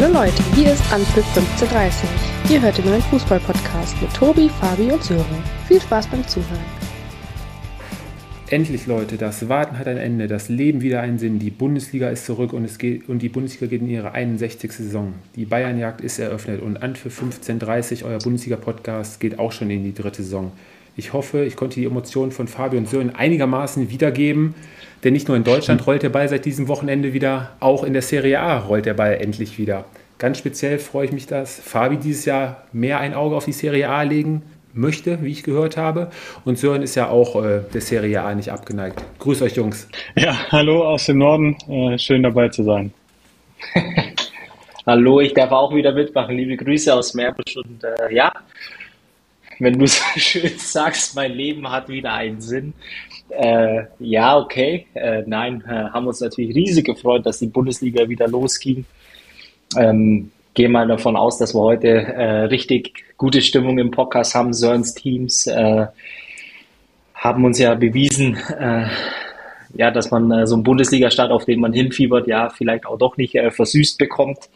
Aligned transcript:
Hallo 0.00 0.12
Leute, 0.12 0.40
hier 0.54 0.72
ist 0.72 0.92
Anpfiff 0.92 1.26
1530. 1.36 2.08
Ihr 2.52 2.62
hört 2.62 2.78
den 2.78 2.84
neuen 2.84 3.02
Fußball-Podcast 3.02 4.00
mit 4.00 4.14
Tobi, 4.14 4.48
Fabi 4.48 4.92
und 4.92 5.02
Sören. 5.02 5.42
Viel 5.66 5.80
Spaß 5.80 6.06
beim 6.06 6.24
Zuhören. 6.28 6.64
Endlich, 8.48 8.86
Leute, 8.86 9.16
das 9.16 9.48
Warten 9.48 9.76
hat 9.76 9.88
ein 9.88 9.96
Ende, 9.96 10.28
das 10.28 10.48
Leben 10.48 10.82
wieder 10.82 11.00
einen 11.00 11.18
Sinn. 11.18 11.40
Die 11.40 11.50
Bundesliga 11.50 12.10
ist 12.10 12.26
zurück 12.26 12.52
und, 12.52 12.64
es 12.64 12.78
geht, 12.78 13.08
und 13.08 13.22
die 13.22 13.28
Bundesliga 13.28 13.66
geht 13.66 13.80
in 13.80 13.90
ihre 13.90 14.12
61. 14.12 14.70
Saison. 14.70 15.14
Die 15.34 15.46
Bayernjagd 15.46 16.00
ist 16.00 16.20
eröffnet 16.20 16.62
und 16.62 16.80
Anpfiff 16.80 17.20
1530, 17.20 18.04
euer 18.04 18.20
Bundesliga-Podcast, 18.20 19.18
geht 19.18 19.40
auch 19.40 19.50
schon 19.50 19.68
in 19.68 19.82
die 19.82 19.94
dritte 19.94 20.22
Saison. 20.22 20.52
Ich 20.98 21.12
hoffe, 21.12 21.44
ich 21.44 21.54
konnte 21.54 21.78
die 21.78 21.86
Emotionen 21.86 22.32
von 22.32 22.48
Fabio 22.48 22.76
und 22.76 22.88
Sören 22.88 23.14
einigermaßen 23.14 23.88
wiedergeben, 23.88 24.56
denn 25.04 25.12
nicht 25.12 25.28
nur 25.28 25.36
in 25.36 25.44
Deutschland 25.44 25.86
rollt 25.86 26.02
der 26.02 26.08
Ball 26.08 26.28
seit 26.28 26.44
diesem 26.44 26.66
Wochenende 26.66 27.12
wieder, 27.12 27.52
auch 27.60 27.84
in 27.84 27.92
der 27.92 28.02
Serie 28.02 28.40
A 28.40 28.58
rollt 28.58 28.84
der 28.84 28.94
Ball 28.94 29.14
endlich 29.14 29.58
wieder. 29.58 29.84
Ganz 30.18 30.38
speziell 30.38 30.80
freue 30.80 31.04
ich 31.04 31.12
mich, 31.12 31.28
dass 31.28 31.60
Fabi 31.60 31.98
dieses 31.98 32.24
Jahr 32.24 32.64
mehr 32.72 32.98
ein 32.98 33.14
Auge 33.14 33.36
auf 33.36 33.44
die 33.44 33.52
Serie 33.52 33.88
A 33.88 34.02
legen 34.02 34.42
möchte, 34.72 35.22
wie 35.22 35.30
ich 35.30 35.44
gehört 35.44 35.76
habe. 35.76 36.10
Und 36.44 36.58
Sören 36.58 36.82
ist 36.82 36.96
ja 36.96 37.08
auch 37.08 37.44
äh, 37.44 37.60
der 37.72 37.80
Serie 37.80 38.22
A 38.22 38.34
nicht 38.34 38.50
abgeneigt. 38.50 39.00
Grüß 39.20 39.42
euch, 39.42 39.54
Jungs. 39.54 39.88
Ja, 40.16 40.36
hallo 40.50 40.82
aus 40.84 41.06
dem 41.06 41.18
Norden. 41.18 41.56
Äh, 41.68 41.96
schön 41.96 42.24
dabei 42.24 42.48
zu 42.48 42.64
sein. 42.64 42.92
hallo, 44.86 45.20
ich 45.20 45.32
darf 45.32 45.52
auch 45.52 45.72
wieder 45.72 45.92
mitmachen. 45.92 46.36
Liebe 46.36 46.56
Grüße 46.56 46.92
aus 46.92 47.14
Meerbusch. 47.14 47.56
Und 47.56 47.84
äh, 47.84 48.12
ja, 48.12 48.32
wenn 49.58 49.78
du 49.78 49.86
so 49.86 50.02
schön 50.16 50.58
sagst, 50.58 51.14
mein 51.14 51.32
Leben 51.32 51.70
hat 51.70 51.88
wieder 51.88 52.12
einen 52.12 52.40
Sinn. 52.40 52.74
Äh, 53.30 53.84
ja, 53.98 54.38
okay. 54.38 54.86
Äh, 54.94 55.22
nein, 55.26 55.62
äh, 55.66 55.90
haben 55.90 56.06
uns 56.06 56.20
natürlich 56.20 56.54
riesig 56.54 56.86
gefreut, 56.86 57.26
dass 57.26 57.38
die 57.38 57.46
Bundesliga 57.46 58.08
wieder 58.08 58.28
losging. 58.28 58.84
Ähm, 59.76 60.30
gehe 60.54 60.68
mal 60.68 60.88
davon 60.88 61.16
aus, 61.16 61.38
dass 61.38 61.54
wir 61.54 61.60
heute 61.60 61.88
äh, 61.88 62.44
richtig 62.44 63.04
gute 63.16 63.42
Stimmung 63.42 63.78
im 63.78 63.90
Podcast 63.90 64.34
haben. 64.34 64.52
Sörens 64.52 64.94
Teams 64.94 65.46
äh, 65.46 65.86
haben 67.14 67.44
uns 67.44 67.58
ja 67.58 67.74
bewiesen, 67.74 68.36
äh, 68.58 68.86
ja, 69.74 69.90
dass 69.90 70.10
man 70.10 70.46
so 70.46 70.54
einen 70.54 70.64
Bundesliga-Start, 70.64 71.30
auf 71.30 71.44
den 71.44 71.60
man 71.60 71.74
hinfiebert, 71.74 72.26
ja, 72.26 72.48
vielleicht 72.48 72.86
auch 72.86 72.96
doch 72.96 73.18
nicht 73.18 73.36
versüßt 73.50 73.98
bekommt 73.98 74.48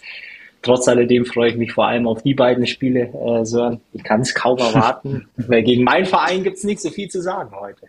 trotz 0.63 0.89
alledem 0.89 1.25
freue 1.25 1.51
ich 1.51 1.57
mich 1.57 1.73
vor 1.73 1.87
allem 1.87 2.07
auf 2.07 2.23
die 2.23 2.35
beiden 2.35 2.67
Spiele, 2.67 3.13
äh, 3.13 3.45
Sören. 3.45 3.81
Ich 3.93 4.05
kann 4.05 4.21
es 4.21 4.35
kaum 4.35 4.59
erwarten, 4.59 5.29
weil 5.37 5.63
gegen 5.63 5.85
meinen 5.85 6.07
Verein 6.07 6.43
gibt 6.43 6.57
es 6.57 6.65
nicht 6.65 6.81
so 6.81 6.91
viel 6.91 7.09
zu 7.09 7.21
sagen 7.21 7.51
heute. 7.55 7.87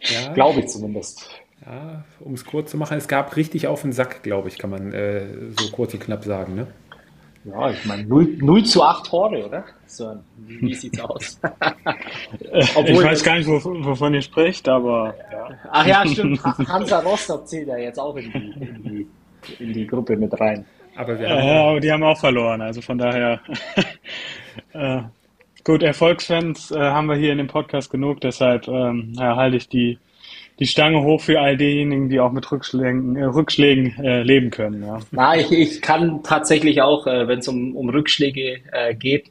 ja. 0.00 0.32
Glaube 0.34 0.60
ich 0.60 0.68
zumindest. 0.68 1.28
Ja, 1.64 2.04
um 2.20 2.34
es 2.34 2.44
kurz 2.44 2.70
zu 2.70 2.76
machen, 2.76 2.96
es 2.96 3.08
gab 3.08 3.34
richtig 3.34 3.66
auf 3.66 3.82
den 3.82 3.92
Sack, 3.92 4.22
glaube 4.22 4.48
ich, 4.48 4.56
kann 4.56 4.70
man 4.70 4.92
äh, 4.92 5.26
so 5.58 5.70
kurz 5.72 5.94
und 5.94 6.00
knapp 6.00 6.22
sagen. 6.22 6.54
Ne? 6.54 6.68
Ja, 7.44 7.70
ich 7.70 7.84
meine 7.84 8.04
0, 8.04 8.38
0 8.38 8.64
zu 8.64 8.82
8 8.82 9.06
Tore, 9.06 9.46
oder? 9.46 9.64
Sören, 9.86 10.24
wie, 10.36 10.74
sieht's 10.76 10.98
aus? 11.00 11.40
Obwohl, 12.74 12.94
ich 12.94 13.02
weiß 13.04 13.24
gar 13.24 13.36
nicht, 13.36 13.46
wovon 13.48 14.14
ihr 14.14 14.22
sprecht, 14.22 14.68
aber. 14.68 15.14
Ja. 15.30 15.48
Ach 15.70 15.86
ja, 15.86 16.06
stimmt. 16.06 16.42
Hansa 16.44 17.00
Rostock 17.00 17.46
zählt 17.46 17.68
ja 17.68 17.76
jetzt 17.76 17.98
auch 17.98 18.16
in 18.16 18.32
die, 18.32 18.64
in 18.64 18.82
die 18.82 19.06
in 19.58 19.72
die 19.72 19.86
Gruppe 19.86 20.16
mit 20.16 20.38
rein. 20.40 20.64
Aber, 20.96 21.18
wir 21.18 21.28
haben 21.28 21.46
ja, 21.46 21.80
die 21.80 21.92
haben 21.92 22.02
auch 22.02 22.18
verloren, 22.18 22.62
also 22.62 22.80
von 22.80 22.98
daher. 22.98 23.40
äh, 24.72 25.02
gut, 25.62 25.82
Erfolgsfans 25.82 26.70
äh, 26.70 26.78
haben 26.78 27.06
wir 27.06 27.16
hier 27.16 27.32
in 27.32 27.38
dem 27.38 27.48
Podcast 27.48 27.90
genug, 27.90 28.20
deshalb 28.20 28.66
ähm, 28.68 29.12
ja, 29.16 29.36
halte 29.36 29.56
ich 29.56 29.68
die, 29.68 29.98
die 30.58 30.66
Stange 30.66 31.02
hoch 31.02 31.20
für 31.20 31.40
all 31.40 31.56
diejenigen, 31.56 32.08
die 32.08 32.18
auch 32.18 32.32
mit 32.32 32.50
Rückschlägen, 32.50 33.16
äh, 33.16 33.24
Rückschlägen 33.24 34.02
äh, 34.02 34.22
leben 34.22 34.50
können. 34.50 34.82
Ja. 34.82 34.98
Na, 35.10 35.36
ich, 35.36 35.52
ich 35.52 35.82
kann 35.82 36.22
tatsächlich 36.22 36.80
auch, 36.80 37.06
äh, 37.06 37.28
wenn 37.28 37.40
es 37.40 37.48
um, 37.48 37.76
um 37.76 37.90
Rückschläge 37.90 38.60
äh, 38.72 38.94
geht, 38.94 39.30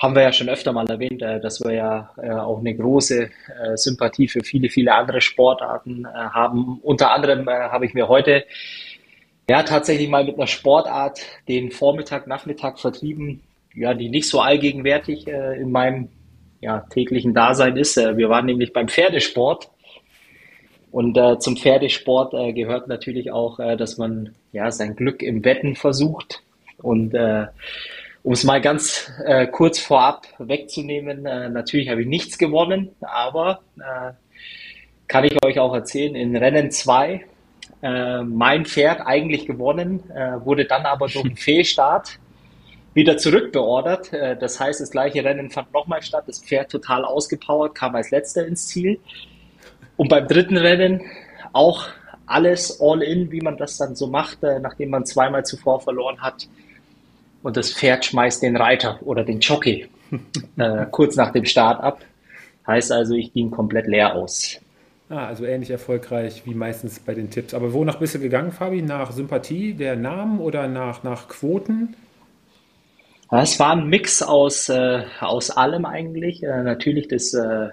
haben 0.00 0.14
wir 0.14 0.22
ja 0.22 0.32
schon 0.32 0.48
öfter 0.48 0.72
mal 0.72 0.88
erwähnt, 0.88 1.20
äh, 1.20 1.40
dass 1.40 1.60
wir 1.62 1.74
ja 1.74 2.10
äh, 2.20 2.30
auch 2.30 2.58
eine 2.58 2.74
große 2.74 3.24
äh, 3.24 3.76
Sympathie 3.76 4.28
für 4.28 4.42
viele, 4.42 4.70
viele 4.70 4.94
andere 4.94 5.20
Sportarten 5.20 6.06
haben. 6.08 6.80
Unter 6.82 7.12
anderem 7.12 7.46
habe 7.46 7.84
ich 7.84 7.92
mir 7.92 8.08
heute 8.08 8.44
ja, 9.48 9.62
tatsächlich 9.62 10.08
mal 10.08 10.24
mit 10.24 10.36
einer 10.36 10.46
Sportart 10.46 11.20
den 11.48 11.70
Vormittag, 11.70 12.26
Nachmittag 12.26 12.78
vertrieben, 12.78 13.42
ja, 13.74 13.94
die 13.94 14.08
nicht 14.08 14.28
so 14.28 14.40
allgegenwärtig 14.40 15.26
äh, 15.26 15.60
in 15.60 15.70
meinem 15.70 16.08
ja, 16.60 16.80
täglichen 16.90 17.34
Dasein 17.34 17.76
ist. 17.76 17.96
Äh, 17.96 18.16
wir 18.16 18.28
waren 18.28 18.46
nämlich 18.46 18.72
beim 18.72 18.88
Pferdesport. 18.88 19.70
Und 20.90 21.16
äh, 21.16 21.38
zum 21.38 21.56
Pferdesport 21.56 22.34
äh, 22.34 22.52
gehört 22.52 22.88
natürlich 22.88 23.30
auch, 23.30 23.60
äh, 23.60 23.76
dass 23.76 23.96
man 23.96 24.34
ja 24.52 24.70
sein 24.70 24.96
Glück 24.96 25.22
im 25.22 25.44
Wetten 25.44 25.76
versucht. 25.76 26.42
Und 26.78 27.14
äh, 27.14 27.46
um 28.22 28.32
es 28.32 28.44
mal 28.44 28.60
ganz 28.60 29.10
äh, 29.24 29.46
kurz 29.46 29.78
vorab 29.78 30.26
wegzunehmen, 30.38 31.26
äh, 31.26 31.48
natürlich 31.48 31.88
habe 31.88 32.02
ich 32.02 32.08
nichts 32.08 32.38
gewonnen, 32.38 32.90
aber 33.00 33.60
äh, 33.78 34.12
kann 35.08 35.24
ich 35.24 35.44
euch 35.44 35.58
auch 35.58 35.74
erzählen, 35.74 36.14
in 36.14 36.36
Rennen 36.36 36.70
2 36.70 37.24
äh, 37.82 38.22
mein 38.22 38.66
Pferd 38.66 39.00
eigentlich 39.04 39.46
gewonnen, 39.46 40.02
äh, 40.10 40.44
wurde 40.44 40.64
dann 40.64 40.84
aber 40.86 41.08
durch 41.08 41.24
einen 41.24 41.36
Fehlstart 41.38 42.18
wieder 42.94 43.16
zurückbeordert. 43.16 44.12
Äh, 44.12 44.36
das 44.36 44.60
heißt, 44.60 44.80
das 44.80 44.90
gleiche 44.90 45.24
Rennen 45.24 45.50
fand 45.50 45.72
nochmal 45.72 46.02
statt. 46.02 46.24
Das 46.26 46.40
Pferd 46.40 46.70
total 46.70 47.04
ausgepowert, 47.04 47.74
kam 47.74 47.94
als 47.94 48.10
letzter 48.10 48.46
ins 48.46 48.66
Ziel. 48.66 48.98
Und 49.96 50.08
beim 50.08 50.26
dritten 50.26 50.56
Rennen 50.56 51.02
auch 51.52 51.86
alles 52.26 52.80
all 52.80 53.02
in, 53.02 53.32
wie 53.32 53.40
man 53.40 53.56
das 53.56 53.76
dann 53.76 53.96
so 53.96 54.06
macht, 54.06 54.42
äh, 54.44 54.60
nachdem 54.60 54.90
man 54.90 55.04
zweimal 55.04 55.44
zuvor 55.44 55.80
verloren 55.80 56.20
hat. 56.20 56.48
Und 57.42 57.56
das 57.56 57.72
Pferd 57.72 58.04
schmeißt 58.04 58.42
den 58.42 58.56
Reiter 58.56 58.98
oder 59.02 59.24
den 59.24 59.40
Jockey 59.40 59.88
äh, 60.56 60.86
kurz 60.90 61.16
nach 61.16 61.32
dem 61.32 61.44
Start 61.44 61.82
ab. 61.82 62.00
Heißt 62.66 62.92
also, 62.92 63.14
ich 63.14 63.32
ging 63.32 63.50
komplett 63.50 63.86
leer 63.86 64.14
aus. 64.14 64.60
Ah, 65.12 65.26
also 65.26 65.44
ähnlich 65.44 65.70
erfolgreich 65.70 66.42
wie 66.44 66.54
meistens 66.54 67.00
bei 67.00 67.14
den 67.14 67.30
Tipps. 67.30 67.52
Aber 67.52 67.72
wonach 67.72 67.98
bist 67.98 68.14
du 68.14 68.20
gegangen, 68.20 68.52
Fabi? 68.52 68.80
Nach 68.80 69.10
Sympathie 69.10 69.74
der 69.74 69.96
Namen 69.96 70.38
oder 70.38 70.68
nach, 70.68 71.02
nach 71.02 71.26
Quoten? 71.26 71.96
Es 73.32 73.58
war 73.58 73.72
ein 73.72 73.88
Mix 73.88 74.22
aus, 74.22 74.68
äh, 74.68 75.02
aus 75.18 75.50
allem 75.50 75.84
eigentlich. 75.84 76.44
Äh, 76.44 76.62
natürlich 76.62 77.08
das 77.08 77.34
äh, 77.34 77.70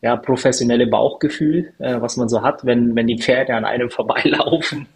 ja, 0.00 0.16
professionelle 0.16 0.86
Bauchgefühl, 0.86 1.74
äh, 1.80 2.00
was 2.00 2.16
man 2.16 2.30
so 2.30 2.40
hat, 2.40 2.64
wenn, 2.64 2.96
wenn 2.96 3.08
die 3.08 3.18
Pferde 3.18 3.54
an 3.54 3.66
einem 3.66 3.90
vorbeilaufen. 3.90 4.86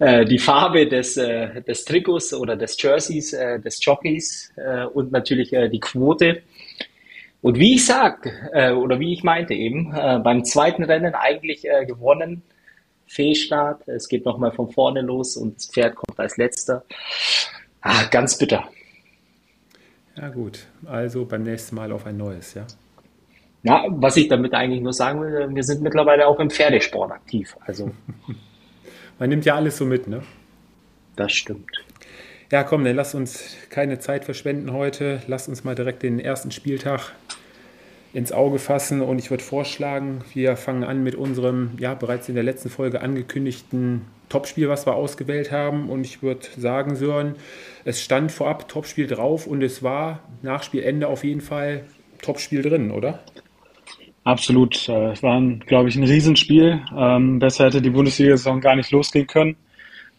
Äh, 0.00 0.24
die 0.24 0.38
Farbe 0.40 0.88
des, 0.88 1.16
äh, 1.16 1.62
des 1.62 1.84
Trikots 1.84 2.34
oder 2.34 2.56
des 2.56 2.80
Jerseys, 2.82 3.30
des 3.30 3.84
Jockeys 3.84 4.52
und 4.94 5.12
natürlich 5.12 5.50
die 5.50 5.80
Quote. 5.80 6.42
Und 7.42 7.58
wie 7.58 7.74
ich 7.74 7.86
sag, 7.86 8.26
äh, 8.52 8.72
oder 8.72 9.00
wie 9.00 9.12
ich 9.12 9.22
meinte 9.22 9.54
eben, 9.54 9.94
äh, 9.94 10.18
beim 10.18 10.44
zweiten 10.44 10.84
Rennen 10.84 11.14
eigentlich 11.14 11.66
äh, 11.66 11.86
gewonnen. 11.86 12.42
Fehlstart, 13.06 13.88
es 13.88 14.08
geht 14.08 14.24
nochmal 14.24 14.52
von 14.52 14.70
vorne 14.70 15.00
los 15.00 15.36
und 15.36 15.56
das 15.56 15.66
Pferd 15.66 15.96
kommt 15.96 16.18
als 16.20 16.36
letzter. 16.36 16.84
Ah, 17.80 18.04
ganz 18.04 18.38
bitter. 18.38 18.68
Ja 20.16 20.28
gut, 20.28 20.66
also 20.86 21.24
beim 21.24 21.42
nächsten 21.42 21.74
Mal 21.74 21.90
auf 21.90 22.06
ein 22.06 22.16
neues, 22.16 22.54
ja? 22.54 22.66
Ja, 23.62 23.84
was 23.88 24.16
ich 24.16 24.28
damit 24.28 24.54
eigentlich 24.54 24.80
nur 24.80 24.92
sagen 24.92 25.20
will, 25.20 25.48
wir 25.54 25.62
sind 25.64 25.82
mittlerweile 25.82 26.26
auch 26.26 26.38
im 26.38 26.50
Pferdesport 26.50 27.10
aktiv. 27.10 27.56
Also. 27.66 27.90
Man 29.18 29.28
nimmt 29.28 29.44
ja 29.44 29.56
alles 29.56 29.76
so 29.76 29.84
mit, 29.84 30.06
ne? 30.06 30.22
Das 31.16 31.32
stimmt. 31.32 31.84
Ja, 32.50 32.64
komm, 32.64 32.84
dann 32.84 32.96
lass 32.96 33.14
uns 33.14 33.56
keine 33.68 33.98
Zeit 33.98 34.24
verschwenden 34.24 34.72
heute. 34.72 35.22
Lass 35.26 35.46
uns 35.46 35.62
mal 35.62 35.74
direkt 35.74 36.02
den 36.02 36.18
ersten 36.18 36.50
Spieltag 36.50 37.12
ins 38.12 38.32
Auge 38.32 38.58
fassen 38.58 39.02
und 39.02 39.18
ich 39.18 39.30
würde 39.30 39.44
vorschlagen, 39.44 40.22
wir 40.34 40.56
fangen 40.56 40.84
an 40.84 41.02
mit 41.02 41.14
unserem 41.14 41.72
ja 41.78 41.94
bereits 41.94 42.28
in 42.28 42.34
der 42.34 42.44
letzten 42.44 42.68
Folge 42.68 43.00
angekündigten 43.00 44.02
Topspiel, 44.28 44.68
was 44.68 44.86
wir 44.86 44.94
ausgewählt 44.94 45.52
haben 45.52 45.88
und 45.88 46.04
ich 46.04 46.22
würde 46.22 46.46
sagen, 46.56 46.96
Sören, 46.96 47.36
es 47.84 48.02
stand 48.02 48.32
vorab 48.32 48.68
Topspiel 48.68 49.06
drauf 49.06 49.46
und 49.46 49.62
es 49.62 49.82
war 49.82 50.20
nach 50.42 50.62
Spielende 50.62 51.08
auf 51.08 51.24
jeden 51.24 51.40
Fall 51.40 51.84
Topspiel 52.22 52.62
drin, 52.62 52.90
oder? 52.90 53.20
Absolut. 54.24 54.88
Äh, 54.88 55.12
es 55.12 55.22
war, 55.22 55.40
glaube 55.66 55.88
ich, 55.88 55.96
ein 55.96 56.04
Riesenspiel. 56.04 56.82
Ähm, 56.96 57.38
besser 57.38 57.66
hätte 57.66 57.80
die 57.80 57.90
Bundesliga-Saison 57.90 58.60
gar 58.60 58.76
nicht 58.76 58.90
losgehen 58.90 59.26
können. 59.26 59.56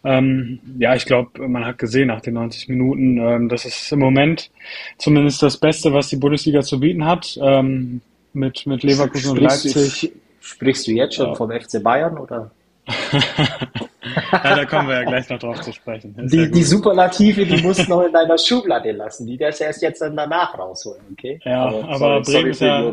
Ähm, 0.04 0.60
ja, 0.80 0.96
ich 0.96 1.06
glaube, 1.06 1.48
man 1.48 1.66
hat 1.66 1.78
gesehen 1.78 2.08
nach 2.08 2.22
den 2.22 2.34
90 2.34 2.70
Minuten, 2.70 3.18
ähm, 3.18 3.50
das 3.50 3.66
ist 3.66 3.92
im 3.92 4.00
Moment 4.00 4.50
zumindest 4.98 5.44
das 5.44 5.58
Beste, 5.58 5.94
was 5.94 6.10
die 6.10 6.16
Bundesliga 6.16 6.62
zu 6.62 6.80
bieten 6.80 7.06
hat. 7.06 7.38
Ähm, 7.42 8.02
mit, 8.34 8.66
mit 8.66 8.84
Leverkusen 8.84 9.32
und 9.32 9.42
Leipzig. 9.42 10.12
Sprichst 10.40 10.88
du 10.88 10.92
jetzt 10.92 11.16
schon 11.16 11.28
ja. 11.28 11.36
vom 11.36 11.52
FC 11.52 11.84
Bayern 11.84 12.18
oder? 12.18 12.52
ja, 13.12 14.56
da 14.56 14.66
kommen 14.66 14.88
wir 14.88 14.96
ja 14.96 15.04
gleich 15.04 15.30
noch 15.30 15.38
drauf 15.38 15.62
zu 15.62 15.72
sprechen. 15.72 16.16
die, 16.18 16.38
ja 16.38 16.46
die 16.48 16.64
Superlative, 16.64 17.46
die 17.46 17.62
musst 17.62 17.86
du 17.86 17.90
noch 17.90 18.04
in 18.04 18.12
deiner 18.12 18.38
Schublade 18.38 18.92
lassen. 18.92 19.28
Die 19.28 19.38
darfst 19.38 19.60
du 19.60 19.66
erst 19.66 19.82
jetzt 19.84 20.02
dann 20.02 20.18
danach 20.18 20.58
rausholen, 20.58 21.02
okay? 21.12 21.40
Ja, 21.46 21.66
aber, 21.66 21.88
aber 21.88 22.24
sorry, 22.24 22.40
Bremen, 22.40 22.52
ist 22.52 22.62
ja, 22.62 22.92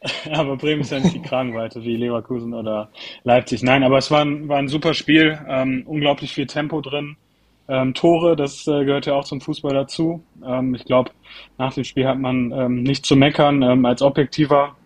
aber 0.32 0.56
Bremen 0.56 0.82
ist 0.82 0.92
ja 0.92 1.00
nicht 1.00 1.14
die 1.14 1.22
Kragenweite 1.22 1.82
wie 1.82 1.96
Leverkusen 1.96 2.54
oder 2.54 2.90
Leipzig. 3.24 3.62
Nein, 3.62 3.82
aber 3.82 3.98
es 3.98 4.10
war 4.10 4.22
ein, 4.22 4.48
war 4.48 4.58
ein 4.58 4.68
super 4.68 4.94
Spiel, 4.94 5.38
ähm, 5.48 5.82
unglaublich 5.86 6.32
viel 6.32 6.46
Tempo 6.46 6.80
drin. 6.80 7.16
Ähm, 7.68 7.94
Tore, 7.94 8.36
das 8.36 8.66
äh, 8.66 8.84
gehört 8.84 9.06
ja 9.06 9.14
auch 9.14 9.24
zum 9.24 9.40
Fußball 9.40 9.74
dazu. 9.74 10.22
Ähm, 10.44 10.74
ich 10.74 10.84
glaube, 10.84 11.10
nach 11.58 11.74
dem 11.74 11.84
Spiel 11.84 12.06
hat 12.06 12.18
man 12.18 12.52
ähm, 12.52 12.82
nicht 12.82 13.04
zu 13.04 13.16
meckern. 13.16 13.62
Ähm, 13.62 13.84
als 13.84 14.02
objektiver 14.02 14.76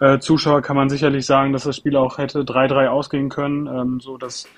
äh, 0.00 0.18
Zuschauer 0.18 0.62
kann 0.62 0.76
man 0.76 0.88
sicherlich 0.88 1.26
sagen, 1.26 1.52
dass 1.52 1.64
das 1.64 1.76
Spiel 1.76 1.96
auch 1.96 2.18
hätte 2.18 2.40
3-3 2.40 2.86
ausgehen 2.86 3.28
können, 3.30 3.66
ähm, 3.66 4.00
so 4.00 4.16
dass 4.16 4.48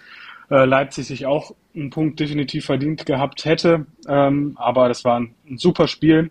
äh, 0.50 0.66
Leipzig 0.66 1.06
sich 1.06 1.24
auch 1.24 1.52
einen 1.74 1.90
Punkt 1.90 2.20
definitiv 2.20 2.66
verdient 2.66 3.06
gehabt 3.06 3.46
hätte. 3.46 3.86
Ähm, 4.06 4.52
aber 4.56 4.88
das 4.88 5.04
war 5.04 5.18
ein, 5.18 5.34
ein 5.48 5.56
super 5.56 5.88
Spiel. 5.88 6.30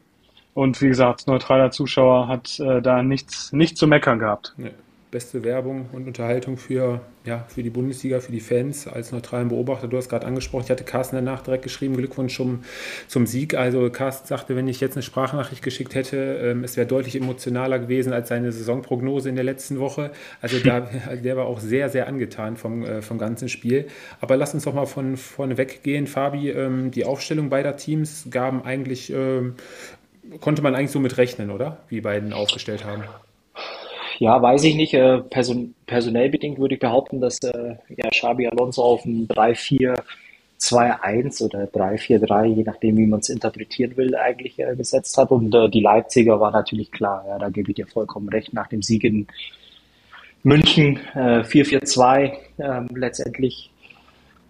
Und 0.53 0.81
wie 0.81 0.88
gesagt, 0.88 1.27
neutraler 1.27 1.71
Zuschauer 1.71 2.27
hat 2.27 2.59
äh, 2.59 2.81
da 2.81 3.03
nichts, 3.03 3.53
nichts 3.53 3.80
zu 3.80 3.88
meckern 3.88 4.19
gehabt. 4.19 4.53
Nee 4.57 4.71
beste 5.12 5.44
Werbung 5.44 5.89
und 5.92 6.07
Unterhaltung 6.07 6.57
für, 6.57 7.01
ja, 7.25 7.45
für 7.50 7.62
die 7.62 7.69
Bundesliga, 7.69 8.21
für 8.21 8.31
die 8.31 8.39
Fans 8.39 8.88
als 8.88 9.12
neutralen 9.12 9.50
Beobachter. 9.50 9.88
Du 9.88 9.98
hast 9.98 10.09
gerade 10.09 10.25
angesprochen, 10.25 10.63
ich 10.63 10.71
hatte 10.71 10.86
Carsten 10.86 11.18
danach 11.18 11.42
direkt 11.42 11.63
geschrieben, 11.63 11.98
Glückwunsch 11.98 12.36
zum, 12.36 12.63
zum 13.07 13.27
Sieg. 13.27 13.53
Also 13.53 13.89
Carsten 13.89 14.27
sagte, 14.27 14.56
wenn 14.56 14.69
ich 14.69 14.80
jetzt 14.80 14.95
eine 14.95 15.03
Sprachnachricht 15.03 15.62
geschickt 15.62 15.94
hätte, 15.94 16.18
ähm, 16.42 16.63
es 16.63 16.77
wäre 16.77 16.88
deutlich 16.88 17.18
emotionaler 17.18 17.77
gewesen 17.77 18.13
als 18.13 18.30
seine 18.30 18.51
Saisonprognose 18.53 19.27
in 19.27 19.36
der 19.36 19.44
letzten 19.44 19.80
Woche. 19.80 20.12
Also 20.42 20.59
da, 20.59 20.80
der 21.24 21.38
war 21.38 21.45
auch 21.45 21.59
sehr, 21.59 21.89
sehr 21.89 22.07
angetan 22.07 22.56
vom, 22.56 22.83
äh, 22.83 23.01
vom 23.01 23.18
ganzen 23.18 23.50
Spiel. 23.50 23.88
Aber 24.21 24.38
lass 24.38 24.53
uns 24.53 24.63
doch 24.63 24.74
mal 24.74 24.86
von 24.86 25.18
vorne 25.18 25.57
weggehen. 25.57 26.07
Fabi, 26.07 26.50
ähm, 26.50 26.92
die 26.92 27.03
Aufstellung 27.03 27.50
beider 27.50 27.75
Teams 27.75 28.27
gaben 28.31 28.63
eigentlich, 28.63 29.12
ähm, 29.12 29.56
konnte 30.39 30.62
man 30.62 30.75
eigentlich 30.75 30.92
so 30.92 31.00
mit 31.00 31.18
rechnen, 31.18 31.50
oder? 31.51 31.78
Wie 31.89 32.01
beiden 32.01 32.33
aufgestellt 32.33 32.86
haben. 32.86 33.04
Ja, 34.19 34.39
weiß 34.42 34.63
ich 34.66 34.75
nicht. 34.75 34.94
Äh, 34.94 35.19
person 35.19 35.74
personell 35.88 36.30
bedingt 36.30 36.60
würde 36.60 36.75
ich 36.75 36.80
behaupten, 36.80 37.19
dass 37.19 37.39
äh, 37.39 37.75
ja, 37.89 38.10
Xabi 38.10 38.48
Alonso 38.48 38.83
auf 38.83 39.04
ein 39.04 39.28
3-4-2-1 39.28 41.44
oder 41.44 41.63
3-4-3, 41.63 42.45
je 42.45 42.63
nachdem, 42.63 42.98
wie 42.98 43.07
man 43.07 43.22
es 43.22 43.30
interpretieren 43.30 43.98
will, 43.98 44.16
eigentlich 44.16 44.60
äh, 44.60 44.75
gesetzt 44.75 45.18
hat. 45.18 45.31
Und 45.31 45.56
äh, 45.56 45.69
die 45.69 45.81
Leipziger 45.81 46.39
war 46.39 46.51
natürlich 46.51 46.92
klar. 46.92 47.25
Ja, 47.27 47.39
da 47.39 47.50
gebe 47.50 47.72
ich 47.72 47.77
dir 47.77 47.88
vollkommen 47.88 48.30
recht. 48.30 48.54
Nach 48.54 48.68
dem 48.68 48.84
Sieg 48.84 49.04
in 49.04 49.25
München 50.44 51.00
äh, 51.16 51.42
4-4-2 51.42 52.34
ähm, 52.60 52.88
letztendlich. 52.95 53.72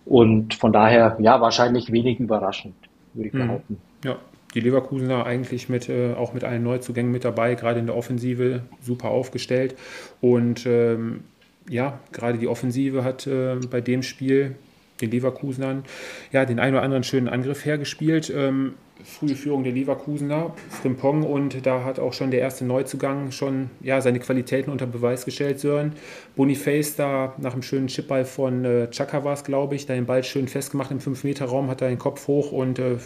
Und 0.05 0.53
von 0.53 0.73
daher, 0.73 1.15
ja, 1.19 1.39
wahrscheinlich 1.39 1.91
wenig 1.91 2.19
überraschend, 2.19 2.75
würde 3.13 3.29
ich 3.29 3.33
mhm. 3.33 3.47
behaupten. 3.47 3.81
Ja, 4.03 4.17
die 4.53 4.59
Leverkusener 4.59 5.25
eigentlich 5.25 5.69
mit, 5.69 5.89
äh, 5.89 6.13
auch 6.13 6.33
mit 6.33 6.43
allen 6.43 6.63
Neuzugängen 6.63 7.11
mit 7.11 7.25
dabei, 7.25 7.55
gerade 7.55 7.79
in 7.79 7.85
der 7.87 7.95
Offensive 7.95 8.63
super 8.81 9.09
aufgestellt. 9.09 9.75
Und 10.19 10.65
ähm, 10.65 11.21
ja, 11.69 11.99
gerade 12.11 12.37
die 12.37 12.47
Offensive 12.47 13.03
hat 13.03 13.27
äh, 13.27 13.55
bei 13.69 13.81
dem 13.81 14.03
Spiel 14.03 14.55
den 15.01 15.11
Leverkusenern 15.11 15.83
ja 16.31 16.45
den 16.45 16.59
einen 16.59 16.75
oder 16.75 16.83
anderen 16.83 17.03
schönen 17.03 17.27
Angriff 17.27 17.65
hergespielt. 17.65 18.31
Ähm, 18.35 18.75
frühe 19.03 19.35
Führung 19.35 19.63
der 19.63 19.73
Leverkusener, 19.73 20.53
Frimpong 20.69 21.23
und 21.23 21.65
da 21.65 21.83
hat 21.83 21.99
auch 21.99 22.13
schon 22.13 22.31
der 22.31 22.39
erste 22.39 22.65
Neuzugang 22.65 23.31
schon 23.31 23.69
ja, 23.81 24.01
seine 24.01 24.19
Qualitäten 24.19 24.71
unter 24.71 24.85
Beweis 24.85 25.25
gestellt, 25.25 25.59
Sören. 25.59 25.93
Boniface 26.35 26.95
da 26.95 27.33
nach 27.37 27.53
einem 27.53 27.63
schönen 27.63 27.87
Chipball 27.87 28.25
von 28.25 28.65
äh, 28.65 28.89
Chaka 28.91 29.23
war 29.23 29.33
es, 29.33 29.43
glaube 29.43 29.75
ich, 29.75 29.85
da 29.85 29.93
den 29.93 30.05
Ball 30.05 30.23
schön 30.23 30.47
festgemacht 30.47 30.91
im 30.91 30.99
5-Meter-Raum, 30.99 31.69
hat 31.69 31.81
da 31.81 31.87
den 31.87 31.99
Kopf 31.99 32.27
hoch 32.27 32.51
und 32.51 32.79
äh, 32.79 32.97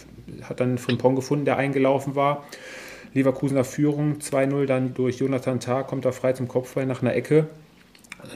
hat 0.42 0.60
dann 0.60 0.78
Frimpong 0.78 1.16
gefunden, 1.16 1.44
der 1.44 1.56
eingelaufen 1.56 2.14
war. 2.14 2.44
Leverkusener 3.14 3.64
Führung 3.64 4.18
2-0 4.18 4.66
dann 4.66 4.94
durch 4.94 5.18
Jonathan 5.18 5.60
Tah, 5.60 5.82
kommt 5.82 6.04
da 6.04 6.12
frei 6.12 6.34
zum 6.34 6.48
Kopfball 6.48 6.84
nach 6.86 7.00
einer 7.00 7.14
Ecke. 7.14 7.46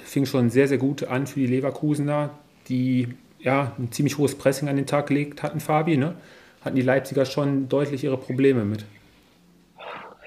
Fing 0.05 0.25
schon 0.25 0.51
sehr, 0.51 0.69
sehr 0.69 0.79
gut 0.79 1.05
an 1.05 1.27
für 1.27 1.41
die 1.41 1.47
Leverkusener, 1.47 2.31
die 2.69 3.09
ja 3.43 3.73
ein 3.79 3.91
ziemlich 3.93 4.19
hohes 4.19 4.37
Pressing 4.37 4.69
an 4.69 4.77
den 4.77 4.87
Tag 4.87 5.07
gelegt 5.09 5.43
hatten, 5.43 5.61
Fabi, 5.61 5.97
ne? 5.97 6.15
hatten 6.65 6.77
die 6.77 6.83
Leipziger 6.83 7.25
schon 7.25 7.69
deutlich 7.69 8.05
ihre 8.05 8.17
Probleme 8.19 8.65
mit. 8.65 8.85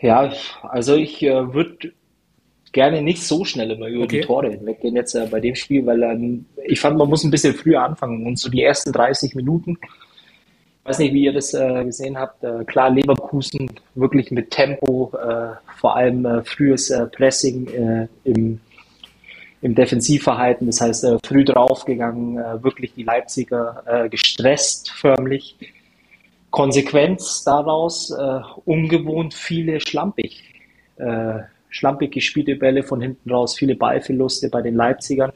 Ja, 0.02 0.32
also 0.64 0.96
ich 0.96 1.24
äh, 1.24 1.54
würde 1.54 1.94
gerne 2.72 3.02
nicht 3.02 3.24
so 3.24 3.46
schnell 3.46 3.72
immer 3.72 3.88
über 3.88 4.04
okay. 4.04 4.22
die 4.22 4.26
Tore 4.26 4.50
hinweggehen 4.50 4.96
jetzt 4.96 5.16
äh, 5.16 5.28
bei 5.30 5.40
dem 5.40 5.56
Spiel, 5.56 5.86
weil 5.86 6.04
ähm, 6.04 6.46
ich 6.66 6.80
fand, 6.80 6.98
man 6.98 7.08
muss 7.08 7.24
ein 7.24 7.32
bisschen 7.32 7.54
früher 7.54 7.82
anfangen 7.82 8.26
und 8.26 8.38
so 8.38 8.50
die 8.50 8.64
ersten 8.64 8.92
30 8.92 9.36
Minuten. 9.36 9.78
Ich 9.82 10.90
weiß 10.90 11.00
nicht, 11.00 11.14
wie 11.14 11.24
ihr 11.24 11.34
das 11.34 11.54
äh, 11.54 11.86
gesehen 11.86 12.18
habt. 12.18 12.44
Äh, 12.44 12.66
klar, 12.66 12.90
Leverkusen 12.90 13.72
wirklich 13.96 14.32
mit 14.32 14.52
Tempo, 14.52 15.14
äh, 15.16 15.56
vor 15.78 15.96
allem 15.96 16.26
äh, 16.26 16.44
frühes 16.44 16.92
Pressing 17.16 18.10
im, 18.26 18.60
im 19.64 19.74
Defensivverhalten. 19.74 20.68
Das 20.68 20.82
heißt, 20.82 21.08
früh 21.26 21.44
draufgegangen, 21.44 22.36
wirklich 22.64 22.94
die 22.94 23.04
Leipziger 23.04 24.08
gestresst 24.12 24.92
förmlich 24.92 25.58
Konsequenz 26.54 27.44
daraus 27.44 28.12
äh, 28.12 28.40
ungewohnt 28.66 29.34
viele 29.34 29.80
schlampig, 29.80 30.54
äh, 30.98 31.40
schlampig 31.70 32.12
gespielte 32.12 32.56
Bälle 32.56 32.84
von 32.84 33.02
hinten 33.02 33.32
raus, 33.32 33.56
viele 33.56 33.76
Ballverluste 33.76 34.50
bei 34.50 34.62
den 34.62 34.76
Leipzigern. 34.76 35.32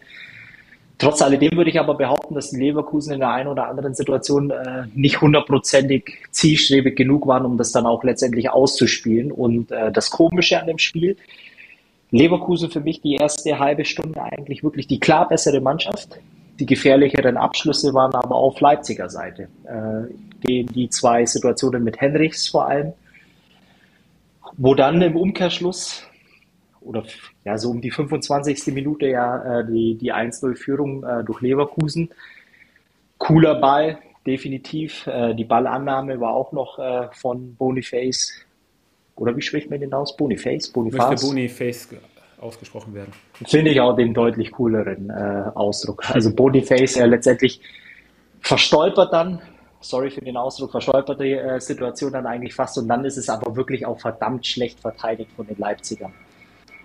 Trotz 1.00 1.24
alledem 1.24 1.58
würde 1.58 1.72
ich 1.72 1.80
aber 1.80 1.96
behaupten, 1.96 2.36
dass 2.36 2.52
die 2.52 2.58
Leverkusen 2.58 3.14
in 3.14 3.22
der 3.22 3.32
einen 3.32 3.50
oder 3.50 3.68
anderen 3.68 3.96
Situation 3.96 4.52
äh, 4.52 4.84
nicht 4.94 5.20
hundertprozentig 5.20 6.20
zielstrebig 6.30 6.96
genug 6.96 7.26
waren, 7.26 7.46
um 7.46 7.58
das 7.58 7.72
dann 7.72 7.88
auch 7.88 8.04
letztendlich 8.04 8.52
auszuspielen. 8.52 9.32
Und 9.32 9.72
äh, 9.72 9.92
das 9.92 10.12
Komische 10.12 10.60
an 10.60 10.68
dem 10.68 10.78
Spiel, 10.78 11.18
Leverkusen 12.12 12.70
für 12.70 12.80
mich 12.80 13.02
die 13.02 13.16
erste 13.16 13.60
halbe 13.60 13.86
Stunde 13.86 14.22
eigentlich 14.22 14.64
wirklich 14.64 14.88
die 14.88 15.00
klar 15.00 15.28
bessere 15.28 15.60
Mannschaft. 15.60 16.20
Die 16.60 16.66
gefährlicheren 16.66 17.38
Abschlüsse 17.38 17.94
waren 17.94 18.16
aber 18.16 18.36
auf 18.36 18.60
Leipziger 18.60 19.10
Seite. 19.10 19.50
Äh, 19.66 20.14
die, 20.48 20.66
zwei 20.90 21.26
Situationen 21.26 21.84
mit 21.84 22.00
Henrichs 22.00 22.48
vor 22.48 22.68
allem, 22.68 22.94
wo 24.56 24.74
dann 24.76 25.02
im 25.02 25.16
Umkehrschluss 25.16 26.04
oder 26.82 27.04
ja 27.44 27.58
so 27.58 27.70
um 27.72 27.82
die 27.82 27.92
25. 27.92 28.68
Minute 28.68 29.08
ja 29.08 29.60
äh, 29.60 29.66
die, 29.66 29.96
die 29.96 30.14
1-0-Führung 30.14 31.04
äh, 31.04 31.24
durch 31.24 31.42
Leverkusen. 31.42 32.10
Cooler 33.18 33.56
Ball, 33.56 34.00
definitiv. 34.26 35.06
Äh, 35.08 35.36
die 35.36 35.44
Ballannahme 35.44 36.20
war 36.20 36.34
auch 36.34 36.52
noch 36.54 36.80
äh, 36.80 37.10
von 37.12 37.56
Boniface. 37.56 38.34
Oder 39.18 39.36
wie 39.36 39.42
spricht 39.42 39.70
man 39.70 39.80
den 39.80 39.94
aus? 39.94 40.16
Boniface? 40.16 40.70
Boniface? 40.70 41.10
Müsste 41.10 41.28
Boniface 41.28 41.90
ausgesprochen 42.40 42.94
werden. 42.94 43.12
Finde 43.46 43.72
ich 43.72 43.82
auch 43.82 43.96
den 43.96 44.14
deutlich 44.14 44.52
cooleren 44.52 45.10
äh, 45.10 45.52
Ausdruck. 45.56 46.10
Also 46.10 46.34
Boniface 46.34 46.96
ja 46.96 47.06
letztendlich 47.06 47.60
verstolpert 48.42 49.12
dann 49.12 49.42
sorry 49.80 50.10
für 50.10 50.22
den 50.22 50.38
Ausdruck, 50.38 50.72
verstolperte 50.72 51.26
äh, 51.26 51.60
Situation 51.60 52.12
dann 52.12 52.26
eigentlich 52.26 52.54
fast. 52.54 52.78
Und 52.78 52.88
dann 52.88 53.06
ist 53.06 53.18
es 53.18 53.30
aber 53.30 53.56
wirklich 53.56 53.86
auch 53.86 54.00
verdammt 54.00 54.46
schlecht 54.46 54.80
verteidigt 54.80 55.32
von 55.36 55.48
den 55.48 55.58
Leipzigern. 55.58 56.14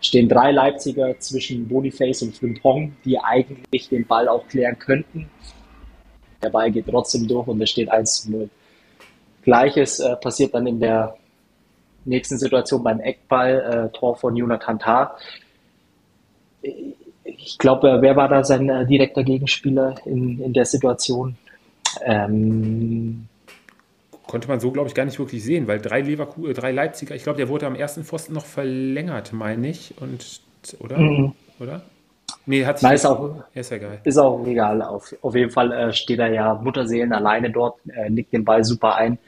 Stehen 0.01 0.29
drei 0.29 0.51
Leipziger 0.51 1.19
zwischen 1.21 1.69
Boniface 1.69 2.23
und 2.23 2.37
Frimpong, 2.37 2.97
die 3.05 3.19
eigentlich 3.19 3.89
den 3.89 4.07
Ball 4.07 4.29
auch 4.29 4.47
klären 4.49 4.79
könnten. 4.79 5.31
Der 6.43 6.51
Ball 6.51 6.73
geht 6.73 6.87
trotzdem 6.89 7.29
durch 7.29 7.47
und 7.47 7.61
es 7.61 7.71
steht 7.71 7.89
1 7.91 8.23
zu 8.23 8.33
0. 8.33 8.51
Gleiches 9.43 10.01
äh, 10.01 10.17
passiert 10.17 10.55
dann 10.55 10.67
in 10.67 10.81
der 10.81 11.17
nächsten 12.05 12.39
Situation 12.39 12.83
beim 12.83 13.01
Eckball, 13.01 13.91
äh, 13.93 13.97
Tor 13.97 14.17
von 14.17 14.37
Jonathan 14.37 14.79
Tah. 14.79 15.17
Ich 17.25 17.59
glaube, 17.59 17.99
wer 18.01 18.17
war 18.17 18.29
da 18.29 18.45
sein 18.45 18.69
äh, 18.69 18.87
direkter 18.87 19.25
Gegenspieler 19.25 19.95
in, 20.05 20.41
in 20.41 20.53
der 20.53 20.65
Situation? 20.65 21.37
Ähm, 22.05 23.27
Konnte 24.27 24.49
man 24.49 24.61
so, 24.61 24.71
glaube 24.71 24.89
ich, 24.89 24.95
gar 24.95 25.05
nicht 25.05 25.19
wirklich 25.19 25.45
sehen, 25.45 25.67
weil 25.67 25.79
drei, 25.81 26.01
Leverkusen, 26.01 26.51
äh, 26.51 26.55
drei 26.55 26.73
Leipziger, 26.73 27.15
ich 27.15 27.23
glaube, 27.23 27.39
der 27.39 27.49
wurde 27.49 27.67
am 27.67 27.75
ersten 27.75 28.05
Pfosten 28.05 28.33
noch 28.33 28.47
verlängert, 28.47 29.33
meine 29.33 29.69
ich. 29.69 29.95
Und, 30.01 30.41
oder? 30.79 30.99
Mhm. 30.99 31.33
Oder? 31.61 31.83
Nee, 32.47 32.65
hat 32.65 32.79
sich. 32.79 32.85
Nein, 32.85 32.95
ist 32.95 33.07
auch, 33.07 33.45
ist, 33.55 33.71
ja 33.71 33.79
geil. 33.79 34.01
ist 34.05 34.19
auch 34.19 34.47
egal. 34.47 34.83
Auf, 34.83 35.15
auf 35.23 35.35
jeden 35.35 35.51
Fall 35.51 35.73
äh, 35.73 35.93
steht 35.93 36.19
er 36.19 36.33
ja 36.33 36.55
Mutterseelen 36.55 37.13
alleine 37.13 37.51
dort, 37.51 37.77
äh, 37.89 38.11
nickt 38.11 38.33
den 38.33 38.45
Ball 38.45 38.65
super 38.65 38.97
ein. 38.97 39.19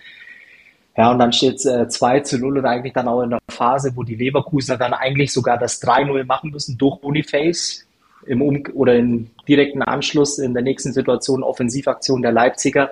Ja, 0.96 1.10
und 1.10 1.18
dann 1.18 1.32
steht 1.32 1.56
es 1.56 1.66
äh, 1.66 1.88
2 1.88 2.20
zu 2.20 2.38
0 2.38 2.58
und 2.58 2.66
eigentlich 2.66 2.92
dann 2.92 3.08
auch 3.08 3.22
in 3.22 3.30
der 3.30 3.40
Phase, 3.48 3.92
wo 3.94 4.04
die 4.04 4.14
Leverkusener 4.14 4.78
dann 4.78 4.94
eigentlich 4.94 5.32
sogar 5.32 5.58
das 5.58 5.82
3-0 5.82 6.24
machen 6.24 6.50
müssen 6.50 6.78
durch 6.78 7.00
Boniface 7.00 7.84
im 8.26 8.40
um 8.40 8.62
oder 8.74 8.94
im 8.94 9.28
direkten 9.48 9.82
Anschluss 9.82 10.38
in 10.38 10.54
der 10.54 10.62
nächsten 10.62 10.92
Situation 10.92 11.42
Offensivaktion 11.42 12.22
der 12.22 12.32
Leipziger 12.32 12.90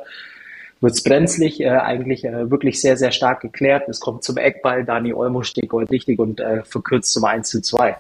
wird 0.83 0.95
es 0.95 1.03
brenzlig, 1.05 1.61
äh, 1.61 1.69
eigentlich 1.69 2.25
äh, 2.25 2.51
wirklich 2.51 2.81
sehr, 2.81 2.97
sehr 2.97 3.13
stark 3.13 3.41
geklärt. 3.41 3.89
Es 3.89 4.01
kommt 4.01 4.25
zum 4.25 4.37
Eckball, 4.37 4.85
Dani 4.85 5.15
Olmo 5.15 5.43
steht 5.45 5.69
gold 5.69 5.91
richtig 5.91 6.19
und 6.19 6.41
äh, 6.41 6.65
verkürzt 6.65 7.13
zum 7.13 7.25
1 7.25 7.49
zu 7.49 7.63
2. 7.63 7.97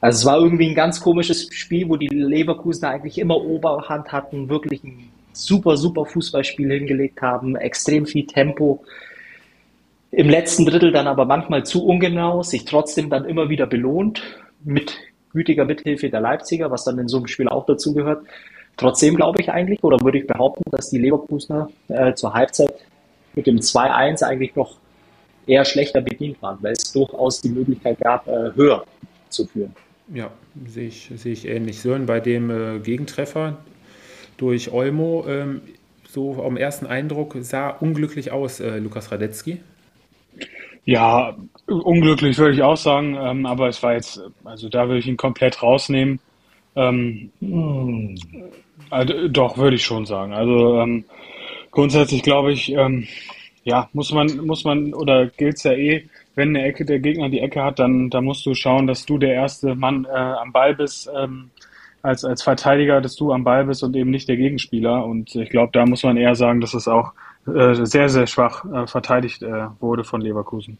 Also 0.00 0.18
es 0.18 0.24
war 0.24 0.40
irgendwie 0.40 0.70
ein 0.70 0.74
ganz 0.74 1.00
komisches 1.00 1.48
Spiel, 1.52 1.88
wo 1.88 1.96
die 1.96 2.08
Leverkusen 2.08 2.86
eigentlich 2.86 3.18
immer 3.18 3.36
Oberhand 3.36 4.10
hatten, 4.10 4.48
wirklich 4.48 4.82
ein 4.82 5.10
super, 5.32 5.76
super 5.76 6.06
Fußballspiel 6.06 6.72
hingelegt 6.72 7.20
haben, 7.20 7.54
extrem 7.54 8.06
viel 8.06 8.26
Tempo. 8.26 8.82
Im 10.12 10.28
letzten 10.28 10.66
Drittel 10.66 10.92
dann 10.92 11.06
aber 11.06 11.24
manchmal 11.24 11.64
zu 11.64 11.86
ungenau, 11.86 12.42
sich 12.42 12.66
trotzdem 12.66 13.08
dann 13.08 13.24
immer 13.24 13.48
wieder 13.48 13.66
belohnt 13.66 14.22
mit 14.62 14.94
gütiger 15.32 15.64
Mithilfe 15.64 16.10
der 16.10 16.20
Leipziger, 16.20 16.70
was 16.70 16.84
dann 16.84 16.98
in 16.98 17.08
so 17.08 17.16
einem 17.16 17.28
Spiel 17.28 17.48
auch 17.48 17.64
dazu 17.64 17.94
gehört. 17.94 18.26
Trotzdem 18.76 19.16
glaube 19.16 19.40
ich 19.40 19.50
eigentlich, 19.50 19.82
oder 19.82 19.98
würde 20.04 20.18
ich 20.18 20.26
behaupten, 20.26 20.64
dass 20.70 20.90
die 20.90 20.98
Leverkusener 20.98 21.70
äh, 21.88 22.12
zur 22.12 22.34
Halbzeit 22.34 22.74
mit 23.34 23.46
dem 23.46 23.56
2-1 23.56 24.22
eigentlich 24.22 24.54
noch 24.54 24.76
eher 25.46 25.64
schlechter 25.64 26.02
bedient 26.02 26.40
waren, 26.42 26.58
weil 26.60 26.72
es 26.72 26.92
durchaus 26.92 27.40
die 27.40 27.48
Möglichkeit 27.48 27.98
gab, 28.00 28.28
äh, 28.28 28.54
höher 28.54 28.84
zu 29.30 29.46
führen. 29.46 29.74
Ja, 30.12 30.30
sehe 30.66 30.88
ich, 30.88 31.10
sehe 31.16 31.32
ich 31.32 31.48
ähnlich. 31.48 31.80
Sören 31.80 32.04
bei 32.04 32.20
dem 32.20 32.50
äh, 32.50 32.80
Gegentreffer 32.80 33.56
durch 34.36 34.72
Olmo, 34.72 35.24
ähm, 35.26 35.62
so 36.06 36.42
am 36.44 36.58
ersten 36.58 36.84
Eindruck 36.86 37.34
sah 37.40 37.70
unglücklich 37.70 38.30
aus, 38.30 38.60
äh, 38.60 38.76
Lukas 38.76 39.10
Radetzky. 39.10 39.60
Ja, 40.84 41.36
unglücklich 41.66 42.38
würde 42.38 42.54
ich 42.54 42.62
auch 42.62 42.76
sagen, 42.76 43.16
ähm, 43.20 43.46
aber 43.46 43.68
es 43.68 43.82
war 43.82 43.94
jetzt, 43.94 44.20
also 44.44 44.68
da 44.68 44.88
würde 44.88 44.98
ich 44.98 45.06
ihn 45.06 45.16
komplett 45.16 45.62
rausnehmen. 45.62 46.18
Ähm, 46.74 47.30
hm. 47.40 48.16
also, 48.90 49.28
doch, 49.28 49.58
würde 49.58 49.76
ich 49.76 49.84
schon 49.84 50.06
sagen. 50.06 50.32
Also 50.32 50.80
ähm, 50.80 51.04
grundsätzlich 51.70 52.22
glaube 52.22 52.52
ich, 52.52 52.72
ähm, 52.72 53.06
ja, 53.64 53.88
muss 53.92 54.12
man, 54.12 54.38
muss 54.38 54.64
man, 54.64 54.92
oder 54.92 55.26
gilt 55.26 55.56
es 55.56 55.62
ja 55.62 55.72
eh, 55.72 56.08
wenn 56.34 56.50
eine 56.50 56.64
Ecke, 56.64 56.84
der 56.84 56.98
Gegner 56.98 57.28
die 57.28 57.40
Ecke 57.40 57.62
hat, 57.62 57.78
dann, 57.78 58.10
dann 58.10 58.24
musst 58.24 58.46
du 58.46 58.54
schauen, 58.54 58.86
dass 58.86 59.04
du 59.06 59.18
der 59.18 59.34
erste 59.34 59.74
Mann 59.74 60.06
äh, 60.06 60.16
am 60.16 60.52
Ball 60.52 60.74
bist, 60.74 61.10
ähm, 61.14 61.50
als, 62.02 62.24
als 62.24 62.42
Verteidiger, 62.42 63.00
dass 63.00 63.16
du 63.16 63.32
am 63.32 63.44
Ball 63.44 63.64
bist 63.66 63.82
und 63.82 63.94
eben 63.94 64.10
nicht 64.10 64.28
der 64.28 64.36
Gegenspieler. 64.36 65.04
Und 65.04 65.34
ich 65.36 65.50
glaube, 65.50 65.70
da 65.72 65.86
muss 65.86 66.02
man 66.02 66.16
eher 66.16 66.34
sagen, 66.34 66.60
dass 66.60 66.74
es 66.74 66.88
auch 66.88 67.12
äh, 67.46 67.84
sehr, 67.84 68.08
sehr 68.08 68.26
schwach 68.26 68.64
äh, 68.64 68.86
verteidigt 68.86 69.42
äh, 69.42 69.66
wurde 69.80 70.04
von 70.04 70.20
Leverkusen. 70.20 70.78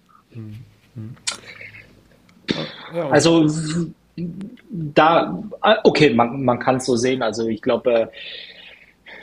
Also 3.10 3.48
da, 4.68 5.42
okay, 5.84 6.12
man, 6.14 6.44
man 6.44 6.58
kann 6.58 6.76
es 6.76 6.86
so 6.86 6.96
sehen. 6.96 7.22
Also 7.22 7.48
ich 7.48 7.62
glaube, 7.62 7.92
äh, 7.92 8.06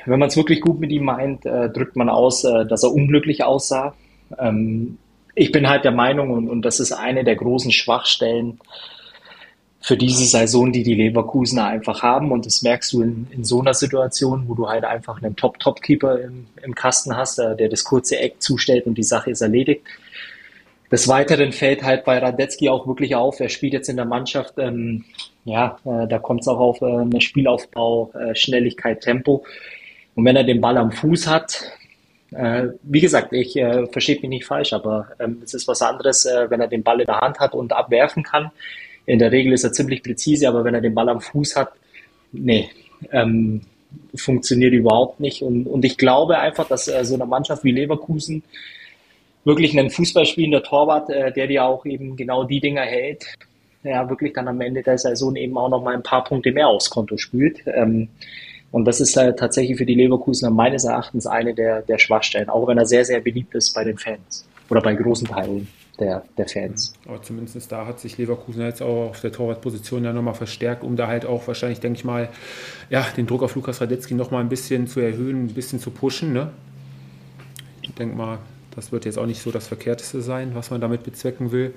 wenn 0.05 0.19
man 0.19 0.29
es 0.29 0.38
wirklich 0.38 0.62
gut 0.62 0.79
mit 0.79 0.91
ihm 0.91 1.05
meint, 1.05 1.46
äh, 1.46 1.69
drückt 1.69 1.96
man 1.96 2.10
aus, 2.10 2.43
äh, 2.43 2.65
dass 2.65 2.84
er 2.84 2.91
unglücklich 2.91 3.43
aussah. 3.43 3.93
Ähm, 4.38 4.98
ich 5.36 5.51
bin 5.51 5.69
halt 5.69 5.86
der 5.86 5.91
Meinung, 5.91 6.31
und, 6.31 6.50
und 6.50 6.63
das 6.63 6.79
ist 6.79 6.91
eine 6.91 7.24
der 7.24 7.36
großen 7.36 7.72
Schwachstellen 7.72 8.60
für 9.81 9.95
diese 9.95 10.25
Saison, 10.25 10.71
die 10.71 10.83
die 10.83 10.95
Leverkusener 10.95 11.65
einfach 11.65 12.03
haben. 12.03 12.31
Und 12.31 12.45
das 12.45 12.62
merkst 12.62 12.91
du 12.93 13.01
in, 13.01 13.27
in 13.31 13.43
so 13.43 13.62
einer 13.62 13.74
Situation, 13.74 14.43
wo 14.48 14.53
du 14.53 14.67
halt 14.67 14.83
einfach 14.83 15.21
einen 15.21 15.36
Top-Top-Keeper 15.36 16.19
im, 16.19 16.48
im 16.63 16.75
Kasten 16.75 17.15
hast, 17.15 17.39
äh, 17.39 17.55
der 17.55 17.69
das 17.69 17.83
kurze 17.83 18.19
Eck 18.19 18.41
zustellt 18.41 18.86
und 18.88 18.95
die 18.95 19.03
Sache 19.03 19.31
ist 19.31 19.41
erledigt. 19.41 19.81
Des 20.91 21.07
Weiteren 21.07 21.51
fällt 21.51 21.83
halt 21.83 22.03
bei 22.03 22.17
Radetzky 22.17 22.67
auch 22.67 22.88
wirklich 22.88 23.15
auf, 23.15 23.39
er 23.39 23.50
spielt 23.50 23.74
jetzt 23.74 23.89
in 23.89 23.95
der 23.95 24.05
Mannschaft, 24.05 24.55
ähm, 24.57 25.05
ja, 25.45 25.77
äh, 25.86 26.07
da 26.07 26.17
kommt 26.17 26.41
es 26.41 26.48
auch 26.48 26.59
auf 26.59 26.81
äh, 26.81 27.21
Spielaufbau, 27.21 28.12
äh, 28.13 28.36
Schnelligkeit, 28.36 29.01
Tempo. 29.01 29.45
Und 30.15 30.25
wenn 30.25 30.36
er 30.36 30.43
den 30.43 30.62
Ball 30.62 30.77
am 30.77 30.91
Fuß 30.91 31.27
hat, 31.27 31.63
äh, 32.31 32.69
wie 32.83 33.01
gesagt, 33.01 33.33
ich 33.33 33.55
äh, 33.55 33.86
verstehe 33.88 34.15
mich 34.15 34.29
nicht 34.29 34.45
falsch, 34.45 34.74
aber 34.74 35.09
ähm, 35.19 35.41
es 35.43 35.53
ist 35.53 35.67
was 35.67 35.81
anderes, 35.81 36.25
wenn 36.25 36.59
er 36.59 36.67
den 36.67 36.83
Ball 36.83 37.00
in 37.00 37.05
der 37.05 37.21
Hand 37.21 37.39
hat 37.39 37.53
und 37.53 37.71
abwerfen 37.71 38.24
kann. 38.24 38.51
In 39.10 39.18
der 39.18 39.32
Regel 39.32 39.54
ist 39.54 39.63
er 39.63 39.74
ziemlich 39.74 40.04
präzise, 40.04 40.48
aber 40.48 40.63
wenn 40.63 40.75
er 40.75 40.82
den 40.82 40.94
Ball 40.94 41.10
am 41.10 41.20
Fuß 41.20 41.56
hat, 41.56 41.72
nee, 42.32 42.70
ähm, 43.12 43.62
funktioniert 44.13 44.72
überhaupt 44.72 45.20
nicht. 45.20 45.42
Und, 45.42 45.66
und 45.66 45.84
ich 45.84 45.98
glaube 45.98 46.38
einfach, 46.38 46.68
dass 46.68 46.88
äh, 46.88 47.04
so 47.04 47.16
eine 47.16 47.25
Mannschaft 47.25 47.63
wie 47.63 47.72
Leverkusen 47.72 48.44
wirklich 49.46 49.75
einen 49.75 49.89
Fußballspielender 49.89 50.62
Torwart, 50.62 51.10
äh, 51.10 51.34
der 51.34 51.48
dir 51.48 51.66
auch 51.66 51.88
eben 51.88 52.18
genau 52.18 52.44
die 52.44 52.60
Dinger 52.60 52.84
hält, 52.84 53.25
ja, 53.82 54.08
wirklich 54.08 54.32
dann 54.34 54.48
am 54.48 54.62
Ende 54.62 54.84
der 54.84 55.00
Saison 55.00 55.36
eben 55.36 55.58
auch 55.58 55.70
noch 55.70 55.82
mal 55.82 55.96
ein 55.96 56.04
paar 56.04 56.24
Punkte 56.24 56.51
mehr 56.51 56.68
aufs 56.68 56.92
Konto 56.92 57.18
spült. 57.18 57.63
Ähm, 57.66 58.10
und 58.70 58.86
das 58.86 59.01
ist 59.01 59.18
halt 59.18 59.39
tatsächlich 59.39 59.80
für 59.80 59.88
die 59.88 59.96
Leverkusener 59.96 60.51
meines 60.51 60.84
Erachtens 60.84 61.25
eine 61.25 61.56
der, 61.56 61.82
der 61.82 61.98
Schwachstellen, 61.98 62.50
auch 62.50 62.68
wenn 62.68 62.78
er 62.78 62.86
sehr, 62.86 63.06
sehr 63.06 63.22
beliebt 63.22 63.56
ist 63.56 63.74
bei 63.74 63.84
den 63.84 63.98
Fans 63.98 64.48
oder 64.70 64.82
bei 64.82 64.94
großen 64.94 65.28
Teilen 65.28 65.68
der, 66.00 66.24
der 66.38 66.48
Fans. 66.48 66.94
Aber 67.08 67.22
zumindest 67.22 67.72
da 67.72 67.86
hat 67.86 68.00
sich 68.00 68.18
Leverkusen 68.18 68.62
jetzt 68.62 68.82
auch 68.82 69.10
auf 69.10 69.22
der 69.22 69.32
Torwartposition 69.32 70.03
ja 70.03 70.13
nochmal 70.13 70.34
verstärkt, 70.34 70.84
um 70.84 70.96
da 70.96 71.08
halt 71.08 71.25
auch 71.25 71.48
wahrscheinlich, 71.48 71.79
denke 71.79 71.98
ich 71.98 72.06
mal, 72.06 72.29
ja, 72.89 73.06
den 73.18 73.27
Druck 73.27 73.44
auf 73.44 73.56
Lukas 73.56 73.82
Radetzky 73.82 74.13
nochmal 74.13 74.41
ein 74.41 74.50
bisschen 74.50 74.88
zu 74.88 75.00
erhöhen, 75.00 75.46
ein 75.46 75.53
bisschen 75.53 75.79
zu 75.79 75.91
pushen. 75.91 76.34
Ne? 76.34 76.51
Ich 77.82 77.94
denke 77.94 78.15
mal, 78.15 78.39
das 78.75 78.91
wird 78.91 79.06
jetzt 79.06 79.18
auch 79.18 79.25
nicht 79.25 79.41
so 79.41 79.51
das 79.51 79.68
Verkehrteste 79.68 80.22
sein, 80.22 80.51
was 80.53 80.72
man 80.72 80.82
damit 80.82 81.03
bezwecken 81.03 81.51
will. 81.51 81.74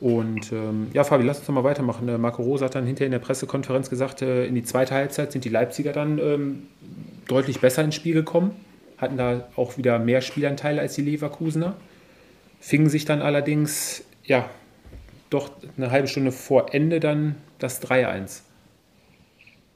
Und 0.00 0.50
ähm, 0.50 0.88
ja, 0.94 1.04
Fabi, 1.04 1.24
lass 1.24 1.38
uns 1.38 1.46
doch 1.46 1.54
mal 1.54 1.64
weitermachen. 1.64 2.08
Äh, 2.08 2.16
Marco 2.16 2.42
Rosa 2.42 2.64
hat 2.64 2.74
dann 2.74 2.86
hinterher 2.86 3.06
in 3.06 3.12
der 3.12 3.18
Pressekonferenz 3.18 3.90
gesagt, 3.90 4.22
äh, 4.22 4.46
in 4.46 4.54
die 4.54 4.62
zweite 4.62 4.94
Halbzeit 4.94 5.30
sind 5.30 5.44
die 5.44 5.50
Leipziger 5.50 5.92
dann 5.92 6.18
ähm, 6.18 6.62
deutlich 7.28 7.60
besser 7.60 7.84
ins 7.84 7.96
Spiel 7.96 8.14
gekommen, 8.14 8.52
hatten 8.96 9.18
da 9.18 9.48
auch 9.56 9.76
wieder 9.76 9.98
mehr 9.98 10.22
Spielanteile 10.22 10.80
als 10.80 10.94
die 10.94 11.02
Leverkusener, 11.02 11.76
fingen 12.60 12.88
sich 12.88 13.04
dann 13.04 13.22
allerdings, 13.22 14.04
ja, 14.22 14.48
doch 15.28 15.50
eine 15.76 15.90
halbe 15.90 16.08
Stunde 16.08 16.32
vor 16.32 16.74
Ende 16.74 17.00
dann 17.00 17.36
das 17.58 17.82
3-1. 17.82 18.42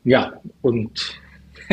Ja, 0.04 0.40
und 0.62 1.20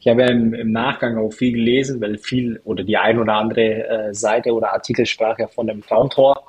ich 0.00 0.08
habe 0.08 0.22
ja 0.22 0.28
im, 0.28 0.52
im, 0.54 0.72
Nachgang 0.72 1.16
auch 1.16 1.30
viel 1.30 1.52
gelesen, 1.52 2.00
weil 2.00 2.18
viel 2.18 2.60
oder 2.64 2.84
die 2.84 2.96
ein 2.96 3.18
oder 3.18 3.34
andere 3.34 3.88
äh, 3.88 4.14
Seite 4.14 4.52
oder 4.52 4.72
Artikel 4.72 5.06
sprach 5.06 5.38
ja 5.38 5.46
von 5.46 5.66
dem 5.66 5.82
Traumtor 5.82 6.44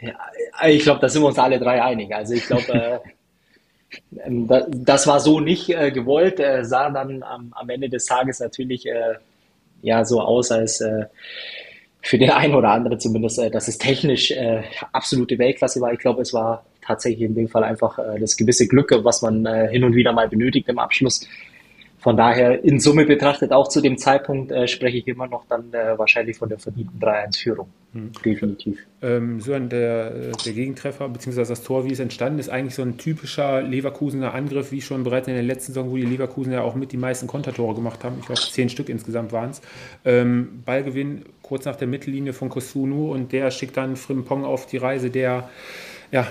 ja, 0.00 0.68
ich 0.68 0.82
glaube, 0.82 1.00
da 1.00 1.08
sind 1.08 1.22
wir 1.22 1.28
uns 1.28 1.38
alle 1.38 1.58
drei 1.58 1.82
einig. 1.82 2.14
Also 2.14 2.34
ich 2.34 2.46
glaube, 2.46 2.72
äh, 2.72 3.00
das 4.68 5.06
war 5.06 5.20
so 5.20 5.40
nicht 5.40 5.70
äh, 5.70 5.90
gewollt, 5.90 6.40
äh, 6.40 6.64
sah 6.64 6.90
dann 6.90 7.22
am, 7.22 7.52
am, 7.52 7.68
Ende 7.70 7.88
des 7.88 8.06
Tages 8.06 8.40
natürlich 8.40 8.86
äh, 8.86 9.14
ja 9.84 10.04
so 10.04 10.20
aus, 10.20 10.50
als 10.50 10.80
äh, 10.80 11.04
für 12.00 12.18
den 12.18 12.30
einen 12.30 12.54
oder 12.54 12.70
anderen 12.70 12.98
zumindest, 12.98 13.38
äh, 13.38 13.50
dass 13.50 13.68
es 13.68 13.78
technisch 13.78 14.30
äh, 14.30 14.62
absolute 14.92 15.38
Weltklasse 15.38 15.80
war. 15.80 15.92
Ich 15.92 15.98
glaube, 15.98 16.22
es 16.22 16.32
war 16.32 16.64
tatsächlich 16.82 17.22
in 17.22 17.34
dem 17.34 17.48
Fall 17.48 17.64
einfach 17.64 17.98
das 18.20 18.36
gewisse 18.36 18.68
Glück, 18.68 18.92
was 19.04 19.22
man 19.22 19.46
hin 19.70 19.84
und 19.84 19.94
wieder 19.94 20.12
mal 20.12 20.28
benötigt 20.28 20.68
im 20.68 20.78
Abschluss. 20.78 21.26
Von 22.04 22.18
daher 22.18 22.62
in 22.62 22.80
Summe 22.80 23.06
betrachtet 23.06 23.50
auch 23.50 23.66
zu 23.66 23.80
dem 23.80 23.96
Zeitpunkt 23.96 24.52
äh, 24.52 24.68
spreche 24.68 24.98
ich 24.98 25.08
immer 25.08 25.26
noch 25.26 25.46
dann 25.48 25.72
äh, 25.72 25.98
wahrscheinlich 25.98 26.36
von 26.36 26.50
der 26.50 26.58
verdienten 26.58 27.00
3-1-Führung. 27.00 27.66
Hm. 27.94 28.12
Definitiv. 28.22 28.78
Ähm, 29.00 29.40
so 29.40 29.58
der, 29.58 30.10
der 30.10 30.52
Gegentreffer 30.52 31.08
bzw. 31.08 31.46
das 31.46 31.62
Tor, 31.62 31.86
wie 31.86 31.92
es 31.92 32.00
entstanden 32.00 32.40
ist, 32.40 32.50
eigentlich 32.50 32.74
so 32.74 32.82
ein 32.82 32.98
typischer 32.98 33.62
Leverkusener 33.62 34.34
Angriff, 34.34 34.70
wie 34.70 34.82
schon 34.82 35.02
bereits 35.02 35.28
in 35.28 35.34
der 35.34 35.42
letzten 35.42 35.72
Saison, 35.72 35.90
wo 35.90 35.96
die 35.96 36.02
Leverkusen 36.02 36.52
ja 36.52 36.60
auch 36.60 36.74
mit 36.74 36.92
die 36.92 36.98
meisten 36.98 37.26
Kontertore 37.26 37.74
gemacht 37.74 38.04
haben. 38.04 38.18
Ich 38.20 38.26
glaube, 38.26 38.42
zehn 38.42 38.68
Stück 38.68 38.90
insgesamt 38.90 39.32
waren 39.32 39.52
es. 39.52 39.62
Ähm, 40.04 40.62
Ballgewinn 40.66 41.24
kurz 41.40 41.64
nach 41.64 41.76
der 41.76 41.88
Mittellinie 41.88 42.34
von 42.34 42.50
Kosunu 42.50 43.14
und 43.14 43.32
der 43.32 43.50
schickt 43.50 43.78
dann 43.78 43.96
Frimpong 43.96 44.44
auf 44.44 44.66
die 44.66 44.76
Reise, 44.76 45.08
der 45.08 45.48
ja 46.12 46.26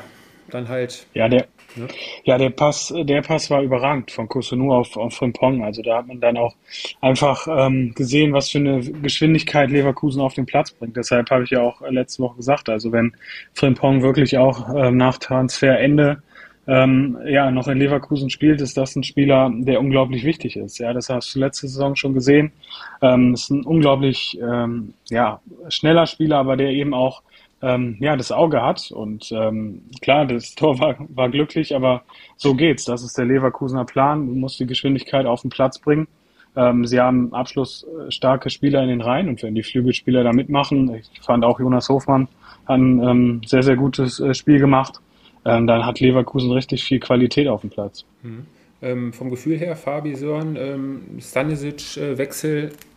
dann 0.52 0.70
halt. 0.70 1.08
Ja, 1.16 1.28
der, 1.30 1.48
ja. 1.76 1.88
ja, 2.24 2.38
der 2.38 2.50
Pass, 2.50 2.94
der 2.96 3.22
Pass 3.22 3.50
war 3.50 3.62
überragend 3.62 4.12
von 4.12 4.28
Kusunu 4.28 4.74
auf, 4.74 4.96
auf 4.98 5.14
Frimpong. 5.14 5.64
Also 5.64 5.82
da 5.82 5.98
hat 5.98 6.08
man 6.08 6.20
dann 6.20 6.38
auch 6.38 6.56
einfach 7.02 7.48
ähm, 7.50 7.94
gesehen, 7.96 8.34
was 8.34 8.50
für 8.50 8.60
eine 8.60 8.82
Geschwindigkeit 8.82 9.70
Leverkusen 9.70 10.22
auf 10.22 10.34
den 10.34 10.46
Platz 10.46 10.72
bringt. 10.72 10.96
Deshalb 10.98 11.30
habe 11.30 11.44
ich 11.44 11.52
ja 11.52 11.62
auch 11.62 11.82
letzte 11.90 12.24
Woche 12.24 12.38
gesagt, 12.38 12.70
also 12.70 12.92
wenn 12.92 13.14
Frimpong 13.54 14.02
wirklich 14.02 14.38
auch 14.38 14.74
ähm, 14.76 14.98
nach 14.98 15.18
Transferende 15.18 16.22
ähm, 16.66 17.18
ja, 17.26 17.52
noch 17.52 17.68
in 17.68 17.78
Leverkusen 17.78 18.30
spielt, 18.30 18.62
ist 18.62 18.78
das 18.78 18.96
ein 18.96 19.04
Spieler, 19.04 19.52
der 19.54 19.82
unglaublich 19.82 20.24
wichtig 20.24 20.56
ist. 20.56 20.78
Ja, 20.78 20.94
das 20.94 21.10
hast 21.10 21.36
du 21.36 21.40
letzte 21.40 21.68
Saison 21.68 21.96
schon 21.96 22.14
gesehen. 22.14 22.54
Ähm, 23.02 23.34
ist 23.34 23.50
ein 23.50 23.64
unglaublich 23.64 24.40
ähm, 24.42 24.94
ja, 25.10 25.42
schneller 25.68 26.06
Spieler, 26.08 26.38
aber 26.38 26.56
der 26.56 26.70
eben 26.70 26.94
auch 26.94 27.22
ähm, 27.64 27.96
ja, 28.00 28.16
das 28.16 28.32
Auge 28.32 28.62
hat. 28.62 28.92
Und 28.92 29.32
ähm, 29.32 29.84
klar, 30.02 30.26
das 30.26 30.54
Tor 30.56 30.80
war, 30.80 30.96
war 31.10 31.30
glücklich, 31.30 31.76
aber 31.76 32.04
so 32.36 32.54
geht's. 32.54 32.86
Das 32.86 33.04
ist 33.04 33.18
der 33.18 33.26
Leverkusener 33.26 33.86
Plan. 33.86 34.28
Du 34.28 34.36
musst 34.36 34.60
die 34.60 34.68
Geschwindigkeit 34.68 35.26
auf 35.26 35.42
den 35.42 35.50
Platz 35.50 35.80
bringen. 35.80 36.08
Ähm, 36.56 36.86
sie 36.86 37.00
haben 37.00 37.34
abschlussstarke 37.34 38.50
Spieler 38.50 38.84
in 38.84 38.90
den 38.90 39.02
Reihen 39.02 39.28
und 39.28 39.42
wenn 39.42 39.56
die 39.56 39.64
Flügelspieler 39.64 40.24
da 40.24 40.34
mitmachen, 40.34 40.94
ich 40.94 41.22
fand 41.22 41.44
auch 41.44 41.60
Jonas 41.60 41.90
Hofmann 41.90 42.28
hat 42.66 42.76
ein 42.76 43.02
ähm, 43.02 43.42
sehr, 43.46 43.64
sehr 43.64 43.76
gutes 43.76 44.20
äh, 44.20 44.34
Spiel 44.34 44.60
gemacht, 44.60 45.00
ähm, 45.46 45.66
dann 45.66 45.86
hat 45.86 46.00
Leverkusen 46.00 46.52
richtig 46.52 46.84
viel 46.84 47.00
Qualität 47.00 47.48
auf 47.48 47.62
dem 47.62 47.72
Platz. 47.72 48.06
Mhm. 48.22 48.46
Ähm, 48.82 49.14
vom 49.14 49.30
Gefühl 49.30 49.58
her, 49.58 49.76
Fabi 49.76 50.14
Sören, 50.14 50.56
ähm, 50.58 51.02
Stanisic-Wechsel 51.20 52.66
äh, 52.66 52.93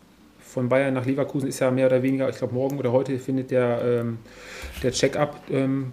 von 0.57 0.71
Bayern 0.71 0.95
nach 0.95 1.05
Leverkusen 1.05 1.51
ist 1.51 1.61
ja 1.61 1.71
mehr 1.71 1.85
oder 1.85 2.03
weniger, 2.03 2.31
ich 2.31 2.39
glaube 2.39 2.55
morgen 2.55 2.79
oder 2.79 2.91
heute 2.91 3.19
findet 3.19 3.51
der, 3.51 3.83
ähm, 3.85 4.19
der 4.83 4.91
Check-up 4.91 5.39
ähm, 5.51 5.93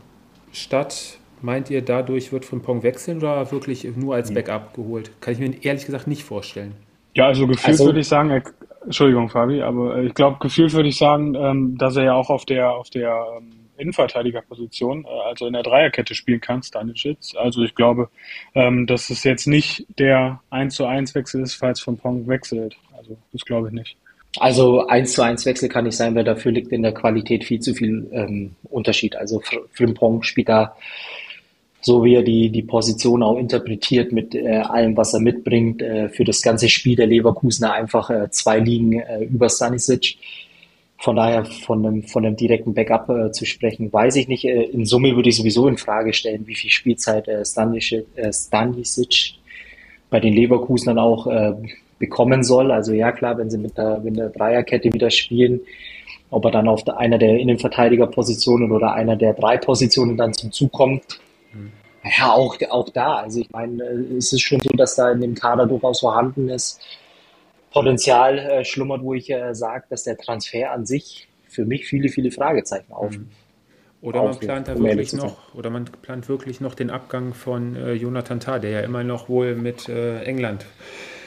statt. 0.53 1.17
Meint 1.41 1.69
ihr, 1.69 1.81
dadurch 1.81 2.31
wird 2.31 2.45
Frimpong 2.45 2.81
wechseln 2.81 3.17
oder 3.17 3.51
wirklich 3.51 3.85
nur 3.97 4.15
als 4.15 4.33
Backup 4.33 4.73
geholt? 4.73 5.11
Kann 5.19 5.33
ich 5.33 5.39
mir 5.41 5.53
ehrlich 5.65 5.85
gesagt 5.85 6.07
nicht 6.07 6.23
vorstellen. 6.23 6.75
Ja, 7.13 7.25
also 7.25 7.45
gefühlt 7.45 7.67
also, 7.67 7.87
würde 7.87 7.99
ich 7.99 8.07
sagen, 8.07 8.29
er, 8.29 8.41
Entschuldigung, 8.85 9.27
Fabi, 9.27 9.61
aber 9.61 9.97
ich 9.97 10.13
glaube, 10.13 10.37
gefühlt 10.39 10.71
würde 10.71 10.87
ich 10.87 10.97
sagen, 10.97 11.35
ähm, 11.35 11.77
dass 11.77 11.97
er 11.97 12.05
ja 12.05 12.13
auch 12.13 12.29
auf 12.29 12.45
der, 12.45 12.71
auf 12.71 12.89
der 12.89 13.21
ähm, 13.37 13.49
Innenverteidigerposition, 13.75 15.03
äh, 15.03 15.09
also 15.27 15.45
in 15.45 15.51
der 15.51 15.63
Dreierkette 15.63 16.15
spielen 16.15 16.39
kann, 16.39 16.63
Stanisic. 16.63 17.17
Also 17.35 17.63
ich 17.63 17.75
glaube, 17.75 18.07
ähm, 18.55 18.87
dass 18.87 19.09
es 19.09 19.25
jetzt 19.25 19.45
nicht 19.45 19.85
der 19.99 20.39
1 20.51 20.73
zu 20.73 20.85
1 20.85 21.15
Wechsel 21.15 21.41
ist, 21.41 21.55
falls 21.55 21.81
von 21.81 21.97
Pong 21.97 22.29
wechselt. 22.29 22.77
Also 22.97 23.17
das 23.33 23.43
glaube 23.43 23.67
ich 23.67 23.73
nicht. 23.73 23.97
Also 24.37 24.87
1 24.87 25.13
zu 25.13 25.21
1 25.21 25.45
Wechsel 25.45 25.69
kann 25.69 25.85
nicht 25.85 25.95
sein, 25.95 26.15
weil 26.15 26.23
dafür 26.23 26.51
liegt 26.51 26.71
in 26.71 26.81
der 26.81 26.93
Qualität 26.93 27.43
viel 27.43 27.59
zu 27.59 27.73
viel 27.73 28.07
ähm, 28.11 28.55
Unterschied. 28.63 29.15
Also 29.15 29.41
Frimpong 29.73 30.23
spielt 30.23 30.49
da 30.49 30.75
so 31.83 32.03
wie 32.03 32.15
er 32.15 32.23
die, 32.23 32.49
die 32.49 32.61
Position 32.61 33.21
auch 33.23 33.37
interpretiert 33.37 34.13
mit 34.13 34.33
äh, 34.33 34.57
allem, 34.57 34.95
was 34.95 35.13
er 35.13 35.19
mitbringt, 35.19 35.81
äh, 35.81 36.07
für 36.07 36.23
das 36.23 36.41
ganze 36.41 36.69
Spiel 36.69 36.95
der 36.95 37.07
Leverkusener 37.07 37.73
einfach 37.73 38.09
äh, 38.09 38.29
zwei 38.31 38.59
Ligen 38.59 39.01
äh, 39.01 39.25
über 39.25 39.49
Stanisic. 39.49 40.17
Von 40.97 41.17
daher 41.17 41.43
von 41.43 41.85
einem, 41.85 42.03
von 42.03 42.25
einem 42.25 42.37
direkten 42.37 42.73
Backup 42.73 43.09
äh, 43.09 43.31
zu 43.33 43.45
sprechen, 43.45 43.91
weiß 43.91 44.15
ich 44.15 44.29
nicht. 44.29 44.45
Äh, 44.45 44.63
in 44.63 44.85
Summe 44.85 45.17
würde 45.17 45.27
ich 45.27 45.35
sowieso 45.35 45.67
in 45.67 45.77
Frage 45.77 46.13
stellen, 46.13 46.47
wie 46.47 46.55
viel 46.55 46.69
Spielzeit 46.69 47.27
äh, 47.27 47.43
Stanisic, 47.43 48.05
äh, 48.15 48.31
Stanisic 48.31 49.33
bei 50.09 50.21
den 50.21 50.33
Leverkusenern 50.33 50.99
auch 50.99 51.27
äh, 51.27 51.53
bekommen 52.03 52.43
soll. 52.43 52.71
Also 52.71 52.93
ja 52.93 53.11
klar, 53.11 53.37
wenn 53.37 53.49
sie 53.49 53.57
mit 53.57 53.77
der, 53.77 53.99
mit 53.99 54.17
der 54.17 54.29
Dreierkette 54.29 54.91
wieder 54.93 55.09
spielen, 55.09 55.61
ob 56.29 56.45
er 56.45 56.51
dann 56.51 56.67
auf 56.67 56.83
der, 56.83 56.97
einer 56.97 57.17
der 57.17 57.37
Innenverteidigerpositionen 57.37 58.71
oder 58.71 58.93
einer 58.93 59.15
der 59.15 59.33
drei 59.33 59.57
Positionen 59.57 60.17
dann 60.17 60.33
zum 60.33 60.51
Zug 60.51 60.71
kommt, 60.71 61.19
ja, 62.03 62.33
auch, 62.33 62.57
auch 62.69 62.89
da. 62.89 63.15
Also 63.15 63.39
ich 63.39 63.49
meine, 63.51 63.81
äh, 63.83 64.17
es 64.17 64.33
ist 64.33 64.41
schon 64.41 64.59
so, 64.59 64.69
dass 64.75 64.95
da 64.95 65.11
in 65.11 65.21
dem 65.21 65.35
Kader 65.35 65.65
durchaus 65.65 66.01
vorhanden 66.01 66.49
ist, 66.49 66.81
Potenzial 67.71 68.37
äh, 68.37 68.65
schlummert, 68.65 69.01
wo 69.01 69.13
ich 69.13 69.29
äh, 69.29 69.55
sage, 69.55 69.85
dass 69.89 70.03
der 70.03 70.17
Transfer 70.17 70.71
an 70.71 70.85
sich 70.85 71.27
für 71.47 71.65
mich 71.65 71.85
viele, 71.85 72.09
viele 72.09 72.31
Fragezeichen 72.31 72.91
auf. 72.91 73.17
Mhm. 73.17 73.29
Oder 74.01 74.23
man 74.23 74.37
plant 74.37 74.67
da 74.67 74.77
wirklich 74.77 75.13
noch, 75.13 75.55
oder 75.55 75.69
man 75.69 75.85
plant 75.85 76.27
wirklich 76.27 76.59
noch 76.59 76.75
den 76.75 76.89
Abgang 76.89 77.33
von 77.33 77.77
äh, 77.77 77.93
Jonathan 77.93 78.41
Tah, 78.41 78.59
der 78.59 78.71
ja 78.71 78.79
immer 78.81 79.03
noch 79.05 79.29
wohl 79.29 79.55
mit 79.55 79.87
äh, 79.87 80.23
England 80.23 80.65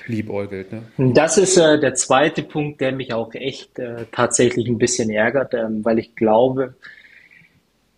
liebäugelt. 0.08 0.72
Ne? 0.72 0.82
Das 1.14 1.38
ist 1.38 1.56
äh, 1.56 1.78
der 1.78 1.94
zweite 1.94 2.42
Punkt, 2.42 2.80
der 2.80 2.92
mich 2.92 3.12
auch 3.12 3.32
echt 3.34 3.78
äh, 3.78 4.06
tatsächlich 4.12 4.68
ein 4.68 4.78
bisschen 4.78 5.10
ärgert, 5.10 5.54
ähm, 5.54 5.84
weil 5.84 5.98
ich 5.98 6.14
glaube, 6.14 6.74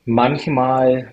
manchmal 0.05 1.13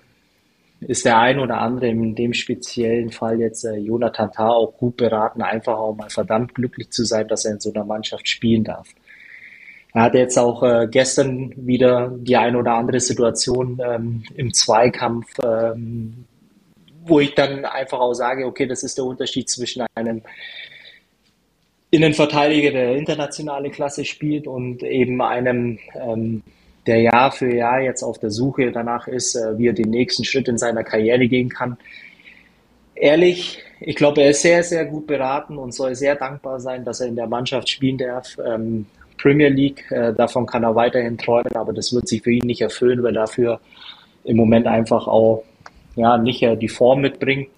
ist 0.80 1.04
der 1.04 1.18
ein 1.18 1.38
oder 1.38 1.58
andere 1.58 1.88
in 1.88 2.14
dem 2.14 2.34
speziellen 2.34 3.10
Fall 3.10 3.40
jetzt 3.40 3.64
äh, 3.64 3.76
Jonathan 3.76 4.30
Tah 4.30 4.50
auch 4.50 4.76
gut 4.76 4.96
beraten, 4.96 5.42
einfach 5.42 5.76
auch 5.78 5.94
mal 5.94 6.10
verdammt 6.10 6.54
glücklich 6.54 6.90
zu 6.90 7.04
sein, 7.04 7.28
dass 7.28 7.44
er 7.44 7.52
in 7.52 7.60
so 7.60 7.72
einer 7.72 7.84
Mannschaft 7.84 8.28
spielen 8.28 8.64
darf. 8.64 8.88
Er 9.94 10.02
hatte 10.02 10.18
jetzt 10.18 10.38
auch 10.38 10.62
äh, 10.62 10.88
gestern 10.90 11.54
wieder 11.56 12.12
die 12.14 12.36
ein 12.36 12.54
oder 12.54 12.74
andere 12.74 13.00
Situation 13.00 13.80
ähm, 13.82 14.24
im 14.34 14.52
Zweikampf, 14.52 15.26
ähm, 15.42 16.26
wo 17.06 17.20
ich 17.20 17.34
dann 17.34 17.64
einfach 17.64 18.00
auch 18.00 18.12
sage, 18.12 18.44
okay, 18.44 18.66
das 18.66 18.82
ist 18.82 18.98
der 18.98 19.06
Unterschied 19.06 19.48
zwischen 19.48 19.86
einem 19.94 20.20
Innenverteidiger, 21.90 22.72
der 22.72 22.96
internationale 22.96 23.70
Klasse 23.70 24.04
spielt 24.04 24.46
und 24.46 24.82
eben 24.82 25.20
einem 25.22 25.78
ähm, 25.94 26.42
der 26.86 27.00
Jahr 27.00 27.32
für 27.32 27.52
Jahr 27.52 27.80
jetzt 27.80 28.02
auf 28.02 28.18
der 28.18 28.30
Suche 28.30 28.72
danach 28.72 29.08
ist, 29.08 29.34
äh, 29.34 29.58
wie 29.58 29.68
er 29.68 29.72
den 29.72 29.90
nächsten 29.90 30.24
Schritt 30.24 30.48
in 30.48 30.58
seiner 30.58 30.84
Karriere 30.84 31.26
gehen 31.28 31.48
kann. 31.48 31.76
Ehrlich, 32.94 33.62
ich 33.80 33.94
glaube, 33.94 34.22
er 34.22 34.30
ist 34.30 34.42
sehr, 34.42 34.62
sehr 34.62 34.84
gut 34.86 35.06
beraten 35.06 35.58
und 35.58 35.74
soll 35.74 35.94
sehr 35.94 36.16
dankbar 36.16 36.60
sein, 36.60 36.84
dass 36.84 37.00
er 37.00 37.08
in 37.08 37.16
der 37.16 37.26
Mannschaft 37.26 37.68
spielen 37.68 37.98
darf. 37.98 38.36
Ähm, 38.44 38.86
Premier 39.18 39.48
League, 39.48 39.90
äh, 39.90 40.12
davon 40.14 40.46
kann 40.46 40.62
er 40.62 40.74
weiterhin 40.74 41.18
träumen, 41.18 41.54
aber 41.54 41.72
das 41.72 41.92
wird 41.92 42.08
sich 42.08 42.22
für 42.22 42.32
ihn 42.32 42.46
nicht 42.46 42.62
erfüllen, 42.62 43.02
weil 43.02 43.12
dafür 43.12 43.60
im 44.24 44.36
Moment 44.36 44.66
einfach 44.66 45.06
auch 45.06 45.44
ja, 45.94 46.18
nicht 46.18 46.42
äh, 46.42 46.56
die 46.56 46.68
Form 46.68 47.00
mitbringt. 47.00 47.48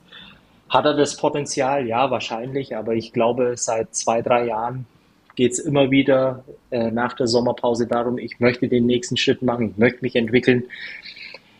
Hat 0.68 0.84
er 0.84 0.94
das 0.94 1.16
Potenzial? 1.16 1.86
Ja, 1.86 2.10
wahrscheinlich, 2.10 2.76
aber 2.76 2.94
ich 2.94 3.12
glaube, 3.12 3.54
seit 3.56 3.94
zwei, 3.94 4.22
drei 4.22 4.46
Jahren 4.46 4.86
geht 5.34 5.52
es 5.52 5.58
immer 5.60 5.90
wieder 5.90 6.44
äh, 6.70 6.90
nach 6.90 7.14
der 7.14 7.28
Sommerpause 7.28 7.86
darum, 7.86 8.18
ich 8.18 8.40
möchte 8.40 8.68
den 8.68 8.86
nächsten 8.86 9.16
Schritt 9.16 9.40
machen, 9.40 9.70
ich 9.70 9.76
möchte 9.78 10.00
mich 10.02 10.16
entwickeln. 10.16 10.64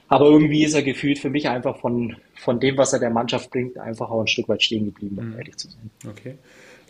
Aber 0.09 0.27
irgendwie 0.27 0.65
ist 0.65 0.75
er 0.75 0.83
gefühlt 0.83 1.19
für 1.19 1.31
mich 1.31 1.49
einfach 1.49 1.79
von, 1.79 2.17
von 2.35 2.59
dem, 2.59 2.77
was 2.77 2.93
er 2.93 2.99
der 2.99 3.11
Mannschaft 3.11 3.51
bringt, 3.51 3.79
einfach 3.79 4.11
auch 4.11 4.23
ein 4.23 4.27
Stück 4.27 4.49
weit 4.49 4.63
stehen 4.63 4.87
geblieben, 4.87 5.19
um 5.19 5.31
mhm. 5.31 5.39
ehrlich 5.39 5.57
zu 5.59 5.69
sein. 5.69 5.91
Okay. 6.09 6.39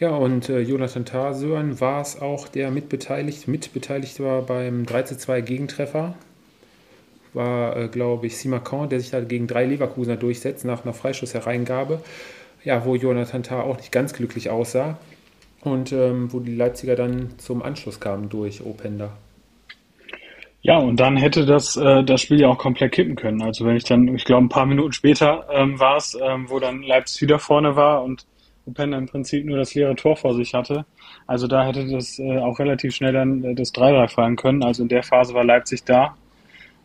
Ja, 0.01 0.11
und 0.11 0.49
äh, 0.49 0.61
Jonathan 0.61 1.05
Tarsören 1.05 1.81
war 1.81 2.01
es 2.01 2.21
auch, 2.21 2.47
der 2.47 2.71
mitbeteiligt, 2.71 3.49
mitbeteiligt 3.49 4.21
war 4.21 4.43
beim 4.43 4.85
3-2 4.85 5.41
Gegentreffer. 5.43 6.15
War, 7.35 7.77
äh, 7.77 7.88
glaube 7.88 8.27
ich, 8.27 8.37
Simacan, 8.37 8.88
der 8.88 9.01
sich 9.01 9.11
da 9.11 9.21
gegen 9.21 9.47
drei 9.47 9.67
Leverkusener 9.67 10.17
durchsetzt 10.17 10.64
nach 10.64 10.85
einer 10.85 10.95
Freischusshereingabe. 10.95 12.01
Ja, 12.64 12.85
wo 12.85 12.97
Jonathan 12.97 13.43
Tah 13.43 13.62
auch 13.62 13.77
nicht 13.77 13.93
ganz 13.93 14.12
glücklich 14.12 14.51
aussah 14.51 14.99
und 15.61 15.93
ähm, 15.93 16.33
wo 16.33 16.41
die 16.41 16.55
Leipziger 16.55 16.97
dann 16.97 17.38
zum 17.38 17.62
Anschluss 17.62 18.01
kamen 18.01 18.29
durch 18.29 18.64
Openda. 18.64 19.12
Ja, 20.61 20.79
und 20.79 20.99
dann 20.99 21.17
hätte 21.17 21.47
das, 21.47 21.77
äh, 21.77 22.03
das 22.03 22.21
Spiel 22.21 22.41
ja 22.41 22.49
auch 22.49 22.59
komplett 22.59 22.93
kippen 22.93 23.14
können. 23.14 23.43
Also 23.43 23.64
wenn 23.64 23.77
ich 23.77 23.85
dann, 23.85 24.14
ich 24.14 24.25
glaube, 24.25 24.47
ein 24.47 24.49
paar 24.49 24.67
Minuten 24.67 24.93
später 24.93 25.47
ähm, 25.53 25.79
war 25.79 25.97
es, 25.97 26.19
ähm, 26.21 26.47
wo 26.49 26.59
dann 26.59 26.83
Leipzig 26.83 27.23
wieder 27.23 27.38
vorne 27.38 27.77
war 27.77 28.03
und 28.03 28.27
Openda 28.67 28.99
im 28.99 29.07
Prinzip 29.07 29.47
nur 29.47 29.57
das 29.57 29.75
leere 29.75 29.95
Tor 29.95 30.17
vor 30.17 30.35
sich 30.35 30.55
hatte. 30.55 30.85
Also 31.27 31.47
da 31.47 31.64
hätte 31.64 31.87
das 31.87 32.19
äh, 32.19 32.38
auch 32.38 32.59
relativ 32.59 32.95
schnell 32.95 33.12
dann 33.12 33.45
äh, 33.45 33.55
das 33.55 33.73
3-3 33.73 34.09
fallen 34.09 34.37
können. 34.37 34.62
Also 34.62 34.83
in 34.83 34.88
der 34.88 35.03
Phase 35.03 35.33
war 35.33 35.45
Leipzig 35.45 35.85
da 35.85 36.17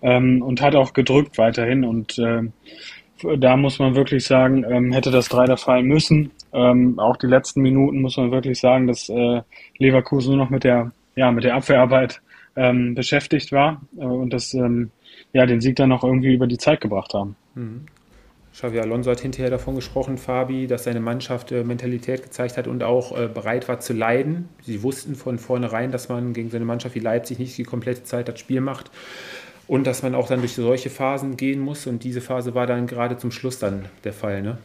ähm, 0.03 0.41
und 0.41 0.61
hat 0.61 0.75
auch 0.75 0.93
gedrückt 0.93 1.37
weiterhin. 1.37 1.83
Und 1.83 2.19
äh, 2.19 2.43
da 3.37 3.57
muss 3.57 3.79
man 3.79 3.95
wirklich 3.95 4.25
sagen, 4.25 4.65
ähm, 4.69 4.91
hätte 4.91 5.09
das 5.09 5.29
3 5.29 5.55
fallen 5.57 5.87
müssen. 5.87 6.31
Ähm, 6.51 6.99
auch 6.99 7.17
die 7.17 7.27
letzten 7.27 7.61
Minuten 7.61 8.01
muss 8.01 8.17
man 8.17 8.31
wirklich 8.31 8.59
sagen, 8.59 8.85
dass 8.85 9.09
äh, 9.09 9.41
Leverkusen 9.77 10.35
nur 10.35 10.45
noch 10.45 10.51
mit 10.51 10.63
der, 10.63 10.91
ja, 11.15 11.31
mit 11.31 11.45
der 11.45 11.55
Abwehrarbeit 11.55 12.21
ähm, 12.55 12.93
beschäftigt 12.93 13.51
war 13.51 13.81
äh, 13.97 14.03
und 14.03 14.31
das, 14.31 14.53
ähm, 14.53 14.91
ja, 15.31 15.45
den 15.45 15.61
Sieg 15.61 15.77
dann 15.77 15.89
noch 15.89 16.03
irgendwie 16.03 16.33
über 16.33 16.45
die 16.45 16.57
Zeit 16.57 16.81
gebracht 16.81 17.13
haben. 17.13 17.35
Mhm. 17.55 17.85
Xavi 18.51 18.79
Alonso 18.79 19.09
hat 19.09 19.19
hinterher 19.19 19.49
davon 19.49 19.73
gesprochen, 19.73 20.19
Fabi, 20.19 20.67
dass 20.67 20.83
seine 20.83 20.99
Mannschaft 20.99 21.51
äh, 21.51 21.63
Mentalität 21.63 22.21
gezeigt 22.21 22.55
hat 22.55 22.67
und 22.67 22.83
auch 22.83 23.17
äh, 23.17 23.27
bereit 23.27 23.67
war 23.67 23.79
zu 23.79 23.93
leiden. 23.93 24.47
Sie 24.61 24.83
wussten 24.83 25.15
von 25.15 25.39
vornherein, 25.39 25.91
dass 25.91 26.07
man 26.07 26.33
gegen 26.33 26.51
so 26.51 26.57
eine 26.57 26.65
Mannschaft 26.65 26.93
wie 26.93 26.99
Leipzig 26.99 27.39
nicht 27.39 27.57
die 27.57 27.63
komplette 27.63 28.03
Zeit 28.03 28.27
das 28.27 28.39
Spiel 28.39 28.61
macht 28.61 28.91
und 29.67 29.87
dass 29.87 30.03
man 30.03 30.15
auch 30.15 30.27
dann 30.27 30.39
durch 30.39 30.53
solche 30.53 30.89
Phasen 30.89 31.37
gehen 31.37 31.59
muss. 31.59 31.87
Und 31.87 32.03
diese 32.03 32.21
Phase 32.21 32.53
war 32.55 32.67
dann 32.67 32.87
gerade 32.87 33.17
zum 33.17 33.31
Schluss 33.31 33.59
dann 33.59 33.85
der 34.03 34.13
Fall. 34.13 34.41
Ne? 34.41 34.57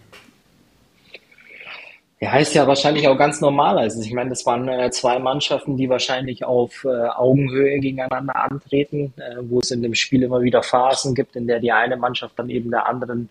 Ja, 2.21 2.37
ist 2.37 2.55
ja 2.55 2.67
wahrscheinlich 2.67 3.07
auch 3.07 3.17
ganz 3.17 3.41
normal. 3.41 3.79
Also 3.79 4.03
ich 4.03 4.13
meine, 4.13 4.31
das 4.31 4.45
waren 4.45 4.69
äh, 4.69 4.91
zwei 4.91 5.21
Mannschaften, 5.21 5.77
die 5.77 5.89
wahrscheinlich 5.89 6.45
auf 6.45 6.85
äh, 6.85 6.89
Augenhöhe 6.89 7.79
gegeneinander 7.79 8.35
antreten, 8.35 9.13
äh, 9.19 9.37
wo 9.43 9.61
es 9.61 9.71
in 9.71 9.83
dem 9.83 9.95
Spiel 9.95 10.25
immer 10.25 10.43
wieder 10.43 10.65
Phasen 10.65 11.15
gibt, 11.15 11.37
in 11.37 11.47
der 11.47 11.61
die 11.61 11.71
eine 11.71 11.97
Mannschaft 11.97 12.37
dann 12.37 12.51
eben 12.51 12.71
der 12.71 12.87
anderen 12.87 13.29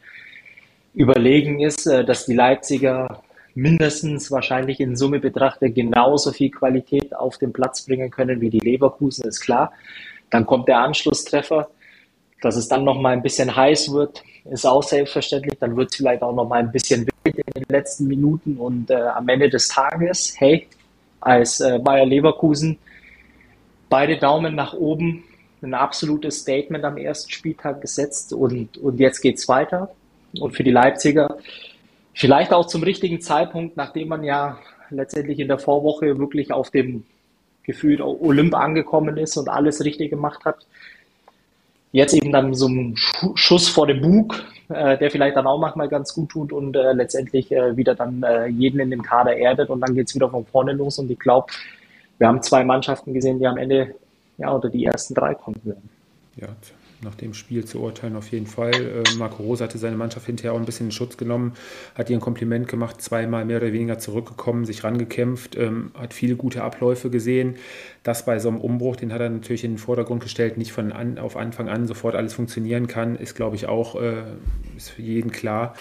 überlegen 0.94 1.60
ist, 1.60 1.86
äh, 1.86 2.06
dass 2.06 2.26
die 2.28 2.34
Leipziger 2.34 3.22
mindestens 3.56 4.32
wahrscheinlich 4.32 4.80
in 4.80 4.96
Summe 4.96 5.20
betrachtet 5.20 5.76
genauso 5.76 6.32
viel 6.32 6.52
Qualität 6.52 7.14
auf 7.14 7.38
den 7.40 7.52
Platz 7.52 7.86
bringen 7.86 8.10
können 8.10 8.40
wie 8.40 8.52
die 8.52 8.60
Leverkusen, 8.60 9.28
ist 9.28 9.42
klar. 9.42 9.74
Dann 10.30 10.46
kommt 10.46 10.68
der 10.68 10.80
Anschlusstreffer. 10.80 11.70
Dass 12.42 12.56
es 12.56 12.68
dann 12.68 12.84
noch 12.84 13.02
mal 13.02 13.14
ein 13.14 13.24
bisschen 13.24 13.56
heiß 13.56 13.92
wird, 13.92 14.24
ist 14.46 14.66
auch 14.66 14.84
selbstverständlich. 14.84 15.58
Dann 15.60 15.76
wird 15.76 15.90
es 15.90 15.96
vielleicht 15.98 16.22
auch 16.22 16.36
noch 16.36 16.48
mal 16.48 16.60
ein 16.60 16.72
bisschen 16.72 17.08
wild 17.24 17.36
in 17.36 17.64
den 17.64 17.66
letzten 17.70 18.08
Minuten 18.08 18.58
und 18.58 18.92
äh, 18.92 18.96
am 18.96 19.28
Ende 19.28 19.50
des 19.50 19.68
Tages, 19.68 20.36
hey, 20.38 20.68
als 21.20 21.60
äh, 21.62 21.80
Bayer 21.80 22.06
Leverkusen 22.06 22.78
beide 23.90 24.18
Daumen 24.18 24.56
nach 24.56 24.74
oben, 24.74 25.24
ein 25.62 25.74
absolutes 25.74 26.42
Statement 26.42 26.84
am 26.84 26.98
ersten 26.98 27.32
Spieltag 27.32 27.82
gesetzt 27.82 28.34
und, 28.34 28.78
und 28.78 29.00
jetzt 29.00 29.22
geht's 29.22 29.48
weiter. 29.48 29.90
Und 30.40 30.56
für 30.56 30.64
die 30.64 30.72
Leipziger 30.72 31.38
vielleicht 32.14 32.54
auch 32.54 32.68
zum 32.68 32.84
richtigen 32.84 33.22
Zeitpunkt, 33.22 33.78
nachdem 33.78 34.10
man 34.10 34.24
ja 34.24 34.60
letztendlich 34.90 35.40
in 35.40 35.48
der 35.48 35.58
Vorwoche 35.58 36.18
wirklich 36.20 36.52
auf 36.52 36.70
dem 36.70 37.06
gefühlt 37.68 38.02
Olymp 38.02 38.56
angekommen 38.56 39.18
ist 39.18 39.38
und 39.38 39.50
alles 39.50 39.84
richtig 39.84 40.10
gemacht 40.10 40.44
hat. 40.46 40.66
Jetzt 41.92 42.14
eben 42.14 42.32
dann 42.32 42.54
so 42.54 42.68
ein 42.68 42.96
Schuss 43.36 43.68
vor 43.68 43.86
dem 43.86 44.02
Bug, 44.02 44.44
äh, 44.70 44.98
der 44.98 45.12
vielleicht 45.12 45.36
dann 45.36 45.46
auch 45.46 45.60
manchmal 45.60 45.90
ganz 45.90 46.14
gut 46.14 46.30
tut 46.30 46.52
und 46.52 46.76
äh, 46.76 46.94
letztendlich 46.94 47.52
äh, 47.52 47.78
wieder 47.78 47.94
dann 47.94 48.24
äh, 48.24 48.48
jeden 48.48 48.80
in 48.80 48.90
dem 48.90 49.04
Kader 49.04 49.36
erdet 49.36 49.70
und 49.70 49.82
dann 49.82 49.94
geht 49.94 50.08
es 50.08 50.16
wieder 50.16 50.30
von 50.30 50.46
vorne 50.46 50.74
los. 50.74 50.98
Und 50.98 51.12
ich 51.12 51.20
glaube, 51.20 51.48
wir 52.18 52.28
haben 52.28 52.42
zwei 52.42 52.64
Mannschaften 52.64 53.14
gesehen, 53.14 53.40
die 53.40 53.48
am 53.48 53.58
Ende 53.58 53.96
ja 54.38 54.50
unter 54.50 54.70
die 54.70 54.86
ersten 54.86 55.14
drei 55.14 55.36
kommen 55.36 55.62
werden. 55.64 55.90
Ja, 56.36 56.48
nach 57.02 57.16
dem 57.16 57.34
Spiel 57.34 57.66
zu 57.66 57.82
urteilen 57.82 58.16
auf 58.16 58.32
jeden 58.32 58.48
Fall. 58.48 58.74
Äh, 58.74 59.04
Marco 59.18 59.44
Rose 59.44 59.64
hatte 59.64 59.78
seine 59.78 59.98
Mannschaft 59.98 60.26
hinterher 60.26 60.54
auch 60.54 60.60
ein 60.60 60.66
bisschen 60.66 60.88
in 60.88 60.92
Schutz 60.92 61.18
genommen, 61.18 61.54
hat 61.96 62.10
ihr 62.10 62.18
ein 62.18 62.22
Kompliment 62.22 62.68
gemacht, 62.68 63.02
zweimal 63.02 63.46
mehr 63.46 63.58
oder 63.58 63.74
weniger 63.74 64.00
zurückgekommen, 64.00 64.66
sich 64.66 64.84
rangekämpft, 64.84 65.56
ähm, 65.56 65.92
hat 65.94 66.14
viele 66.14 66.36
gute 66.36 66.64
Abläufe 66.64 67.10
gesehen. 67.10 67.56
das 68.04 68.24
bei 68.24 68.40
so 68.40 68.48
einem 68.48 68.60
Umbruch, 68.60 68.96
den 68.96 69.12
hat 69.12 69.20
er 69.20 69.30
natürlich 69.30 69.66
in 69.66 69.74
den 69.74 69.78
Vordergrund 69.78 70.24
gestellt, 70.24 70.58
nicht 70.58 70.72
von 70.72 70.94
an, 70.94 71.18
auf 71.18 71.36
Anfang 71.36 71.68
an 71.68 71.88
sofort 71.88 72.16
alles 72.16 72.34
funktionieren 72.34 72.88
kann, 72.88 73.18
ist, 73.18 73.36
glaube 73.36 73.58
ich, 73.58 73.68
auch 73.68 74.02
äh, 74.02 74.24
ist 74.78 74.92
für 74.92 75.02
jeden 75.02 75.32
klar. 75.32 75.76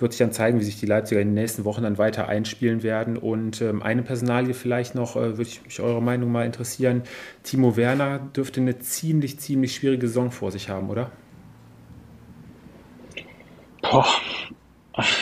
Wird 0.00 0.12
sich 0.12 0.18
dann 0.18 0.32
zeigen, 0.32 0.58
wie 0.58 0.64
sich 0.64 0.80
die 0.80 0.86
Leipziger 0.86 1.20
in 1.20 1.28
den 1.28 1.34
nächsten 1.34 1.64
Wochen 1.64 1.82
dann 1.82 1.98
weiter 1.98 2.28
einspielen 2.28 2.82
werden. 2.82 3.16
Und 3.16 3.60
ähm, 3.60 3.82
eine 3.82 4.02
Personalie 4.02 4.54
vielleicht 4.54 4.94
noch, 4.94 5.14
äh, 5.16 5.36
würde 5.36 5.42
ich 5.42 5.62
mich 5.64 5.80
eure 5.80 6.02
Meinung 6.02 6.32
mal 6.32 6.46
interessieren. 6.46 7.02
Timo 7.42 7.76
Werner 7.76 8.18
dürfte 8.34 8.60
eine 8.60 8.78
ziemlich, 8.78 9.38
ziemlich 9.38 9.74
schwierige 9.74 10.08
Saison 10.08 10.30
vor 10.30 10.50
sich 10.50 10.68
haben, 10.68 10.90
oder? 10.90 11.10
Boah, 13.82 14.06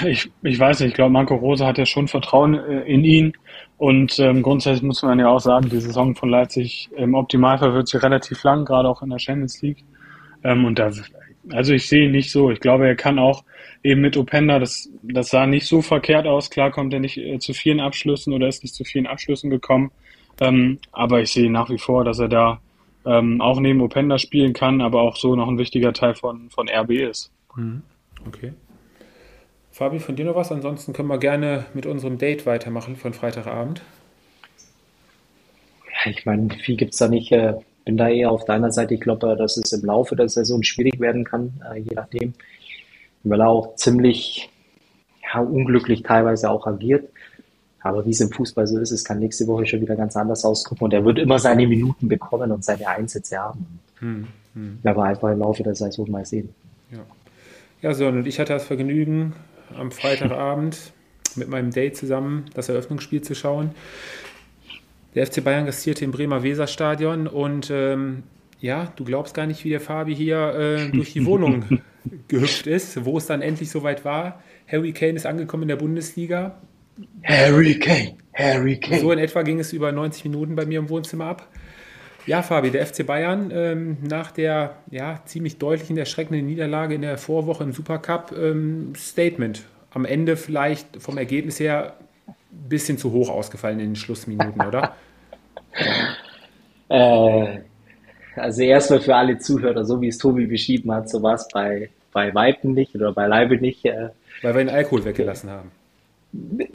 ich, 0.04 0.30
ich 0.42 0.58
weiß 0.58 0.80
nicht, 0.80 0.90
ich 0.90 0.94
glaube, 0.94 1.12
Marco 1.12 1.34
Rose 1.34 1.66
hat 1.66 1.78
ja 1.78 1.86
schon 1.86 2.08
Vertrauen 2.08 2.54
äh, 2.54 2.80
in 2.82 3.04
ihn. 3.04 3.32
Und 3.76 4.18
ähm, 4.18 4.42
grundsätzlich 4.42 4.82
muss 4.82 5.02
man 5.02 5.18
ja 5.18 5.28
auch 5.28 5.40
sagen, 5.40 5.68
die 5.68 5.80
Saison 5.80 6.14
von 6.14 6.30
Leipzig 6.30 6.90
im 6.96 7.14
Optimalfall 7.14 7.74
wird 7.74 7.88
sie 7.88 7.98
relativ 7.98 8.42
lang, 8.42 8.64
gerade 8.64 8.88
auch 8.88 9.02
in 9.02 9.10
der 9.10 9.18
Champions 9.18 9.62
League. 9.62 9.84
Ähm, 10.42 10.64
und 10.64 10.78
da, 10.78 10.90
also 11.50 11.72
ich 11.72 11.88
sehe 11.88 12.06
ihn 12.06 12.12
nicht 12.12 12.30
so. 12.30 12.50
Ich 12.50 12.60
glaube, 12.60 12.86
er 12.86 12.96
kann 12.96 13.18
auch 13.18 13.44
eben 13.82 14.00
mit 14.00 14.16
Openda, 14.16 14.58
das, 14.58 14.88
das 15.02 15.30
sah 15.30 15.46
nicht 15.46 15.66
so 15.66 15.82
verkehrt 15.82 16.26
aus. 16.26 16.50
Klar 16.50 16.70
kommt 16.70 16.92
er 16.92 17.00
nicht 17.00 17.16
äh, 17.16 17.38
zu 17.38 17.54
vielen 17.54 17.80
Abschlüssen 17.80 18.32
oder 18.32 18.48
ist 18.48 18.62
nicht 18.62 18.74
zu 18.74 18.84
vielen 18.84 19.06
Abschlüssen 19.06 19.50
gekommen. 19.50 19.90
Ähm, 20.40 20.78
aber 20.92 21.20
ich 21.20 21.32
sehe 21.32 21.50
nach 21.50 21.70
wie 21.70 21.78
vor, 21.78 22.04
dass 22.04 22.18
er 22.18 22.28
da 22.28 22.60
ähm, 23.04 23.40
auch 23.40 23.60
neben 23.60 23.80
Openda 23.80 24.18
spielen 24.18 24.52
kann, 24.52 24.80
aber 24.80 25.02
auch 25.02 25.16
so 25.16 25.34
noch 25.34 25.48
ein 25.48 25.58
wichtiger 25.58 25.92
Teil 25.92 26.14
von, 26.14 26.50
von 26.50 26.68
RB 26.68 26.90
ist. 26.90 27.32
Mhm. 27.56 27.82
Okay. 28.26 28.52
Fabi, 29.70 30.00
von 30.00 30.16
dir 30.16 30.24
noch 30.24 30.34
was? 30.34 30.50
Ansonsten 30.50 30.92
können 30.92 31.08
wir 31.08 31.18
gerne 31.18 31.66
mit 31.72 31.86
unserem 31.86 32.18
Date 32.18 32.46
weitermachen 32.46 32.96
von 32.96 33.14
Freitagabend. 33.14 33.80
Ja, 36.04 36.10
ich 36.10 36.26
meine, 36.26 36.50
viel 36.50 36.76
gibt 36.76 36.94
es 36.94 36.98
da 36.98 37.08
nicht. 37.08 37.30
Äh, 37.32 37.54
bin 37.88 37.96
da 37.96 38.10
eher 38.10 38.30
auf 38.30 38.44
deiner 38.44 38.70
Seite. 38.70 38.92
Ich 38.92 39.00
glaube, 39.00 39.34
dass 39.34 39.56
es 39.56 39.72
im 39.72 39.82
Laufe 39.86 40.14
der 40.14 40.28
Saison 40.28 40.62
schwierig 40.62 41.00
werden 41.00 41.24
kann, 41.24 41.54
äh, 41.72 41.78
je 41.78 41.94
nachdem. 41.94 42.34
Weil 43.24 43.40
er 43.40 43.48
auch 43.48 43.76
ziemlich 43.76 44.50
ja, 45.22 45.40
unglücklich 45.40 46.02
teilweise 46.02 46.50
auch 46.50 46.66
agiert. 46.66 47.08
Aber 47.80 48.04
wie 48.04 48.10
es 48.10 48.20
im 48.20 48.30
Fußball 48.30 48.66
so 48.66 48.78
ist, 48.78 48.90
es 48.90 49.04
kann 49.04 49.20
nächste 49.20 49.46
Woche 49.46 49.64
schon 49.64 49.80
wieder 49.80 49.96
ganz 49.96 50.14
anders 50.16 50.44
ausgucken 50.44 50.84
und 50.84 50.92
er 50.92 51.02
wird 51.02 51.18
immer 51.18 51.38
seine 51.38 51.66
Minuten 51.66 52.08
bekommen 52.08 52.52
und 52.52 52.62
seine 52.62 52.86
Einsätze 52.86 53.38
haben. 53.38 53.80
Hm, 54.00 54.26
hm. 54.52 54.78
Aber 54.84 55.04
einfach 55.04 55.30
im 55.30 55.38
Laufe 55.38 55.62
der 55.62 55.74
Saison 55.74 56.10
mal 56.10 56.26
sehen. 56.26 56.50
Ja. 56.90 56.98
Ja, 57.80 57.94
so, 57.94 58.06
und 58.06 58.26
ich 58.26 58.38
hatte 58.38 58.52
das 58.52 58.64
Vergnügen, 58.64 59.32
am 59.74 59.92
Freitagabend 59.92 60.92
mit 61.36 61.48
meinem 61.48 61.70
Date 61.70 61.96
zusammen 61.96 62.50
das 62.52 62.68
Eröffnungsspiel 62.68 63.22
zu 63.22 63.34
schauen. 63.34 63.70
Der 65.14 65.26
FC 65.26 65.42
Bayern 65.42 65.66
gastierte 65.66 66.04
im 66.04 66.10
Bremer 66.10 66.42
Weserstadion 66.42 67.26
und 67.26 67.70
ähm, 67.70 68.24
ja, 68.60 68.92
du 68.96 69.04
glaubst 69.04 69.34
gar 69.34 69.46
nicht, 69.46 69.64
wie 69.64 69.70
der 69.70 69.80
Fabi 69.80 70.14
hier 70.14 70.54
äh, 70.54 70.90
durch 70.90 71.12
die 71.12 71.24
Wohnung 71.24 71.64
gehüpft 72.28 72.66
ist, 72.66 73.04
wo 73.04 73.18
es 73.18 73.26
dann 73.26 73.42
endlich 73.42 73.70
soweit 73.70 74.04
war. 74.04 74.42
Harry 74.66 74.92
Kane 74.92 75.14
ist 75.14 75.26
angekommen 75.26 75.62
in 75.62 75.68
der 75.68 75.76
Bundesliga. 75.76 76.60
Harry 77.22 77.78
Kane, 77.78 78.16
Harry 78.34 78.78
Kane. 78.78 79.00
So 79.00 79.12
in 79.12 79.18
etwa 79.18 79.42
ging 79.42 79.60
es 79.60 79.72
über 79.72 79.92
90 79.92 80.24
Minuten 80.24 80.56
bei 80.56 80.66
mir 80.66 80.78
im 80.78 80.88
Wohnzimmer 80.88 81.26
ab. 81.26 81.48
Ja, 82.26 82.42
Fabi, 82.42 82.70
der 82.70 82.84
FC 82.84 83.06
Bayern 83.06 83.50
ähm, 83.54 83.96
nach 84.02 84.32
der 84.32 84.76
ja, 84.90 85.22
ziemlich 85.24 85.56
deutlichen, 85.56 85.96
erschreckenden 85.96 86.44
Niederlage 86.44 86.94
in 86.94 87.02
der 87.02 87.16
Vorwoche 87.16 87.64
im 87.64 87.72
Supercup, 87.72 88.34
ähm, 88.36 88.92
Statement. 88.96 89.62
Am 89.90 90.04
Ende 90.04 90.36
vielleicht 90.36 91.00
vom 91.00 91.16
Ergebnis 91.16 91.58
her 91.58 91.94
bisschen 92.50 92.98
zu 92.98 93.12
hoch 93.12 93.28
ausgefallen 93.28 93.80
in 93.80 93.90
den 93.90 93.96
Schlussminuten, 93.96 94.60
oder? 94.60 94.94
äh, 96.88 97.58
also 98.36 98.62
erstmal 98.62 99.00
für 99.00 99.14
alle 99.14 99.38
Zuhörer, 99.38 99.84
so 99.84 100.00
wie 100.00 100.08
es 100.08 100.18
Tobi 100.18 100.46
beschrieben 100.46 100.92
hat, 100.92 101.08
so 101.08 101.22
war 101.22 101.34
es 101.34 101.48
bei, 101.48 101.90
bei 102.12 102.34
Weitem 102.34 102.72
nicht 102.72 102.94
oder 102.94 103.12
bei 103.12 103.26
Leibe 103.26 103.56
nicht. 103.56 103.84
Äh, 103.84 104.10
Weil 104.42 104.54
wir 104.54 104.64
den 104.64 104.70
Alkohol 104.70 105.04
weggelassen 105.04 105.50
haben. 105.50 105.70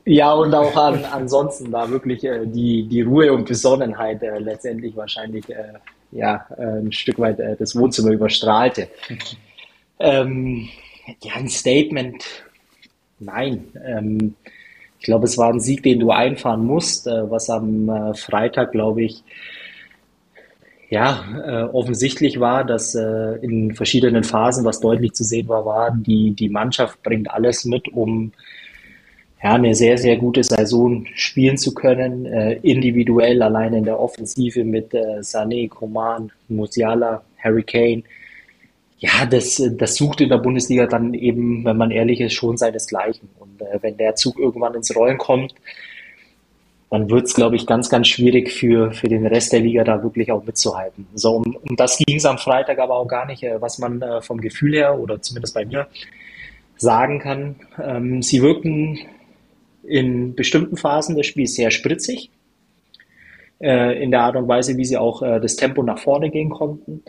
Ja, 0.06 0.34
und 0.34 0.54
auch 0.54 0.76
an, 0.76 1.06
ansonsten 1.12 1.72
da 1.72 1.90
wirklich 1.90 2.24
äh, 2.24 2.46
die, 2.46 2.88
die 2.88 3.02
Ruhe 3.02 3.32
und 3.32 3.48
Besonnenheit 3.48 4.22
äh, 4.24 4.40
letztendlich 4.40 4.96
wahrscheinlich 4.96 5.50
äh, 5.50 5.74
ja, 6.12 6.46
äh, 6.58 6.80
ein 6.80 6.92
Stück 6.92 7.20
weit 7.20 7.40
äh, 7.40 7.56
das 7.58 7.76
Wohnzimmer 7.76 8.12
überstrahlte. 8.12 8.88
ähm, 10.00 10.70
ja, 11.22 11.34
ein 11.36 11.50
Statement, 11.50 12.24
nein. 13.20 13.68
Ähm, 13.86 14.36
ich 15.04 15.06
glaube, 15.06 15.26
es 15.26 15.38
war 15.38 15.52
ein 15.52 15.60
Sieg, 15.60 15.84
den 15.84 16.00
du 16.00 16.12
einfahren 16.12 16.66
musst, 16.66 17.08
äh, 17.08 17.30
was 17.30 17.50
am 17.50 18.14
Freitag, 18.16 18.72
glaube 18.72 19.04
ich, 19.04 19.24
ja, 20.90 21.70
offensichtlich 21.74 22.40
war, 22.40 22.64
dass 22.64 22.94
in 22.94 23.74
verschiedenen 23.74 24.24
Phasen, 24.24 24.64
was 24.64 24.80
deutlich 24.80 25.14
zu 25.14 25.24
sehen 25.24 25.48
war, 25.48 25.66
war, 25.66 25.90
die, 25.92 26.36
die 26.36 26.50
Mannschaft 26.50 27.02
bringt 27.02 27.32
alles 27.32 27.66
mit, 27.66 27.88
um 27.88 28.32
ja, 29.44 29.56
eine 29.56 29.76
sehr, 29.76 29.98
sehr 29.98 30.16
gute 30.16 30.42
Saison 30.42 31.06
spielen 31.16 31.58
zu 31.58 31.74
können, 31.74 32.26
äh, 32.26 32.54
individuell 32.64 33.42
allein 33.42 33.74
in 33.74 33.84
der 33.84 34.00
Offensive 34.00 34.64
mit 34.64 34.94
äh, 34.94 35.20
Sané, 35.20 35.68
Coman, 35.68 36.32
Musiala, 36.48 37.22
Harry 37.38 37.64
Kane. 37.64 38.04
Ja, 39.00 39.26
das, 39.26 39.62
das 39.78 39.96
sucht 39.96 40.22
in 40.22 40.30
der 40.30 40.38
Bundesliga 40.38 40.86
dann 40.88 41.14
eben, 41.14 41.66
wenn 41.66 41.78
man 41.78 41.92
ehrlich 41.92 42.22
ist, 42.22 42.34
schon 42.34 42.58
seinesgleichen. 42.58 43.30
Und 43.40 43.62
äh, 43.62 43.80
wenn 43.82 43.98
der 43.98 44.16
Zug 44.16 44.40
irgendwann 44.40 44.76
ins 44.76 44.96
Rollen 44.96 45.18
kommt, 45.18 45.54
dann 46.90 47.10
wird 47.10 47.26
es, 47.26 47.34
glaube 47.34 47.56
ich, 47.56 47.66
ganz, 47.66 47.90
ganz 47.90 48.08
schwierig 48.08 48.52
für, 48.52 48.92
für 48.92 49.08
den 49.08 49.26
Rest 49.26 49.52
der 49.52 49.62
Liga 49.62 49.84
da 49.84 50.04
wirklich 50.04 50.32
auch 50.32 50.44
mitzuhalten. 50.46 51.08
So, 51.16 51.38
um, 51.38 51.58
um 51.68 51.76
das 51.76 51.98
ging 51.98 52.18
es 52.18 52.26
am 52.26 52.38
Freitag 52.38 52.78
aber 52.80 52.96
auch 52.96 53.08
gar 53.08 53.26
nicht, 53.26 53.44
äh, 53.44 53.60
was 53.60 53.80
man 53.80 54.02
äh, 54.02 54.22
vom 54.22 54.40
Gefühl 54.40 54.74
her 54.76 55.00
oder 55.00 55.22
zumindest 55.22 55.56
bei 55.56 55.66
mir 55.66 55.88
sagen 56.78 57.20
kann. 57.20 57.56
Ähm, 57.82 58.22
sie 58.22 58.42
wirkten 58.42 59.00
in 59.84 60.36
bestimmten 60.36 60.78
Phasen 60.78 61.16
des 61.16 61.28
Spiels 61.28 61.56
sehr 61.56 61.72
spritzig, 61.72 62.30
äh, 63.60 64.02
in 64.02 64.12
der 64.12 64.22
Art 64.22 64.36
und 64.36 64.48
Weise, 64.48 64.78
wie 64.78 64.86
sie 64.86 64.98
auch 64.98 65.22
äh, 65.24 65.40
das 65.40 65.56
Tempo 65.56 65.84
nach 65.84 66.00
vorne 66.00 66.30
gehen 66.30 66.50
konnten. 66.50 67.04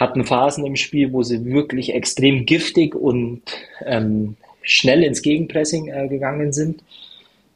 Hatten 0.00 0.24
Phasen 0.24 0.64
im 0.64 0.76
Spiel, 0.76 1.12
wo 1.12 1.22
sie 1.22 1.44
wirklich 1.44 1.94
extrem 1.94 2.46
giftig 2.46 2.94
und 2.94 3.42
ähm, 3.84 4.36
schnell 4.62 5.02
ins 5.02 5.20
Gegenpressing 5.20 5.88
äh, 5.88 6.08
gegangen 6.08 6.54
sind. 6.54 6.82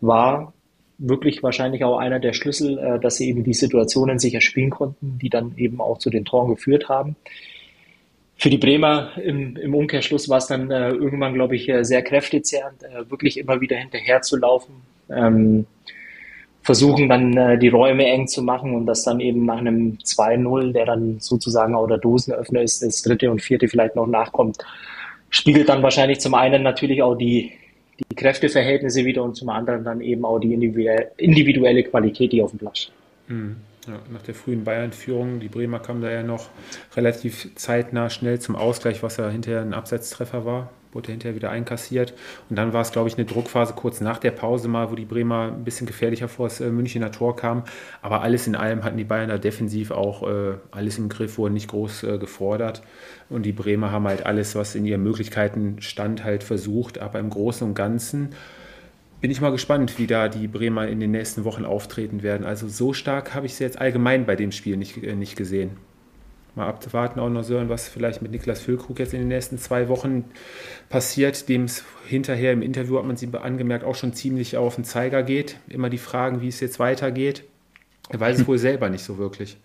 War 0.02 0.52
wirklich 0.98 1.42
wahrscheinlich 1.42 1.84
auch 1.84 1.96
einer 1.96 2.20
der 2.20 2.34
Schlüssel, 2.34 2.78
äh, 2.78 3.00
dass 3.00 3.16
sie 3.16 3.30
eben 3.30 3.44
die 3.44 3.54
Situationen 3.54 4.18
sicher 4.18 4.42
spielen 4.42 4.68
konnten, 4.68 5.18
die 5.22 5.30
dann 5.30 5.54
eben 5.56 5.80
auch 5.80 5.96
zu 5.96 6.10
den 6.10 6.26
Toren 6.26 6.50
geführt 6.50 6.90
haben. 6.90 7.16
Für 8.36 8.50
die 8.50 8.58
Bremer 8.58 9.12
im, 9.16 9.56
im 9.56 9.74
Umkehrschluss 9.74 10.28
war 10.28 10.36
es 10.36 10.46
dann 10.46 10.70
äh, 10.70 10.90
irgendwann, 10.90 11.32
glaube 11.32 11.56
ich, 11.56 11.66
äh, 11.70 11.82
sehr 11.82 12.02
kräftezehrend, 12.02 12.82
äh, 12.82 13.10
wirklich 13.10 13.38
immer 13.38 13.62
wieder 13.62 13.78
hinterher 13.78 14.20
zu 14.20 14.36
laufen, 14.36 14.74
ähm, 15.08 15.66
versuchen 16.64 17.10
dann 17.10 17.36
äh, 17.36 17.58
die 17.58 17.68
Räume 17.68 18.06
eng 18.06 18.26
zu 18.26 18.42
machen 18.42 18.74
und 18.74 18.86
das 18.86 19.04
dann 19.04 19.20
eben 19.20 19.44
nach 19.44 19.58
einem 19.58 19.98
2-0, 20.02 20.72
der 20.72 20.86
dann 20.86 21.20
sozusagen 21.20 21.74
auch 21.74 21.86
der 21.86 21.98
Dosenöffner 21.98 22.62
ist, 22.62 22.82
das 22.82 23.02
dritte 23.02 23.30
und 23.30 23.42
vierte 23.42 23.68
vielleicht 23.68 23.94
noch 23.96 24.06
nachkommt, 24.06 24.58
spiegelt 25.28 25.68
dann 25.68 25.82
wahrscheinlich 25.82 26.20
zum 26.20 26.34
einen 26.34 26.62
natürlich 26.62 27.02
auch 27.02 27.16
die, 27.16 27.52
die 28.10 28.16
Kräfteverhältnisse 28.16 29.04
wieder 29.04 29.22
und 29.22 29.36
zum 29.36 29.50
anderen 29.50 29.84
dann 29.84 30.00
eben 30.00 30.24
auch 30.24 30.38
die 30.38 30.54
individuelle 30.54 31.84
Qualität, 31.84 32.32
die 32.32 32.42
auf 32.42 32.50
dem 32.50 32.58
Platz 32.58 32.78
steht. 32.78 32.94
Mhm. 33.28 33.56
Ja, 33.86 33.98
nach 34.10 34.22
der 34.22 34.34
frühen 34.34 34.64
Bayern-Führung, 34.64 35.40
die 35.40 35.48
Bremer 35.48 35.78
kamen 35.78 36.00
da 36.00 36.10
ja 36.10 36.22
noch 36.22 36.48
relativ 36.96 37.54
zeitnah 37.54 38.08
schnell 38.08 38.40
zum 38.40 38.56
Ausgleich, 38.56 39.02
was 39.02 39.18
ja 39.18 39.28
hinterher 39.28 39.60
ein 39.60 39.74
Absetztreffer 39.74 40.46
war, 40.46 40.70
wurde 40.94 41.10
hinterher 41.10 41.34
wieder 41.34 41.50
einkassiert. 41.50 42.14
Und 42.48 42.56
dann 42.56 42.72
war 42.72 42.82
es, 42.82 42.92
glaube 42.92 43.08
ich, 43.08 43.16
eine 43.16 43.26
Druckphase 43.26 43.74
kurz 43.74 44.00
nach 44.00 44.18
der 44.18 44.30
Pause 44.30 44.68
mal, 44.68 44.90
wo 44.90 44.94
die 44.94 45.04
Bremer 45.04 45.52
ein 45.52 45.64
bisschen 45.64 45.86
gefährlicher 45.86 46.28
vor 46.28 46.48
das 46.48 46.60
äh, 46.60 46.70
Münchner 46.70 47.10
Tor 47.10 47.36
kamen. 47.36 47.64
Aber 48.02 48.22
alles 48.22 48.46
in 48.46 48.54
allem 48.54 48.84
hatten 48.84 48.96
die 48.96 49.04
Bayern 49.04 49.28
da 49.28 49.38
defensiv 49.38 49.90
auch 49.90 50.22
äh, 50.28 50.54
alles 50.70 50.98
im 50.98 51.08
Griff, 51.08 51.38
wurden 51.38 51.54
nicht 51.54 51.68
groß 51.68 52.04
äh, 52.04 52.18
gefordert. 52.18 52.82
Und 53.28 53.44
die 53.44 53.52
Bremer 53.52 53.90
haben 53.90 54.06
halt 54.06 54.26
alles, 54.26 54.54
was 54.54 54.74
in 54.74 54.86
ihren 54.86 55.02
Möglichkeiten 55.02 55.76
stand, 55.80 56.24
halt 56.24 56.44
versucht. 56.44 56.98
Aber 56.98 57.18
im 57.18 57.30
Großen 57.30 57.66
und 57.66 57.74
Ganzen 57.74 58.30
bin 59.20 59.30
ich 59.30 59.40
mal 59.40 59.52
gespannt, 59.52 59.98
wie 59.98 60.06
da 60.06 60.28
die 60.28 60.48
Bremer 60.48 60.86
in 60.86 61.00
den 61.00 61.10
nächsten 61.10 61.44
Wochen 61.44 61.64
auftreten 61.64 62.22
werden. 62.22 62.44
Also 62.44 62.68
so 62.68 62.92
stark 62.92 63.34
habe 63.34 63.46
ich 63.46 63.54
sie 63.54 63.64
jetzt 63.64 63.80
allgemein 63.80 64.26
bei 64.26 64.36
dem 64.36 64.52
Spiel 64.52 64.76
nicht, 64.76 65.02
äh, 65.02 65.14
nicht 65.14 65.36
gesehen. 65.36 65.78
Mal 66.56 66.68
abzuwarten 66.68 67.18
auch 67.18 67.28
noch 67.28 67.42
so, 67.42 67.60
was 67.68 67.88
vielleicht 67.88 68.22
mit 68.22 68.30
Niklas 68.30 68.60
Füllkrug 68.60 69.00
jetzt 69.00 69.12
in 69.12 69.20
den 69.20 69.28
nächsten 69.28 69.58
zwei 69.58 69.88
Wochen 69.88 70.24
passiert, 70.88 71.48
dem 71.48 71.64
es 71.64 71.84
hinterher 72.06 72.52
im 72.52 72.62
Interview 72.62 72.98
hat 72.98 73.04
man 73.04 73.16
sie 73.16 73.28
angemerkt 73.32 73.84
auch 73.84 73.96
schon 73.96 74.12
ziemlich 74.12 74.56
auf 74.56 74.76
den 74.76 74.84
Zeiger 74.84 75.24
geht. 75.24 75.56
Immer 75.68 75.90
die 75.90 75.98
Fragen, 75.98 76.40
wie 76.42 76.48
es 76.48 76.60
jetzt 76.60 76.78
weitergeht. 76.78 77.44
Er 78.08 78.20
weiß 78.20 78.40
es 78.40 78.46
wohl 78.46 78.58
selber 78.58 78.88
nicht 78.88 79.02
so 79.02 79.18
wirklich. 79.18 79.56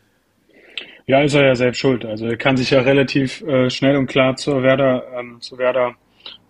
Ja, 1.06 1.22
ist 1.22 1.34
er 1.34 1.46
ja 1.46 1.56
selbst 1.56 1.80
schuld. 1.80 2.06
Also 2.06 2.28
er 2.28 2.38
kann 2.38 2.58
sich 2.58 2.70
ja 2.70 2.82
relativ 2.82 3.42
äh, 3.42 3.70
schnell 3.70 3.98
und 3.98 4.08
klar 4.08 4.36
zur 4.36 4.64
Werder, 4.64 5.06
ähm, 5.20 5.42
zu 5.42 5.58
Werder 5.58 5.96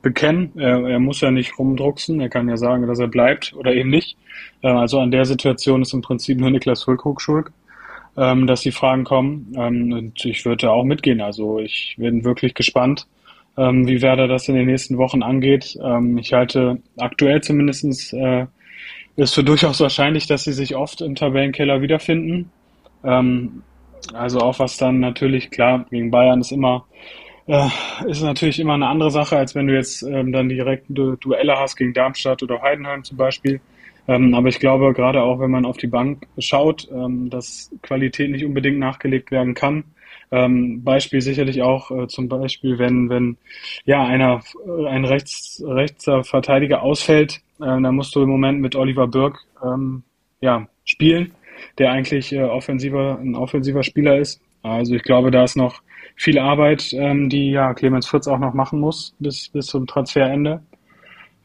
bekennen. 0.02 0.52
Er, 0.56 0.86
er 0.86 0.99
muss 0.99 1.21
ja 1.21 1.32
nicht 1.32 1.58
rumdrucksen. 1.58 2.19
Er 2.21 2.30
kann 2.30 2.47
ja 2.47 2.58
sagen, 2.58 2.88
dass 2.88 2.99
er 2.99 3.08
bleibt 3.08 3.54
oder 3.54 3.73
eben 3.73 3.89
nicht. 3.89 4.17
Äh, 4.62 4.67
also 4.67 4.99
an 4.99 5.12
der 5.12 5.25
Situation 5.25 5.82
ist 5.82 5.93
im 5.93 6.02
Prinzip 6.02 6.39
nur 6.39 6.49
Niklas 6.49 6.84
Füllkrug 6.84 7.21
schuld. 7.21 7.47
Ähm, 8.17 8.48
dass 8.48 8.62
die 8.62 8.72
Fragen 8.72 9.04
kommen. 9.04 9.54
Ähm, 9.58 9.91
und 9.91 10.26
ich 10.26 10.45
würde 10.45 10.72
auch 10.72 10.84
mitgehen. 10.84 11.22
Also 11.22 11.60
ich 11.60 11.95
bin 11.98 12.24
wirklich 12.24 12.54
gespannt, 12.54 13.08
ähm, 13.58 13.88
wie 13.88 14.02
Werder 14.02 14.28
das 14.28 14.48
in 14.48 14.56
den 14.56 14.67
nächsten 14.67 14.98
Wochen 14.98 15.24
angeht. 15.24 15.78
Ähm, 15.84 16.17
ich 16.17 16.34
halte 16.34 16.82
aktuell 16.98 17.41
zumindestens 17.41 18.13
äh, 18.13 18.45
ist 19.15 19.36
für 19.36 19.43
durchaus 19.43 19.80
wahrscheinlich, 19.82 20.28
dass 20.28 20.45
sie 20.45 20.54
sich 20.54 20.76
oft 20.76 21.02
im 21.02 21.15
Tabellenkeller 21.15 21.82
wiederfinden. 21.82 22.52
Ähm, 23.04 23.63
also 24.13 24.39
auch 24.39 24.60
was 24.60 24.78
dann 24.78 25.00
natürlich, 25.00 25.52
klar, 25.52 25.86
gegen 25.89 26.10
Bayern 26.10 26.39
ist 26.39 26.52
immer 26.52 26.86
äh, 27.50 27.67
ist 28.08 28.22
natürlich 28.22 28.60
immer 28.60 28.76
eine 28.76 28.88
andere 28.88 29.10
Sache, 29.10 29.36
als 29.36 29.56
wenn 29.56 29.67
du 29.67 29.74
jetzt 29.74 30.04
ähm, 30.04 30.32
dann 30.32 30.50
direkt 30.50 30.86
Du 30.89 31.15
Duelle 31.15 31.56
hast 31.58 31.76
gegen 31.76 31.93
Darmstadt 31.93 32.43
oder 32.43 32.62
Heidenheim 32.62 33.04
zum 33.04 33.17
Beispiel. 33.17 33.60
Ähm, 34.10 34.34
aber 34.34 34.48
ich 34.48 34.60
glaube, 34.60 34.91
gerade 34.93 35.22
auch 35.22 35.39
wenn 35.39 35.52
man 35.52 35.65
auf 35.65 35.78
die 35.78 35.88
Bank 35.88 36.26
schaut, 36.39 36.88
ähm, 36.91 37.30
dass 37.30 37.72
Qualität 37.84 38.32
nicht 38.32 38.43
unbedingt 38.43 38.80
nachgelegt 38.80 39.30
werden 39.30 39.54
kann. 39.54 39.84
Ähm, 40.32 40.84
Beispiel 40.84 41.22
sicherlich 41.22 41.62
auch 41.62 41.91
äh, 41.91 42.08
zum 42.08 42.28
Beispiel, 42.28 42.80
wenn, 42.80 43.10
wenn 43.10 43.38
ja 43.86 44.04
einer 44.04 44.41
äh, 44.65 44.88
ein 44.88 45.06
Rechts, 45.06 45.63
rechter 45.63 46.24
Verteidiger 46.24 46.82
ausfällt, 46.82 47.41
äh, 47.60 47.65
dann 47.65 47.95
musst 47.95 48.15
du 48.15 48.24
im 48.24 48.30
Moment 48.30 48.62
mit 48.62 48.76
Oliver 48.76 49.08
Burg 49.08 49.39
ähm, 49.63 50.02
ja, 50.41 50.67
spielen, 50.86 51.34
der 51.78 51.91
eigentlich 51.91 52.34
äh, 52.34 52.41
offensiver, 52.41 53.19
ein 53.19 53.36
offensiver 53.36 53.84
Spieler 53.84 54.17
ist. 54.17 54.41
Also 54.63 54.95
ich 54.95 55.04
glaube, 55.04 55.30
da 55.30 55.43
ist 55.43 55.56
noch 55.56 55.84
viel 56.15 56.39
Arbeit, 56.39 56.93
ähm, 56.93 57.30
die 57.30 57.52
ja 57.52 57.76
Clemens 57.76 58.08
Fritz 58.08 58.28
auch 58.28 58.39
noch 58.39 58.56
machen 58.56 58.80
muss 58.80 59.15
bis, 59.19 59.50
bis 59.50 59.67
zum 59.67 59.86
Transferende. 59.86 60.62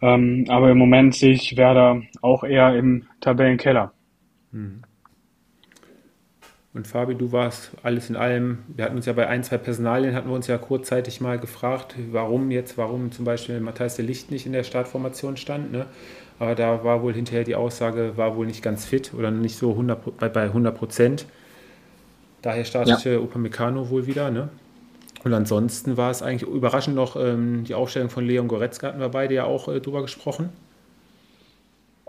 Ähm, 0.05 0.45
aber 0.49 0.71
im 0.71 0.77
Moment 0.77 1.14
sehe 1.14 1.33
ich 1.33 1.57
Werder 1.57 2.03
auch 2.21 2.45
eher 2.45 2.77
im 2.77 3.05
Tabellenkeller. 3.23 3.93
Mhm. 4.53 4.83
Und 6.75 6.87
Fabi, 6.87 7.14
du 7.14 7.33
warst 7.33 7.71
alles 7.83 8.11
in 8.11 8.17
allem, 8.17 8.59
wir 8.67 8.85
hatten 8.85 8.97
uns 8.97 9.07
ja 9.07 9.14
bei 9.14 9.29
ein, 9.29 9.45
zwei 9.45 9.57
Personalien, 9.57 10.14
hatten 10.14 10.29
wir 10.29 10.35
uns 10.35 10.49
ja 10.49 10.59
kurzzeitig 10.59 11.23
mal 11.23 11.38
gefragt, 11.38 11.95
warum 12.11 12.51
jetzt, 12.51 12.77
warum 12.77 13.12
zum 13.12 13.25
Beispiel 13.25 13.61
Matthijs 13.61 13.97
de 13.97 14.05
Licht 14.05 14.31
nicht 14.31 14.45
in 14.45 14.53
der 14.53 14.64
Startformation 14.64 15.38
stand. 15.38 15.73
Ne? 15.73 15.87
Aber 16.38 16.55
da 16.55 16.85
war 16.85 17.03
wohl 17.03 17.14
hinterher 17.14 17.45
die 17.45 17.55
Aussage, 17.55 18.17
war 18.17 18.37
wohl 18.37 18.45
nicht 18.45 18.62
ganz 18.62 18.85
fit 18.85 19.14
oder 19.14 19.31
nicht 19.31 19.57
so 19.57 19.71
100, 19.71 20.19
bei, 20.19 20.29
bei 20.29 20.43
100 20.43 20.77
Prozent. 20.77 21.27
Daher 22.43 22.64
startete 22.64 23.12
ja. 23.12 23.19
Upamecano 23.21 23.88
wohl 23.88 24.07
wieder. 24.07 24.31
Ne? 24.31 24.51
Und 25.25 25.33
ansonsten 25.33 25.97
war 25.97 26.11
es 26.11 26.23
eigentlich 26.23 26.49
überraschend 26.49 26.95
noch 26.95 27.17
ähm, 27.17 27.65
die 27.65 27.75
Aufstellung 27.75 28.11
von 28.11 28.27
Leon 28.27 28.47
Goretzka, 28.47 28.89
hatten 28.89 29.01
wir 29.01 29.09
beide 29.09 29.35
ja 29.35 29.45
auch 29.45 29.69
äh, 29.69 29.81
drüber 29.81 30.03
gesprochen. 30.03 30.51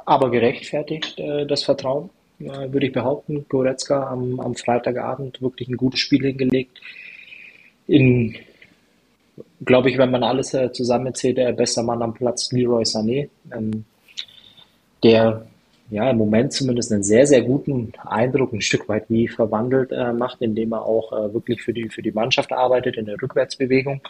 Aber 0.05 0.29
gerechtfertigt 0.29 1.17
äh, 1.17 1.45
das 1.47 1.63
Vertrauen 1.63 2.09
äh, 2.39 2.71
würde 2.71 2.87
ich 2.87 2.93
behaupten. 2.93 3.45
Goretzka 3.47 4.07
am, 4.07 4.39
am 4.41 4.55
Freitagabend 4.55 5.41
wirklich 5.41 5.69
ein 5.69 5.77
gutes 5.77 6.01
Spiel 6.01 6.25
hingelegt. 6.25 6.81
In, 7.87 8.35
glaube 9.63 9.89
ich, 9.89 9.97
wenn 9.97 10.11
man 10.11 10.23
alles 10.23 10.53
äh, 10.53 10.71
zusammenzählt, 10.73 11.37
der 11.37 11.53
beste 11.53 11.83
Mann 11.83 12.01
am 12.01 12.13
Platz, 12.13 12.51
Leroy 12.51 12.83
Sané, 12.83 13.29
ähm, 13.51 13.85
der 15.03 15.47
ja 15.89 16.09
im 16.09 16.17
Moment 16.17 16.53
zumindest 16.53 16.91
einen 16.91 17.03
sehr, 17.03 17.27
sehr 17.27 17.41
guten 17.41 17.93
Eindruck, 18.03 18.53
ein 18.53 18.61
Stück 18.61 18.89
weit 18.89 19.05
wie 19.09 19.27
verwandelt 19.27 19.91
äh, 19.91 20.13
macht, 20.13 20.41
indem 20.41 20.73
er 20.73 20.85
auch 20.85 21.11
äh, 21.11 21.33
wirklich 21.33 21.61
für 21.61 21.73
die, 21.73 21.89
für 21.89 22.01
die 22.01 22.11
Mannschaft 22.11 22.51
arbeitet 22.51 22.97
in 22.97 23.05
der 23.05 23.21
Rückwärtsbewegung. 23.21 24.01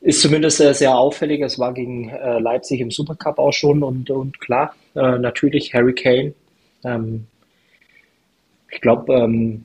Ist 0.00 0.20
zumindest 0.20 0.60
äh, 0.60 0.74
sehr 0.74 0.96
auffällig. 0.96 1.40
Es 1.40 1.58
war 1.58 1.72
gegen 1.72 2.10
äh, 2.10 2.38
Leipzig 2.38 2.80
im 2.80 2.90
Supercup 2.90 3.38
auch 3.38 3.52
schon 3.52 3.82
und, 3.82 4.10
und 4.10 4.40
klar, 4.40 4.74
äh, 4.94 5.18
natürlich 5.18 5.72
Harry 5.72 5.94
Kane 5.94 6.34
ähm, 6.84 7.26
ich 8.70 8.80
glaube, 8.80 9.12
ähm, 9.14 9.64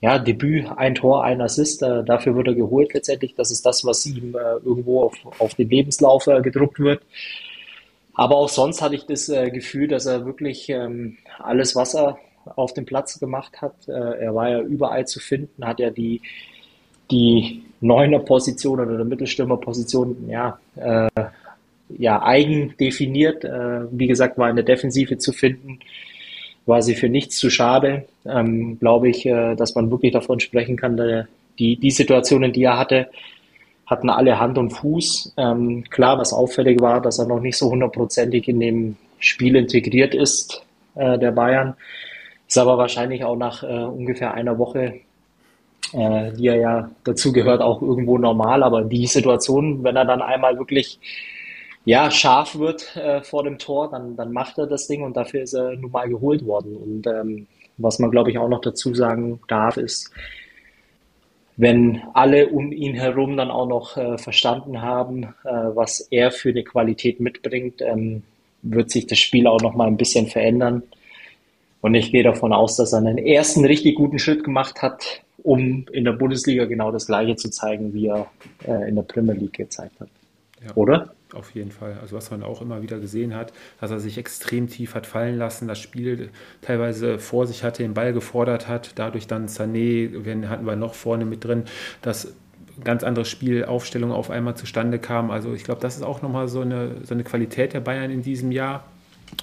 ja, 0.00 0.18
Debüt, 0.18 0.66
ein 0.76 0.94
Tor, 0.94 1.24
ein 1.24 1.40
Assist, 1.40 1.82
äh, 1.82 2.04
dafür 2.04 2.36
wird 2.36 2.48
er 2.48 2.54
geholt 2.54 2.94
letztendlich. 2.94 3.34
Das 3.34 3.50
ist 3.50 3.64
das, 3.66 3.84
was 3.84 4.06
ihm 4.06 4.34
äh, 4.34 4.64
irgendwo 4.64 5.02
auf, 5.02 5.14
auf 5.38 5.54
den 5.54 5.68
Lebenslauf 5.68 6.26
äh, 6.26 6.40
gedruckt 6.42 6.78
wird. 6.78 7.02
Aber 8.16 8.36
auch 8.36 8.48
sonst 8.48 8.82
hatte 8.82 8.94
ich 8.94 9.06
das 9.06 9.28
äh, 9.28 9.50
Gefühl, 9.50 9.88
dass 9.88 10.06
er 10.06 10.26
wirklich 10.26 10.68
ähm, 10.68 11.18
alles, 11.38 11.76
was 11.76 11.94
er 11.94 12.18
auf 12.56 12.74
dem 12.74 12.86
Platz 12.86 13.20
gemacht 13.20 13.60
hat, 13.60 13.74
äh, 13.88 13.92
er 13.92 14.34
war 14.34 14.48
ja 14.48 14.60
überall 14.60 15.06
zu 15.06 15.20
finden, 15.20 15.66
hat 15.66 15.80
ja 15.80 15.90
die, 15.90 16.22
die 17.10 17.62
Neuner-Position 17.80 18.80
oder 18.80 18.98
die 18.98 19.04
Mittelstürmer-Position 19.04 20.28
ja, 20.28 20.58
äh, 20.76 21.08
ja, 21.98 22.20
eigen 22.22 22.74
definiert. 22.80 23.44
wie 23.44 24.08
gesagt, 24.08 24.38
war 24.38 24.50
in 24.50 24.56
der 24.56 24.64
Defensive 24.64 25.18
zu 25.18 25.32
finden 25.32 25.78
war 26.66 26.82
sie 26.82 26.94
für 26.94 27.08
nichts 27.08 27.36
zu 27.38 27.48
schade. 27.48 28.04
Ähm, 28.26 28.78
glaube 28.78 29.08
ich, 29.08 29.24
äh, 29.24 29.54
dass 29.54 29.74
man 29.74 29.90
wirklich 29.90 30.12
davon 30.12 30.40
sprechen 30.40 30.76
kann, 30.76 30.96
der, 30.96 31.28
die, 31.58 31.76
die 31.76 31.90
Situationen, 31.90 32.52
die 32.52 32.64
er 32.64 32.78
hatte, 32.78 33.08
hatten 33.86 34.10
alle 34.10 34.38
Hand 34.38 34.58
und 34.58 34.70
Fuß. 34.70 35.34
Ähm, 35.36 35.84
klar, 35.90 36.18
was 36.18 36.32
auffällig 36.32 36.80
war, 36.80 37.00
dass 37.00 37.18
er 37.18 37.26
noch 37.26 37.40
nicht 37.40 37.56
so 37.56 37.70
hundertprozentig 37.70 38.48
in 38.48 38.60
dem 38.60 38.96
Spiel 39.18 39.56
integriert 39.56 40.14
ist, 40.14 40.62
äh, 40.96 41.18
der 41.18 41.32
Bayern. 41.32 41.74
Ist 42.48 42.58
aber 42.58 42.78
wahrscheinlich 42.78 43.24
auch 43.24 43.36
nach 43.36 43.62
äh, 43.62 43.66
ungefähr 43.66 44.34
einer 44.34 44.58
Woche, 44.58 45.00
äh, 45.92 46.32
die 46.32 46.48
er 46.48 46.56
ja 46.56 46.90
dazu 47.04 47.32
gehört, 47.32 47.62
auch 47.62 47.80
irgendwo 47.80 48.18
normal. 48.18 48.62
Aber 48.62 48.82
die 48.82 49.06
Situation, 49.06 49.82
wenn 49.84 49.96
er 49.96 50.04
dann 50.04 50.22
einmal 50.22 50.58
wirklich 50.58 50.98
ja, 51.84 52.10
scharf 52.10 52.58
wird 52.58 52.96
äh, 52.96 53.22
vor 53.22 53.44
dem 53.44 53.58
Tor, 53.58 53.90
dann, 53.90 54.16
dann 54.16 54.32
macht 54.32 54.58
er 54.58 54.66
das 54.66 54.88
Ding 54.88 55.04
und 55.04 55.16
dafür 55.16 55.42
ist 55.42 55.54
er 55.54 55.76
nun 55.76 55.92
mal 55.92 56.08
geholt 56.08 56.44
worden. 56.44 56.76
Und 56.76 57.06
ähm, 57.06 57.46
was 57.78 58.00
man, 58.00 58.10
glaube 58.10 58.30
ich, 58.30 58.38
auch 58.38 58.48
noch 58.48 58.60
dazu 58.60 58.92
sagen 58.94 59.40
darf, 59.46 59.76
ist, 59.76 60.10
wenn 61.56 62.02
alle 62.12 62.48
um 62.48 62.72
ihn 62.72 62.94
herum 62.94 63.36
dann 63.36 63.50
auch 63.50 63.66
noch 63.66 63.96
äh, 63.96 64.18
verstanden 64.18 64.82
haben, 64.82 65.24
äh, 65.44 65.50
was 65.74 66.00
er 66.10 66.30
für 66.30 66.50
eine 66.50 66.64
Qualität 66.64 67.20
mitbringt, 67.20 67.80
ähm, 67.80 68.22
wird 68.62 68.90
sich 68.90 69.06
das 69.06 69.18
Spiel 69.18 69.46
auch 69.46 69.60
noch 69.60 69.74
mal 69.74 69.86
ein 69.86 69.96
bisschen 69.96 70.26
verändern. 70.26 70.82
Und 71.80 71.94
ich 71.94 72.12
gehe 72.12 72.22
davon 72.22 72.52
aus, 72.52 72.76
dass 72.76 72.92
er 72.92 72.98
einen 72.98 73.18
ersten 73.18 73.64
richtig 73.64 73.94
guten 73.94 74.18
Schritt 74.18 74.44
gemacht 74.44 74.82
hat, 74.82 75.22
um 75.42 75.86
in 75.92 76.04
der 76.04 76.12
Bundesliga 76.12 76.64
genau 76.64 76.90
das 76.90 77.06
Gleiche 77.06 77.36
zu 77.36 77.50
zeigen, 77.50 77.94
wie 77.94 78.08
er 78.08 78.26
äh, 78.66 78.88
in 78.88 78.96
der 78.96 79.02
Premier 79.02 79.34
League 79.34 79.54
gezeigt 79.54 79.98
hat. 80.00 80.08
Ja. 80.64 80.74
Oder? 80.74 81.14
Auf 81.36 81.54
jeden 81.54 81.70
Fall. 81.70 81.98
Also 82.00 82.16
was 82.16 82.30
man 82.30 82.42
auch 82.42 82.62
immer 82.62 82.82
wieder 82.82 82.98
gesehen 82.98 83.34
hat, 83.34 83.52
dass 83.80 83.90
er 83.90 84.00
sich 84.00 84.16
extrem 84.16 84.68
tief 84.68 84.94
hat 84.94 85.06
fallen 85.06 85.36
lassen, 85.36 85.68
das 85.68 85.78
Spiel 85.78 86.30
teilweise 86.62 87.18
vor 87.18 87.46
sich 87.46 87.62
hatte, 87.62 87.82
den 87.82 87.94
Ball 87.94 88.12
gefordert 88.12 88.68
hat, 88.68 88.92
dadurch 88.94 89.26
dann 89.26 89.48
Sané, 89.48 90.10
wenn 90.24 90.48
hatten 90.48 90.66
wir 90.66 90.76
noch 90.76 90.94
vorne 90.94 91.26
mit 91.26 91.44
drin, 91.44 91.64
dass 92.00 92.32
ganz 92.82 93.04
andere 93.04 93.24
Spielaufstellung 93.24 94.12
auf 94.12 94.30
einmal 94.30 94.56
zustande 94.56 94.98
kam. 94.98 95.30
Also 95.30 95.52
ich 95.52 95.64
glaube, 95.64 95.80
das 95.80 95.96
ist 95.96 96.02
auch 96.02 96.22
nochmal 96.22 96.48
so 96.48 96.62
eine, 96.62 97.04
so 97.04 97.14
eine 97.14 97.24
Qualität 97.24 97.74
der 97.74 97.80
Bayern 97.80 98.10
in 98.10 98.22
diesem 98.22 98.50
Jahr, 98.52 98.84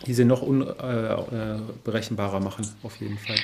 die 0.07 0.13
sie 0.13 0.25
noch 0.25 0.41
unberechenbarer 0.41 2.37
äh, 2.37 2.39
äh 2.39 2.43
machen, 2.43 2.67
auf 2.83 2.95
jeden 2.97 3.17
Fall. 3.17 3.37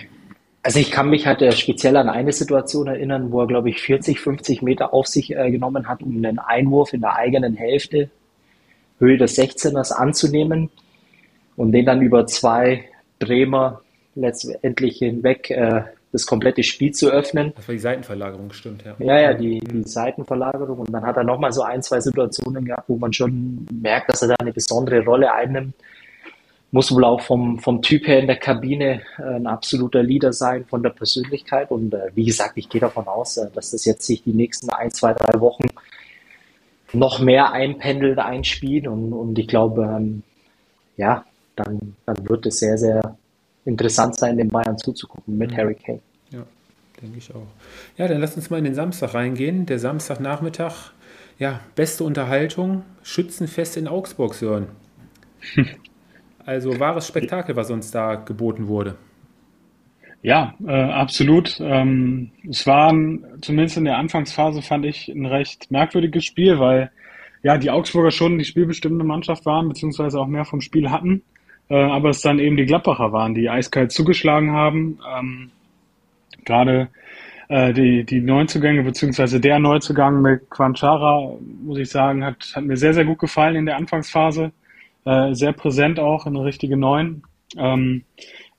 Also 0.61 0.79
ich 0.79 0.91
kann 0.91 1.09
mich 1.09 1.25
halt 1.25 1.41
äh, 1.41 1.51
speziell 1.51 1.95
an 1.97 2.09
eine 2.09 2.33
Situation 2.33 2.87
erinnern, 2.87 3.31
wo 3.31 3.41
er, 3.41 3.47
glaube 3.47 3.69
ich, 3.69 3.81
40, 3.81 4.19
50 4.19 4.61
Meter 4.61 4.93
auf 4.93 5.07
sich 5.07 5.35
äh, 5.35 5.51
genommen 5.51 5.87
hat, 5.87 6.03
um 6.03 6.17
einen 6.17 6.37
Einwurf 6.37 6.93
in 6.93 7.01
der 7.01 7.15
eigenen 7.15 7.55
Hälfte 7.55 8.09
Höhe 8.99 9.17
des 9.17 9.37
16ers 9.37 9.91
anzunehmen 9.91 10.69
und 11.55 11.71
den 11.71 11.85
dann 11.85 12.01
über 12.01 12.27
zwei 12.27 12.85
Bremer 13.19 13.81
letztendlich 14.15 14.97
hinweg 14.97 15.49
äh, 15.49 15.81
das 16.11 16.25
komplette 16.25 16.63
Spiel 16.63 16.91
zu 16.91 17.09
öffnen. 17.09 17.53
Das 17.55 17.67
war 17.67 17.73
die 17.73 17.79
Seitenverlagerung, 17.79 18.51
stimmt, 18.51 18.83
ja. 18.83 18.95
Ja, 18.99 19.19
ja, 19.19 19.33
die, 19.33 19.59
die 19.59 19.83
Seitenverlagerung. 19.83 20.79
Und 20.79 20.91
dann 20.91 21.03
hat 21.03 21.17
er 21.17 21.23
nochmal 21.23 21.51
so 21.51 21.61
ein, 21.61 21.83
zwei 21.83 21.99
Situationen 21.99 22.65
gehabt, 22.65 22.89
wo 22.89 22.97
man 22.97 23.13
schon 23.13 23.67
merkt, 23.71 24.09
dass 24.09 24.21
er 24.21 24.29
da 24.29 24.35
eine 24.39 24.51
besondere 24.51 25.03
Rolle 25.03 25.31
einnimmt. 25.31 25.75
Muss 26.71 26.91
wohl 26.93 27.03
auch 27.03 27.21
vom, 27.21 27.59
vom 27.59 27.81
Typ 27.81 28.07
her 28.07 28.19
in 28.19 28.27
der 28.27 28.37
Kabine 28.37 29.01
äh, 29.17 29.23
ein 29.23 29.47
absoluter 29.47 30.03
Leader 30.03 30.33
sein, 30.33 30.65
von 30.65 30.83
der 30.83 30.91
Persönlichkeit. 30.91 31.71
Und 31.71 31.93
äh, 31.93 32.11
wie 32.15 32.25
gesagt, 32.25 32.53
ich 32.57 32.69
gehe 32.69 32.81
davon 32.81 33.07
aus, 33.07 33.37
äh, 33.37 33.49
dass 33.53 33.71
das 33.71 33.85
jetzt 33.85 34.05
sich 34.05 34.23
die 34.23 34.33
nächsten 34.33 34.69
ein, 34.69 34.91
zwei, 34.91 35.13
drei 35.13 35.39
Wochen 35.39 35.65
noch 36.93 37.19
mehr 37.19 37.51
einpendelt, 37.51 38.19
einspielt. 38.19 38.87
Und, 38.87 39.13
und 39.13 39.37
ich 39.37 39.47
glaube, 39.47 39.83
ähm, 39.83 40.23
ja, 40.97 41.25
dann, 41.55 41.95
dann 42.05 42.29
wird 42.29 42.45
es 42.45 42.59
sehr, 42.59 42.77
sehr 42.77 43.17
interessant 43.65 44.15
sein, 44.15 44.37
den 44.37 44.49
Bayern 44.49 44.77
zuzugucken 44.77 45.37
mit 45.37 45.51
mhm. 45.51 45.57
Harry 45.57 45.75
Kane. 45.75 46.01
Ja, 46.31 46.43
denke 47.01 47.17
ich 47.17 47.33
auch. 47.33 47.47
Ja, 47.97 48.07
dann 48.07 48.19
lass 48.19 48.35
uns 48.35 48.49
mal 48.49 48.57
in 48.57 48.63
den 48.63 48.75
Samstag 48.75 49.13
reingehen. 49.13 49.65
Der 49.65 49.79
Samstagnachmittag, 49.79 50.91
ja, 51.37 51.59
beste 51.75 52.03
Unterhaltung, 52.03 52.83
Schützenfest 53.03 53.77
in 53.77 53.87
Augsburg, 53.87 54.33
Sören. 54.35 54.67
Also 56.45 56.79
wahres 56.79 57.05
Spektakel, 57.05 57.55
was 57.55 57.69
uns 57.69 57.91
da 57.91 58.15
geboten 58.15 58.67
wurde. 58.67 58.95
Ja, 60.21 60.53
äh, 60.65 60.71
absolut. 60.71 61.59
Ähm, 61.61 62.31
es 62.49 62.67
war 62.67 62.91
zumindest 63.41 63.77
in 63.77 63.85
der 63.85 63.97
Anfangsphase 63.97 64.61
fand 64.61 64.85
ich 64.85 65.07
ein 65.07 65.25
recht 65.25 65.71
merkwürdiges 65.71 66.25
Spiel, 66.25 66.59
weil 66.59 66.91
ja 67.41 67.57
die 67.57 67.69
Augsburger 67.71 68.11
schon 68.11 68.37
die 68.37 68.43
spielbestimmende 68.43 69.05
Mannschaft 69.05 69.45
waren, 69.45 69.69
beziehungsweise 69.69 70.19
auch 70.19 70.27
mehr 70.27 70.43
vom 70.43 70.59
Spiel 70.59 70.89
hatten, 70.89 71.21
äh, 71.69 71.75
aber 71.75 72.09
es 72.09 72.21
dann 72.21 72.39
eben 72.39 72.57
die 72.57 72.65
Gladbacher 72.65 73.13
waren, 73.13 73.33
die 73.33 73.49
eiskalt 73.49 73.93
zugeschlagen 73.93 74.51
haben. 74.51 74.99
Ähm, 75.17 75.51
gerade 76.43 76.89
äh, 77.47 77.73
die, 77.73 78.03
die 78.03 78.19
Neuzugänge, 78.19 78.83
beziehungsweise 78.83 79.39
der 79.39 79.59
Neuzugang 79.59 80.21
mit 80.21 80.49
Quanchara, 80.49 81.33
muss 81.63 81.77
ich 81.77 81.89
sagen, 81.89 82.25
hat, 82.25 82.51
hat 82.55 82.65
mir 82.65 82.75
sehr, 82.75 82.93
sehr 82.93 83.05
gut 83.05 83.19
gefallen 83.19 83.55
in 83.55 83.65
der 83.65 83.77
Anfangsphase. 83.77 84.51
Äh, 85.05 85.33
sehr 85.33 85.53
präsent 85.53 85.97
auch, 85.97 86.25
eine 86.25 86.43
richtige 86.43 86.75
Neun. 86.75 87.23
Ähm, 87.57 88.03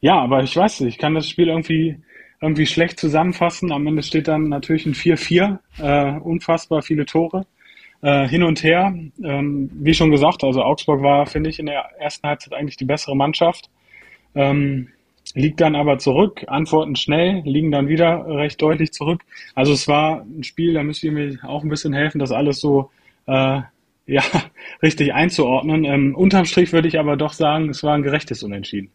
ja, 0.00 0.18
aber 0.18 0.42
ich 0.42 0.56
weiß 0.56 0.80
nicht, 0.80 0.94
ich 0.94 0.98
kann 0.98 1.14
das 1.14 1.28
Spiel 1.28 1.48
irgendwie, 1.48 1.96
irgendwie 2.40 2.66
schlecht 2.66 2.98
zusammenfassen. 2.98 3.72
Am 3.72 3.86
Ende 3.86 4.02
steht 4.02 4.28
dann 4.28 4.48
natürlich 4.48 4.86
ein 4.86 4.94
4-4, 4.94 5.58
äh, 5.78 6.18
unfassbar 6.20 6.82
viele 6.82 7.06
Tore. 7.06 7.46
Äh, 8.02 8.26
hin 8.28 8.42
und 8.42 8.62
her, 8.62 8.94
ähm, 9.22 9.70
wie 9.74 9.92
schon 9.92 10.10
gesagt, 10.10 10.42
also 10.42 10.62
Augsburg 10.62 11.02
war, 11.02 11.26
finde 11.26 11.50
ich, 11.50 11.58
in 11.58 11.66
der 11.66 11.90
ersten 11.98 12.26
Halbzeit 12.26 12.54
eigentlich 12.54 12.78
die 12.78 12.86
bessere 12.86 13.14
Mannschaft. 13.14 13.68
Ähm, 14.34 14.88
liegt 15.34 15.60
dann 15.60 15.76
aber 15.76 15.98
zurück, 15.98 16.44
antworten 16.46 16.96
schnell, 16.96 17.42
liegen 17.44 17.70
dann 17.70 17.88
wieder 17.88 18.26
recht 18.26 18.60
deutlich 18.62 18.92
zurück. 18.92 19.22
Also 19.54 19.72
es 19.74 19.86
war 19.86 20.22
ein 20.22 20.44
Spiel, 20.44 20.72
da 20.72 20.82
müsst 20.82 21.04
ihr 21.04 21.12
mir 21.12 21.38
auch 21.44 21.62
ein 21.62 21.68
bisschen 21.68 21.92
helfen, 21.92 22.18
das 22.18 22.32
alles 22.32 22.58
so 22.60 22.90
äh, 23.26 23.60
ja, 24.06 24.22
richtig 24.82 25.12
einzuordnen. 25.12 25.84
Ähm, 25.84 26.14
unterm 26.14 26.46
Strich 26.46 26.72
würde 26.72 26.88
ich 26.88 26.98
aber 26.98 27.16
doch 27.16 27.34
sagen, 27.34 27.68
es 27.68 27.82
war 27.82 27.94
ein 27.94 28.02
gerechtes 28.02 28.42
Unentschieden. 28.42 28.90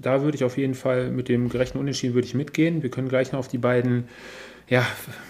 Da 0.00 0.22
würde 0.22 0.36
ich 0.36 0.44
auf 0.44 0.56
jeden 0.56 0.74
Fall 0.74 1.10
mit 1.10 1.28
dem 1.28 1.48
gerechten 1.48 1.76
Unentschieden 1.76 2.14
würde 2.14 2.26
ich 2.26 2.34
mitgehen. 2.34 2.84
Wir 2.84 2.90
können 2.90 3.08
gleich 3.08 3.32
noch 3.32 3.40
auf 3.40 3.48
die 3.48 3.58
beiden 3.58 4.04
ja, 4.68 4.86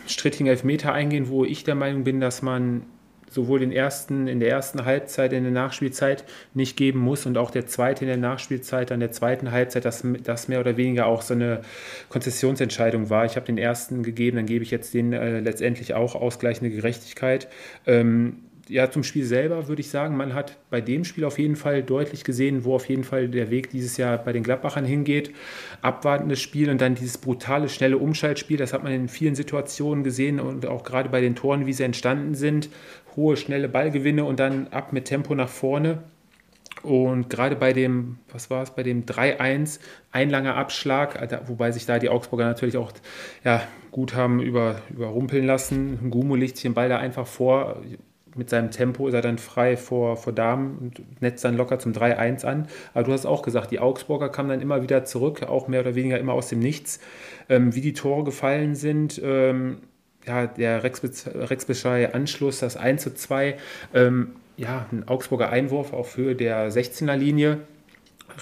strittigen 0.06 0.46
Elfmeter 0.46 0.92
eingehen, 0.92 1.28
wo 1.28 1.46
ich 1.46 1.64
der 1.64 1.74
Meinung 1.74 2.04
bin, 2.04 2.20
dass 2.20 2.42
man 2.42 2.82
sowohl 3.30 3.60
den 3.60 3.72
ersten 3.72 4.26
in 4.26 4.40
der 4.40 4.50
ersten 4.50 4.84
Halbzeit, 4.84 5.32
in 5.32 5.42
der 5.42 5.52
Nachspielzeit 5.52 6.24
nicht 6.52 6.76
geben 6.76 6.98
muss 6.98 7.24
und 7.24 7.38
auch 7.38 7.50
der 7.50 7.66
zweite 7.66 8.04
in 8.04 8.08
der 8.08 8.16
Nachspielzeit, 8.18 8.92
an 8.92 9.00
der 9.00 9.12
zweiten 9.12 9.52
Halbzeit, 9.52 9.86
dass 9.86 10.04
das 10.22 10.48
mehr 10.48 10.60
oder 10.60 10.76
weniger 10.76 11.06
auch 11.06 11.22
so 11.22 11.32
eine 11.32 11.62
Konzessionsentscheidung 12.10 13.08
war. 13.08 13.24
Ich 13.24 13.36
habe 13.36 13.46
den 13.46 13.58
ersten 13.58 14.02
gegeben, 14.02 14.36
dann 14.36 14.46
gebe 14.46 14.64
ich 14.64 14.70
jetzt 14.70 14.92
den 14.92 15.14
äh, 15.14 15.40
letztendlich 15.40 15.94
auch 15.94 16.14
ausgleichende 16.14 16.74
Gerechtigkeit. 16.74 17.48
Ähm, 17.86 18.47
ja, 18.68 18.90
zum 18.90 19.02
Spiel 19.02 19.24
selber 19.24 19.68
würde 19.68 19.80
ich 19.80 19.90
sagen, 19.90 20.16
man 20.16 20.34
hat 20.34 20.56
bei 20.70 20.80
dem 20.80 21.04
Spiel 21.04 21.24
auf 21.24 21.38
jeden 21.38 21.56
Fall 21.56 21.82
deutlich 21.82 22.24
gesehen, 22.24 22.64
wo 22.64 22.74
auf 22.74 22.88
jeden 22.88 23.04
Fall 23.04 23.28
der 23.28 23.50
Weg 23.50 23.70
dieses 23.70 23.96
Jahr 23.96 24.18
bei 24.18 24.32
den 24.32 24.42
Gladbachern 24.42 24.84
hingeht. 24.84 25.32
Abwartendes 25.82 26.40
Spiel 26.40 26.70
und 26.70 26.80
dann 26.80 26.94
dieses 26.94 27.18
brutale, 27.18 27.68
schnelle 27.68 27.98
Umschaltspiel, 27.98 28.56
das 28.56 28.72
hat 28.72 28.82
man 28.82 28.92
in 28.92 29.08
vielen 29.08 29.34
Situationen 29.34 30.04
gesehen 30.04 30.40
und 30.40 30.66
auch 30.66 30.84
gerade 30.84 31.08
bei 31.08 31.20
den 31.20 31.34
Toren, 31.34 31.66
wie 31.66 31.72
sie 31.72 31.84
entstanden 31.84 32.34
sind. 32.34 32.68
Hohe, 33.16 33.36
schnelle 33.36 33.68
Ballgewinne 33.68 34.24
und 34.24 34.38
dann 34.38 34.68
ab 34.68 34.92
mit 34.92 35.06
Tempo 35.06 35.34
nach 35.34 35.48
vorne. 35.48 36.02
Und 36.82 37.28
gerade 37.28 37.56
bei 37.56 37.72
dem, 37.72 38.18
was 38.30 38.50
war 38.50 38.62
es, 38.62 38.70
bei 38.70 38.82
dem 38.82 39.04
3-1, 39.04 39.80
ein 40.12 40.30
langer 40.30 40.54
Abschlag, 40.54 41.18
wobei 41.48 41.72
sich 41.72 41.86
da 41.86 41.98
die 41.98 42.08
Augsburger 42.08 42.44
natürlich 42.44 42.76
auch 42.76 42.92
ja, 43.44 43.62
gut 43.90 44.14
haben 44.14 44.40
über, 44.40 44.82
überrumpeln 44.90 45.44
lassen. 45.44 46.10
Gumo 46.10 46.36
legt 46.36 46.56
sich 46.56 46.62
den 46.62 46.74
Ball 46.74 46.88
da 46.88 46.98
einfach 46.98 47.26
vor, 47.26 47.82
mit 48.38 48.48
seinem 48.48 48.70
Tempo 48.70 49.08
ist 49.08 49.14
er 49.14 49.20
dann 49.20 49.38
frei 49.38 49.76
vor, 49.76 50.16
vor 50.16 50.32
Damen 50.32 50.78
und 50.78 51.22
netzt 51.22 51.44
dann 51.44 51.56
locker 51.56 51.78
zum 51.78 51.92
3-1 51.92 52.44
an. 52.44 52.68
Aber 52.94 53.04
du 53.04 53.12
hast 53.12 53.26
auch 53.26 53.42
gesagt, 53.42 53.70
die 53.70 53.80
Augsburger 53.80 54.28
kamen 54.28 54.48
dann 54.48 54.60
immer 54.60 54.82
wieder 54.82 55.04
zurück, 55.04 55.42
auch 55.42 55.68
mehr 55.68 55.80
oder 55.80 55.94
weniger 55.94 56.18
immer 56.18 56.32
aus 56.32 56.48
dem 56.48 56.60
Nichts. 56.60 57.00
Ähm, 57.48 57.74
wie 57.74 57.80
die 57.80 57.92
Tore 57.92 58.24
gefallen 58.24 58.74
sind, 58.74 59.20
ähm, 59.22 59.78
ja, 60.26 60.46
der 60.46 60.82
Rex 60.84 61.84
Anschluss, 62.12 62.60
das 62.60 62.76
1 62.76 63.02
zu 63.02 63.14
2, 63.14 63.56
ähm, 63.94 64.32
ja, 64.56 64.86
ein 64.92 65.06
Augsburger 65.08 65.50
Einwurf 65.50 65.92
auf 65.92 66.16
Höhe 66.16 66.34
der 66.34 66.70
16er 66.70 67.16
Linie. 67.16 67.58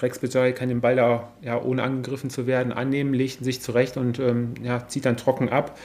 Rex 0.01 0.19
Bejai 0.19 0.51
kann 0.51 0.69
den 0.69 0.81
Ball 0.81 0.95
da, 0.95 1.31
ja, 1.41 1.61
ohne 1.61 1.83
angegriffen 1.83 2.29
zu 2.29 2.45
werden, 2.45 2.71
annehmen, 2.71 3.13
legt 3.13 3.43
sich 3.43 3.61
zurecht 3.61 3.97
und 3.97 4.19
ähm, 4.19 4.53
ja, 4.61 4.87
zieht 4.87 5.05
dann 5.05 5.17
trocken 5.17 5.49
ab. 5.49 5.77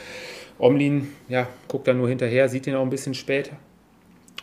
Omlin 0.58 1.08
ja, 1.28 1.46
guckt 1.68 1.88
dann 1.88 1.98
nur 1.98 2.08
hinterher, 2.08 2.48
sieht 2.48 2.66
ihn 2.66 2.74
auch 2.74 2.82
ein 2.82 2.90
bisschen 2.90 3.14
später, 3.14 3.56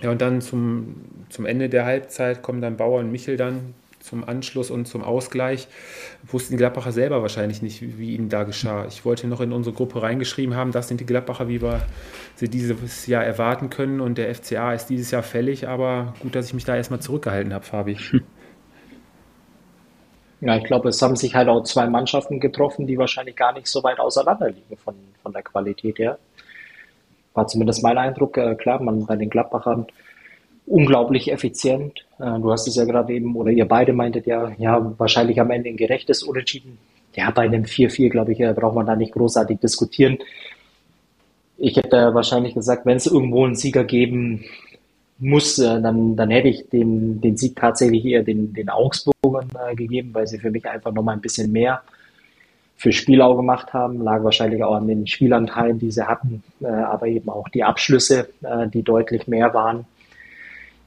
ja, 0.02 0.12
und 0.12 0.22
dann 0.22 0.42
zum, 0.42 0.96
zum 1.30 1.46
Ende 1.46 1.70
der 1.70 1.86
Halbzeit 1.86 2.42
kommen 2.42 2.62
dann 2.62 2.78
Bauer 2.78 3.00
und 3.00 3.12
Michel 3.12 3.38
dann 3.38 3.74
zum 4.00 4.28
Anschluss 4.28 4.72
und 4.72 4.88
zum 4.88 5.04
Ausgleich. 5.04 5.68
Wussten 6.24 6.54
die 6.54 6.58
Gladbacher 6.58 6.92
selber 6.92 7.22
wahrscheinlich 7.22 7.62
nicht, 7.62 7.82
wie, 7.98 8.16
ihnen 8.16 8.30
da 8.30 8.44
geschah. 8.44 8.86
Ich 8.88 9.04
wollte 9.04 9.28
noch 9.28 9.42
in 9.42 9.52
unsere 9.52 9.76
Gruppe 9.76 10.02
reingeschrieben 10.02 10.56
haben, 10.56 10.72
das 10.72 10.88
sind 10.88 11.02
die 11.02 11.06
Gladbacher, 11.06 11.48
wie 11.50 11.62
wir 11.62 11.82
sie 12.36 12.48
dieses 12.48 13.08
Jahr 13.08 13.24
erwarten 13.24 13.70
können. 13.70 14.00
Und 14.00 14.18
der 14.18 14.34
FCA 14.34 14.74
ist 14.74 14.88
dieses 14.88 15.12
Jahr 15.12 15.24
fällig, 15.24 15.68
aber 15.68 16.14
gut, 16.22 16.34
dass 16.36 16.48
ich 16.48 16.54
mich 16.54 16.66
da 16.66 16.76
erstmal 16.76 17.02
zurückgehalten 17.02 17.54
habe, 17.54 17.66
Fabi. 17.66 17.98
Ja, 20.42 20.56
ich 20.56 20.64
glaube, 20.64 20.88
es 20.88 21.02
haben 21.02 21.18
sich 21.18 21.36
halt 21.36 21.50
auch 21.50 21.64
zwei 21.64 21.90
Mannschaften 21.90 22.40
getroffen, 22.40 22.88
die 22.88 22.98
wahrscheinlich 22.98 23.36
gar 23.36 23.52
nicht 23.52 23.68
so 23.68 23.84
weit 23.84 24.00
auseinander 24.00 24.50
liegen 24.50 24.78
von, 24.78 24.96
von 25.22 25.34
der 25.34 25.42
Qualität 25.42 26.00
her 26.00 26.18
war 27.34 27.48
zumindest 27.48 27.84
mein 27.84 27.98
Eindruck. 27.98 28.38
Äh, 28.38 28.56
klar, 28.56 28.82
man 28.82 29.06
bei 29.06 29.16
den 29.16 29.30
Gladbachern 29.30 29.88
unglaublich 30.66 31.32
effizient. 31.32 32.06
Äh, 32.20 32.40
du 32.40 32.52
hast 32.52 32.68
es 32.68 32.76
ja 32.76 32.86
gerade 32.86 33.14
eben, 33.14 33.36
oder 33.36 33.52
ihr 33.52 33.68
beide 33.68 33.94
meintet 33.94 34.28
ja, 34.28 34.52
ja, 34.58 34.94
wahrscheinlich 34.98 35.40
am 35.42 35.52
Ende 35.52 35.70
ein 35.70 35.78
gerechtes 35.78 36.24
Unentschieden. 36.24 36.78
Ja, 37.16 37.32
bei 37.32 37.44
einem 37.44 37.64
4-4, 37.64 38.10
glaube 38.10 38.34
ich, 38.34 38.40
äh, 38.40 38.54
braucht 38.54 38.76
man 38.76 38.86
da 38.86 38.96
nicht 38.96 39.14
großartig 39.14 39.60
diskutieren. 39.60 40.20
Ich 41.58 41.76
hätte 41.76 42.14
wahrscheinlich 42.14 42.54
gesagt, 42.54 42.86
wenn 42.86 42.98
es 42.98 43.08
irgendwo 43.08 43.46
einen 43.46 43.56
Sieger 43.56 43.84
geben 43.84 44.46
muss, 45.18 45.60
äh, 45.60 45.82
dann, 45.82 46.16
dann 46.16 46.30
hätte 46.30 46.48
ich 46.48 46.70
den, 46.70 47.20
den 47.20 47.36
Sieg 47.36 47.56
tatsächlich 47.56 48.06
eher 48.06 48.24
den, 48.24 48.54
den 48.54 48.70
Augsburgern 48.70 49.50
äh, 49.70 49.76
gegeben, 49.76 50.14
weil 50.14 50.28
sie 50.28 50.40
für 50.40 50.52
mich 50.52 50.66
einfach 50.66 50.94
nochmal 50.94 51.16
ein 51.16 51.22
bisschen 51.22 51.52
mehr 51.52 51.82
für 52.80 52.94
Spielau 52.94 53.36
gemacht 53.36 53.74
haben, 53.74 54.02
lag 54.02 54.24
wahrscheinlich 54.24 54.64
auch 54.64 54.76
an 54.76 54.88
den 54.88 55.06
Spielanteilen, 55.06 55.80
die 55.80 55.92
sie 55.92 56.08
hatten, 56.08 56.44
äh, 56.62 56.68
aber 56.68 57.08
eben 57.08 57.28
auch 57.28 57.50
die 57.50 57.66
Abschlüsse, 57.66 58.30
äh, 58.42 58.70
die 58.70 58.84
deutlich 58.84 59.28
mehr 59.28 59.54
waren. 59.54 59.86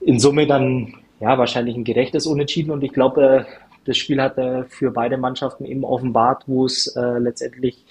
In 0.01 0.19
Summe 0.19 0.47
dann 0.47 0.95
ja 1.21 1.37
wahrscheinlich 1.37 1.77
ein 1.77 1.85
gerechtes 1.85 2.27
Unentschieden 2.27 2.71
und 2.71 2.83
ich 2.83 2.95
glaube, 2.95 3.47
äh, 3.47 3.55
das 3.85 3.99
Spiel 3.99 4.23
hat 4.23 4.39
äh, 4.39 4.65
für 4.65 4.91
beide 4.91 5.19
Mannschaften 5.19 5.67
eben 5.67 5.85
offenbart, 5.85 6.45
wo 6.47 6.65
es 6.65 6.87
äh, 6.97 7.19
letztendlich 7.19 7.85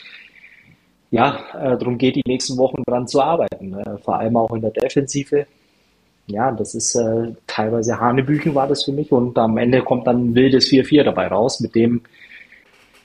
ja 1.12 1.38
äh, 1.54 1.78
darum 1.78 2.00
geht, 2.00 2.16
die 2.16 2.24
nächsten 2.26 2.58
Wochen 2.58 2.82
dran 2.88 3.08
zu 3.08 3.22
arbeiten, 3.22 3.76
vor 4.04 4.18
allem 4.18 4.36
auch 4.36 4.52
in 4.56 4.62
der 4.62 4.72
Defensive. 4.72 5.46
Ja, 6.26 6.52
das 6.52 6.74
ist 6.74 6.98
teilweise 7.46 8.00
Hanebüchen 8.00 8.56
war 8.56 8.68
das 8.68 8.86
für 8.86 8.94
mich 8.94 9.12
und 9.12 9.38
am 9.38 9.58
Ende 9.58 9.82
kommt 9.82 10.08
dann 10.08 10.30
ein 10.30 10.36
wildes 10.36 10.70
4-4 10.70 11.04
dabei 11.04 11.28
raus, 11.28 11.60
mit 11.60 11.76
dem 11.76 12.02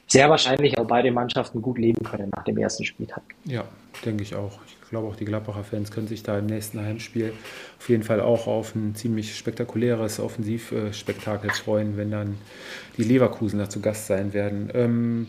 sehr 0.07 0.31
wahrscheinlich 0.31 0.79
auch 0.79 0.87
beide 0.87 1.11
Mannschaften 1.11 1.63
gut 1.63 1.79
leben 1.79 2.03
können 2.05 2.31
nach 2.35 2.45
dem 2.45 2.59
ersten 2.59 2.85
Spieltag. 2.85 3.23
Ja, 3.45 3.65
denke 4.05 4.23
ich 4.23 4.35
auch. 4.35 4.59
Ich 4.67 4.91
glaube 4.91 5.09
auch 5.09 5.17
die 5.17 5.25
Gladbacher 5.25 5.65
Fans 5.65 5.91
können 5.91 6.07
sich 6.07 6.23
da 6.23 6.39
im 6.39 6.47
nächsten 6.47 6.81
Heimspiel 6.81 7.33
auf 7.79 7.89
jeden 7.89 8.05
Fall 8.05 8.21
auch 8.21 8.47
auf 8.47 8.75
ein 8.77 8.95
ziemlich 8.95 9.37
spektakuläres 9.37 10.21
Offensivspektakel 10.21 11.51
freuen, 11.51 11.97
wenn 11.97 12.13
dann 12.13 12.39
die 12.97 13.03
Leverkusener 13.03 13.69
zu 13.69 13.81
Gast 13.81 14.07
sein 14.07 14.33
werden. 14.33 14.71
Ähm, 14.75 15.27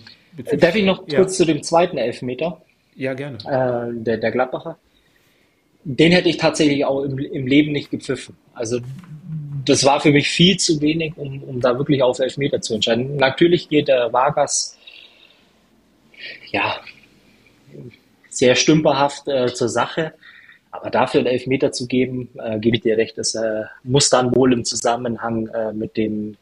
Darf 0.59 0.75
ich 0.75 0.85
noch 0.85 1.07
ja. 1.07 1.17
kurz 1.17 1.37
zu 1.37 1.45
dem 1.45 1.63
zweiten 1.63 1.97
Elfmeter? 1.97 2.61
Ja, 2.95 3.15
gerne. 3.15 3.37
Äh, 3.37 4.03
der, 4.03 4.17
der 4.17 4.31
Gladbacher. 4.31 4.77
Den 5.83 6.11
hätte 6.11 6.29
ich 6.29 6.37
tatsächlich 6.37 6.85
auch 6.85 7.01
im, 7.01 7.17
im 7.17 7.47
Leben 7.47 7.71
nicht 7.71 7.89
gepfiffen. 7.89 8.37
Also 8.53 8.79
das 9.67 9.83
war 9.83 9.99
für 9.99 10.11
mich 10.11 10.29
viel 10.29 10.57
zu 10.57 10.81
wenig, 10.81 11.13
um, 11.17 11.43
um 11.43 11.59
da 11.59 11.77
wirklich 11.77 12.01
auf 12.01 12.19
Elfmeter 12.19 12.61
zu 12.61 12.73
entscheiden. 12.73 13.17
Natürlich 13.17 13.69
geht 13.69 13.87
der 13.87 14.11
Vargas 14.13 14.77
ja 16.51 16.79
sehr 18.29 18.55
stümperhaft 18.55 19.27
äh, 19.27 19.47
zur 19.47 19.69
Sache, 19.69 20.13
aber 20.71 20.89
dafür 20.89 21.21
einen 21.21 21.27
Elfmeter 21.27 21.71
zu 21.71 21.87
geben, 21.87 22.29
äh, 22.35 22.59
gebe 22.59 22.77
ich 22.77 22.83
dir 22.83 22.97
recht, 22.97 23.17
das 23.17 23.35
äh, 23.35 23.63
muss 23.83 24.09
dann 24.09 24.35
wohl 24.35 24.53
im 24.53 24.63
Zusammenhang 24.63 25.47
äh, 25.47 25.73
mit 25.73 25.97
den 25.97 26.37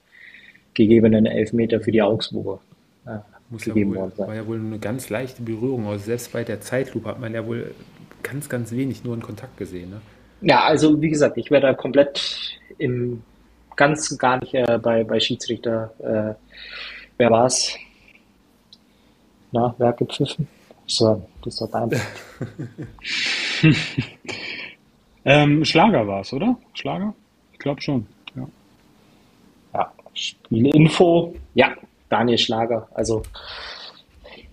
gegebenen 0.74 1.26
Elfmeter 1.26 1.80
für 1.80 1.91
die 1.91 2.02
Augsburger 2.02 2.60
äh, 3.06 3.20
muss 3.49 3.64
gegeben 3.64 3.91
ja 3.91 3.95
wohl, 3.95 4.02
worden 4.02 4.14
sein. 4.18 4.28
War 4.28 4.36
ja 4.36 4.47
wohl 4.47 4.60
eine 4.60 4.80
ganz 4.80 5.10
leichte 5.10 5.41
Berührung, 5.41 5.88
also 5.88 6.04
selbst 6.04 6.34
bei 6.34 6.43
der 6.43 6.62
Zeitlupe 6.62 7.10
hat 7.10 7.20
man 7.20 7.34
ja 7.34 7.45
wohl 7.45 7.74
ganz, 8.24 8.49
ganz 8.49 8.72
wenig 8.72 9.04
nur 9.04 9.14
in 9.16 9.22
Kontakt 9.22 9.58
gesehen. 9.58 9.91
Ne? 9.91 10.02
Ja, 10.41 10.64
also 10.64 11.02
wie 11.02 11.10
gesagt, 11.10 11.38
ich 11.38 11.49
wäre 11.49 11.62
da 11.62 11.74
komplett 11.74 12.60
im 12.78 13.23
ganz 13.76 14.17
gar 14.17 14.39
nicht 14.39 14.53
äh, 14.53 14.80
bei, 14.82 15.03
bei 15.03 15.19
Schiedsrichter. 15.19 15.93
Äh, 15.99 16.36
wer 17.17 17.32
war's? 17.32 17.76
Na, 19.51 19.76
wer 19.78 19.88
hat 19.88 19.97
gepfiffen? 19.97 20.47
So, 20.88 21.28
das 21.43 21.61
war 21.61 21.88
dein 21.89 22.01
ähm, 25.26 25.65
Schlager 25.65 26.07
war 26.07 26.21
es, 26.21 26.32
oder? 26.34 26.57
Schlager? 26.73 27.13
Ich 27.53 27.59
glaube 27.59 27.82
schon. 27.82 28.05
Ja. 28.36 28.47
ja, 29.73 29.93
Spielinfo. 30.13 31.36
Ja, 31.53 31.73
Daniel 32.09 32.38
Schlager. 32.38 32.88
Also 32.93 33.23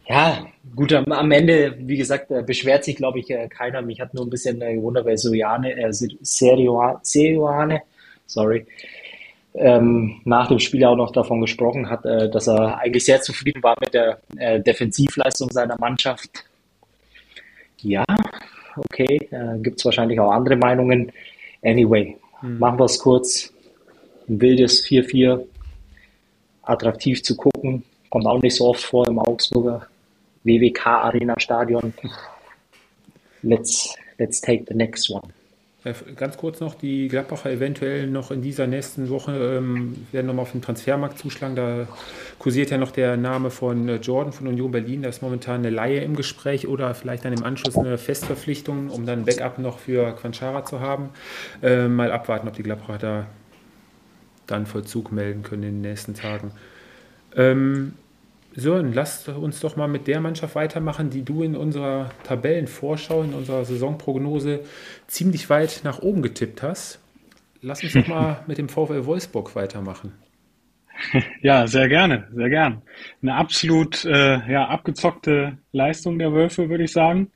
ja, 0.09 0.47
gut, 0.75 0.93
am, 0.93 1.11
am 1.13 1.31
Ende, 1.31 1.75
wie 1.79 1.97
gesagt, 1.97 2.31
äh, 2.31 2.43
beschwert 2.43 2.85
sich, 2.85 2.97
glaube 2.97 3.21
ich, 3.21 3.31
äh, 3.31 3.49
keiner. 3.49 3.83
Mich 3.83 4.01
hat 4.01 4.15
nur 4.15 4.27
ein 4.27 4.31
bisschen 4.31 4.61
äh, 4.61 4.75
gewundert, 4.75 5.07
weil 5.07 5.17
Seriane, 5.17 5.73
äh, 5.75 5.93
Serioane, 5.93 7.83
sorry, 8.33 8.67
ähm, 9.55 10.21
nach 10.25 10.49
dem 10.49 10.59
Spiel 10.59 10.85
auch 10.85 10.97
noch 10.97 11.13
davon 11.13 11.41
gesprochen 11.41 11.91
hat, 11.91 12.05
äh, 12.05 12.31
dass 12.31 12.49
er 12.49 12.79
eigentlich 12.79 13.05
sehr 13.05 13.21
zufrieden 13.21 13.63
war 13.63 13.77
mit 13.81 13.93
der 13.93 14.21
äh, 14.37 14.61
Defensivleistung 14.61 15.51
seiner 15.51 15.77
Mannschaft. 15.79 16.45
Ja, 17.79 18.05
okay, 18.77 19.29
äh, 19.31 19.59
gibt 19.59 19.79
es 19.79 19.85
wahrscheinlich 19.85 20.19
auch 20.21 20.31
andere 20.31 20.57
Meinungen. 20.57 21.13
Anyway, 21.63 22.17
hm. 22.41 22.59
machen 22.59 22.79
wir 22.79 22.87
es 22.87 22.99
kurz. 22.99 23.53
Ein 24.29 24.41
wildes 24.41 24.87
4-4, 24.87 25.45
attraktiv 26.63 27.23
zu 27.23 27.37
gucken, 27.37 27.85
kommt 28.09 28.27
auch 28.27 28.41
nicht 28.41 28.57
so 28.57 28.69
oft 28.69 28.83
vor 28.83 29.07
im 29.09 29.19
Augsburger 29.19 29.87
WWK 30.45 30.87
Arena 30.87 31.35
Stadion. 31.39 31.93
Let's, 33.43 33.97
let's 34.19 34.41
take 34.41 34.67
the 34.69 34.75
next 34.75 35.11
one. 35.11 35.33
Äh, 35.85 35.95
ganz 36.15 36.37
kurz 36.37 36.61
noch, 36.61 36.75
die 36.75 37.09
Gladbacher 37.09 37.51
eventuell 37.51 38.07
noch 38.07 38.31
in 38.31 38.43
dieser 38.43 38.67
nächsten 38.67 39.09
Woche 39.09 39.33
ähm, 39.59 40.07
werden 40.13 40.27
nochmal 40.27 40.45
auf 40.45 40.53
den 40.53 40.63
Transfermarkt 40.63 41.19
zuschlagen. 41.19 41.57
Da 41.57 41.89
kursiert 42.39 42.71
ja 42.71 42.79
noch 42.79 42.93
der 42.93 43.17
Name 43.17 43.51
von 43.51 43.89
äh, 43.89 43.97
Jordan 43.97 44.33
von 44.33 44.47
Union 44.47 44.71
Berlin. 44.71 45.03
Da 45.03 45.09
ist 45.09 45.23
momentan 45.23 45.57
eine 45.57 45.71
Laie 45.71 46.01
im 46.01 46.15
Gespräch 46.15 46.69
oder 46.69 46.95
vielleicht 46.95 47.25
dann 47.25 47.33
im 47.33 47.43
Anschluss 47.43 47.77
eine 47.77 47.99
Festverpflichtung, 47.99 48.91
um 48.91 49.07
dann 49.07 49.25
Backup 49.25 49.59
noch 49.59 49.79
für 49.79 50.15
Quanchara 50.15 50.65
zu 50.65 50.81
haben. 50.81 51.11
Äh, 51.63 51.89
mal 51.89 52.13
abwarten, 52.13 52.47
ob 52.47 52.55
die 52.55 52.63
Gladbacher 52.63 52.99
da 52.99 53.27
dann 54.47 54.67
Vollzug 54.67 55.11
melden 55.11 55.43
können 55.43 55.63
in 55.63 55.83
den 55.83 55.91
nächsten 55.91 56.15
Tagen. 56.15 56.53
Ähm, 57.35 57.95
Sören, 58.55 58.93
lass 58.93 59.29
uns 59.29 59.61
doch 59.61 59.77
mal 59.77 59.89
mit 59.89 60.07
der 60.07 60.21
Mannschaft 60.21 60.55
weitermachen, 60.55 61.09
die 61.09 61.25
du 61.25 61.43
in 61.43 61.57
unserer 61.57 62.11
Tabellenvorschau, 62.25 63.23
in 63.23 63.33
unserer 63.33 63.65
Saisonprognose 63.65 64.61
ziemlich 65.07 65.49
weit 65.49 65.81
nach 65.85 66.01
oben 66.01 66.23
getippt 66.23 66.63
hast. 66.63 67.01
Lass 67.63 67.83
uns 67.83 67.95
doch 67.95 68.07
mal 68.09 68.43
mit 68.47 68.59
dem 68.59 68.69
VfL 68.69 69.07
Wolfsburg 69.07 69.55
weitermachen. 69.55 70.13
Ja, 71.41 71.67
sehr 71.67 71.89
gerne, 71.89 72.29
sehr 72.33 72.49
gern. 72.49 72.83
Eine 73.23 73.35
absolut 73.35 74.05
äh, 74.05 74.39
ja, 74.49 74.69
abgezockte 74.69 75.59
Leistung 75.73 76.19
der 76.19 76.33
Wölfe, 76.33 76.69
würde 76.69 76.85
ich 76.85 76.93
sagen, 76.93 77.33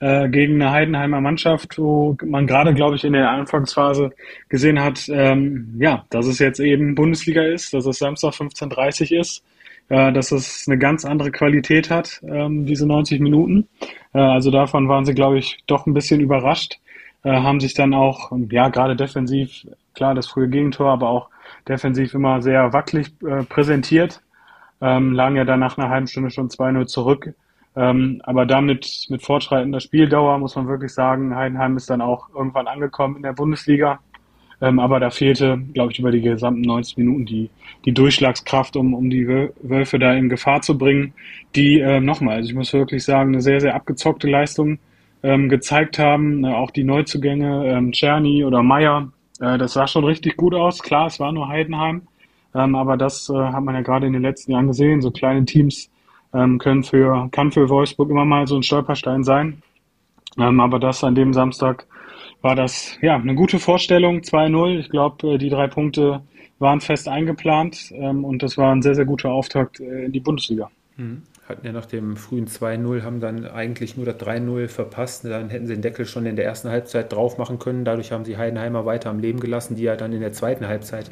äh, 0.00 0.30
gegen 0.30 0.62
eine 0.62 0.70
Heidenheimer 0.70 1.20
Mannschaft, 1.20 1.78
wo 1.78 2.16
man 2.24 2.46
gerade, 2.46 2.72
glaube 2.72 2.96
ich, 2.96 3.04
in 3.04 3.12
der 3.12 3.28
Anfangsphase 3.28 4.12
gesehen 4.48 4.80
hat, 4.80 5.10
ähm, 5.10 5.74
ja, 5.78 6.06
dass 6.08 6.26
es 6.26 6.38
jetzt 6.38 6.60
eben 6.60 6.94
Bundesliga 6.94 7.42
ist, 7.42 7.74
dass 7.74 7.84
es 7.84 7.98
Samstag 7.98 8.32
15.30 8.32 9.14
ist 9.18 9.44
äh, 9.88 10.12
dass 10.12 10.32
es 10.32 10.66
eine 10.66 10.78
ganz 10.78 11.04
andere 11.04 11.30
Qualität 11.30 11.90
hat, 11.90 12.20
ähm, 12.26 12.66
diese 12.66 12.86
90 12.86 13.20
Minuten. 13.20 13.68
Äh, 14.12 14.20
also 14.20 14.50
davon 14.50 14.88
waren 14.88 15.04
sie, 15.04 15.14
glaube 15.14 15.38
ich, 15.38 15.58
doch 15.66 15.86
ein 15.86 15.94
bisschen 15.94 16.20
überrascht, 16.20 16.78
äh, 17.24 17.30
haben 17.30 17.60
sich 17.60 17.74
dann 17.74 17.94
auch, 17.94 18.32
ja, 18.50 18.68
gerade 18.68 18.96
defensiv, 18.96 19.66
klar, 19.94 20.14
das 20.14 20.26
frühe 20.26 20.48
Gegentor, 20.48 20.90
aber 20.90 21.08
auch 21.08 21.28
defensiv 21.68 22.14
immer 22.14 22.42
sehr 22.42 22.72
wackelig 22.72 23.12
präsentiert, 23.48 24.20
ähm, 24.80 25.12
lagen 25.12 25.36
ja 25.36 25.44
dann 25.44 25.60
nach 25.60 25.78
einer 25.78 25.90
halben 25.90 26.08
Stunde 26.08 26.30
schon 26.30 26.48
2-0 26.48 26.86
zurück. 26.86 27.34
Ähm, 27.74 28.20
aber 28.24 28.44
damit 28.44 29.06
mit 29.08 29.22
fortschreitender 29.22 29.80
Spieldauer 29.80 30.38
muss 30.38 30.56
man 30.56 30.68
wirklich 30.68 30.92
sagen, 30.92 31.34
Heidenheim 31.34 31.76
ist 31.76 31.88
dann 31.88 32.02
auch 32.02 32.28
irgendwann 32.34 32.66
angekommen 32.66 33.16
in 33.16 33.22
der 33.22 33.32
Bundesliga. 33.32 34.00
Ähm, 34.62 34.78
aber 34.78 35.00
da 35.00 35.10
fehlte, 35.10 35.60
glaube 35.74 35.90
ich, 35.90 35.98
über 35.98 36.12
die 36.12 36.20
gesamten 36.20 36.60
90 36.62 36.96
Minuten 36.96 37.26
die, 37.26 37.50
die 37.84 37.92
Durchschlagskraft, 37.92 38.76
um, 38.76 38.94
um 38.94 39.10
die 39.10 39.26
Wölfe 39.26 39.98
da 39.98 40.14
in 40.14 40.28
Gefahr 40.28 40.62
zu 40.62 40.78
bringen, 40.78 41.14
die 41.56 41.80
äh, 41.80 42.00
nochmal, 42.00 42.36
also 42.36 42.48
ich 42.48 42.54
muss 42.54 42.72
wirklich 42.72 43.02
sagen, 43.02 43.32
eine 43.32 43.42
sehr, 43.42 43.60
sehr 43.60 43.74
abgezockte 43.74 44.30
Leistung 44.30 44.78
ähm, 45.24 45.48
gezeigt 45.48 45.98
haben. 45.98 46.44
Äh, 46.44 46.54
auch 46.54 46.70
die 46.70 46.84
Neuzugänge, 46.84 47.66
ähm, 47.66 47.90
Czerny 47.90 48.44
oder 48.44 48.62
Meyer, 48.62 49.10
äh, 49.40 49.58
das 49.58 49.72
sah 49.72 49.88
schon 49.88 50.04
richtig 50.04 50.36
gut 50.36 50.54
aus. 50.54 50.80
Klar, 50.80 51.08
es 51.08 51.18
war 51.18 51.32
nur 51.32 51.48
Heidenheim, 51.48 52.02
ähm, 52.54 52.76
aber 52.76 52.96
das 52.96 53.28
äh, 53.30 53.34
hat 53.34 53.64
man 53.64 53.74
ja 53.74 53.80
gerade 53.80 54.06
in 54.06 54.12
den 54.12 54.22
letzten 54.22 54.52
Jahren 54.52 54.68
gesehen. 54.68 55.02
So 55.02 55.10
kleine 55.10 55.44
Teams 55.44 55.90
ähm, 56.32 56.58
können 56.58 56.84
für, 56.84 57.28
kann 57.32 57.50
für 57.50 57.68
Wolfsburg 57.68 58.10
immer 58.10 58.24
mal 58.24 58.46
so 58.46 58.54
ein 58.54 58.62
Stolperstein 58.62 59.24
sein. 59.24 59.60
Ähm, 60.38 60.60
aber 60.60 60.78
das 60.78 61.02
an 61.02 61.16
dem 61.16 61.32
Samstag 61.32 61.86
war 62.42 62.56
das 62.56 62.98
ja 63.00 63.16
eine 63.16 63.34
gute 63.34 63.58
Vorstellung, 63.58 64.18
2-0. 64.18 64.78
Ich 64.78 64.90
glaube, 64.90 65.34
äh, 65.34 65.38
die 65.38 65.48
drei 65.48 65.68
Punkte 65.68 66.22
waren 66.58 66.80
fest 66.80 67.08
eingeplant 67.08 67.92
ähm, 67.94 68.24
und 68.24 68.42
das 68.42 68.58
war 68.58 68.72
ein 68.72 68.82
sehr, 68.82 68.94
sehr 68.94 69.04
guter 69.04 69.30
Auftakt 69.30 69.80
äh, 69.80 70.04
in 70.04 70.12
die 70.12 70.20
Bundesliga. 70.20 70.70
Mhm. 70.96 71.22
Hatten 71.48 71.66
ja 71.66 71.72
nach 71.72 71.86
dem 71.86 72.16
frühen 72.16 72.46
2-0, 72.46 73.02
haben 73.02 73.20
dann 73.20 73.46
eigentlich 73.46 73.96
nur 73.96 74.06
das 74.06 74.16
3-0 74.16 74.68
verpasst. 74.68 75.24
Dann 75.24 75.50
hätten 75.50 75.66
sie 75.66 75.74
den 75.74 75.82
Deckel 75.82 76.06
schon 76.06 76.24
in 76.24 76.36
der 76.36 76.44
ersten 76.44 76.68
Halbzeit 76.68 77.12
drauf 77.12 77.36
machen 77.36 77.58
können. 77.58 77.84
Dadurch 77.84 78.12
haben 78.12 78.24
sie 78.24 78.36
Heidenheimer 78.36 78.86
weiter 78.86 79.10
am 79.10 79.18
Leben 79.18 79.40
gelassen, 79.40 79.74
die 79.74 79.82
ja 79.82 79.96
dann 79.96 80.12
in 80.12 80.20
der 80.20 80.32
zweiten 80.32 80.68
Halbzeit 80.68 81.10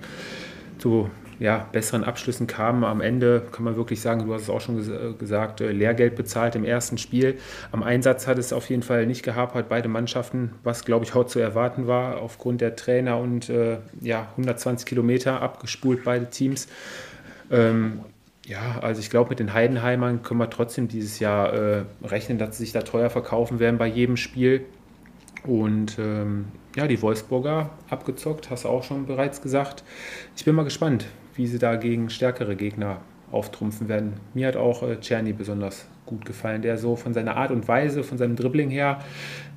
zu 0.78 1.10
ja, 1.40 1.66
besseren 1.72 2.04
Abschlüssen 2.04 2.46
kamen. 2.46 2.84
Am 2.84 3.00
Ende 3.00 3.42
kann 3.50 3.64
man 3.64 3.74
wirklich 3.74 4.00
sagen, 4.02 4.26
du 4.26 4.34
hast 4.34 4.42
es 4.42 4.50
auch 4.50 4.60
schon 4.60 4.76
ges 4.76 4.90
gesagt, 5.18 5.62
äh, 5.62 5.72
Lehrgeld 5.72 6.14
bezahlt 6.14 6.54
im 6.54 6.64
ersten 6.64 6.98
Spiel. 6.98 7.38
Am 7.72 7.82
Einsatz 7.82 8.26
hat 8.26 8.38
es 8.38 8.52
auf 8.52 8.68
jeden 8.68 8.82
Fall 8.82 9.06
nicht 9.06 9.22
gehapert, 9.22 9.70
beide 9.70 9.88
Mannschaften, 9.88 10.52
was 10.62 10.84
glaube 10.84 11.06
ich 11.06 11.14
auch 11.14 11.24
zu 11.24 11.40
erwarten 11.40 11.86
war, 11.86 12.18
aufgrund 12.18 12.60
der 12.60 12.76
Trainer 12.76 13.18
und 13.18 13.48
äh, 13.48 13.78
ja, 14.02 14.28
120 14.32 14.86
Kilometer 14.86 15.40
abgespult, 15.40 16.04
beide 16.04 16.28
Teams. 16.28 16.68
Ähm, 17.50 18.00
ja, 18.46 18.78
also 18.82 19.00
ich 19.00 19.08
glaube, 19.08 19.30
mit 19.30 19.38
den 19.38 19.54
Heidenheimern 19.54 20.22
können 20.22 20.40
wir 20.40 20.50
trotzdem 20.50 20.88
dieses 20.88 21.20
Jahr 21.20 21.54
äh, 21.54 21.84
rechnen, 22.04 22.36
dass 22.36 22.58
sie 22.58 22.64
sich 22.64 22.72
da 22.72 22.82
teuer 22.82 23.08
verkaufen 23.08 23.60
werden 23.60 23.78
bei 23.78 23.86
jedem 23.86 24.18
Spiel. 24.18 24.66
Und 25.44 25.98
ähm, 25.98 26.46
ja, 26.76 26.86
die 26.86 27.00
Wolfsburger 27.00 27.70
abgezockt, 27.88 28.50
hast 28.50 28.64
du 28.64 28.68
auch 28.68 28.84
schon 28.84 29.06
bereits 29.06 29.40
gesagt. 29.40 29.84
Ich 30.36 30.44
bin 30.44 30.54
mal 30.54 30.64
gespannt, 30.64 31.06
wie 31.34 31.46
sie 31.46 31.58
da 31.58 31.76
gegen 31.76 32.10
stärkere 32.10 32.56
Gegner 32.56 33.00
auftrumpfen 33.32 33.88
werden. 33.88 34.14
Mir 34.34 34.48
hat 34.48 34.56
auch 34.56 34.82
äh, 34.82 34.98
Czerny 35.00 35.32
besonders 35.32 35.86
gut 36.06 36.24
gefallen, 36.24 36.62
der 36.62 36.76
so 36.76 36.96
von 36.96 37.14
seiner 37.14 37.36
Art 37.36 37.50
und 37.50 37.68
Weise, 37.68 38.02
von 38.02 38.18
seinem 38.18 38.36
Dribbling 38.36 38.70
her, 38.70 39.00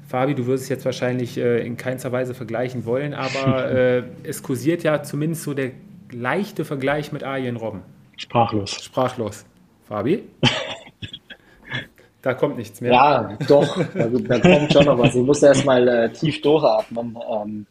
Fabi, 0.07 0.35
du 0.35 0.45
wirst 0.45 0.65
es 0.65 0.69
jetzt 0.69 0.85
wahrscheinlich 0.85 1.37
äh, 1.37 1.65
in 1.65 1.77
keinster 1.77 2.11
Weise 2.11 2.33
vergleichen 2.33 2.85
wollen, 2.85 3.13
aber 3.13 3.71
äh, 3.71 4.03
es 4.23 4.43
kursiert 4.43 4.83
ja 4.83 5.01
zumindest 5.01 5.43
so 5.43 5.53
der 5.53 5.71
leichte 6.11 6.65
Vergleich 6.65 7.11
mit 7.11 7.23
Arjen 7.23 7.55
Robben. 7.55 7.81
Sprachlos. 8.17 8.83
Sprachlos. 8.83 9.45
Fabi? 9.87 10.23
da 12.21 12.33
kommt 12.35 12.57
nichts 12.57 12.79
mehr. 12.79 12.91
Ja, 12.91 13.37
doch, 13.47 13.75
da, 13.93 14.05
da 14.05 14.39
kommt 14.39 14.71
schon 14.71 14.85
noch 14.85 14.99
was. 14.99 15.15
Ich 15.15 15.23
muss 15.23 15.41
erstmal 15.41 15.87
äh, 15.87 16.09
tief 16.11 16.41
durchatmen. 16.41 17.17
Ähm, 17.31 17.65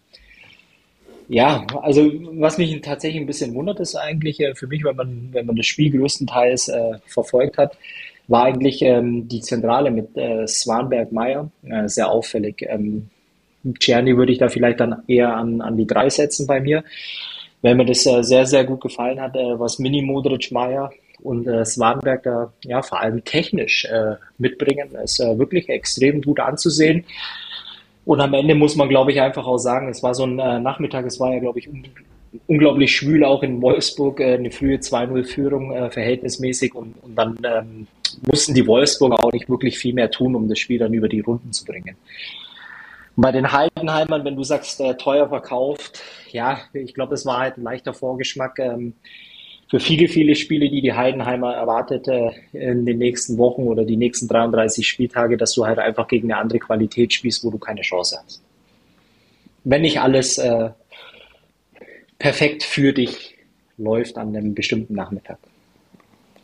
ja, 1.32 1.66
also 1.80 2.12
was 2.32 2.58
mich 2.58 2.78
tatsächlich 2.82 3.22
ein 3.22 3.26
bisschen 3.26 3.54
wundert, 3.54 3.80
ist 3.80 3.96
eigentlich 3.96 4.38
äh, 4.40 4.54
für 4.54 4.66
mich, 4.66 4.84
wenn 4.84 4.96
man, 4.96 5.28
wenn 5.32 5.46
man 5.46 5.56
das 5.56 5.64
Spiel 5.64 5.90
größtenteils 5.90 6.68
äh, 6.68 6.98
verfolgt 7.06 7.56
hat, 7.56 7.78
war 8.28 8.44
eigentlich 8.44 8.82
ähm, 8.82 9.28
die 9.28 9.40
Zentrale 9.40 9.90
mit 9.90 10.14
äh, 10.14 10.46
Swanberg-Meyer 10.46 11.50
äh, 11.64 11.88
sehr 11.88 12.10
auffällig. 12.10 12.66
Ähm, 12.68 13.08
Czerny 13.78 14.14
würde 14.14 14.32
ich 14.32 14.38
da 14.38 14.50
vielleicht 14.50 14.80
dann 14.80 15.04
eher 15.08 15.34
an, 15.34 15.62
an 15.62 15.78
die 15.78 15.86
drei 15.86 16.10
setzen 16.10 16.46
bei 16.46 16.60
mir. 16.60 16.84
Wenn 17.62 17.78
mir 17.78 17.86
das 17.86 18.04
äh, 18.04 18.22
sehr, 18.22 18.44
sehr 18.44 18.64
gut 18.64 18.82
gefallen 18.82 19.18
hat, 19.18 19.34
äh, 19.34 19.58
was 19.58 19.78
Mini 19.78 20.02
Modric 20.02 20.52
Meyer 20.52 20.92
und 21.22 21.46
äh, 21.46 21.64
Swanberg 21.64 22.24
da 22.24 22.52
ja 22.62 22.82
vor 22.82 23.00
allem 23.00 23.24
technisch 23.24 23.86
äh, 23.86 24.16
mitbringen, 24.36 24.90
ist 25.02 25.18
äh, 25.18 25.38
wirklich 25.38 25.70
extrem 25.70 26.20
gut 26.20 26.40
anzusehen. 26.40 27.06
Und 28.04 28.20
am 28.20 28.34
Ende 28.34 28.54
muss 28.54 28.76
man, 28.76 28.88
glaube 28.88 29.12
ich, 29.12 29.20
einfach 29.20 29.46
auch 29.46 29.58
sagen, 29.58 29.88
es 29.88 30.02
war 30.02 30.14
so 30.14 30.24
ein 30.24 30.38
äh, 30.38 30.58
Nachmittag, 30.58 31.06
es 31.06 31.20
war 31.20 31.32
ja, 31.32 31.38
glaube 31.38 31.58
ich, 31.58 31.68
un 31.68 31.84
unglaublich 32.46 32.96
schwül 32.96 33.24
auch 33.24 33.42
in 33.42 33.60
Wolfsburg, 33.60 34.20
äh, 34.20 34.34
eine 34.34 34.50
frühe 34.50 34.76
2-0-Führung 34.76 35.72
äh, 35.72 35.90
verhältnismäßig 35.90 36.74
und, 36.74 36.94
und 37.02 37.14
dann 37.14 37.36
ähm, 37.44 37.86
mussten 38.22 38.54
die 38.54 38.66
Wolfsburger 38.66 39.22
auch 39.22 39.32
nicht 39.32 39.50
wirklich 39.50 39.78
viel 39.78 39.92
mehr 39.94 40.10
tun, 40.10 40.34
um 40.34 40.48
das 40.48 40.58
Spiel 40.58 40.78
dann 40.78 40.94
über 40.94 41.08
die 41.08 41.20
Runden 41.20 41.52
zu 41.52 41.64
bringen. 41.64 41.96
Bei 43.16 43.30
den 43.30 43.52
Heidenheimern, 43.52 44.24
wenn 44.24 44.36
du 44.36 44.42
sagst, 44.42 44.80
äh, 44.80 44.94
teuer 44.96 45.28
verkauft, 45.28 46.02
ja, 46.30 46.60
ich 46.72 46.94
glaube, 46.94 47.14
es 47.14 47.26
war 47.26 47.38
halt 47.38 47.58
ein 47.58 47.62
leichter 47.62 47.92
Vorgeschmack. 47.92 48.58
Ähm, 48.58 48.94
für 49.72 49.80
viele, 49.80 50.06
viele 50.06 50.34
Spiele, 50.34 50.68
die 50.68 50.82
die 50.82 50.92
Heidenheimer 50.92 51.54
erwartet 51.54 52.06
äh, 52.06 52.30
in 52.52 52.84
den 52.84 52.98
nächsten 52.98 53.38
Wochen 53.38 53.62
oder 53.62 53.86
die 53.86 53.96
nächsten 53.96 54.28
33 54.28 54.86
Spieltage, 54.86 55.38
dass 55.38 55.54
du 55.54 55.64
halt 55.64 55.78
einfach 55.78 56.08
gegen 56.08 56.30
eine 56.30 56.38
andere 56.42 56.58
Qualität 56.58 57.14
spielst, 57.14 57.42
wo 57.42 57.48
du 57.48 57.56
keine 57.56 57.80
Chance 57.80 58.20
hast. 58.22 58.42
Wenn 59.64 59.80
nicht 59.80 59.98
alles 59.98 60.36
äh, 60.36 60.68
perfekt 62.18 62.64
für 62.64 62.92
dich 62.92 63.38
läuft 63.78 64.18
an 64.18 64.36
einem 64.36 64.54
bestimmten 64.54 64.92
Nachmittag 64.92 65.38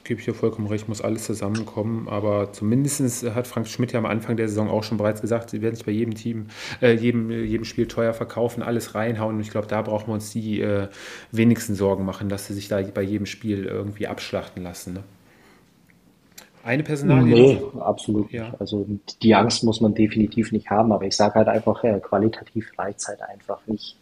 gebe 0.09 0.19
ich 0.19 0.25
dir 0.25 0.35
vollkommen 0.35 0.67
recht, 0.67 0.89
muss 0.89 1.01
alles 1.01 1.25
zusammenkommen. 1.25 2.09
Aber 2.09 2.53
zumindest 2.53 3.25
hat 3.35 3.47
Frank 3.47 3.69
Schmidt 3.69 3.93
ja 3.93 3.99
am 3.99 4.07
Anfang 4.07 4.37
der 4.37 4.49
Saison 4.49 4.69
auch 4.69 4.83
schon 4.83 4.99
bereits 4.99 5.21
gesagt, 5.21 5.51
sie 5.51 5.63
werden 5.63 5.77
sich 5.77 5.85
bei 5.85 5.93
jedem 5.93 6.15
Team, 6.15 6.47
äh, 6.83 6.95
jedem, 6.95 7.31
jedem 7.31 7.65
Spiel 7.65 7.87
teuer 7.87 8.15
verkaufen, 8.15 8.63
alles 8.63 8.95
reinhauen. 8.95 9.37
Und 9.37 9.43
ich 9.43 9.51
glaube, 9.51 9.69
da 9.69 9.83
brauchen 9.83 10.09
wir 10.09 10.15
uns 10.15 10.31
die 10.31 10.61
äh, 10.61 10.89
wenigsten 11.31 11.75
Sorgen 11.75 12.05
machen, 12.05 12.29
dass 12.29 12.47
sie 12.47 12.55
sich 12.55 12.69
da 12.69 12.81
bei 12.83 13.03
jedem 13.03 13.27
Spiel 13.27 13.67
irgendwie 13.67 14.07
abschlachten 14.07 14.63
lassen. 14.63 14.95
Ne? 14.95 15.05
Eine 16.65 16.83
Personalie? 16.83 17.35
Nee, 17.35 17.63
absolut 17.79 18.33
ja. 18.33 18.45
nicht. 18.45 18.61
Also 18.61 18.87
die 19.23 19.35
Angst 19.35 19.63
muss 19.63 19.81
man 19.81 19.95
definitiv 19.95 20.53
nicht 20.53 20.71
haben, 20.71 20.91
aber 20.91 21.05
ich 21.05 21.15
sage 21.15 21.35
halt 21.35 21.49
einfach, 21.49 21.85
äh, 21.85 22.01
qualitativ 22.01 22.73
reicht 22.79 22.99
es 23.01 23.09
halt 23.09 23.23
einfach 23.23 23.61
nicht 23.67 23.97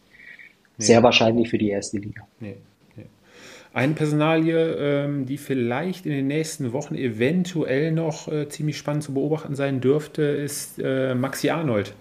nee. 0.78 0.84
sehr 0.84 1.02
wahrscheinlich 1.02 1.50
für 1.50 1.58
die 1.58 1.68
erste 1.68 1.98
Liga. 1.98 2.22
Nee. 2.40 2.56
Eine 3.76 3.92
Personalie, 3.92 4.74
ähm, 4.78 5.26
die 5.26 5.36
vielleicht 5.36 6.06
in 6.06 6.12
den 6.12 6.28
nächsten 6.28 6.72
Wochen 6.72 6.94
eventuell 6.94 7.92
noch 7.92 8.26
äh, 8.26 8.48
ziemlich 8.48 8.78
spannend 8.78 9.02
zu 9.02 9.12
beobachten 9.12 9.54
sein 9.54 9.82
dürfte, 9.82 10.22
ist 10.22 10.78
äh, 10.82 11.14
Maxi 11.14 11.50
Arnold. 11.50 11.92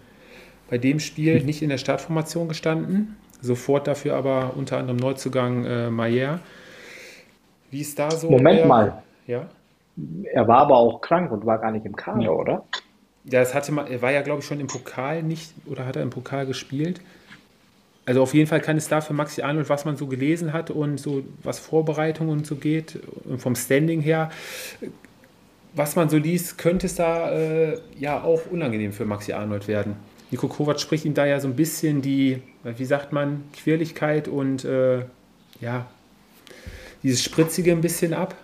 Bei 0.69 0.77
dem 0.77 1.01
Spiel 1.01 1.43
nicht 1.43 1.61
in 1.61 1.67
der 1.67 1.77
Startformation 1.77 2.47
gestanden, 2.47 3.17
sofort 3.41 3.87
dafür 3.87 4.15
aber 4.15 4.53
unter 4.55 4.77
anderem 4.77 4.95
Neuzugang 4.95 5.65
äh, 5.65 5.89
Mayer. 5.89 6.39
Wie 7.71 7.81
ist 7.81 7.99
da 7.99 8.09
so? 8.09 8.29
Moment 8.29 8.59
der, 8.59 8.67
mal. 8.67 9.03
Ja? 9.27 9.49
Er 10.31 10.47
war 10.47 10.59
aber 10.59 10.77
auch 10.77 11.01
krank 11.01 11.29
und 11.29 11.45
war 11.45 11.57
gar 11.59 11.71
nicht 11.71 11.85
im 11.85 11.97
Kader, 11.97 12.21
ja. 12.21 12.29
oder? 12.29 12.63
Ja, 13.25 13.41
das 13.41 13.53
hatte 13.53 13.73
man, 13.73 13.87
er 13.87 14.01
war 14.01 14.13
ja, 14.13 14.21
glaube 14.21 14.39
ich, 14.39 14.45
schon 14.45 14.61
im 14.61 14.67
Pokal 14.67 15.23
nicht, 15.23 15.51
oder 15.65 15.85
hat 15.85 15.97
er 15.97 16.03
im 16.03 16.09
Pokal 16.09 16.45
gespielt? 16.45 17.01
Also 18.05 18.21
auf 18.21 18.33
jeden 18.33 18.47
Fall 18.47 18.61
kann 18.61 18.77
es 18.77 18.87
da 18.87 19.01
für 19.01 19.13
Maxi 19.13 19.41
Arnold, 19.41 19.69
was 19.69 19.85
man 19.85 19.97
so 19.97 20.05
gelesen 20.05 20.53
hat 20.53 20.69
und 20.69 20.99
so 20.99 21.23
was 21.43 21.57
Vorbereitungen 21.59 22.31
und 22.31 22.45
so 22.45 22.55
geht, 22.55 22.99
und 23.23 23.41
vom 23.41 23.55
Standing 23.55 24.01
her, 24.01 24.29
was 25.73 25.95
man 25.95 26.09
so 26.09 26.17
liest, 26.17 26.57
könnte 26.57 26.85
es 26.85 26.95
da 26.95 27.31
äh, 27.31 27.79
ja 27.99 28.23
auch 28.23 28.41
unangenehm 28.51 28.93
für 28.93 29.05
Maxi 29.05 29.33
Arnold 29.33 29.67
werden. 29.67 29.95
Nico 30.31 30.47
Kovac 30.47 30.79
spricht 30.79 31.05
ihm 31.05 31.13
da 31.13 31.25
ja 31.25 31.39
so 31.39 31.47
ein 31.47 31.55
bisschen 31.55 32.01
die, 32.01 32.41
wie 32.63 32.85
sagt 32.85 33.11
man, 33.11 33.43
Quirligkeit 33.53 34.27
und 34.27 34.65
äh, 34.65 34.99
ja, 35.61 35.85
dieses 37.03 37.23
Spritzige 37.23 37.71
ein 37.71 37.81
bisschen 37.81 38.13
ab. 38.13 38.35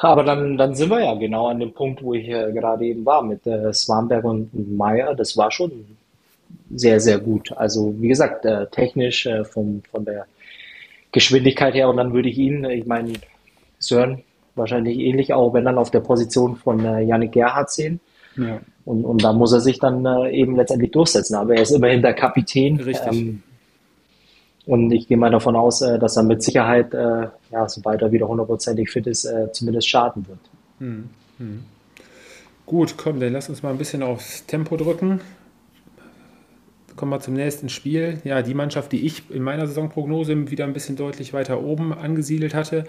Aber 0.00 0.24
dann, 0.24 0.56
dann 0.56 0.74
sind 0.74 0.90
wir 0.90 1.04
ja 1.04 1.14
genau 1.14 1.48
an 1.48 1.60
dem 1.60 1.72
Punkt, 1.72 2.02
wo 2.02 2.14
ich 2.14 2.28
äh, 2.28 2.52
gerade 2.52 2.84
eben 2.84 3.04
war 3.04 3.22
mit 3.22 3.46
äh, 3.46 3.72
Swanberg 3.72 4.24
und 4.24 4.76
Meyer. 4.76 5.14
Das 5.14 5.36
war 5.36 5.50
schon 5.50 5.97
sehr, 6.74 7.00
sehr 7.00 7.18
gut. 7.18 7.52
Also 7.52 7.94
wie 7.98 8.08
gesagt, 8.08 8.44
äh, 8.44 8.66
technisch 8.66 9.26
äh, 9.26 9.44
vom, 9.44 9.82
von 9.90 10.04
der 10.04 10.26
Geschwindigkeit 11.12 11.74
her 11.74 11.88
und 11.88 11.96
dann 11.96 12.12
würde 12.12 12.28
ich 12.28 12.38
ihn, 12.38 12.64
ich 12.64 12.86
meine, 12.86 13.14
Sören 13.78 14.22
wahrscheinlich 14.54 14.98
ähnlich 14.98 15.32
auch, 15.32 15.54
wenn 15.54 15.64
dann 15.64 15.78
auf 15.78 15.90
der 15.90 16.00
Position 16.00 16.56
von 16.56 16.84
äh, 16.84 17.02
Yannick 17.02 17.32
Gerhardt 17.32 17.70
sehen. 17.70 18.00
Ja. 18.36 18.60
Und, 18.84 19.04
und 19.04 19.24
da 19.24 19.32
muss 19.32 19.52
er 19.52 19.60
sich 19.60 19.78
dann 19.78 20.04
äh, 20.04 20.30
eben 20.30 20.56
letztendlich 20.56 20.90
durchsetzen. 20.90 21.36
Aber 21.36 21.54
er 21.54 21.62
ist 21.62 21.70
immerhin 21.70 22.02
der 22.02 22.14
Kapitän. 22.14 22.78
Richtig. 22.80 23.12
Ähm, 23.12 23.42
und 24.66 24.92
ich 24.92 25.08
gehe 25.08 25.16
mal 25.16 25.30
davon 25.30 25.56
aus, 25.56 25.80
äh, 25.80 25.98
dass 25.98 26.16
er 26.16 26.24
mit 26.24 26.42
Sicherheit, 26.42 26.92
äh, 26.92 27.28
ja, 27.50 27.68
sobald 27.68 28.02
er 28.02 28.12
wieder 28.12 28.28
hundertprozentig 28.28 28.90
fit 28.90 29.06
ist, 29.06 29.24
äh, 29.24 29.50
zumindest 29.52 29.88
starten 29.88 30.26
wird. 30.28 30.38
Hm, 30.78 31.08
hm. 31.38 31.64
Gut, 32.66 32.94
komm, 32.98 33.18
dann 33.18 33.32
lass 33.32 33.48
uns 33.48 33.62
mal 33.62 33.70
ein 33.70 33.78
bisschen 33.78 34.02
aufs 34.02 34.44
Tempo 34.44 34.76
drücken. 34.76 35.20
Kommen 36.98 37.12
wir 37.12 37.20
zum 37.20 37.34
nächsten 37.34 37.68
Spiel. 37.68 38.20
Ja, 38.24 38.42
die 38.42 38.54
Mannschaft, 38.54 38.90
die 38.90 39.06
ich 39.06 39.30
in 39.30 39.44
meiner 39.44 39.68
Saisonprognose 39.68 40.50
wieder 40.50 40.64
ein 40.64 40.72
bisschen 40.72 40.96
deutlich 40.96 41.32
weiter 41.32 41.62
oben 41.62 41.92
angesiedelt 41.92 42.54
hatte. 42.54 42.82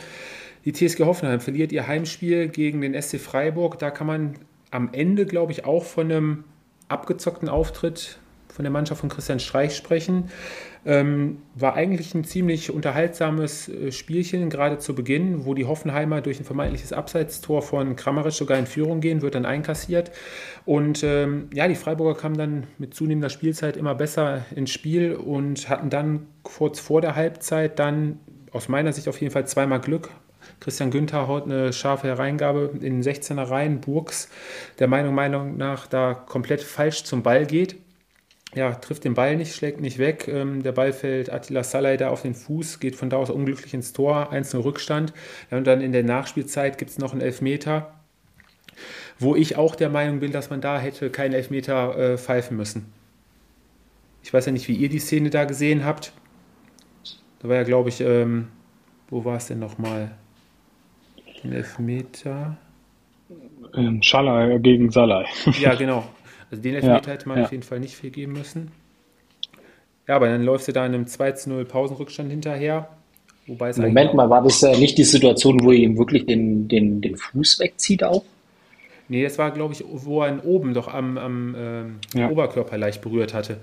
Die 0.66 0.74
TSG 0.74 1.02
Hoffenheim 1.02 1.40
verliert 1.40 1.72
ihr 1.72 1.86
Heimspiel 1.86 2.48
gegen 2.48 2.82
den 2.82 3.00
SC 3.00 3.20
Freiburg. 3.20 3.78
Da 3.78 3.92
kann 3.92 4.08
man 4.08 4.34
am 4.72 4.90
Ende, 4.94 5.28
glaube 5.28 5.52
ich, 5.52 5.64
auch 5.64 5.84
von 5.84 6.12
einem 6.12 6.44
abgezockten 6.88 7.50
Auftritt 7.50 8.18
von 8.48 8.64
der 8.64 8.72
Mannschaft 8.72 9.02
von 9.02 9.10
Christian 9.10 9.40
Streich 9.40 9.76
sprechen. 9.76 10.32
Ähm, 10.86 11.40
war 11.56 11.74
eigentlich 11.74 12.16
ein 12.16 12.24
ziemlich 12.24 12.72
unterhaltsames 12.72 13.68
äh, 13.68 13.92
Spielchen, 13.92 14.50
gerade 14.50 14.78
zu 14.78 14.96
Beginn, 14.96 15.46
wo 15.46 15.54
die 15.54 15.66
Hoffenheimer 15.66 16.22
durch 16.22 16.40
ein 16.40 16.46
vermeintliches 16.46 16.94
Abseitstor 16.94 17.62
von 17.62 17.98
Kramaric 17.98 18.32
sogar 18.32 18.58
in 18.58 18.66
Führung 18.66 19.02
gehen, 19.02 19.22
wird 19.22 19.36
dann 19.36 19.46
einkassiert. 19.46 20.12
Und 20.66 21.04
ähm, 21.04 21.50
ja, 21.54 21.68
die 21.68 21.76
Freiburger 21.76 22.18
kamen 22.20 22.38
dann 22.38 22.68
mit 22.78 22.94
zunehmender 22.94 23.30
Spielzeit 23.30 23.76
immer 23.76 23.94
besser 23.94 24.46
ins 24.56 24.72
Spiel 24.72 25.16
und 25.16 25.70
hatten 25.70 25.90
dann 25.90 26.28
kurz 26.44 26.80
vor 26.80 27.02
der 27.02 27.16
Halbzeit 27.16 27.78
dann 27.78 28.20
aus 28.52 28.70
meiner 28.70 28.94
Sicht 28.94 29.10
auf 29.10 29.20
jeden 29.20 29.34
Fall 29.34 29.48
zweimal 29.48 29.82
Glück. 29.82 30.10
Christian 30.62 30.92
Günther 30.92 31.28
haut 31.28 31.46
eine 31.46 31.74
scharfe 31.74 32.08
Hereingabe 32.08 32.72
in 32.76 33.02
den 33.02 33.04
16er 33.04 33.50
rein. 33.50 33.82
Burgs, 33.82 34.30
der 34.80 34.88
Meinung, 34.88 35.14
Meinung 35.14 35.58
nach 35.58 35.88
da 35.88 36.14
komplett 36.14 36.64
falsch 36.64 37.04
zum 37.04 37.22
Ball 37.22 37.46
geht 37.46 37.76
ja, 38.56 38.74
trifft 38.74 39.04
den 39.04 39.14
Ball 39.14 39.36
nicht, 39.36 39.56
schlägt 39.56 39.80
nicht 39.80 40.00
weg. 40.00 40.28
Ähm, 40.28 40.64
der 40.64 40.72
Ball 40.72 40.92
fällt 40.92 41.32
Attila 41.32 41.64
Salai 41.64 41.98
da 41.98 42.10
auf 42.10 42.24
den 42.24 42.34
Fuß, 42.34 42.80
geht 42.80 42.96
von 42.96 43.10
da 43.10 43.18
aus 43.18 43.30
unglücklich 43.30 43.74
ins 43.74 43.94
Tor, 43.94 44.32
1 44.32 44.56
Rückstand. 44.56 45.14
Ja, 45.52 45.58
und 45.58 45.68
dann 45.68 45.82
in 45.82 45.92
der 45.92 46.04
Nachspielzeit 46.04 46.78
gibt 46.78 46.92
es 46.92 46.98
noch 46.98 47.12
einen 47.12 47.22
Elfmeter, 47.22 47.94
wo 49.20 49.36
ich 49.36 49.56
auch 49.56 49.76
der 49.76 49.90
Meinung 49.90 50.20
bin, 50.20 50.32
dass 50.32 50.50
man 50.50 50.62
da 50.62 50.80
hätte 50.80 51.12
keinen 51.12 51.34
Elfmeter 51.34 51.98
äh, 51.98 52.18
pfeifen 52.18 52.58
müssen. 52.58 52.92
Ich 54.24 54.34
weiß 54.34 54.48
ja 54.48 54.52
nicht, 54.52 54.68
wie 54.68 54.76
ihr 54.76 54.90
die 54.90 55.00
Szene 55.00 55.30
da 55.30 55.46
gesehen 55.46 55.86
habt. 55.86 56.12
Da 57.40 57.50
war 57.50 57.56
ja, 57.56 57.64
glaube 57.64 57.90
ich, 57.90 58.02
ähm, 58.02 58.48
wo 59.10 59.26
war 59.26 59.38
es 59.38 59.48
denn 59.48 59.60
nochmal? 59.60 60.12
Den 61.44 61.54
Elfmeter. 61.54 62.58
Ähm, 63.76 64.02
Schalai 64.02 64.58
gegen 64.58 64.90
Salai. 64.90 65.26
Ja, 65.60 65.76
genau. 65.76 66.04
Also 66.52 66.62
den 66.62 66.76
Elfmeter 66.76 67.08
ja, 67.08 67.14
hätte 67.14 67.28
man 67.28 67.38
ja. 67.38 67.46
auf 67.46 67.52
jeden 67.52 67.64
Fall 67.64 67.80
nicht 67.80 67.96
viel 67.96 68.10
geben 68.10 68.34
müssen. 68.34 68.72
Ja, 70.08 70.16
aber 70.16 70.28
dann 70.28 70.44
läufst 70.44 70.68
du 70.68 70.72
da 70.72 70.86
in 70.86 70.96
einem 70.96 71.06
2-0 71.06 71.64
Pausenrückstand 71.66 72.32
hinterher. 72.32 72.90
Wobei 73.46 73.70
es 73.70 73.78
Moment 73.78 74.14
mal, 74.14 74.30
war 74.30 74.44
das 74.44 74.62
äh, 74.64 74.78
nicht 74.78 74.98
die 74.98 75.04
Situation, 75.04 75.64
wo 75.64 75.72
er 75.72 75.78
ihm 75.78 75.98
wirklich 75.98 76.26
den, 76.26 76.68
den, 76.68 77.02
den 77.02 77.16
Fuß 77.18 77.60
wegzieht 77.60 78.04
auch? 78.04 78.24
Nee, 79.08 79.24
das 79.24 79.38
war, 79.40 79.52
glaube 79.52 79.74
ich, 79.74 79.84
wo 79.88 80.22
er 80.22 80.32
ihn 80.32 80.40
oben 80.40 80.76
doch 80.76 80.88
am, 80.88 81.18
am 81.18 81.56
ähm, 81.58 81.96
ja. 82.14 82.30
Oberkörper 82.30 82.78
leicht 82.78 83.02
berührt 83.02 83.34
hatte. 83.34 83.58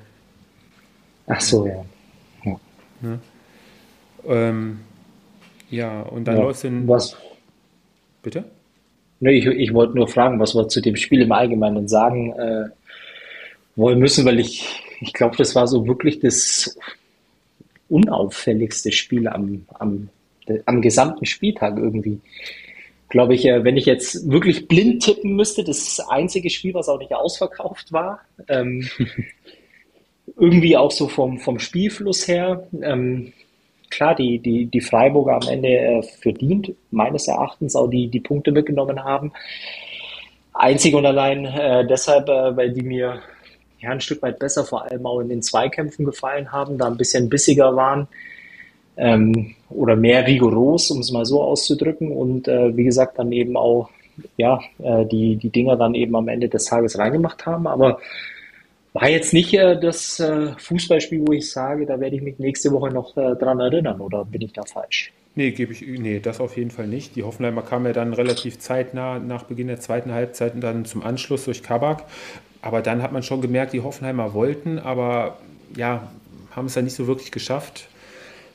Ach 1.29 1.41
so, 1.41 1.67
ja. 1.67 1.85
Ja, 2.45 2.61
ne? 3.01 3.19
ähm, 4.27 4.81
ja 5.71 6.03
und 6.03 6.25
dann 6.25 6.37
ja. 6.37 6.43
läufst 6.43 6.65
du 6.65 6.69
in. 6.69 6.89
Was? 6.89 7.17
Bitte? 8.23 8.45
Ne, 9.21 9.33
ich, 9.33 9.47
ich 9.47 9.73
wollte 9.73 9.97
nur 9.97 10.09
fragen, 10.09 10.39
was 10.41 10.55
wir 10.55 10.69
zu 10.69 10.81
dem 10.81 10.97
Spiel 10.97 11.23
im 11.23 11.33
Allgemeinen 11.33 11.89
sagen 11.89 12.33
äh, 12.33 12.65
wollen 13.75 13.99
müssen, 13.99 14.25
weil 14.27 14.39
ich, 14.39 14.67
ich 15.01 15.13
glaube, 15.13 15.37
das 15.37 15.55
war 15.55 15.67
so 15.67 15.87
wirklich 15.87 16.21
das 16.21 16.77
unauffälligste 17.89 18.93
Spiel 18.93 19.29
am, 19.29 19.65
am, 19.79 20.09
am 20.67 20.83
gesamten 20.83 21.25
Spieltag 21.25 21.79
irgendwie. 21.79 22.21
Glaube 23.09 23.35
ich, 23.35 23.47
äh, 23.47 23.65
wenn 23.65 23.77
ich 23.77 23.87
jetzt 23.87 24.29
wirklich 24.31 24.69
blind 24.69 25.03
tippen 25.03 25.35
müsste, 25.37 25.65
das 25.65 26.01
einzige 26.11 26.51
Spiel, 26.51 26.75
was 26.75 26.89
auch 26.89 26.99
nicht 26.99 27.15
ausverkauft 27.15 27.93
war. 27.93 28.21
Ähm, 28.49 28.89
irgendwie 30.37 30.77
auch 30.77 30.91
so 30.91 31.09
vom, 31.09 31.39
vom 31.39 31.59
Spielfluss 31.59 32.27
her. 32.29 32.67
Ähm, 32.83 33.33
klar, 33.91 34.15
die, 34.15 34.39
die, 34.39 34.67
die 34.67 34.81
Freiburger 34.81 35.35
am 35.35 35.49
Ende 35.49 35.69
äh, 35.69 36.03
verdient, 36.03 36.73
meines 36.91 37.29
Erachtens 37.29 37.77
auch 37.77 37.89
die, 37.89 38.09
die 38.09 38.21
Punkte 38.21 38.53
mitgenommen 38.53 39.03
haben. 39.05 39.33
Einzig 40.53 40.95
und 40.95 41.05
allein 41.07 41.45
äh, 41.45 41.87
deshalb, 41.87 42.29
äh, 42.29 42.57
weil 42.57 42.73
die 42.73 42.83
mir 42.83 43.21
ja, 43.81 43.91
ein 43.91 44.01
Stück 44.01 44.23
weit 44.23 44.39
besser 44.39 44.65
vor 44.65 44.85
allem 44.85 45.05
auch 45.07 45.21
in 45.21 45.29
den 45.29 45.43
Zweikämpfen 45.43 46.05
gefallen 46.05 46.51
haben, 46.53 46.79
da 46.79 46.87
ein 46.87 46.97
bisschen 46.97 47.29
bissiger 47.29 47.77
waren 47.77 48.09
ähm, 48.97 49.55
oder 49.69 49.97
mehr 49.97 50.27
rigoros, 50.27 50.91
um 50.91 51.01
es 51.01 51.13
mal 51.13 51.27
so 51.27 51.43
auszudrücken. 51.43 52.11
Und 52.11 52.49
äh, 52.49 52.77
wie 52.77 52.85
gesagt, 52.85 53.19
dann 53.19 53.33
eben 53.33 53.57
auch 53.57 53.91
ja, 54.37 54.61
äh, 54.79 55.05
die, 55.07 55.37
die 55.37 55.51
Dinger 55.51 55.77
dann 55.77 55.95
eben 55.95 56.17
am 56.17 56.29
Ende 56.29 56.49
des 56.49 56.65
Tages 56.65 56.99
reingemacht 56.99 57.45
haben. 57.47 57.67
Aber 57.67 57.99
war 59.01 59.11
jetzt 59.11 59.35
nicht 59.35 59.53
äh, 59.53 59.79
das 59.79 60.19
äh, 60.21 60.53
Fußballspiel, 60.59 61.23
wo 61.27 61.33
ich 61.33 61.51
sage, 61.51 61.85
da 61.85 62.01
werde 62.01 62.17
ich 62.17 62.23
mich 62.23 62.39
nächste 62.39 62.73
Woche 62.73 62.91
noch 62.91 63.17
äh, 63.17 63.37
dran 63.37 63.61
erinnern 63.61 64.01
oder 64.01 64.25
bin 64.25 64.41
ich 64.41 64.55
da 64.55 64.63
falsch? 64.63 65.13
Nee, 65.35 65.51
gebe 65.51 65.75
ich, 65.75 65.83
nee, 65.83 66.19
das 66.19 66.41
auf 66.41 66.57
jeden 66.57 66.71
Fall 66.71 66.87
nicht. 66.87 67.15
Die 67.15 67.23
Hoffenheimer 67.23 67.61
kamen 67.61 67.85
ja 67.87 67.93
dann 67.93 68.15
relativ 68.15 68.59
zeitnah 68.59 69.19
nach 69.19 69.43
Beginn 69.43 69.67
der 69.67 69.81
zweiten 69.81 70.13
Halbzeit 70.13 70.55
und 70.55 70.63
dann 70.63 70.87
zum 70.87 71.03
Anschluss 71.03 71.45
durch 71.45 71.63
Kabak. 71.63 72.05
Aber 72.63 72.81
dann 72.81 73.03
hat 73.03 73.13
man 73.13 73.23
schon 73.23 73.43
gemerkt, 73.43 73.75
die 73.75 73.83
Hoffenheimer 73.83 74.33
wollten, 74.33 74.79
aber 74.79 75.37
ja, 75.77 76.11
haben 76.53 76.67
es 76.67 76.75
ja 76.75 76.81
nicht 76.81 76.95
so 76.95 77.07
wirklich 77.07 77.33
geschafft. 77.33 77.89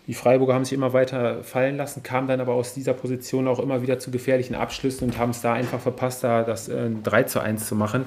Die 0.08 0.14
Freiburger 0.14 0.54
haben 0.54 0.66
sich 0.66 0.74
immer 0.74 0.94
weiter 0.94 1.44
fallen 1.44 1.78
lassen, 1.78 2.04
kamen 2.04 2.28
dann 2.28 2.42
aber 2.42 2.54
aus 2.54 2.74
dieser 2.74 2.94
Position 2.94 3.48
auch 3.48 3.60
immer 3.60 3.82
wieder 3.82 4.00
zu 4.00 4.12
gefährlichen 4.12 4.56
Abschlüssen 4.56 5.10
und 5.10 5.18
haben 5.18 5.30
es 5.30 5.42
da 5.42 5.54
einfach 5.54 5.80
verpasst, 5.80 6.24
da 6.24 6.44
das 6.44 6.70
äh, 6.70 6.90
3 7.04 7.24
zu 7.24 7.40
1 7.40 7.68
zu 7.68 7.76
machen. 7.76 8.06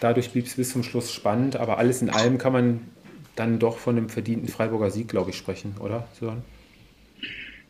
Dadurch 0.00 0.30
blieb 0.30 0.46
es 0.46 0.54
bis 0.54 0.72
zum 0.72 0.82
Schluss 0.82 1.12
spannend, 1.12 1.56
aber 1.56 1.78
alles 1.78 2.02
in 2.02 2.10
allem 2.10 2.38
kann 2.38 2.52
man 2.52 2.80
dann 3.36 3.58
doch 3.58 3.78
von 3.78 3.96
einem 3.96 4.08
verdienten 4.08 4.48
Freiburger 4.48 4.90
Sieg, 4.90 5.08
glaube 5.08 5.30
ich, 5.30 5.36
sprechen, 5.36 5.74
oder? 5.80 6.06
Sören? 6.18 6.42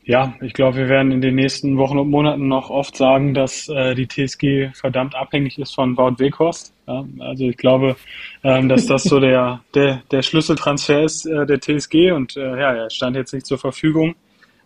Ja, 0.06 0.34
ich 0.42 0.52
glaube, 0.52 0.76
wir 0.76 0.88
werden 0.90 1.12
in 1.12 1.22
den 1.22 1.34
nächsten 1.34 1.78
Wochen 1.78 1.98
und 1.98 2.10
Monaten 2.10 2.46
noch 2.46 2.68
oft 2.68 2.94
sagen, 2.94 3.32
dass 3.32 3.68
äh, 3.70 3.94
die 3.94 4.06
TSG 4.06 4.74
verdammt 4.74 5.14
abhängig 5.14 5.58
ist 5.58 5.74
von 5.74 5.96
Wout 5.96 6.18
Weghorst. 6.18 6.74
Ja, 6.86 7.06
also 7.20 7.44
ich 7.44 7.56
glaube, 7.56 7.96
ähm, 8.42 8.68
dass 8.68 8.86
das 8.86 9.04
so 9.04 9.18
der, 9.18 9.62
der, 9.74 10.02
der 10.10 10.20
Schlüsseltransfer 10.20 11.02
ist 11.02 11.24
äh, 11.24 11.46
der 11.46 11.58
TSG 11.58 12.12
und 12.12 12.36
äh, 12.36 12.60
ja, 12.60 12.74
er 12.74 12.90
stand 12.90 13.16
jetzt 13.16 13.32
nicht 13.32 13.46
zur 13.46 13.56
Verfügung 13.56 14.14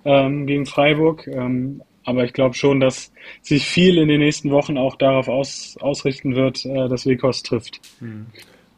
ähm, 0.04 0.46
gegen 0.48 0.66
Freiburg. 0.66 1.28
Ähm, 1.28 1.82
aber 2.04 2.24
ich 2.24 2.32
glaube 2.32 2.56
schon, 2.56 2.80
dass 2.80 3.12
sich 3.42 3.64
viel 3.64 3.98
in 3.98 4.08
den 4.08 4.20
nächsten 4.20 4.50
Wochen 4.50 4.76
auch 4.76 4.96
darauf 4.96 5.28
aus, 5.28 5.76
ausrichten 5.80 6.34
wird, 6.34 6.64
äh, 6.64 6.88
dass 6.88 7.06
Weghorst 7.06 7.46
trifft. 7.46 7.80
Hm. 8.00 8.26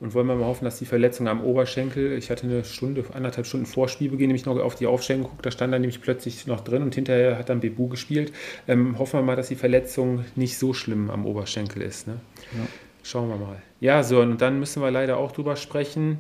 Und 0.01 0.15
wollen 0.15 0.27
wir 0.27 0.35
mal 0.35 0.47
hoffen, 0.47 0.65
dass 0.65 0.79
die 0.79 0.87
Verletzung 0.87 1.29
am 1.29 1.45
Oberschenkel, 1.45 2.17
ich 2.17 2.31
hatte 2.31 2.47
eine 2.47 2.65
Stunde, 2.65 3.05
anderthalb 3.13 3.47
Stunden 3.47 3.67
vor 3.67 3.89
Spielbeginn 3.89 4.29
nämlich 4.29 4.47
noch 4.47 4.59
auf 4.59 4.75
die 4.75 4.87
Aufstellung 4.87 5.25
geguckt, 5.25 5.45
da 5.45 5.51
stand 5.51 5.73
er 5.75 5.79
nämlich 5.79 6.01
plötzlich 6.01 6.47
noch 6.47 6.63
drin 6.63 6.83
und 6.83 6.95
hinterher 6.95 7.39
hat 7.39 7.51
dann 7.51 7.61
Bebu 7.61 7.89
gespielt. 7.89 8.33
Ähm, 8.67 8.99
hoffen 8.99 9.21
wir 9.21 9.23
mal, 9.23 9.37
dass 9.37 9.49
die 9.49 9.57
Verletzung 9.57 10.25
nicht 10.37 10.59
so 10.59 10.73
schlimm 10.73 11.11
am 11.11 11.27
Oberschenkel 11.27 11.83
ist. 11.83 12.07
Ne? 12.07 12.15
Ja. 12.53 12.67
Schauen 13.03 13.29
wir 13.29 13.37
mal. 13.37 13.63
Ja, 13.81 14.03
so, 14.03 14.21
und 14.21 14.41
dann 14.41 14.59
müssen 14.59 14.83
wir 14.83 14.91
leider 14.91 15.19
auch 15.19 15.33
drüber 15.33 15.57
sprechen, 15.57 16.19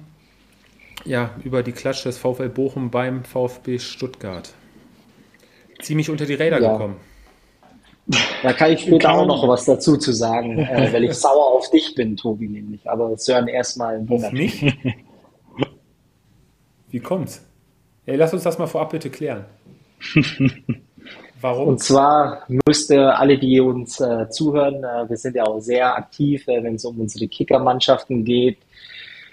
ja, 1.06 1.34
über 1.42 1.62
die 1.62 1.72
Klatsche 1.72 2.04
des 2.04 2.18
VfL 2.18 2.50
Bochum 2.50 2.90
beim 2.90 3.24
VfB 3.24 3.78
Stuttgart. 3.78 4.52
Ziemlich 5.80 6.10
unter 6.10 6.26
die 6.26 6.34
Räder 6.34 6.60
ja. 6.60 6.72
gekommen. 6.72 6.96
Da 8.42 8.52
kann 8.52 8.72
ich 8.72 8.80
später 8.80 9.12
auch 9.12 9.26
noch 9.26 9.46
was 9.46 9.64
dazu 9.64 9.96
zu 9.96 10.12
sagen, 10.12 10.58
äh, 10.58 10.92
weil 10.92 11.04
ich 11.04 11.14
sauer 11.14 11.54
auf 11.54 11.70
dich 11.70 11.94
bin, 11.94 12.16
Tobi, 12.16 12.48
nämlich. 12.48 12.88
Aber 12.88 13.16
Sören 13.16 13.48
erstmal. 13.48 14.04
Auf 14.08 14.32
mich? 14.32 14.64
Wie 16.90 17.00
kommt's? 17.00 17.44
Ey, 18.06 18.16
lass 18.16 18.32
uns 18.32 18.42
das 18.42 18.58
mal 18.58 18.66
vorab 18.66 18.90
bitte 18.90 19.10
klären. 19.10 19.44
Warum? 21.40 21.68
Und 21.68 21.82
zwar 21.82 22.44
müsste 22.66 23.14
alle, 23.14 23.38
die 23.38 23.60
uns 23.60 24.00
äh, 24.00 24.28
zuhören, 24.28 24.82
äh, 24.84 25.08
wir 25.08 25.16
sind 25.16 25.36
ja 25.36 25.44
auch 25.44 25.60
sehr 25.60 25.96
aktiv, 25.96 26.46
äh, 26.48 26.62
wenn 26.62 26.74
es 26.74 26.84
um 26.84 27.00
unsere 27.00 27.28
Kicker-Mannschaften 27.28 28.24
geht. 28.24 28.58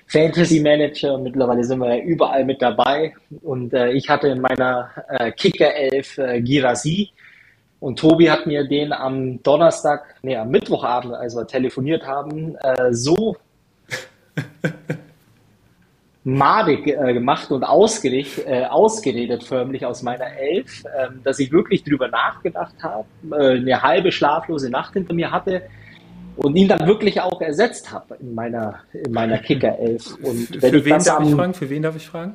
Fantasy 0.05 0.61
Manager, 0.61 1.17
mittlerweile 1.17 1.63
sind 1.65 1.80
wir 1.80 1.97
ja 1.97 2.03
überall 2.03 2.45
mit 2.45 2.61
dabei. 2.61 3.13
Und 3.41 3.73
äh, 3.73 3.91
ich 3.91 4.07
hatte 4.07 4.30
in 4.30 4.39
meiner 4.39 4.89
äh, 5.09 5.32
Kicker-Elf 5.32 6.17
äh, 6.17 6.41
Girasi 6.41 7.09
und 7.80 7.99
Tobi 7.99 8.30
hat 8.30 8.47
mir 8.47 8.67
den 8.67 8.91
am 8.91 9.41
Donnerstag, 9.43 10.15
nee, 10.23 10.36
am 10.36 10.49
Mittwochabend, 10.49 11.13
als 11.13 11.36
wir 11.36 11.45
telefoniert 11.45 12.05
haben, 12.05 12.55
äh, 12.55 12.91
so 12.91 13.38
madig 16.23 16.88
äh, 16.88 17.13
gemacht 17.13 17.51
und 17.51 17.63
ausgeredet, 17.63 18.45
äh, 18.47 18.65
ausgeredet 18.65 19.43
förmlich 19.43 19.86
aus 19.86 20.01
meiner 20.01 20.36
Elf, 20.38 20.84
äh, 20.86 21.09
dass 21.23 21.39
ich 21.39 21.51
wirklich 21.51 21.84
drüber 21.84 22.07
nachgedacht 22.07 22.75
habe, 22.82 23.05
äh, 23.32 23.57
eine 23.57 23.82
halbe 23.82 24.11
schlaflose 24.11 24.69
Nacht 24.69 24.93
hinter 24.93 25.13
mir 25.13 25.32
hatte 25.32 25.61
und 26.36 26.55
ihn 26.55 26.67
dann 26.67 26.88
wirklich 26.88 27.21
auch 27.21 27.41
ersetzt 27.41 27.91
habe 27.91 28.15
in 28.19 28.34
meiner, 28.34 28.80
in 28.91 29.11
meiner 29.11 29.38
Kicker-Elf. 29.43 30.15
Und 30.23 30.61
wenn 30.61 30.71
für, 30.73 30.86
wen 30.86 31.03
darf 31.03 31.19
am, 31.19 31.28
ich 31.28 31.36
fragen? 31.36 31.53
für 31.53 31.69
wen 31.69 31.84
darf 31.84 31.95
ich 31.95 32.07
fragen? 32.07 32.34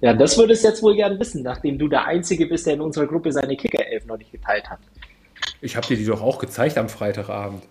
Ja, 0.00 0.14
das 0.14 0.38
würdest 0.38 0.64
du 0.64 0.68
jetzt 0.68 0.82
wohl 0.82 0.94
gern 0.94 1.18
wissen, 1.18 1.42
nachdem 1.42 1.78
du 1.78 1.88
der 1.88 2.06
Einzige 2.06 2.46
bist, 2.46 2.66
der 2.66 2.74
in 2.74 2.80
unserer 2.80 3.06
Gruppe 3.06 3.32
seine 3.32 3.56
Kicker-Elf 3.56 4.06
noch 4.06 4.18
nicht 4.18 4.30
geteilt 4.30 4.68
hat. 4.70 4.78
Ich 5.60 5.76
habe 5.76 5.86
dir 5.86 5.96
die 5.96 6.04
doch 6.04 6.22
auch 6.22 6.38
gezeigt 6.38 6.78
am 6.78 6.88
Freitagabend. 6.88 7.62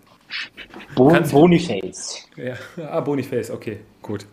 Bo 0.94 1.08
Boniface. 1.30 2.28
Ja, 2.36 2.54
ah, 2.84 3.00
Boniface, 3.00 3.50
okay, 3.50 3.78
gut. 4.02 4.26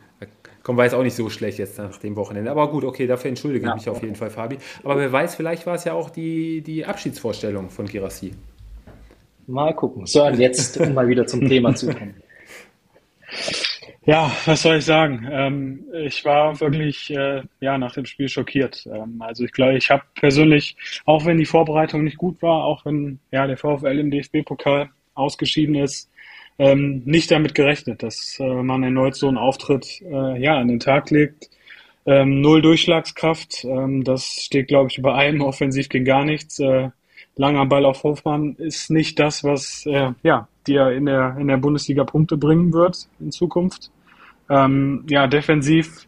Kommen 0.66 0.80
wir 0.80 0.84
jetzt 0.84 0.96
auch 0.96 1.04
nicht 1.04 1.16
so 1.16 1.30
schlecht 1.30 1.60
jetzt 1.60 1.78
nach 1.78 1.96
dem 1.98 2.16
Wochenende. 2.16 2.50
Aber 2.50 2.72
gut, 2.72 2.84
okay, 2.84 3.06
dafür 3.06 3.30
entschuldige 3.30 3.68
ja. 3.68 3.76
ich 3.76 3.82
mich 3.82 3.90
auf 3.90 4.02
jeden 4.02 4.16
Fall, 4.16 4.32
Fabi. 4.32 4.58
Aber 4.84 4.98
wer 4.98 5.12
weiß, 5.12 5.36
vielleicht 5.36 5.68
war 5.68 5.76
es 5.76 5.84
ja 5.84 5.94
auch 5.94 6.10
die, 6.10 6.62
die 6.62 6.84
Abschiedsvorstellung 6.84 7.70
von 7.70 7.86
Girassi. 7.86 8.32
Mal 9.46 9.76
gucken. 9.76 10.08
So, 10.08 10.26
und 10.26 10.40
jetzt, 10.40 10.80
um 10.82 10.96
mal 10.96 11.08
wieder 11.08 11.28
zum 11.28 11.48
Thema 11.48 11.76
zu 11.76 11.94
kommen. 11.94 12.16
Ja, 14.06 14.32
was 14.46 14.62
soll 14.62 14.78
ich 14.78 14.86
sagen? 14.86 15.28
Ähm, 15.32 15.86
ich 15.94 16.24
war 16.26 16.60
wirklich 16.60 17.10
äh, 17.10 17.42
ja 17.60 17.78
nach 17.78 17.94
dem 17.94 18.06
Spiel 18.06 18.30
schockiert. 18.30 18.86
Ähm, 18.86 19.20
also 19.20 19.44
ich 19.44 19.52
glaube, 19.52 19.78
ich 19.78 19.90
habe 19.90 20.04
persönlich, 20.14 20.76
auch 21.06 21.26
wenn 21.26 21.38
die 21.38 21.46
Vorbereitung 21.46 22.04
nicht 22.04 22.18
gut 22.18 22.40
war, 22.44 22.66
auch 22.66 22.86
wenn 22.86 23.20
ja 23.32 23.48
der 23.48 23.58
VfL 23.58 24.00
im 24.00 24.12
DFB-Pokal 24.12 24.90
ausgeschieden 25.16 25.76
ist, 25.76 26.10
ähm, 26.60 27.02
nicht 27.06 27.32
damit 27.32 27.56
gerechnet, 27.56 28.04
dass 28.04 28.40
äh, 28.40 28.44
man 28.44 28.84
erneut 28.84 29.16
so 29.16 29.28
einen 29.28 29.38
Auftritt 29.38 30.02
äh, 30.04 30.40
ja 30.40 30.58
an 30.58 30.68
den 30.68 30.80
Tag 30.80 31.10
legt. 31.10 31.50
Ähm, 32.06 32.42
null 32.42 32.62
Durchschlagskraft, 32.62 33.66
ähm, 33.66 34.04
das 34.04 34.26
steht, 34.44 34.68
glaube 34.68 34.90
ich, 34.92 35.00
über 35.00 35.16
allem. 35.16 35.42
Offensiv 35.42 35.90
ging 35.90 36.06
gar 36.06 36.24
nichts. 36.26 36.62
Äh, 37.36 37.42
langer 37.42 37.66
Ball 37.66 37.86
auf 37.86 38.04
Hofmann 38.04 38.56
ist 38.58 38.90
nicht 38.90 39.20
das, 39.20 39.44
was 39.44 39.86
äh, 39.86 40.12
ja 40.24 40.48
dir 40.68 40.92
in 40.92 41.06
der 41.06 41.38
in 41.40 41.48
der 41.48 41.58
Bundesliga 41.58 42.04
Punkte 42.04 42.38
bringen 42.38 42.74
wird 42.74 43.08
in 43.20 43.32
Zukunft. 43.32 43.92
Ähm, 44.50 45.06
ja, 45.10 45.28
defensiv, 45.28 46.08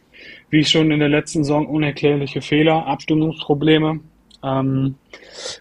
wie 0.49 0.63
schon 0.63 0.91
in 0.91 0.99
der 0.99 1.09
letzten 1.09 1.43
Saison, 1.43 1.65
unerklärliche 1.65 2.41
Fehler, 2.41 2.86
Abstimmungsprobleme. 2.86 3.99
Ähm, 4.43 4.95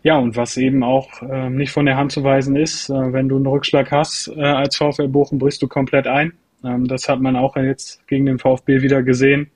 ja, 0.02 0.18
und 0.18 0.36
was 0.36 0.56
eben 0.58 0.82
auch 0.82 1.22
äh, 1.22 1.48
nicht 1.48 1.72
von 1.72 1.86
der 1.86 1.96
Hand 1.96 2.12
zu 2.12 2.22
weisen 2.22 2.56
ist, 2.56 2.90
äh, 2.90 3.12
wenn 3.12 3.28
du 3.28 3.36
einen 3.36 3.46
Rückschlag 3.46 3.90
hast 3.90 4.28
äh, 4.28 4.42
als 4.42 4.76
VfL 4.76 5.08
Bochum, 5.08 5.38
brichst 5.38 5.62
du 5.62 5.68
komplett 5.68 6.06
ein. 6.06 6.34
Ähm, 6.62 6.86
das 6.86 7.08
hat 7.08 7.20
man 7.20 7.36
auch 7.36 7.56
jetzt 7.56 8.06
gegen 8.06 8.26
den 8.26 8.38
VfB 8.38 8.82
wieder 8.82 9.02
gesehen. 9.02 9.50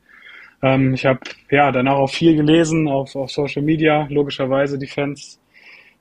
Ähm, 0.62 0.94
ich 0.94 1.04
habe 1.06 1.20
ja 1.50 1.70
danach 1.70 1.96
auch 1.96 2.10
viel 2.10 2.34
gelesen 2.34 2.88
auf, 2.88 3.14
auf 3.14 3.30
Social 3.30 3.62
Media, 3.62 4.06
logischerweise 4.10 4.78
die 4.78 4.86
Fans, 4.86 5.38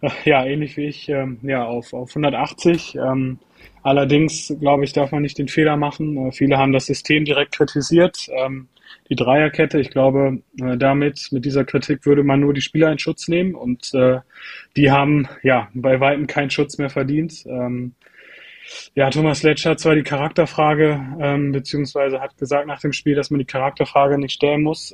ja, 0.26 0.46
ähnlich 0.46 0.78
wie 0.78 0.86
ich, 0.86 1.10
ähm, 1.10 1.40
ja, 1.44 1.66
auf, 1.66 1.94
auf 1.94 2.10
180. 2.10 2.96
Ähm, 2.96 3.40
Allerdings, 3.82 4.54
glaube 4.60 4.84
ich, 4.84 4.94
darf 4.94 5.12
man 5.12 5.22
nicht 5.22 5.38
den 5.38 5.48
Fehler 5.48 5.78
machen. 5.78 6.28
Äh, 6.28 6.32
viele 6.32 6.58
haben 6.58 6.74
das 6.74 6.86
System 6.86 7.26
direkt 7.26 7.56
kritisiert. 7.56 8.28
Ähm, 8.36 8.68
die 9.10 9.16
Dreierkette, 9.16 9.80
ich 9.80 9.90
glaube, 9.90 10.42
äh, 10.60 10.78
damit, 10.78 11.30
mit 11.32 11.46
dieser 11.46 11.64
Kritik 11.64 12.06
würde 12.06 12.24
man 12.24 12.40
nur 12.40 12.54
die 12.54 12.62
Spieler 12.62 12.92
in 12.92 13.00
Schutz 13.00 13.28
nehmen 13.28 13.56
und 13.56 13.94
äh, 13.94 14.20
die 14.76 14.92
haben 14.92 15.28
ja 15.44 15.70
bei 15.74 16.00
weitem 16.00 16.28
keinen 16.28 16.50
Schutz 16.50 16.78
mehr 16.78 16.90
verdient. 16.90 17.46
Ähm, 17.46 17.94
ja, 18.94 19.10
Thomas 19.10 19.42
Letsch 19.42 19.66
hat 19.66 19.80
zwar 19.80 19.96
die 19.96 20.04
Charakterfrage, 20.04 21.02
ähm, 21.20 21.52
beziehungsweise 21.52 22.20
hat 22.20 22.38
gesagt 22.38 22.68
nach 22.68 22.82
dem 22.82 22.94
Spiel, 22.94 23.16
dass 23.16 23.32
man 23.32 23.40
die 23.40 23.46
Charakterfrage 23.46 24.20
nicht 24.20 24.34
stellen 24.34 24.62
muss 24.62 24.94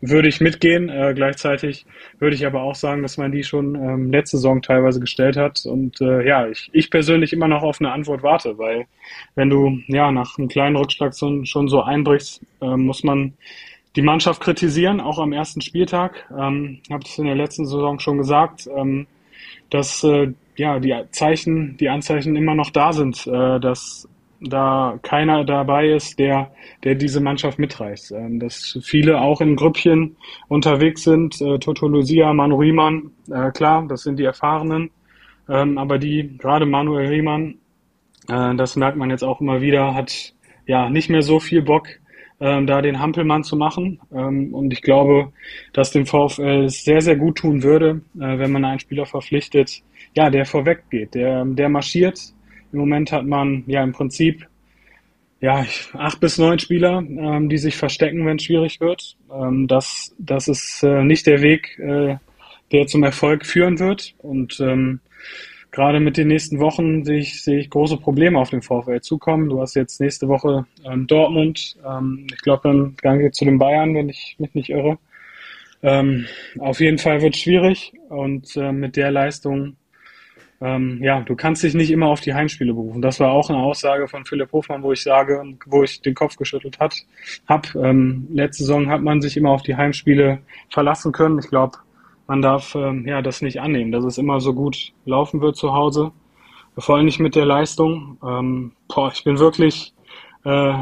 würde 0.00 0.28
ich 0.28 0.40
mitgehen. 0.40 0.88
Äh, 0.88 1.12
gleichzeitig 1.14 1.86
würde 2.18 2.36
ich 2.36 2.46
aber 2.46 2.62
auch 2.62 2.74
sagen, 2.74 3.02
dass 3.02 3.16
man 3.16 3.32
die 3.32 3.42
schon 3.42 3.74
ähm, 3.74 4.10
letzte 4.10 4.36
Saison 4.36 4.62
teilweise 4.62 5.00
gestellt 5.00 5.36
hat. 5.36 5.64
Und 5.66 6.00
äh, 6.00 6.26
ja, 6.26 6.48
ich, 6.48 6.70
ich 6.72 6.90
persönlich 6.90 7.32
immer 7.32 7.48
noch 7.48 7.62
auf 7.62 7.80
eine 7.80 7.92
Antwort 7.92 8.22
warte, 8.22 8.58
weil 8.58 8.86
wenn 9.34 9.50
du 9.50 9.80
ja 9.88 10.10
nach 10.12 10.38
einem 10.38 10.48
kleinen 10.48 10.76
Rückschlag 10.76 11.14
so, 11.14 11.44
schon 11.44 11.68
so 11.68 11.82
einbrichst, 11.82 12.42
äh, 12.60 12.76
muss 12.76 13.02
man 13.02 13.34
die 13.96 14.02
Mannschaft 14.02 14.40
kritisieren, 14.40 15.00
auch 15.00 15.18
am 15.18 15.32
ersten 15.32 15.60
Spieltag. 15.60 16.26
Ähm, 16.30 16.80
habe 16.90 17.02
es 17.04 17.18
in 17.18 17.24
der 17.24 17.34
letzten 17.34 17.66
Saison 17.66 17.98
schon 17.98 18.18
gesagt, 18.18 18.68
ähm, 18.76 19.06
dass 19.70 20.04
äh, 20.04 20.32
ja 20.56 20.78
die 20.78 20.94
Zeichen, 21.10 21.76
die 21.78 21.88
Anzeichen 21.88 22.36
immer 22.36 22.54
noch 22.54 22.70
da 22.70 22.92
sind, 22.92 23.26
äh, 23.26 23.58
dass 23.58 24.08
da 24.40 24.98
keiner 25.02 25.44
dabei 25.44 25.88
ist, 25.88 26.18
der, 26.18 26.52
der 26.84 26.94
diese 26.94 27.20
Mannschaft 27.20 27.58
mitreißt. 27.58 28.12
Ähm, 28.12 28.40
dass 28.40 28.78
viele 28.82 29.20
auch 29.20 29.40
in 29.40 29.56
Grüppchen 29.56 30.16
unterwegs 30.48 31.04
sind. 31.04 31.40
Äh, 31.40 31.58
Toto 31.58 31.88
Lucia, 31.88 32.32
Manu 32.32 32.56
Riemann, 32.56 33.10
äh, 33.30 33.50
klar, 33.50 33.86
das 33.88 34.02
sind 34.02 34.18
die 34.18 34.24
Erfahrenen. 34.24 34.90
Ähm, 35.48 35.78
aber 35.78 35.98
die, 35.98 36.36
gerade 36.38 36.66
Manuel 36.66 37.08
Riemann, 37.08 37.54
äh, 38.28 38.54
das 38.54 38.76
merkt 38.76 38.96
man 38.96 39.10
jetzt 39.10 39.24
auch 39.24 39.40
immer 39.40 39.60
wieder, 39.60 39.94
hat 39.94 40.34
ja 40.66 40.90
nicht 40.90 41.08
mehr 41.08 41.22
so 41.22 41.40
viel 41.40 41.62
Bock, 41.62 41.88
ähm, 42.40 42.66
da 42.66 42.82
den 42.82 43.00
Hampelmann 43.00 43.44
zu 43.44 43.56
machen. 43.56 44.00
Ähm, 44.12 44.54
und 44.54 44.72
ich 44.72 44.82
glaube, 44.82 45.32
dass 45.72 45.90
dem 45.90 46.06
VfL 46.06 46.68
sehr, 46.68 47.00
sehr 47.00 47.16
gut 47.16 47.38
tun 47.38 47.62
würde, 47.62 48.02
äh, 48.16 48.38
wenn 48.38 48.52
man 48.52 48.64
einen 48.64 48.80
Spieler 48.80 49.06
verpflichtet, 49.06 49.82
ja, 50.14 50.30
der 50.30 50.44
vorweg 50.44 50.84
geht, 50.90 51.14
der, 51.14 51.44
der 51.44 51.68
marschiert, 51.68 52.34
im 52.72 52.78
Moment 52.78 53.12
hat 53.12 53.26
man 53.26 53.64
ja 53.66 53.82
im 53.82 53.92
Prinzip 53.92 54.46
ja, 55.40 55.64
acht 55.92 56.20
bis 56.20 56.38
neun 56.38 56.58
Spieler, 56.58 56.98
ähm, 56.98 57.48
die 57.48 57.58
sich 57.58 57.76
verstecken, 57.76 58.26
wenn 58.26 58.38
es 58.38 58.44
schwierig 58.44 58.80
wird. 58.80 59.16
Ähm, 59.32 59.68
das, 59.68 60.14
das 60.18 60.48
ist 60.48 60.82
äh, 60.82 61.04
nicht 61.04 61.26
der 61.26 61.42
Weg, 61.42 61.78
äh, 61.78 62.16
der 62.72 62.86
zum 62.86 63.04
Erfolg 63.04 63.46
führen 63.46 63.78
wird. 63.78 64.14
Und 64.18 64.58
ähm, 64.60 65.00
gerade 65.70 66.00
mit 66.00 66.16
den 66.16 66.28
nächsten 66.28 66.58
Wochen 66.58 67.04
sehe 67.04 67.18
ich, 67.18 67.42
sehe 67.42 67.60
ich 67.60 67.70
große 67.70 67.98
Probleme 67.98 68.38
auf 68.38 68.50
den 68.50 68.62
VfL 68.62 69.00
zukommen. 69.00 69.48
Du 69.48 69.60
hast 69.60 69.74
jetzt 69.74 70.00
nächste 70.00 70.26
Woche 70.26 70.66
ähm, 70.84 71.06
Dortmund. 71.06 71.76
Ähm, 71.86 72.26
ich 72.32 72.40
glaube, 72.40 72.62
dann 72.64 72.96
gang 72.96 73.20
wir 73.20 73.30
zu 73.30 73.44
den 73.44 73.58
Bayern, 73.58 73.94
wenn 73.94 74.08
ich 74.08 74.34
mich 74.38 74.54
nicht 74.54 74.70
irre. 74.70 74.98
Ähm, 75.82 76.26
auf 76.58 76.80
jeden 76.80 76.98
Fall 76.98 77.22
wird 77.22 77.36
es 77.36 77.40
schwierig 77.40 77.92
und 78.08 78.56
äh, 78.56 78.72
mit 78.72 78.96
der 78.96 79.12
Leistung 79.12 79.76
ähm, 80.60 81.00
ja, 81.02 81.20
du 81.20 81.36
kannst 81.36 81.62
dich 81.62 81.74
nicht 81.74 81.90
immer 81.90 82.08
auf 82.08 82.20
die 82.20 82.34
Heimspiele 82.34 82.74
berufen. 82.74 83.00
Das 83.00 83.20
war 83.20 83.30
auch 83.30 83.48
eine 83.48 83.58
Aussage 83.58 84.08
von 84.08 84.24
Philipp 84.24 84.50
Hofmann, 84.52 84.82
wo 84.82 84.92
ich 84.92 85.02
sage, 85.02 85.42
wo 85.66 85.84
ich 85.84 86.02
den 86.02 86.14
Kopf 86.14 86.36
geschüttelt 86.36 86.80
hat, 86.80 86.96
hab. 87.46 87.74
Ähm, 87.76 88.26
letzte 88.32 88.64
Saison 88.64 88.88
hat 88.88 89.02
man 89.02 89.20
sich 89.20 89.36
immer 89.36 89.50
auf 89.50 89.62
die 89.62 89.76
Heimspiele 89.76 90.40
verlassen 90.70 91.12
können. 91.12 91.38
Ich 91.38 91.48
glaube, 91.48 91.78
man 92.26 92.42
darf 92.42 92.74
ähm, 92.74 93.06
ja 93.06 93.22
das 93.22 93.40
nicht 93.40 93.60
annehmen, 93.60 93.92
dass 93.92 94.04
es 94.04 94.18
immer 94.18 94.40
so 94.40 94.52
gut 94.52 94.92
laufen 95.04 95.40
wird 95.40 95.56
zu 95.56 95.72
Hause. 95.72 96.10
Vor 96.76 96.96
allem 96.96 97.06
nicht 97.06 97.20
mit 97.20 97.36
der 97.36 97.46
Leistung. 97.46 98.18
Ähm, 98.24 98.72
boah, 98.88 99.12
ich 99.12 99.22
bin 99.24 99.38
wirklich, 99.38 99.94
äh, 100.44 100.74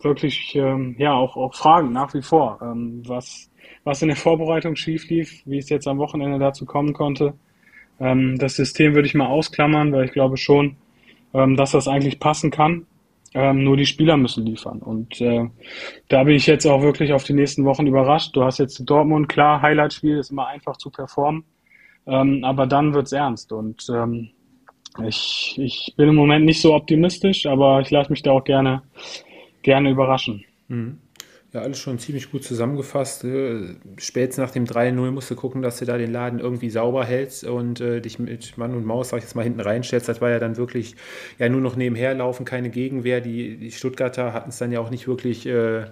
wirklich, 0.00 0.54
ähm, 0.54 0.94
ja, 0.98 1.14
auch, 1.14 1.36
auch 1.36 1.54
Fragen 1.54 1.92
nach 1.92 2.12
wie 2.12 2.22
vor, 2.22 2.58
ähm, 2.62 3.02
was, 3.06 3.50
was 3.84 4.02
in 4.02 4.08
der 4.08 4.16
Vorbereitung 4.16 4.76
schief 4.76 5.08
lief, 5.08 5.42
wie 5.46 5.58
es 5.58 5.70
jetzt 5.70 5.88
am 5.88 5.98
Wochenende 5.98 6.38
dazu 6.38 6.66
kommen 6.66 6.92
konnte. 6.92 7.34
Ähm, 8.00 8.38
das 8.38 8.56
System 8.56 8.94
würde 8.94 9.06
ich 9.06 9.14
mal 9.14 9.26
ausklammern, 9.26 9.92
weil 9.92 10.04
ich 10.04 10.12
glaube 10.12 10.36
schon, 10.36 10.76
ähm, 11.34 11.56
dass 11.56 11.72
das 11.72 11.88
eigentlich 11.88 12.20
passen 12.20 12.50
kann. 12.50 12.86
Ähm, 13.34 13.64
nur 13.64 13.76
die 13.76 13.86
Spieler 13.86 14.16
müssen 14.16 14.46
liefern. 14.46 14.78
Und 14.78 15.20
äh, 15.20 15.48
da 16.08 16.24
bin 16.24 16.36
ich 16.36 16.46
jetzt 16.46 16.64
auch 16.66 16.82
wirklich 16.82 17.12
auf 17.12 17.24
die 17.24 17.34
nächsten 17.34 17.64
Wochen 17.64 17.86
überrascht. 17.86 18.34
Du 18.34 18.44
hast 18.44 18.58
jetzt 18.58 18.78
Dortmund, 18.84 19.28
klar, 19.28 19.60
Highlight-Spiel 19.60 20.18
ist 20.18 20.30
immer 20.30 20.46
einfach 20.46 20.76
zu 20.78 20.90
performen. 20.90 21.44
Ähm, 22.06 22.44
aber 22.44 22.66
dann 22.66 22.94
wird's 22.94 23.12
ernst. 23.12 23.52
Und 23.52 23.86
ähm, 23.90 24.30
ich, 25.06 25.54
ich 25.58 25.94
bin 25.96 26.08
im 26.08 26.14
Moment 26.14 26.46
nicht 26.46 26.62
so 26.62 26.74
optimistisch, 26.74 27.46
aber 27.46 27.80
ich 27.80 27.90
lasse 27.90 28.10
mich 28.10 28.22
da 28.22 28.30
auch 28.30 28.44
gerne, 28.44 28.82
gerne 29.62 29.90
überraschen. 29.90 30.44
Mhm. 30.68 30.98
Ja, 31.56 31.62
alles 31.62 31.78
schon 31.78 31.98
ziemlich 31.98 32.30
gut 32.30 32.44
zusammengefasst. 32.44 33.24
Äh, 33.24 33.76
spätestens 33.96 34.44
nach 34.44 34.50
dem 34.50 34.66
3-0 34.66 35.10
musst 35.10 35.30
du 35.30 35.36
gucken, 35.36 35.62
dass 35.62 35.78
du 35.78 35.86
da 35.86 35.96
den 35.96 36.12
Laden 36.12 36.38
irgendwie 36.38 36.68
sauber 36.68 37.02
hältst 37.02 37.44
und 37.44 37.80
äh, 37.80 38.02
dich 38.02 38.18
mit 38.18 38.58
Mann 38.58 38.74
und 38.74 38.84
Maus, 38.84 39.08
sag 39.08 39.18
ich 39.18 39.24
jetzt 39.24 39.36
mal, 39.36 39.42
hinten 39.42 39.60
reinstellst. 39.60 40.06
Das 40.06 40.20
war 40.20 40.28
ja 40.28 40.38
dann 40.38 40.58
wirklich 40.58 40.96
ja 41.38 41.48
nur 41.48 41.62
noch 41.62 41.74
nebenher 41.74 42.12
laufen, 42.12 42.44
keine 42.44 42.68
Gegenwehr. 42.68 43.22
Die, 43.22 43.56
die 43.56 43.70
Stuttgarter 43.70 44.34
hatten 44.34 44.50
es 44.50 44.58
dann 44.58 44.70
ja 44.70 44.80
auch 44.80 44.90
nicht 44.90 45.08
wirklich 45.08 45.46
äh, 45.46 45.86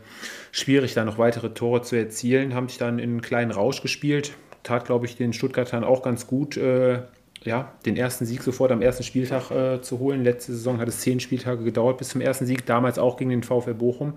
schwierig, 0.53 0.93
da 0.93 1.07
noch 1.07 1.17
weitere 1.17 1.55
Tore 1.55 1.81
zu 1.81 1.97
erzielen, 1.97 2.55
haben 2.55 2.69
sich 2.69 2.77
dann 2.77 2.99
in 2.99 3.09
einen 3.09 3.23
kleinen 3.23 3.51
Rausch 3.51 3.81
gespielt. 3.81 4.33
Tat, 4.65 4.85
glaube 4.85 5.07
ich, 5.07 5.17
den 5.17 5.33
Stuttgartern 5.33 5.83
auch 5.83 6.03
ganz 6.03 6.27
gut. 6.27 6.59
Äh, 6.59 7.05
ja, 7.43 7.73
den 7.87 7.97
ersten 7.97 8.27
Sieg 8.27 8.43
sofort 8.43 8.71
am 8.71 8.83
ersten 8.83 9.03
Spieltag 9.03 9.51
äh, 9.51 9.81
zu 9.81 9.99
holen. 9.99 10.25
Letzte 10.25 10.53
Saison 10.53 10.79
hat 10.79 10.89
es 10.89 11.01
zehn 11.01 11.21
Spieltage 11.21 11.65
gedauert 11.65 11.97
bis 11.97 12.11
zum 12.11 12.21
ersten 12.21 12.45
Sieg, 12.45 12.67
damals 12.67 12.99
auch 12.99 13.17
gegen 13.17 13.31
den 13.31 13.43
VfL 13.43 13.73
Bochum. 13.73 14.13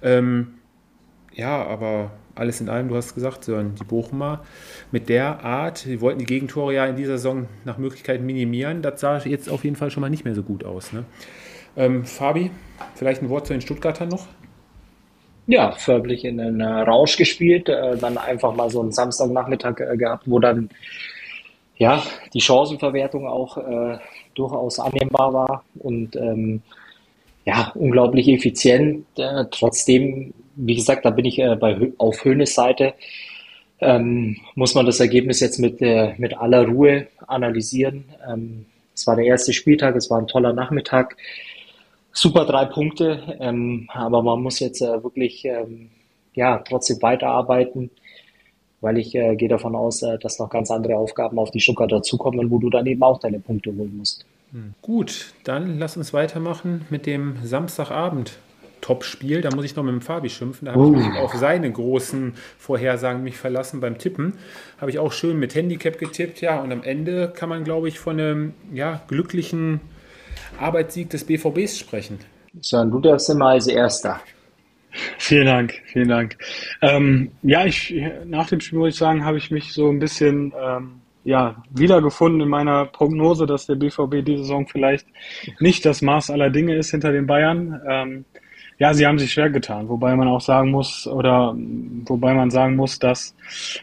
Ähm, 0.00 0.54
ja, 1.34 1.64
aber 1.64 2.12
alles 2.34 2.60
in 2.60 2.68
allem, 2.68 2.88
du 2.88 2.96
hast 2.96 3.14
gesagt, 3.14 3.44
Sören, 3.44 3.74
die 3.74 3.84
Bochumer 3.84 4.42
mit 4.90 5.08
der 5.08 5.44
Art, 5.44 5.84
die 5.84 6.00
wollten 6.00 6.18
die 6.18 6.26
Gegentore 6.26 6.74
ja 6.74 6.86
in 6.86 6.96
dieser 6.96 7.18
Saison 7.18 7.46
nach 7.64 7.78
Möglichkeit 7.78 8.22
minimieren. 8.22 8.82
Das 8.82 9.00
sah 9.00 9.18
jetzt 9.18 9.50
auf 9.50 9.64
jeden 9.64 9.76
Fall 9.76 9.90
schon 9.90 10.00
mal 10.00 10.10
nicht 10.10 10.24
mehr 10.24 10.34
so 10.34 10.42
gut 10.42 10.64
aus. 10.64 10.92
Ne? 10.92 11.04
Ähm, 11.76 12.04
Fabi, 12.04 12.50
vielleicht 12.94 13.22
ein 13.22 13.28
Wort 13.28 13.46
zu 13.46 13.52
den 13.52 13.60
Stuttgartern 13.60 14.08
noch? 14.08 14.26
Ja, 15.46 15.72
förmlich 15.72 16.24
in 16.24 16.40
einen 16.40 16.62
Rausch 16.62 17.16
gespielt, 17.16 17.68
äh, 17.68 17.96
dann 17.96 18.16
einfach 18.16 18.54
mal 18.54 18.70
so 18.70 18.80
einen 18.80 18.92
Samstagnachmittag 18.92 19.80
äh, 19.80 19.96
gehabt, 19.96 20.24
wo 20.26 20.38
dann 20.38 20.70
ja 21.76 22.02
die 22.32 22.40
Chancenverwertung 22.40 23.26
auch 23.26 23.58
äh, 23.58 23.98
durchaus 24.34 24.78
annehmbar 24.78 25.32
war 25.32 25.64
und 25.80 26.14
ähm, 26.16 26.62
ja, 27.44 27.72
unglaublich 27.74 28.28
effizient. 28.28 29.04
Äh, 29.18 29.46
trotzdem 29.50 30.32
wie 30.56 30.74
gesagt, 30.74 31.04
da 31.04 31.10
bin 31.10 31.24
ich 31.24 31.38
äh, 31.38 31.56
bei, 31.56 31.92
auf 31.98 32.24
Höhnes 32.24 32.54
Seite. 32.54 32.94
Ähm, 33.80 34.36
muss 34.54 34.74
man 34.74 34.86
das 34.86 35.00
Ergebnis 35.00 35.40
jetzt 35.40 35.58
mit, 35.58 35.82
äh, 35.82 36.14
mit 36.18 36.36
aller 36.36 36.66
Ruhe 36.66 37.08
analysieren. 37.26 38.04
Ähm, 38.28 38.66
es 38.94 39.06
war 39.06 39.16
der 39.16 39.24
erste 39.24 39.52
Spieltag, 39.52 39.96
es 39.96 40.10
war 40.10 40.18
ein 40.18 40.28
toller 40.28 40.52
Nachmittag. 40.52 41.16
Super 42.12 42.44
drei 42.44 42.66
Punkte, 42.66 43.36
ähm, 43.40 43.88
aber 43.92 44.22
man 44.22 44.42
muss 44.42 44.60
jetzt 44.60 44.82
äh, 44.82 45.02
wirklich 45.02 45.44
ähm, 45.44 45.90
ja, 46.34 46.58
trotzdem 46.58 47.00
weiterarbeiten, 47.00 47.90
weil 48.80 48.98
ich 48.98 49.14
äh, 49.14 49.34
gehe 49.36 49.48
davon 49.48 49.74
aus, 49.74 50.02
äh, 50.02 50.18
dass 50.18 50.38
noch 50.38 50.50
ganz 50.50 50.70
andere 50.70 50.96
Aufgaben 50.96 51.38
auf 51.38 51.50
die 51.50 51.60
Stuttgart 51.60 51.90
dazukommen, 51.90 52.50
wo 52.50 52.58
du 52.58 52.70
dann 52.70 52.86
eben 52.86 53.02
auch 53.02 53.18
deine 53.18 53.40
Punkte 53.40 53.74
holen 53.74 53.96
musst. 53.96 54.26
Hm. 54.52 54.74
Gut, 54.82 55.32
dann 55.44 55.78
lass 55.78 55.96
uns 55.96 56.12
weitermachen 56.12 56.84
mit 56.90 57.06
dem 57.06 57.36
Samstagabend. 57.42 58.38
Top-Spiel. 58.82 59.40
Da 59.40 59.54
muss 59.54 59.64
ich 59.64 59.74
noch 59.74 59.82
mit 59.82 59.94
dem 59.94 60.02
Fabi 60.02 60.28
schimpfen. 60.28 60.66
Da 60.66 60.72
habe 60.72 60.82
uh. 60.82 60.94
ich 60.94 61.06
mich 61.06 61.18
auf 61.18 61.32
seine 61.34 61.72
großen 61.72 62.34
Vorhersagen 62.58 63.22
mich 63.22 63.38
verlassen 63.38 63.80
beim 63.80 63.96
Tippen. 63.96 64.34
Habe 64.78 64.90
ich 64.90 64.98
auch 64.98 65.12
schön 65.12 65.38
mit 65.38 65.54
Handicap 65.54 65.98
getippt. 65.98 66.42
Ja, 66.42 66.60
und 66.60 66.70
am 66.70 66.82
Ende 66.82 67.32
kann 67.34 67.48
man, 67.48 67.64
glaube 67.64 67.88
ich, 67.88 67.98
von 67.98 68.20
einem 68.20 68.52
ja, 68.74 69.00
glücklichen 69.08 69.80
Arbeitssieg 70.58 71.08
des 71.08 71.24
BVBs 71.24 71.78
sprechen. 71.78 72.18
Sören, 72.60 72.90
du 72.90 73.00
darfst 73.00 73.30
immer 73.30 73.46
als 73.46 73.66
Erster. 73.66 74.20
Vielen 75.16 75.46
Dank, 75.46 75.80
vielen 75.86 76.08
Dank. 76.08 76.36
Ähm, 76.82 77.32
ja, 77.42 77.64
ich, 77.64 77.94
nach 78.26 78.48
dem 78.48 78.60
Spiel 78.60 78.78
muss 78.78 78.90
ich 78.90 78.96
sagen, 78.96 79.24
habe 79.24 79.38
ich 79.38 79.50
mich 79.50 79.72
so 79.72 79.88
ein 79.88 79.98
bisschen 79.98 80.52
ähm, 80.62 81.00
ja, 81.24 81.62
wiedergefunden 81.70 82.42
in 82.42 82.48
meiner 82.48 82.86
Prognose, 82.86 83.46
dass 83.46 83.66
der 83.66 83.76
BVB 83.76 84.24
diese 84.24 84.38
Saison 84.38 84.66
vielleicht 84.66 85.06
nicht 85.60 85.86
das 85.86 86.02
Maß 86.02 86.30
aller 86.30 86.50
Dinge 86.50 86.76
ist 86.76 86.90
hinter 86.90 87.12
den 87.12 87.26
Bayern. 87.26 87.80
Ähm, 87.88 88.24
ja, 88.78 88.94
sie 88.94 89.06
haben 89.06 89.18
sich 89.18 89.32
schwer 89.32 89.50
getan, 89.50 89.88
wobei 89.88 90.16
man 90.16 90.28
auch 90.28 90.40
sagen 90.40 90.70
muss, 90.70 91.06
oder 91.06 91.54
wobei 92.06 92.34
man 92.34 92.50
sagen 92.50 92.76
muss, 92.76 92.98
dass, 92.98 93.34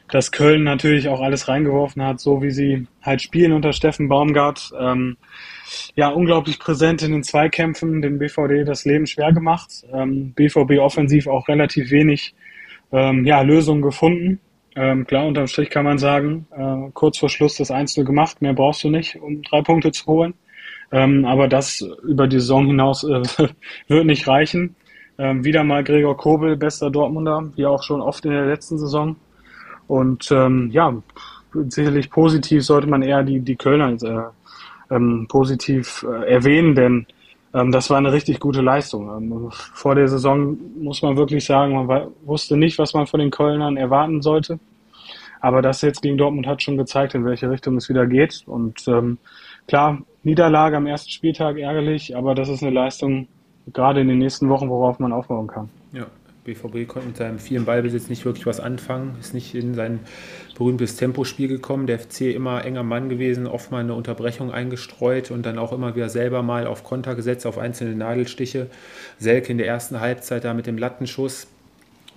dass 0.09 0.31
Köln 0.31 0.63
natürlich 0.63 1.07
auch 1.07 1.21
alles 1.21 1.47
reingeworfen 1.47 2.03
hat, 2.03 2.19
so 2.19 2.41
wie 2.41 2.51
sie 2.51 2.87
halt 3.01 3.21
spielen 3.21 3.53
unter 3.53 3.71
Steffen 3.73 4.09
Baumgart. 4.09 4.71
Ähm, 4.79 5.17
ja, 5.95 6.09
unglaublich 6.09 6.59
präsent 6.59 7.01
in 7.01 7.11
den 7.11 7.23
Zweikämpfen, 7.23 8.01
den 8.01 8.19
BVD 8.19 8.63
das 8.63 8.85
Leben 8.85 9.07
schwer 9.07 9.31
gemacht. 9.31 9.85
Ähm, 9.93 10.33
BVB 10.33 10.79
offensiv 10.79 11.27
auch 11.27 11.47
relativ 11.47 11.91
wenig 11.91 12.33
ähm, 12.91 13.25
ja, 13.25 13.41
Lösungen 13.41 13.81
gefunden. 13.81 14.39
Ähm, 14.75 15.05
klar, 15.05 15.25
unterm 15.27 15.47
Strich 15.47 15.69
kann 15.69 15.85
man 15.85 15.97
sagen, 15.97 16.47
äh, 16.55 16.91
kurz 16.93 17.17
vor 17.17 17.29
Schluss 17.29 17.55
das 17.55 17.71
Einzel 17.71 18.05
gemacht, 18.05 18.41
mehr 18.41 18.53
brauchst 18.53 18.83
du 18.83 18.89
nicht, 18.89 19.15
um 19.17 19.41
drei 19.41 19.61
Punkte 19.61 19.91
zu 19.91 20.05
holen. 20.05 20.33
Ähm, 20.91 21.25
aber 21.25 21.47
das 21.47 21.85
über 22.03 22.27
die 22.27 22.39
Saison 22.39 22.67
hinaus 22.67 23.03
äh, 23.03 23.21
wird 23.87 24.05
nicht 24.05 24.27
reichen. 24.27 24.75
Ähm, 25.19 25.43
wieder 25.43 25.65
mal 25.65 25.83
Gregor 25.83 26.15
Kobel, 26.15 26.55
bester 26.55 26.89
Dortmunder, 26.89 27.51
wie 27.57 27.65
auch 27.65 27.83
schon 27.83 27.99
oft 28.01 28.23
in 28.23 28.31
der 28.31 28.45
letzten 28.45 28.79
Saison. 28.79 29.17
Und 29.87 30.31
ähm, 30.31 30.69
ja, 30.71 30.93
sicherlich 31.67 32.09
positiv 32.09 32.63
sollte 32.63 32.87
man 32.87 33.01
eher 33.01 33.23
die, 33.23 33.41
die 33.41 33.57
Kölner 33.57 33.91
äh, 34.01 34.95
ähm, 34.95 35.27
positiv 35.27 36.05
äh, 36.09 36.31
erwähnen, 36.31 36.73
denn 36.73 37.05
ähm, 37.53 37.71
das 37.73 37.89
war 37.89 37.97
eine 37.97 38.13
richtig 38.13 38.39
gute 38.39 38.61
Leistung. 38.61 39.09
Ähm, 39.09 39.49
vor 39.51 39.95
der 39.95 40.07
Saison 40.07 40.57
muss 40.79 41.01
man 41.01 41.17
wirklich 41.17 41.43
sagen, 41.45 41.73
man 41.73 42.11
wusste 42.23 42.55
nicht, 42.55 42.79
was 42.79 42.93
man 42.93 43.05
von 43.05 43.19
den 43.19 43.31
Kölnern 43.31 43.75
erwarten 43.75 44.21
sollte. 44.21 44.57
Aber 45.41 45.61
das 45.61 45.81
jetzt 45.81 46.01
gegen 46.01 46.17
Dortmund 46.17 46.47
hat 46.47 46.61
schon 46.61 46.77
gezeigt, 46.77 47.13
in 47.15 47.25
welche 47.25 47.49
Richtung 47.49 47.75
es 47.75 47.89
wieder 47.89 48.05
geht. 48.05 48.43
Und 48.45 48.87
ähm, 48.87 49.17
klar, 49.67 49.99
Niederlage 50.23 50.77
am 50.77 50.87
ersten 50.87 51.09
Spieltag 51.09 51.57
ärgerlich, 51.57 52.15
aber 52.15 52.35
das 52.35 52.47
ist 52.47 52.61
eine 52.61 52.71
Leistung, 52.71 53.27
gerade 53.73 54.01
in 54.01 54.07
den 54.07 54.17
nächsten 54.19 54.49
Wochen, 54.49 54.69
worauf 54.69 54.99
man 54.99 55.11
aufbauen 55.11 55.47
kann. 55.47 55.69
Ja, 55.91 56.07
BVB 56.43 56.87
konnte 56.87 57.07
mit 57.07 57.17
seinem 57.17 57.39
vielen 57.39 57.65
Ballbesitz 57.65 58.09
nicht 58.09 58.25
wirklich 58.25 58.45
was 58.45 58.59
anfangen, 58.59 59.15
ist 59.19 59.33
nicht 59.33 59.53
in 59.55 59.75
sein 59.75 59.99
berühmtes 60.57 60.95
Tempospiel 60.95 61.47
gekommen. 61.47 61.87
Der 61.87 61.99
FC 61.99 62.21
immer 62.21 62.65
enger 62.65 62.83
Mann 62.83 63.09
gewesen, 63.09 63.47
oft 63.47 63.71
mal 63.71 63.79
eine 63.79 63.93
Unterbrechung 63.93 64.51
eingestreut 64.51 65.31
und 65.31 65.45
dann 65.45 65.57
auch 65.57 65.71
immer 65.73 65.95
wieder 65.95 66.09
selber 66.09 66.41
mal 66.41 66.67
auf 66.67 66.83
Konter 66.83 67.15
gesetzt, 67.15 67.45
auf 67.45 67.57
einzelne 67.57 67.95
Nadelstiche. 67.95 68.67
Selke 69.17 69.51
in 69.51 69.57
der 69.57 69.67
ersten 69.67 69.99
Halbzeit 69.99 70.43
da 70.43 70.53
mit 70.53 70.67
dem 70.67 70.77
Lattenschuss 70.77 71.47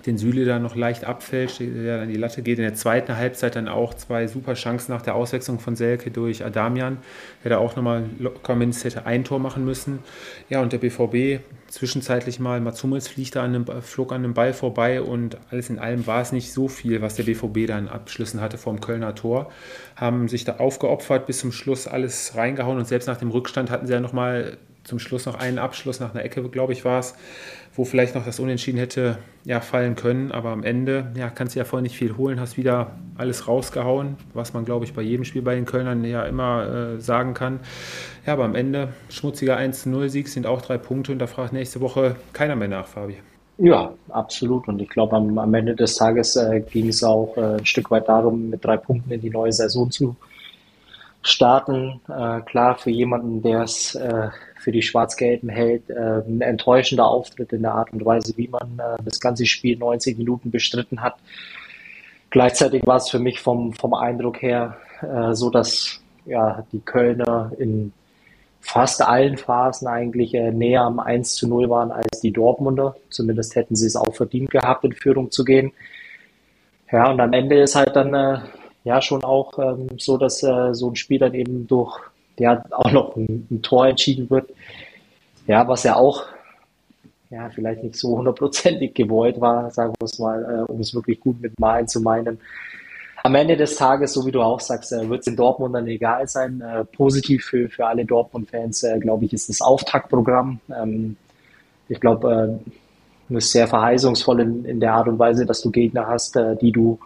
den 0.06 0.18
Süle 0.18 0.44
dann 0.44 0.62
noch 0.62 0.74
leicht 0.74 1.04
abfälscht, 1.04 1.60
der 1.60 1.98
dann 1.98 2.08
die 2.08 2.16
Latte 2.16 2.42
geht. 2.42 2.58
In 2.58 2.64
der 2.64 2.74
zweiten 2.74 3.16
Halbzeit 3.16 3.56
dann 3.56 3.68
auch 3.68 3.94
zwei 3.94 4.26
super 4.26 4.54
Chancen 4.54 4.92
nach 4.92 5.02
der 5.02 5.14
Auswechslung 5.14 5.60
von 5.60 5.76
Selke 5.76 6.10
durch 6.10 6.44
Adamian, 6.44 6.98
der 7.44 7.50
da 7.50 7.58
auch 7.58 7.76
nochmal 7.76 8.04
locker 8.18 8.54
mindestens 8.54 8.96
hätte 8.96 9.06
ein 9.06 9.24
Tor 9.24 9.38
machen 9.38 9.64
müssen. 9.64 10.00
Ja, 10.48 10.60
und 10.60 10.72
der 10.72 10.78
BVB 10.78 11.40
zwischenzeitlich 11.68 12.38
mal, 12.38 12.60
Mats 12.60 12.82
Hummels 12.82 13.08
fliegt 13.08 13.36
da 13.36 13.44
an 13.44 13.54
einem, 13.54 13.82
flog 13.82 14.12
an 14.12 14.24
einem 14.24 14.34
Ball 14.34 14.52
vorbei 14.52 15.00
und 15.00 15.38
alles 15.50 15.70
in 15.70 15.78
allem 15.78 16.06
war 16.06 16.20
es 16.20 16.32
nicht 16.32 16.52
so 16.52 16.68
viel, 16.68 17.00
was 17.00 17.14
der 17.14 17.22
BVB 17.22 17.66
da 17.66 17.78
in 17.78 17.88
Abschlüssen 17.88 18.40
hatte 18.40 18.58
vom 18.58 18.80
Kölner 18.80 19.14
Tor. 19.14 19.50
Haben 19.96 20.28
sich 20.28 20.44
da 20.44 20.56
aufgeopfert, 20.56 21.26
bis 21.26 21.38
zum 21.38 21.52
Schluss 21.52 21.86
alles 21.86 22.36
reingehauen 22.36 22.78
und 22.78 22.86
selbst 22.86 23.06
nach 23.06 23.16
dem 23.16 23.30
Rückstand 23.30 23.70
hatten 23.70 23.86
sie 23.86 23.92
ja 23.92 24.00
nochmal 24.00 24.58
zum 24.84 24.98
Schluss 24.98 25.26
noch 25.26 25.36
einen 25.36 25.58
Abschluss 25.58 26.00
nach 26.00 26.14
einer 26.14 26.24
Ecke, 26.24 26.42
glaube 26.48 26.72
ich, 26.72 26.84
war 26.84 27.00
es 27.00 27.14
wo 27.74 27.84
vielleicht 27.84 28.14
noch 28.14 28.24
das 28.24 28.38
Unentschieden 28.38 28.78
hätte 28.78 29.18
ja, 29.44 29.60
fallen 29.60 29.96
können. 29.96 30.30
Aber 30.30 30.50
am 30.50 30.62
Ende 30.62 31.10
ja, 31.16 31.30
kannst 31.30 31.54
du 31.54 31.58
ja 31.58 31.64
vorher 31.64 31.82
nicht 31.82 31.96
viel 31.96 32.16
holen, 32.16 32.38
hast 32.38 32.56
wieder 32.56 32.92
alles 33.16 33.48
rausgehauen, 33.48 34.16
was 34.34 34.52
man, 34.52 34.64
glaube 34.64 34.84
ich, 34.84 34.92
bei 34.92 35.02
jedem 35.02 35.24
Spiel 35.24 35.42
bei 35.42 35.54
den 35.54 35.64
Kölnern 35.64 36.04
ja 36.04 36.22
immer 36.24 36.96
äh, 36.96 37.00
sagen 37.00 37.34
kann. 37.34 37.60
Ja, 38.26 38.34
aber 38.34 38.44
am 38.44 38.54
Ende 38.54 38.88
schmutziger 39.08 39.58
1-0-Sieg 39.58 40.28
sind 40.28 40.46
auch 40.46 40.62
drei 40.62 40.78
Punkte 40.78 41.12
und 41.12 41.18
da 41.18 41.26
fragt 41.26 41.52
nächste 41.52 41.80
Woche 41.80 42.16
keiner 42.32 42.56
mehr 42.56 42.68
nach, 42.68 42.86
Fabi. 42.86 43.16
Ja, 43.58 43.92
absolut. 44.08 44.66
Und 44.68 44.80
ich 44.80 44.88
glaube, 44.88 45.16
am, 45.16 45.38
am, 45.38 45.54
Ende 45.54 45.74
des 45.74 45.96
Tages 45.96 46.36
äh, 46.36 46.60
ging 46.60 46.88
es 46.88 47.04
auch 47.04 47.36
äh, 47.36 47.58
ein 47.58 47.66
Stück 47.66 47.90
weit 47.90 48.08
darum, 48.08 48.50
mit 48.50 48.64
drei 48.64 48.76
Punkten 48.76 49.10
in 49.12 49.20
die 49.20 49.30
neue 49.30 49.52
Saison 49.52 49.90
zu 49.90 50.16
starten. 51.22 52.00
Äh, 52.08 52.40
klar, 52.42 52.76
für 52.76 52.90
jemanden, 52.90 53.42
der 53.42 53.62
es 53.62 53.94
äh, 53.94 54.28
für 54.62 54.72
die 54.72 54.82
Schwarz-Gelben 54.82 55.48
hält, 55.48 55.90
ein 55.90 56.40
enttäuschender 56.40 57.06
Auftritt 57.06 57.52
in 57.52 57.62
der 57.62 57.72
Art 57.74 57.92
und 57.92 58.04
Weise, 58.04 58.36
wie 58.36 58.48
man 58.48 58.78
äh, 58.78 59.02
das 59.04 59.20
ganze 59.20 59.46
Spiel 59.46 59.76
90 59.76 60.18
Minuten 60.18 60.50
bestritten 60.50 61.02
hat. 61.02 61.16
Gleichzeitig 62.30 62.86
war 62.86 62.96
es 62.96 63.10
für 63.10 63.18
mich 63.18 63.40
vom, 63.40 63.74
vom 63.74 63.92
Eindruck 63.92 64.40
her 64.40 64.78
äh, 65.02 65.34
so, 65.34 65.50
dass 65.50 66.00
ja, 66.24 66.64
die 66.72 66.80
Kölner 66.80 67.52
in 67.58 67.92
fast 68.62 69.02
allen 69.02 69.36
Phasen 69.36 69.86
eigentlich 69.88 70.32
äh, 70.34 70.50
näher 70.50 70.82
am 70.82 70.98
1 70.98 71.34
zu 71.34 71.48
0 71.48 71.68
waren 71.68 71.90
als 71.90 72.20
die 72.20 72.32
Dortmunder. 72.32 72.96
Zumindest 73.10 73.54
hätten 73.54 73.76
sie 73.76 73.86
es 73.86 73.96
auch 73.96 74.14
verdient 74.14 74.50
gehabt, 74.50 74.84
in 74.84 74.92
Führung 74.92 75.30
zu 75.30 75.44
gehen. 75.44 75.72
Ja, 76.90 77.10
und 77.10 77.20
am 77.20 77.32
Ende 77.32 77.60
ist 77.60 77.74
halt 77.74 77.94
dann 77.96 78.14
äh, 78.14 78.38
ja 78.84 79.02
schon 79.02 79.24
auch 79.24 79.58
ähm, 79.58 79.88
so, 79.98 80.16
dass 80.16 80.42
äh, 80.42 80.72
so 80.72 80.90
ein 80.90 80.96
Spiel 80.96 81.18
dann 81.18 81.34
eben 81.34 81.66
durch 81.66 81.98
ja 82.38 82.64
auch 82.70 82.90
noch 82.92 83.16
ein, 83.16 83.46
ein, 83.50 83.62
Tor 83.62 83.86
entschieden 83.86 84.28
wird. 84.30 84.50
Ja, 85.46 85.66
was 85.66 85.82
ja 85.82 85.96
auch 85.96 86.24
ja, 87.30 87.48
vielleicht 87.48 87.82
nicht 87.82 87.96
so 87.96 88.18
hundertprozentig 88.18 88.94
gewollt 88.94 89.40
war, 89.40 89.70
sagen 89.70 89.94
wir 89.98 90.04
es 90.04 90.18
mal, 90.18 90.44
äh, 90.44 90.70
um 90.70 90.80
es 90.80 90.94
wirklich 90.94 91.18
gut 91.18 91.40
mit 91.40 91.58
Malen 91.58 91.88
zu 91.88 92.00
meinen. 92.00 92.38
Am 93.24 93.34
Ende 93.34 93.56
des 93.56 93.76
Tages, 93.76 94.12
so 94.12 94.26
wie 94.26 94.32
du 94.32 94.42
auch 94.42 94.60
sagst, 94.60 94.92
äh, 94.92 95.08
wird 95.08 95.20
es 95.20 95.26
in 95.28 95.36
Dortmund 95.36 95.74
dann 95.74 95.86
egal 95.86 96.28
sein. 96.28 96.60
Äh, 96.60 96.84
positiv 96.84 97.44
für, 97.44 97.68
für 97.68 97.86
alle 97.86 98.04
Dortmund-Fans, 98.04 98.82
äh, 98.82 98.98
glaube 98.98 99.24
ich, 99.24 99.32
ist 99.32 99.48
das 99.48 99.60
Auftaktprogramm. 99.60 100.60
Ähm, 100.76 101.16
ich 101.88 102.00
glaube, 102.00 102.60
äh, 103.30 103.36
ist 103.36 103.52
sehr 103.52 103.68
verheißungsvoll 103.68 104.40
in, 104.40 104.64
in 104.64 104.80
der 104.80 104.92
Art 104.92 105.08
und 105.08 105.18
Weise, 105.18 105.46
dass 105.46 105.62
du 105.62 105.70
Gegner 105.70 106.06
hast, 106.06 106.36
äh, 106.36 106.56
die 106.56 106.72
du 106.72 106.98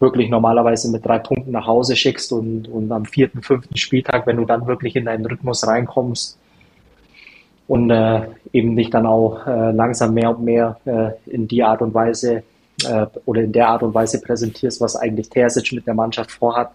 wirklich 0.00 0.28
normalerweise 0.28 0.90
mit 0.90 1.04
drei 1.04 1.18
Punkten 1.18 1.52
nach 1.52 1.66
Hause 1.66 1.96
schickst 1.96 2.32
und, 2.32 2.68
und 2.68 2.90
am 2.92 3.04
vierten, 3.04 3.42
fünften 3.42 3.76
Spieltag, 3.76 4.26
wenn 4.26 4.36
du 4.36 4.44
dann 4.44 4.66
wirklich 4.66 4.96
in 4.96 5.04
deinen 5.04 5.24
Rhythmus 5.24 5.66
reinkommst, 5.66 6.38
und 7.66 7.90
äh, 7.90 8.28
eben 8.52 8.76
dich 8.76 8.90
dann 8.90 9.06
auch 9.06 9.46
äh, 9.46 9.72
langsam 9.72 10.14
mehr 10.14 10.30
und 10.30 10.44
mehr 10.44 10.78
äh, 10.84 11.10
in 11.30 11.48
die 11.48 11.62
Art 11.62 11.80
und 11.80 11.94
Weise 11.94 12.42
äh, 12.84 13.06
oder 13.24 13.42
in 13.42 13.52
der 13.52 13.68
Art 13.68 13.82
und 13.82 13.94
Weise 13.94 14.20
präsentierst, 14.20 14.80
was 14.80 14.96
eigentlich 14.96 15.30
Terzic 15.30 15.72
mit 15.72 15.86
der 15.86 15.94
Mannschaft 15.94 16.30
vorhat, 16.30 16.72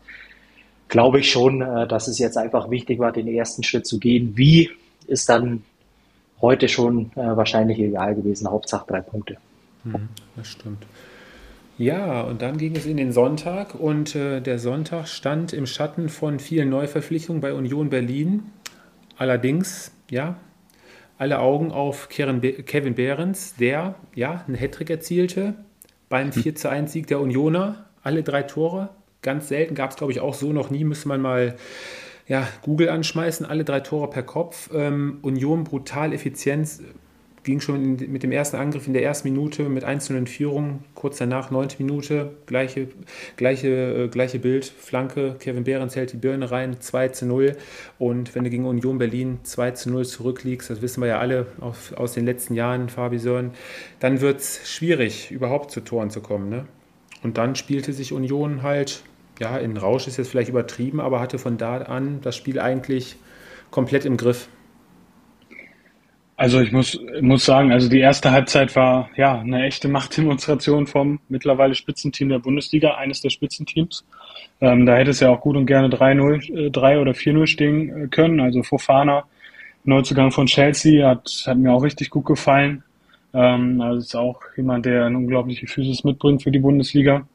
glaube 0.87 1.19
ich 1.19 1.31
schon, 1.31 1.61
äh, 1.61 1.87
dass 1.87 2.07
es 2.07 2.17
jetzt 2.17 2.37
einfach 2.37 2.69
wichtig 2.69 2.99
war, 2.99 3.11
den 3.11 3.27
ersten 3.27 3.63
Schritt 3.63 3.85
zu 3.85 3.99
gehen. 3.99 4.33
Wie 4.35 4.71
ist 5.07 5.29
dann 5.29 5.63
heute 6.41 6.67
schon 6.67 7.11
äh, 7.15 7.37
wahrscheinlich 7.37 7.79
egal 7.79 8.15
gewesen, 8.15 8.49
Hauptsache 8.49 8.87
drei 8.87 9.01
Punkte. 9.01 9.37
Hm, 9.83 10.09
das 10.35 10.47
stimmt. 10.47 10.85
Ja, 11.79 12.23
und 12.23 12.41
dann 12.41 12.57
ging 12.57 12.75
es 12.75 12.85
in 12.85 12.97
den 12.97 13.13
Sonntag 13.13 13.73
und 13.73 14.13
äh, 14.13 14.41
der 14.41 14.59
Sonntag 14.59 15.07
stand 15.07 15.53
im 15.53 15.65
Schatten 15.65 16.09
von 16.09 16.39
vielen 16.39 16.67
Neuverpflichtungen 16.67 17.41
bei 17.41 17.53
Union 17.53 17.89
Berlin. 17.89 18.43
Allerdings, 19.17 19.93
ja, 20.11 20.35
alle 21.17 21.39
Augen 21.39 21.71
auf 21.71 22.09
Kevin 22.09 22.95
Behrens, 22.95 23.55
der 23.55 23.95
ja 24.13 24.43
einen 24.45 24.57
Hattrick 24.57 24.89
erzielte 24.89 25.53
beim 26.09 26.33
4 26.33 26.53
zu 26.55 26.69
1 26.69 26.91
Sieg 26.91 27.07
der 27.07 27.21
Unioner. 27.21 27.85
Alle 28.03 28.23
drei 28.23 28.43
Tore. 28.43 28.89
Ganz 29.21 29.47
selten 29.47 29.73
gab 29.73 29.91
es, 29.91 29.95
glaube 29.95 30.11
ich, 30.11 30.19
auch 30.19 30.33
so 30.33 30.51
noch 30.51 30.69
nie. 30.69 30.83
Müsste 30.83 31.07
man 31.07 31.21
mal 31.21 31.55
ja, 32.27 32.45
Google 32.61 32.89
anschmeißen. 32.89 33.45
Alle 33.45 33.63
drei 33.63 33.79
Tore 33.79 34.09
per 34.09 34.23
Kopf. 34.23 34.69
Ähm, 34.73 35.19
Union 35.21 35.63
brutal 35.63 36.11
Effizienz 36.11 36.81
ging 37.43 37.59
schon 37.61 37.97
mit 37.97 38.23
dem 38.23 38.31
ersten 38.31 38.57
Angriff 38.57 38.87
in 38.87 38.93
der 38.93 39.03
ersten 39.03 39.29
Minute 39.29 39.63
mit 39.69 39.83
1 39.83 40.09
in 40.09 40.27
Führung, 40.27 40.83
kurz 40.95 41.17
danach, 41.17 41.51
neunte 41.51 41.81
Minute, 41.81 42.31
gleiche, 42.45 42.87
gleiche, 43.37 43.67
äh, 43.67 44.07
gleiche 44.07 44.39
Bild, 44.39 44.65
Flanke, 44.65 45.35
Kevin 45.39 45.63
Behrens 45.63 45.95
hält 45.95 46.13
die 46.13 46.17
Birne 46.17 46.51
rein, 46.51 46.79
2 46.79 47.09
zu 47.09 47.25
0 47.25 47.55
und 47.97 48.35
wenn 48.35 48.43
du 48.43 48.49
gegen 48.49 48.65
Union 48.65 48.97
Berlin 48.97 49.39
2 49.43 49.71
zu 49.71 49.89
0 49.91 50.05
zurückliegst, 50.05 50.69
das 50.69 50.81
wissen 50.81 51.01
wir 51.01 51.07
ja 51.07 51.19
alle 51.19 51.47
auf, 51.59 51.93
aus 51.93 52.13
den 52.13 52.25
letzten 52.25 52.55
Jahren, 52.55 52.89
Fabi 52.89 53.19
Sören, 53.19 53.51
dann 53.99 54.21
wird 54.21 54.39
es 54.39 54.69
schwierig, 54.69 55.31
überhaupt 55.31 55.71
zu 55.71 55.81
Toren 55.81 56.09
zu 56.09 56.21
kommen. 56.21 56.49
Ne? 56.49 56.65
Und 57.23 57.37
dann 57.37 57.55
spielte 57.55 57.93
sich 57.93 58.13
Union 58.13 58.63
halt, 58.63 59.03
ja, 59.39 59.57
in 59.57 59.77
Rausch 59.77 60.07
ist 60.07 60.17
jetzt 60.17 60.29
vielleicht 60.29 60.49
übertrieben, 60.49 60.99
aber 60.99 61.19
hatte 61.19 61.39
von 61.39 61.57
da 61.57 61.77
an 61.77 62.19
das 62.21 62.35
Spiel 62.35 62.59
eigentlich 62.59 63.17
komplett 63.71 64.05
im 64.05 64.17
Griff. 64.17 64.49
Also 66.39 66.61
ich 66.61 66.71
muss, 66.71 66.97
muss 67.19 67.43
sagen, 67.43 67.73
also 67.73 67.89
die 67.89 67.99
erste 67.99 68.31
Halbzeit 68.31 68.73
war 68.73 69.09
ja 69.17 69.41
eine 69.41 69.65
echte 69.65 69.89
Machtdemonstration 69.89 70.87
vom 70.87 71.19
mittlerweile 71.27 71.75
Spitzenteam 71.75 72.29
der 72.29 72.39
Bundesliga, 72.39 72.91
eines 72.95 73.19
der 73.19 73.29
Spitzenteams. 73.29 74.05
Ähm, 74.61 74.85
da 74.85 74.95
hätte 74.95 75.09
es 75.09 75.19
ja 75.19 75.31
auch 75.31 75.41
gut 75.41 75.57
und 75.57 75.65
gerne 75.65 75.89
3-0, 75.89 76.67
äh, 76.67 76.71
3 76.71 77.01
oder 77.01 77.11
4-0 77.11 77.45
stehen 77.45 78.05
äh, 78.05 78.07
können. 78.07 78.39
Also 78.39 78.63
Fofana, 78.63 79.25
Neuzugang 79.83 80.31
von 80.31 80.45
Chelsea, 80.45 81.05
hat, 81.05 81.29
hat 81.45 81.57
mir 81.57 81.73
auch 81.73 81.83
richtig 81.83 82.09
gut 82.09 82.25
gefallen. 82.25 82.85
Ähm, 83.33 83.81
also 83.81 83.99
ist 83.99 84.15
auch 84.15 84.39
jemand, 84.55 84.85
der 84.85 85.07
eine 85.07 85.17
unglaubliche 85.17 85.67
Physis 85.67 86.05
mitbringt 86.05 86.41
für 86.43 86.51
die 86.51 86.59
Bundesliga. 86.59 87.27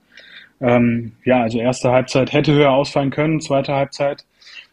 Ähm, 0.63 1.13
ja, 1.27 1.43
also 1.43 1.59
erste 1.59 1.91
Halbzeit 1.91 2.33
hätte 2.33 2.55
höher 2.55 2.71
ausfallen 2.71 3.11
können, 3.11 3.43
zweite 3.43 3.75
Halbzeit 3.75 4.25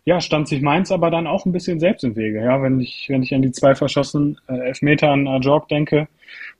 ja, 0.05 0.19
stand 0.19 0.47
sich 0.47 0.61
Mainz 0.61 0.91
aber 0.91 1.11
dann 1.11 1.27
auch 1.27 1.45
ein 1.45 1.51
bisschen 1.51 1.79
selbst 1.79 2.03
im 2.03 2.15
Wege. 2.15 2.43
Ja, 2.43 2.61
wenn 2.61 2.79
ich, 2.79 3.05
wenn 3.09 3.23
ich 3.23 3.33
an 3.33 3.41
die 3.41 3.51
zwei 3.51 3.75
verschossenen 3.75 4.39
äh, 4.47 4.57
Elfmeter 4.57 5.09
an 5.09 5.27
Ajorg 5.27 5.67
denke, 5.67 6.07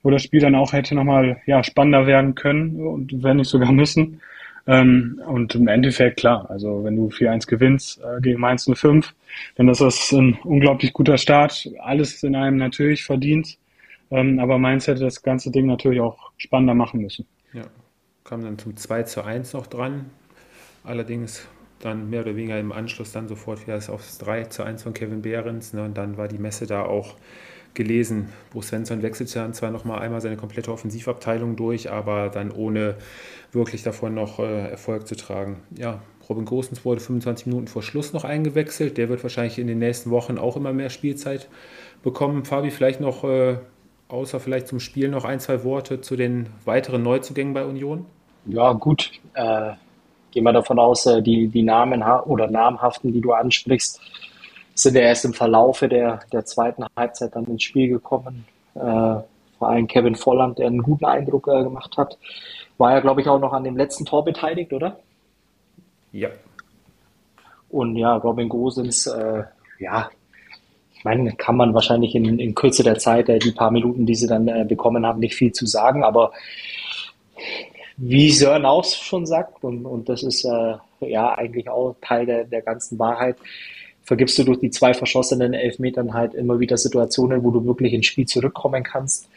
wo 0.02 0.10
das 0.10 0.22
Spiel 0.22 0.40
dann 0.40 0.54
auch 0.54 0.72
hätte 0.72 0.94
nochmal 0.94 1.40
ja, 1.46 1.64
spannender 1.64 2.06
werden 2.06 2.34
können 2.34 2.80
und 2.86 3.22
wenn 3.22 3.38
nicht 3.38 3.48
sogar 3.48 3.72
müssen. 3.72 4.20
Ähm, 4.66 5.20
und 5.26 5.56
im 5.56 5.66
Endeffekt, 5.66 6.18
klar, 6.18 6.48
also 6.48 6.84
wenn 6.84 6.94
du 6.94 7.08
4-1 7.08 7.48
gewinnst 7.48 8.00
äh, 8.00 8.20
gegen 8.20 8.38
Mainz 8.38 8.70
05, 8.72 9.12
dann 9.56 9.68
ist 9.68 9.80
das 9.80 10.12
ein 10.12 10.38
unglaublich 10.44 10.92
guter 10.92 11.18
Start. 11.18 11.68
Alles 11.80 12.22
in 12.22 12.36
einem 12.36 12.58
natürlich 12.58 13.04
verdient. 13.04 13.58
Ähm, 14.12 14.38
aber 14.38 14.58
Mainz 14.58 14.86
hätte 14.86 15.00
das 15.00 15.22
ganze 15.22 15.50
Ding 15.50 15.66
natürlich 15.66 16.00
auch 16.00 16.30
spannender 16.36 16.74
machen 16.74 17.00
müssen. 17.00 17.26
Ja, 17.52 17.64
kam 18.22 18.42
dann 18.42 18.58
zum 18.58 18.76
2 18.76 19.02
zu 19.02 19.24
1 19.24 19.52
noch 19.54 19.66
dran. 19.66 20.10
Allerdings 20.84 21.48
dann 21.84 22.10
mehr 22.10 22.22
oder 22.22 22.36
weniger 22.36 22.58
im 22.58 22.72
Anschluss 22.72 23.12
dann 23.12 23.28
sofort 23.28 23.66
wieder 23.66 23.76
aufs 23.76 24.18
3 24.18 24.44
zu 24.44 24.62
1 24.62 24.82
von 24.82 24.94
Kevin 24.94 25.22
Behrens. 25.22 25.72
Ne, 25.72 25.84
und 25.84 25.96
dann 25.96 26.16
war 26.16 26.28
die 26.28 26.38
Messe 26.38 26.66
da 26.66 26.84
auch 26.84 27.16
gelesen. 27.74 28.28
Bruce 28.50 28.68
Svensson 28.68 29.02
wechselte 29.02 29.34
dann 29.38 29.54
zwar 29.54 29.70
noch 29.70 29.84
mal 29.84 29.98
einmal 29.98 30.20
seine 30.20 30.36
komplette 30.36 30.72
Offensivabteilung 30.72 31.56
durch, 31.56 31.90
aber 31.90 32.28
dann 32.28 32.50
ohne 32.50 32.96
wirklich 33.50 33.82
davon 33.82 34.14
noch 34.14 34.38
äh, 34.38 34.70
Erfolg 34.70 35.06
zu 35.06 35.16
tragen. 35.16 35.60
Ja, 35.76 36.00
Robin 36.28 36.44
Gosens 36.44 36.84
wurde 36.84 37.00
25 37.00 37.46
Minuten 37.46 37.68
vor 37.68 37.82
Schluss 37.82 38.12
noch 38.12 38.24
eingewechselt. 38.24 38.96
Der 38.96 39.08
wird 39.08 39.22
wahrscheinlich 39.22 39.58
in 39.58 39.66
den 39.66 39.78
nächsten 39.78 40.10
Wochen 40.10 40.38
auch 40.38 40.56
immer 40.56 40.72
mehr 40.72 40.90
Spielzeit 40.90 41.48
bekommen. 42.02 42.44
Fabi, 42.44 42.70
vielleicht 42.70 43.00
noch, 43.00 43.24
äh, 43.24 43.58
außer 44.08 44.40
vielleicht 44.40 44.68
zum 44.68 44.80
Spiel, 44.80 45.08
noch 45.08 45.24
ein, 45.24 45.40
zwei 45.40 45.64
Worte 45.64 46.00
zu 46.00 46.16
den 46.16 46.48
weiteren 46.64 47.02
Neuzugängen 47.02 47.54
bei 47.54 47.64
Union? 47.64 48.06
Ja, 48.46 48.72
gut. 48.72 49.12
Äh, 49.34 49.72
gehen 50.32 50.44
wir 50.44 50.52
davon 50.52 50.78
aus, 50.78 51.06
äh, 51.06 51.22
die, 51.22 51.48
die 51.48 51.62
Namen 51.62 52.02
oder 52.02 52.48
namhaften, 52.48 53.12
die 53.12 53.20
du 53.20 53.32
ansprichst, 53.32 54.00
sind 54.74 54.96
ja 54.96 55.02
erst 55.02 55.24
im 55.24 55.34
Verlaufe 55.34 55.88
der, 55.88 56.20
der 56.32 56.44
zweiten 56.44 56.84
Halbzeit 56.96 57.36
dann 57.36 57.44
ins 57.44 57.62
Spiel 57.62 57.88
gekommen. 57.88 58.46
Äh, 58.74 58.80
vor 59.58 59.68
allem 59.68 59.86
Kevin 59.86 60.16
Volland, 60.16 60.58
der 60.58 60.66
einen 60.66 60.82
guten 60.82 61.04
Eindruck 61.04 61.46
äh, 61.48 61.62
gemacht 61.62 61.96
hat. 61.96 62.18
War 62.78 62.92
ja, 62.92 63.00
glaube 63.00 63.20
ich, 63.20 63.28
auch 63.28 63.38
noch 63.38 63.52
an 63.52 63.64
dem 63.64 63.76
letzten 63.76 64.04
Tor 64.04 64.24
beteiligt, 64.24 64.72
oder? 64.72 64.98
Ja. 66.10 66.30
Und 67.68 67.96
ja, 67.96 68.16
Robin 68.16 68.48
Gosens, 68.48 69.06
äh, 69.06 69.44
ja, 69.78 70.10
ich 70.94 71.04
meine, 71.04 71.32
kann 71.32 71.56
man 71.56 71.74
wahrscheinlich 71.74 72.14
in, 72.14 72.38
in 72.38 72.54
Kürze 72.54 72.82
der 72.82 72.98
Zeit, 72.98 73.28
äh, 73.28 73.38
die 73.38 73.52
paar 73.52 73.70
Minuten, 73.70 74.06
die 74.06 74.14
sie 74.14 74.26
dann 74.26 74.48
äh, 74.48 74.64
bekommen 74.64 75.06
haben, 75.06 75.20
nicht 75.20 75.34
viel 75.34 75.52
zu 75.52 75.66
sagen, 75.66 76.04
aber 76.04 76.32
wie 77.96 78.30
Sören 78.30 78.64
auch 78.64 78.84
schon 78.84 79.26
sagt, 79.26 79.62
und, 79.64 79.84
und 79.86 80.08
das 80.08 80.22
ist 80.22 80.44
äh, 80.44 80.74
ja 81.00 81.34
eigentlich 81.34 81.68
auch 81.68 81.96
Teil 82.00 82.26
der, 82.26 82.44
der 82.44 82.62
ganzen 82.62 82.98
Wahrheit, 82.98 83.36
vergibst 84.04 84.38
du 84.38 84.44
durch 84.44 84.58
die 84.58 84.70
zwei 84.70 84.94
verschossenen 84.94 85.54
Elfmetern 85.54 86.12
halt 86.12 86.34
immer 86.34 86.58
wieder 86.58 86.76
Situationen, 86.76 87.44
wo 87.44 87.50
du 87.50 87.64
wirklich 87.64 87.92
ins 87.92 88.06
Spiel 88.06 88.26
zurückkommen 88.26 88.82
kannst. 88.82 89.28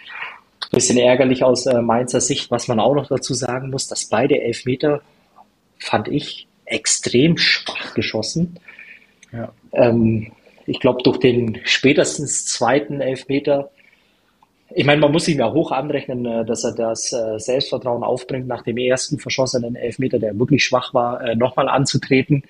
Bisschen 0.71 0.97
ärgerlich 0.97 1.43
aus 1.43 1.65
äh, 1.67 1.81
Mainzer 1.81 2.21
Sicht, 2.21 2.49
was 2.49 2.67
man 2.67 2.79
auch 2.79 2.95
noch 2.95 3.07
dazu 3.07 3.33
sagen 3.33 3.69
muss, 3.69 3.87
dass 3.87 4.05
beide 4.05 4.41
Elfmeter, 4.41 5.01
fand 5.77 6.07
ich, 6.07 6.47
extrem 6.65 7.37
schwach 7.37 7.93
geschossen. 7.93 8.59
Ja. 9.31 9.51
Ähm, 9.73 10.31
ich 10.65 10.79
glaube, 10.79 11.03
durch 11.03 11.17
den 11.19 11.59
spätestens 11.63 12.45
zweiten 12.47 13.01
Elfmeter 13.01 13.69
ich 14.77 14.85
meine, 14.85 14.99
man 14.99 15.13
muss 15.13 15.27
ihm 15.29 15.39
ja 15.39 15.51
hoch 15.53 15.71
anrechnen, 15.71 16.25
äh, 16.25 16.45
dass 16.45 16.65
er 16.65 16.73
das 16.73 17.13
äh, 17.13 17.39
Selbstvertrauen 17.39 18.03
aufbringt, 18.03 18.45
nach 18.45 18.61
dem 18.61 18.77
ersten 18.77 19.19
verschossenen 19.19 19.75
Elfmeter, 19.75 20.19
der 20.19 20.37
wirklich 20.37 20.65
schwach 20.65 20.93
war, 20.93 21.21
äh, 21.21 21.35
nochmal 21.35 21.69
anzutreten. 21.69 22.43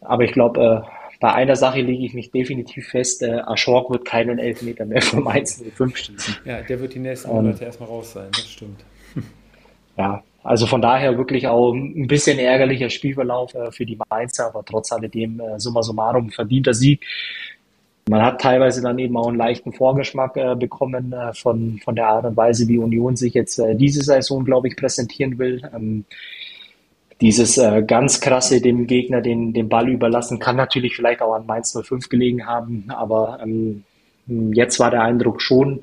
Aber 0.00 0.24
ich 0.24 0.32
glaube, 0.32 0.86
bei 1.20 1.32
einer 1.32 1.56
Sache 1.56 1.80
lege 1.80 2.04
ich 2.04 2.12
mich 2.12 2.30
definitiv 2.30 2.88
fest, 2.88 3.24
Aschork 3.24 3.88
wird 3.88 4.04
keinen 4.04 4.38
Elfmeter 4.38 4.84
mehr 4.84 5.00
vom 5.00 5.26
1-0-5 5.26 5.96
schießen. 5.96 6.36
Ja, 6.44 6.60
der 6.60 6.78
wird 6.80 6.92
die 6.92 6.98
nächsten 6.98 7.30
Monate 7.30 7.60
ähm, 7.60 7.66
erstmal 7.66 7.88
raus 7.88 8.12
sein, 8.12 8.28
das 8.32 8.50
stimmt. 8.50 8.84
Ja, 9.96 10.22
also 10.42 10.66
von 10.66 10.82
daher 10.82 11.16
wirklich 11.16 11.46
auch 11.46 11.72
ein 11.72 12.06
bisschen 12.06 12.38
ärgerlicher 12.38 12.90
Spielverlauf 12.90 13.54
für 13.70 13.86
die 13.86 13.96
Mainzer, 14.10 14.48
aber 14.48 14.62
trotz 14.64 14.92
alledem 14.92 15.40
summa 15.56 15.82
summarum 15.82 16.30
verdienter 16.30 16.74
Sieg. 16.74 17.06
Man 18.08 18.22
hat 18.22 18.40
teilweise 18.40 18.82
dann 18.82 18.98
eben 18.98 19.16
auch 19.16 19.28
einen 19.28 19.38
leichten 19.38 19.72
Vorgeschmack 19.72 20.36
äh, 20.36 20.54
bekommen 20.54 21.12
äh, 21.12 21.32
von, 21.32 21.80
von 21.82 21.94
der 21.94 22.08
Art 22.08 22.26
und 22.26 22.36
Weise, 22.36 22.68
wie 22.68 22.78
Union 22.78 23.16
sich 23.16 23.32
jetzt 23.32 23.58
äh, 23.58 23.74
diese 23.74 24.02
Saison, 24.02 24.44
glaube 24.44 24.68
ich, 24.68 24.76
präsentieren 24.76 25.38
will. 25.38 25.62
Ähm, 25.74 26.04
dieses 27.20 27.56
äh, 27.56 27.82
ganz 27.82 28.20
krasse 28.20 28.60
dem 28.60 28.86
Gegner 28.86 29.22
den, 29.22 29.54
den 29.54 29.70
Ball 29.70 29.88
überlassen, 29.88 30.38
kann 30.38 30.56
natürlich 30.56 30.96
vielleicht 30.96 31.22
auch 31.22 31.32
an 31.32 31.46
Mainz 31.46 31.72
05 31.72 32.10
gelegen 32.10 32.46
haben, 32.46 32.84
aber 32.88 33.38
ähm, 33.42 33.84
jetzt 34.26 34.78
war 34.80 34.90
der 34.90 35.02
Eindruck 35.02 35.40
schon, 35.40 35.82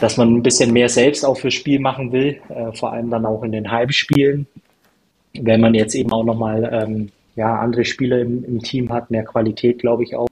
dass 0.00 0.16
man 0.16 0.34
ein 0.34 0.42
bisschen 0.42 0.72
mehr 0.72 0.88
selbst 0.88 1.24
auch 1.24 1.36
fürs 1.36 1.54
Spiel 1.54 1.78
machen 1.78 2.10
will, 2.10 2.40
äh, 2.48 2.72
vor 2.72 2.92
allem 2.92 3.10
dann 3.10 3.26
auch 3.26 3.44
in 3.44 3.52
den 3.52 3.70
Heimspielen. 3.70 4.46
Wenn 5.34 5.60
man 5.60 5.74
jetzt 5.74 5.94
eben 5.94 6.12
auch 6.12 6.24
nochmal 6.24 6.68
ähm, 6.72 7.10
ja, 7.36 7.60
andere 7.60 7.84
Spieler 7.84 8.20
im, 8.20 8.44
im 8.44 8.58
Team 8.60 8.92
hat, 8.92 9.10
mehr 9.10 9.24
Qualität, 9.24 9.78
glaube 9.78 10.02
ich 10.02 10.16
auch 10.16 10.28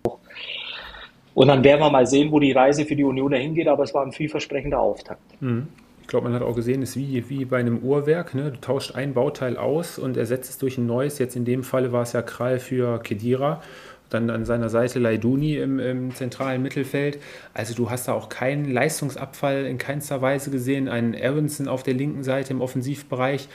Und 1.34 1.48
dann 1.48 1.62
werden 1.64 1.80
wir 1.80 1.90
mal 1.90 2.06
sehen, 2.06 2.32
wo 2.32 2.40
die 2.40 2.52
Reise 2.52 2.84
für 2.84 2.96
die 2.96 3.04
Union 3.04 3.30
dahin 3.30 3.54
geht, 3.54 3.68
aber 3.68 3.84
es 3.84 3.94
war 3.94 4.04
ein 4.04 4.12
vielversprechender 4.12 4.80
Auftakt. 4.80 5.20
Mhm. 5.40 5.68
Ich 6.02 6.08
glaube, 6.08 6.28
man 6.28 6.34
hat 6.34 6.42
auch 6.42 6.56
gesehen, 6.56 6.82
es 6.82 6.90
ist 6.90 6.96
wie, 6.96 7.30
wie 7.30 7.44
bei 7.44 7.58
einem 7.58 7.78
Uhrwerk. 7.78 8.34
Ne? 8.34 8.50
Du 8.50 8.60
tauscht 8.60 8.96
ein 8.96 9.14
Bauteil 9.14 9.56
aus 9.56 9.96
und 9.96 10.16
ersetzt 10.16 10.50
es 10.50 10.58
durch 10.58 10.76
ein 10.76 10.86
neues. 10.86 11.20
Jetzt 11.20 11.36
in 11.36 11.44
dem 11.44 11.62
Falle 11.62 11.92
war 11.92 12.02
es 12.02 12.14
ja 12.14 12.22
Kral 12.22 12.58
für 12.58 13.00
Kedira. 13.00 13.62
Dann 14.08 14.28
an 14.28 14.44
seiner 14.44 14.68
Seite 14.70 14.98
Leiduni 14.98 15.54
im, 15.54 15.78
im, 15.78 16.12
zentralen 16.12 16.62
Mittelfeld. 16.62 17.20
Also 17.54 17.74
du 17.74 17.90
hast 17.90 18.08
da 18.08 18.14
auch 18.14 18.28
keinen 18.28 18.64
Leistungsabfall 18.72 19.66
in 19.66 19.78
keinster 19.78 20.20
Weise 20.20 20.50
gesehen. 20.50 20.88
Einen 20.88 21.14
Aronson 21.14 21.68
auf 21.68 21.84
der 21.84 21.94
linken 21.94 22.24
Seite 22.24 22.52
im 22.52 22.60
Offensivbereich. 22.60 23.48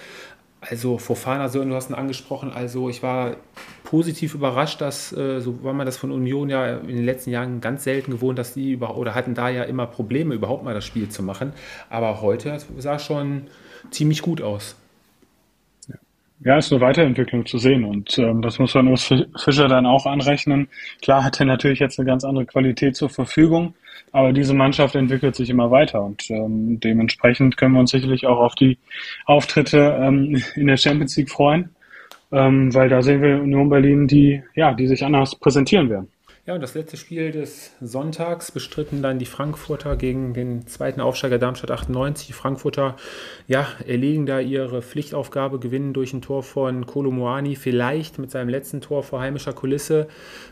Also 0.67 0.97
Fofana, 0.97 1.47
so, 1.47 1.63
du 1.63 1.75
hast 1.75 1.89
ihn 1.89 1.95
angesprochen. 1.95 2.51
Also 2.51 2.89
ich 2.89 3.03
war 3.03 3.35
positiv 3.83 4.33
überrascht, 4.33 4.81
dass, 4.81 5.15
äh, 5.15 5.39
so 5.39 5.63
war 5.63 5.73
man 5.73 5.85
das 5.85 5.97
von 5.97 6.11
Union 6.11 6.49
ja 6.49 6.77
in 6.77 6.87
den 6.87 7.05
letzten 7.05 7.29
Jahren 7.29 7.61
ganz 7.61 7.83
selten 7.83 8.11
gewohnt, 8.11 8.39
dass 8.39 8.53
die 8.53 8.71
über, 8.71 8.97
oder 8.97 9.13
hatten 9.13 9.35
da 9.35 9.49
ja 9.49 9.63
immer 9.63 9.85
Probleme, 9.85 10.33
überhaupt 10.33 10.63
mal 10.63 10.73
das 10.73 10.85
Spiel 10.85 11.09
zu 11.09 11.21
machen. 11.21 11.53
Aber 11.89 12.21
heute 12.21 12.57
sah 12.77 12.97
schon 12.97 13.43
ziemlich 13.91 14.21
gut 14.21 14.41
aus. 14.41 14.75
Ja, 16.41 16.57
ist 16.57 16.71
eine 16.71 16.81
Weiterentwicklung 16.81 17.45
zu 17.45 17.57
sehen 17.57 17.85
und 17.85 18.19
ähm, 18.19 18.41
das 18.41 18.59
muss 18.59 18.73
man 18.75 18.89
Urs 18.89 19.05
Fischer 19.37 19.67
dann 19.69 19.85
auch 19.85 20.05
anrechnen. 20.05 20.67
Klar 21.01 21.23
hat 21.23 21.39
er 21.39 21.45
natürlich 21.45 21.79
jetzt 21.79 21.97
eine 21.97 22.05
ganz 22.05 22.25
andere 22.25 22.45
Qualität 22.45 22.95
zur 22.95 23.09
Verfügung, 23.09 23.73
aber 24.11 24.33
diese 24.33 24.53
Mannschaft 24.53 24.95
entwickelt 24.95 25.35
sich 25.35 25.49
immer 25.49 25.71
weiter 25.71 26.03
und 26.03 26.29
ähm, 26.29 26.79
dementsprechend 26.81 27.55
können 27.55 27.73
wir 27.73 27.79
uns 27.79 27.91
sicherlich 27.91 28.27
auch 28.27 28.39
auf 28.39 28.55
die 28.55 28.77
Auftritte 29.25 29.97
ähm, 29.99 30.43
in 30.55 30.67
der 30.67 30.77
Champions 30.77 31.15
League 31.15 31.29
freuen, 31.29 31.73
ähm, 32.33 32.73
weil 32.73 32.89
da 32.89 33.01
sehen 33.01 33.21
wir 33.21 33.41
Union 33.41 33.69
Berlin, 33.69 34.07
die 34.07 34.43
ja, 34.55 34.73
die 34.73 34.87
sich 34.87 35.05
anders 35.05 35.35
präsentieren 35.35 35.89
werden. 35.89 36.09
Ja, 36.47 36.53
und 36.53 36.61
das 36.61 36.75
letzte 36.75 36.95
Spiel 36.95 37.31
des 37.31 37.71
Sonntags 37.81 38.51
bestritten 38.51 39.01
dann 39.01 39.17
die 39.17 39.25
Frankfurter 39.25 39.95
gegen 39.95 40.35
den 40.35 40.67
zweiten 40.67 41.01
Aufsteiger 41.01 41.39
Darmstadt 41.39 41.71
98. 41.71 42.27
Die 42.27 42.33
Frankfurter, 42.33 42.97
ja, 43.47 43.67
erlegen 43.87 44.27
da 44.27 44.39
ihre 44.39 44.83
Pflichtaufgabe, 44.83 45.57
gewinnen 45.57 45.93
durch 45.93 46.13
ein 46.13 46.21
Tor 46.21 46.43
von 46.43 46.85
Kolomoani, 46.85 47.55
vielleicht 47.55 48.19
mit 48.19 48.29
seinem 48.29 48.49
letzten 48.49 48.79
Tor 48.79 49.01
vor 49.01 49.21
heimischer 49.21 49.53
Kulisse 49.53 50.07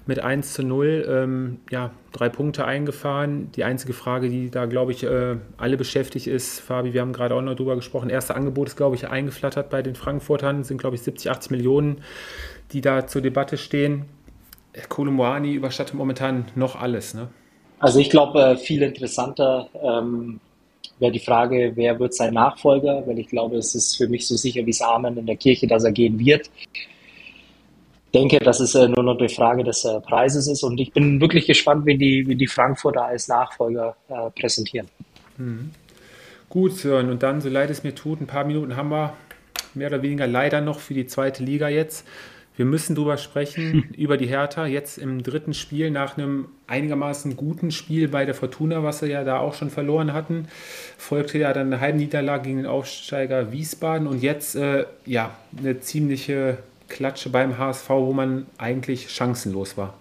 mit 0.08 0.18
1 0.18 0.54
zu 0.54 0.64
0. 0.64 1.06
Ähm, 1.08 1.60
ja, 1.70 1.92
drei 2.12 2.28
Punkte 2.28 2.66
eingefahren. 2.66 3.52
Die 3.52 3.64
einzige 3.64 3.94
Frage, 3.94 4.30
die 4.30 4.50
da, 4.50 4.66
glaube 4.66 4.94
ich, 4.94 5.04
äh, 5.04 5.36
alle 5.58 5.78
beschäftigt 5.78 6.26
ist, 6.26 6.60
Fabi, 6.60 6.94
wir 6.94 7.02
haben 7.02 7.14
gerade 7.14 7.36
auch 7.36 7.42
noch 7.44 7.54
drüber 7.54 7.76
gesprochen, 7.76 8.10
erste 8.10 8.34
Angebot 8.34 8.70
ist, 8.70 8.78
glaube 8.78 8.96
ich, 8.96 9.10
eingeflattert 9.10 9.70
bei 9.70 9.84
den 9.84 9.94
Frankfurtern, 9.94 10.64
sind, 10.64 10.80
glaube 10.80 10.96
ich, 10.96 11.04
70, 11.04 11.30
80 11.30 11.52
Millionen, 11.52 12.02
die 12.72 12.82
da 12.82 13.06
zur 13.06 13.22
Debatte 13.22 13.58
stehen. 13.58 14.06
Kolomoani 14.90 15.54
überstattet 15.54 15.94
momentan 15.94 16.46
noch 16.56 16.80
alles, 16.80 17.14
ne? 17.14 17.30
Also 17.80 18.00
ich 18.00 18.10
glaube, 18.10 18.42
äh, 18.42 18.58
viel 18.58 18.82
interessanter 18.82 19.70
ähm, 19.82 20.40
wäre 21.00 21.12
die 21.12 21.20
Frage, 21.20 21.74
wer 21.76 22.00
wird 22.00 22.14
sein 22.14 22.34
Nachfolger, 22.34 23.06
weil 23.06 23.20
ich 23.20 23.28
glaube, 23.28 23.58
es 23.58 23.76
ist 23.76 23.98
für 23.98 24.08
mich 24.08 24.26
so 24.26 24.36
sicher 24.36 24.66
wie 24.66 24.72
das 24.72 24.82
Amen 24.82 25.18
in 25.18 25.26
der 25.26 25.36
Kirche, 25.36 25.68
dass 25.68 25.84
er 25.84 25.92
gehen 25.92 26.18
wird. 26.18 26.50
Ich 26.72 28.20
denke, 28.20 28.40
dass 28.40 28.60
es 28.60 28.74
äh, 28.76 28.88
nur 28.88 29.04
noch 29.04 29.18
eine 29.18 29.28
Frage 29.28 29.64
des 29.64 29.84
äh, 29.86 30.00
Preises 30.00 30.48
ist 30.48 30.64
und 30.64 30.80
ich 30.80 30.94
bin 30.94 31.20
wirklich 31.20 31.46
gespannt, 31.46 31.86
wie 31.86 31.98
die, 31.98 32.28
wie 32.28 32.36
die 32.36 32.48
Frankfurter 32.48 33.06
als 33.06 33.28
Nachfolger 33.28 33.96
äh, 34.08 34.30
präsentieren. 34.40 34.88
Mhm. 35.38 35.72
Gut, 36.50 36.74
Sören, 36.74 37.10
und 37.10 37.24
dann, 37.24 37.42
so 37.42 37.50
leid 37.50 37.70
es 37.70 37.84
mir 37.84 37.96
tut, 37.96 38.22
ein 38.22 38.28
paar 38.28 38.46
Minuten 38.46 38.78
haben 38.78 38.90
wir 38.90 39.14
mehr 39.74 39.88
oder 39.88 40.04
weniger 40.04 40.28
leider 40.28 40.62
noch 40.62 40.80
für 40.80 40.94
die 40.94 41.08
zweite 41.08 41.44
Liga 41.44 41.68
jetzt. 41.68 42.06
Wir 42.56 42.66
müssen 42.66 42.96
darüber 42.96 43.18
sprechen, 43.18 43.90
über 43.98 44.18
die 44.18 44.28
Hertha. 44.28 44.66
Jetzt 44.66 44.98
im 44.98 45.24
dritten 45.24 45.54
Spiel 45.54 45.90
nach 45.92 46.18
einem 46.18 46.48
einigermaßen 46.68 47.36
guten 47.36 47.72
Spiel 47.72 48.08
bei 48.08 48.26
der 48.26 48.36
Fortuna, 48.36 48.84
was 48.84 49.00
sie 49.00 49.08
ja 49.08 49.24
da 49.24 49.40
auch 49.40 49.54
schon 49.56 49.70
verloren 49.70 50.14
hatten, 50.14 50.48
folgte 50.98 51.40
ja 51.40 51.54
dann 51.54 51.68
eine 51.68 51.82
Heimniederlage 51.82 52.44
gegen 52.44 52.58
den 52.58 52.66
Aufsteiger 52.66 53.52
Wiesbaden 53.52 54.08
und 54.08 54.22
jetzt 54.22 54.56
äh, 54.56 54.86
ja 55.06 55.32
eine 55.58 55.80
ziemliche 55.80 56.60
Klatsche 56.90 57.30
beim 57.30 57.58
HSV, 57.58 57.90
wo 57.90 58.14
man 58.14 58.46
eigentlich 58.58 59.10
chancenlos 59.10 59.78
war. 59.78 59.96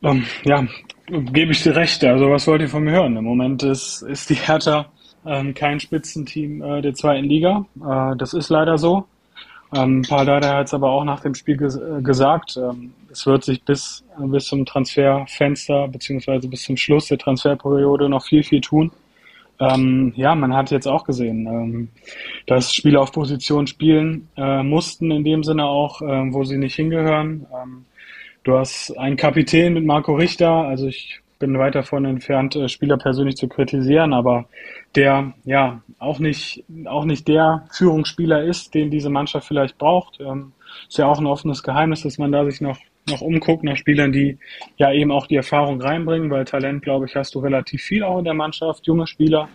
Um, 0.00 0.24
ja, 0.44 0.66
gebe 1.08 1.52
ich 1.52 1.62
dir 1.62 1.74
recht. 1.74 2.04
Also 2.04 2.30
was 2.30 2.46
wollt 2.46 2.62
ihr 2.62 2.68
von 2.68 2.84
mir 2.84 2.92
hören? 2.92 3.16
Im 3.16 3.24
Moment 3.24 3.62
ist, 3.62 4.02
ist 4.02 4.30
die 4.30 4.34
Hertha 4.34 4.86
ähm, 5.26 5.54
kein 5.54 5.80
Spitzenteam 5.80 6.62
äh, 6.62 6.82
der 6.82 6.94
zweiten 6.94 7.24
Liga. 7.24 7.66
Äh, 7.76 8.16
das 8.16 8.34
ist 8.34 8.48
leider 8.48 8.78
so. 8.78 9.06
Ähm, 9.74 10.02
Pardada 10.08 10.56
hat 10.56 10.66
es 10.68 10.74
aber 10.74 10.90
auch 10.90 11.04
nach 11.04 11.20
dem 11.20 11.34
Spiel 11.34 11.56
ges 11.56 11.76
äh, 11.76 12.00
gesagt, 12.00 12.56
ähm, 12.56 12.94
es 13.10 13.26
wird 13.26 13.44
sich 13.44 13.62
bis, 13.62 14.02
äh, 14.18 14.26
bis 14.26 14.46
zum 14.46 14.64
Transferfenster 14.64 15.88
beziehungsweise 15.88 16.48
bis 16.48 16.62
zum 16.62 16.76
Schluss 16.76 17.08
der 17.08 17.18
Transferperiode 17.18 18.08
noch 18.08 18.24
viel, 18.24 18.42
viel 18.42 18.62
tun. 18.62 18.90
Ähm, 19.60 20.12
ja, 20.16 20.34
man 20.34 20.54
hat 20.54 20.70
jetzt 20.70 20.86
auch 20.86 21.04
gesehen, 21.04 21.46
ähm, 21.46 21.88
dass 22.46 22.72
Spieler 22.72 23.02
auf 23.02 23.12
Position 23.12 23.66
spielen 23.66 24.28
äh, 24.36 24.62
mussten, 24.62 25.10
in 25.10 25.24
dem 25.24 25.42
Sinne 25.42 25.64
auch, 25.64 26.00
äh, 26.00 26.32
wo 26.32 26.44
sie 26.44 26.56
nicht 26.56 26.76
hingehören. 26.76 27.46
Ähm, 27.52 27.84
du 28.44 28.56
hast 28.56 28.96
einen 28.96 29.16
Kapitän 29.16 29.74
mit 29.74 29.84
Marco 29.84 30.14
Richter, 30.14 30.50
also 30.50 30.86
ich 30.86 31.20
bin 31.38 31.58
weit 31.58 31.74
davon 31.74 32.04
entfernt, 32.04 32.56
äh, 32.56 32.68
Spieler 32.68 32.96
persönlich 32.96 33.36
zu 33.36 33.48
kritisieren, 33.48 34.12
aber 34.12 34.46
der 34.94 35.34
ja 35.44 35.82
auch 35.98 36.18
nicht, 36.18 36.64
auch 36.86 37.04
nicht 37.04 37.28
der 37.28 37.66
Führungsspieler 37.70 38.42
ist, 38.42 38.74
den 38.74 38.90
diese 38.90 39.10
Mannschaft 39.10 39.46
vielleicht 39.46 39.78
braucht. 39.78 40.20
Ähm, 40.20 40.52
ist 40.88 40.98
ja 40.98 41.06
auch 41.06 41.18
ein 41.18 41.26
offenes 41.26 41.62
Geheimnis, 41.62 42.02
dass 42.02 42.18
man 42.18 42.32
da 42.32 42.44
sich 42.44 42.60
noch, 42.60 42.78
noch 43.08 43.20
umguckt 43.20 43.64
nach 43.64 43.76
Spielern, 43.76 44.12
die 44.12 44.38
ja 44.76 44.92
eben 44.92 45.10
auch 45.10 45.26
die 45.26 45.36
Erfahrung 45.36 45.80
reinbringen, 45.80 46.30
weil 46.30 46.44
Talent, 46.44 46.82
glaube 46.82 47.06
ich, 47.06 47.16
hast 47.16 47.34
du 47.34 47.40
relativ 47.40 47.82
viel 47.82 48.02
auch 48.02 48.18
in 48.18 48.24
der 48.24 48.34
Mannschaft, 48.34 48.86
junge 48.86 49.06
Spieler. 49.06 49.48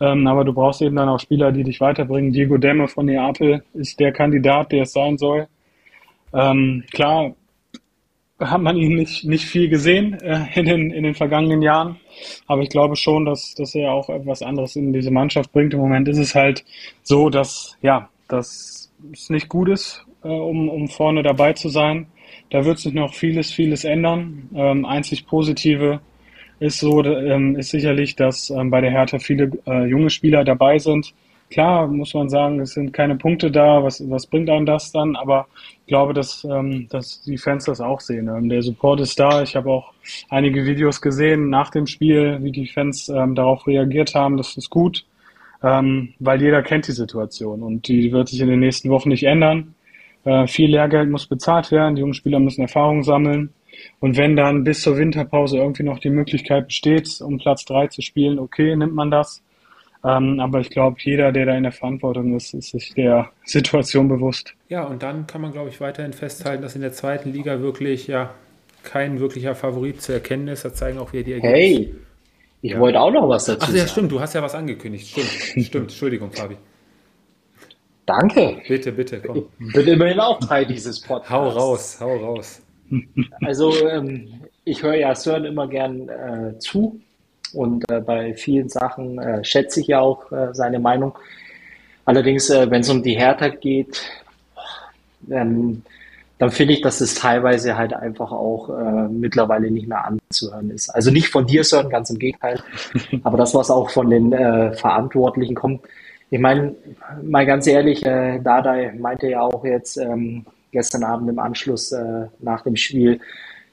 Ähm, 0.00 0.26
aber 0.26 0.44
du 0.44 0.52
brauchst 0.52 0.82
eben 0.82 0.96
dann 0.96 1.08
auch 1.08 1.20
Spieler, 1.20 1.52
die 1.52 1.62
dich 1.62 1.80
weiterbringen. 1.80 2.32
Diego 2.32 2.58
Demme 2.58 2.88
von 2.88 3.06
Neapel 3.06 3.62
ist 3.74 4.00
der 4.00 4.12
Kandidat, 4.12 4.72
der 4.72 4.82
es 4.82 4.92
sein 4.92 5.16
soll. 5.16 5.46
Ähm, 6.34 6.84
klar, 6.92 7.34
hat 8.50 8.60
man 8.60 8.76
ihn 8.76 8.96
nicht, 8.96 9.24
nicht 9.24 9.44
viel 9.44 9.68
gesehen 9.68 10.20
äh, 10.20 10.46
in, 10.54 10.66
den, 10.66 10.90
in 10.90 11.04
den 11.04 11.14
vergangenen 11.14 11.62
Jahren. 11.62 11.96
Aber 12.46 12.62
ich 12.62 12.68
glaube 12.68 12.96
schon, 12.96 13.24
dass, 13.24 13.54
dass 13.54 13.74
er 13.74 13.92
auch 13.92 14.08
etwas 14.08 14.42
anderes 14.42 14.76
in 14.76 14.92
diese 14.92 15.10
Mannschaft 15.10 15.52
bringt. 15.52 15.74
Im 15.74 15.80
Moment 15.80 16.08
ist 16.08 16.18
es 16.18 16.34
halt 16.34 16.64
so, 17.02 17.30
dass, 17.30 17.76
ja, 17.82 18.08
dass 18.28 18.90
es 19.12 19.30
nicht 19.30 19.48
gut 19.48 19.68
ist, 19.68 20.04
äh, 20.24 20.28
um, 20.28 20.68
um 20.68 20.88
vorne 20.88 21.22
dabei 21.22 21.52
zu 21.52 21.68
sein. 21.68 22.06
Da 22.50 22.64
wird 22.64 22.78
sich 22.78 22.92
noch 22.92 23.14
vieles, 23.14 23.50
vieles 23.50 23.84
ändern. 23.84 24.48
Ähm, 24.54 24.84
einzig 24.84 25.26
Positive 25.26 26.00
ist 26.60 26.78
so, 26.78 27.02
ähm, 27.04 27.56
ist 27.56 27.70
sicherlich, 27.70 28.14
dass 28.14 28.50
ähm, 28.50 28.70
bei 28.70 28.80
der 28.80 28.90
Hertha 28.90 29.18
viele 29.18 29.50
äh, 29.66 29.86
junge 29.86 30.10
Spieler 30.10 30.44
dabei 30.44 30.78
sind, 30.78 31.12
klar 31.52 31.86
muss 31.86 32.14
man 32.14 32.28
sagen, 32.28 32.60
es 32.60 32.72
sind 32.72 32.92
keine 32.92 33.16
Punkte 33.16 33.50
da, 33.50 33.82
was, 33.84 34.02
was 34.10 34.26
bringt 34.26 34.50
einem 34.50 34.66
das 34.66 34.90
dann? 34.90 35.14
Aber 35.16 35.46
ich 35.80 35.86
glaube, 35.86 36.14
dass, 36.14 36.44
ähm, 36.44 36.88
dass 36.90 37.22
die 37.22 37.38
Fans 37.38 37.64
das 37.66 37.80
auch 37.80 38.00
sehen. 38.00 38.28
Ähm, 38.28 38.48
der 38.48 38.62
Support 38.62 39.00
ist 39.00 39.20
da. 39.20 39.42
Ich 39.42 39.54
habe 39.54 39.70
auch 39.70 39.92
einige 40.30 40.64
Videos 40.64 41.00
gesehen 41.00 41.50
nach 41.50 41.70
dem 41.70 41.86
Spiel, 41.86 42.38
wie 42.42 42.52
die 42.52 42.66
Fans 42.66 43.08
ähm, 43.08 43.34
darauf 43.34 43.66
reagiert 43.66 44.14
haben. 44.14 44.36
Das 44.36 44.56
ist 44.56 44.70
gut, 44.70 45.04
ähm, 45.62 46.14
weil 46.18 46.40
jeder 46.42 46.62
kennt 46.62 46.88
die 46.88 46.92
Situation 46.92 47.62
und 47.62 47.86
die 47.86 48.10
wird 48.12 48.28
sich 48.28 48.40
in 48.40 48.48
den 48.48 48.60
nächsten 48.60 48.90
Wochen 48.90 49.10
nicht 49.10 49.24
ändern. 49.24 49.74
Äh, 50.24 50.46
viel 50.46 50.70
Lehrgeld 50.70 51.10
muss 51.10 51.26
bezahlt 51.26 51.70
werden, 51.70 51.96
die 51.96 52.00
jungen 52.00 52.14
Spieler 52.14 52.40
müssen 52.40 52.62
Erfahrung 52.62 53.02
sammeln. 53.02 53.52
Und 54.00 54.16
wenn 54.16 54.36
dann 54.36 54.64
bis 54.64 54.82
zur 54.82 54.96
Winterpause 54.96 55.58
irgendwie 55.58 55.82
noch 55.82 55.98
die 55.98 56.10
Möglichkeit 56.10 56.66
besteht, 56.66 57.20
um 57.20 57.38
Platz 57.38 57.64
drei 57.64 57.88
zu 57.88 58.02
spielen, 58.02 58.38
okay, 58.38 58.76
nimmt 58.76 58.94
man 58.94 59.10
das. 59.10 59.42
Ähm, 60.04 60.40
aber 60.40 60.60
ich 60.60 60.70
glaube, 60.70 60.96
jeder, 61.00 61.30
der 61.30 61.46
da 61.46 61.54
in 61.54 61.62
der 61.62 61.72
Verantwortung 61.72 62.34
ist, 62.34 62.54
ist 62.54 62.70
sich 62.70 62.92
der 62.94 63.30
Situation 63.44 64.08
bewusst. 64.08 64.54
Ja, 64.68 64.84
und 64.84 65.02
dann 65.02 65.26
kann 65.26 65.40
man, 65.40 65.52
glaube 65.52 65.68
ich, 65.68 65.80
weiterhin 65.80 66.12
festhalten, 66.12 66.62
dass 66.62 66.74
in 66.74 66.80
der 66.80 66.92
zweiten 66.92 67.32
Liga 67.32 67.60
wirklich 67.60 68.08
ja 68.08 68.34
kein 68.82 69.20
wirklicher 69.20 69.54
Favorit 69.54 70.02
zu 70.02 70.12
erkennen 70.12 70.48
ist. 70.48 70.64
Das 70.64 70.74
zeigen 70.74 70.98
auch 70.98 71.12
wieder 71.12 71.22
die 71.22 71.32
Ergebnisse. 71.34 71.56
Hey, 71.56 71.94
ich 72.62 72.72
ja. 72.72 72.80
wollte 72.80 73.00
auch 73.00 73.12
noch 73.12 73.28
was 73.28 73.44
dazu 73.44 73.66
Ach 73.68 73.74
ja, 73.74 73.86
stimmt, 73.86 74.10
du 74.10 74.20
hast 74.20 74.34
ja 74.34 74.42
was 74.42 74.54
angekündigt. 74.54 75.08
Stimmt, 75.08 75.26
stimmt. 75.66 75.84
Entschuldigung, 75.90 76.32
Fabi. 76.32 76.56
Danke. 78.06 78.60
Bitte, 78.66 78.90
bitte, 78.90 79.20
komm. 79.20 79.46
Ich 79.60 79.72
bin 79.72 79.86
immerhin 79.86 80.18
auch 80.18 80.40
Teil 80.40 80.66
dieses 80.66 81.00
Podcasts. 81.00 81.30
Hau 81.30 81.48
raus, 81.48 81.98
hau 82.00 82.16
raus. 82.16 82.62
Also, 83.44 83.72
ähm, 83.88 84.42
ich 84.64 84.82
höre 84.82 84.96
ja 84.96 85.14
Sören 85.14 85.44
immer 85.44 85.68
gern 85.68 86.08
äh, 86.08 86.58
zu 86.58 87.00
und 87.54 87.88
äh, 87.90 88.00
bei 88.00 88.34
vielen 88.34 88.68
Sachen 88.68 89.18
äh, 89.18 89.44
schätze 89.44 89.80
ich 89.80 89.88
ja 89.88 90.00
auch 90.00 90.30
äh, 90.32 90.48
seine 90.52 90.78
Meinung. 90.78 91.16
Allerdings, 92.04 92.50
äh, 92.50 92.70
wenn 92.70 92.80
es 92.80 92.90
um 92.90 93.02
die 93.02 93.16
Hertha 93.16 93.48
geht, 93.48 94.02
ähm, 95.30 95.82
dann 96.38 96.50
finde 96.50 96.74
ich, 96.74 96.80
dass 96.80 97.00
es 97.00 97.14
teilweise 97.14 97.76
halt 97.76 97.92
einfach 97.92 98.32
auch 98.32 98.68
äh, 98.68 99.08
mittlerweile 99.08 99.70
nicht 99.70 99.86
mehr 99.86 100.04
anzuhören 100.04 100.70
ist. 100.70 100.88
Also 100.88 101.12
nicht 101.12 101.28
von 101.28 101.46
dir, 101.46 101.62
Sören, 101.62 101.88
ganz 101.88 102.10
im 102.10 102.18
Gegenteil, 102.18 102.60
aber 103.22 103.38
das, 103.38 103.54
was 103.54 103.70
auch 103.70 103.90
von 103.90 104.10
den 104.10 104.32
äh, 104.32 104.72
Verantwortlichen 104.72 105.54
kommt. 105.54 105.82
Ich 106.30 106.40
meine, 106.40 106.74
mal 107.22 107.46
ganz 107.46 107.66
ehrlich, 107.66 108.04
äh, 108.04 108.40
Dada 108.40 108.74
meinte 108.98 109.28
ja 109.28 109.42
auch 109.42 109.64
jetzt 109.64 109.98
ähm, 109.98 110.44
gestern 110.72 111.04
Abend 111.04 111.28
im 111.30 111.38
Anschluss 111.38 111.92
äh, 111.92 112.26
nach 112.40 112.62
dem 112.62 112.74
Spiel, 112.74 113.20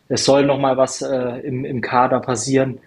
es 0.10 0.26
soll 0.26 0.46
nochmal 0.46 0.76
was 0.78 1.02
äh, 1.02 1.40
im, 1.40 1.66
im 1.66 1.82
Kader 1.82 2.20
passieren. 2.20 2.80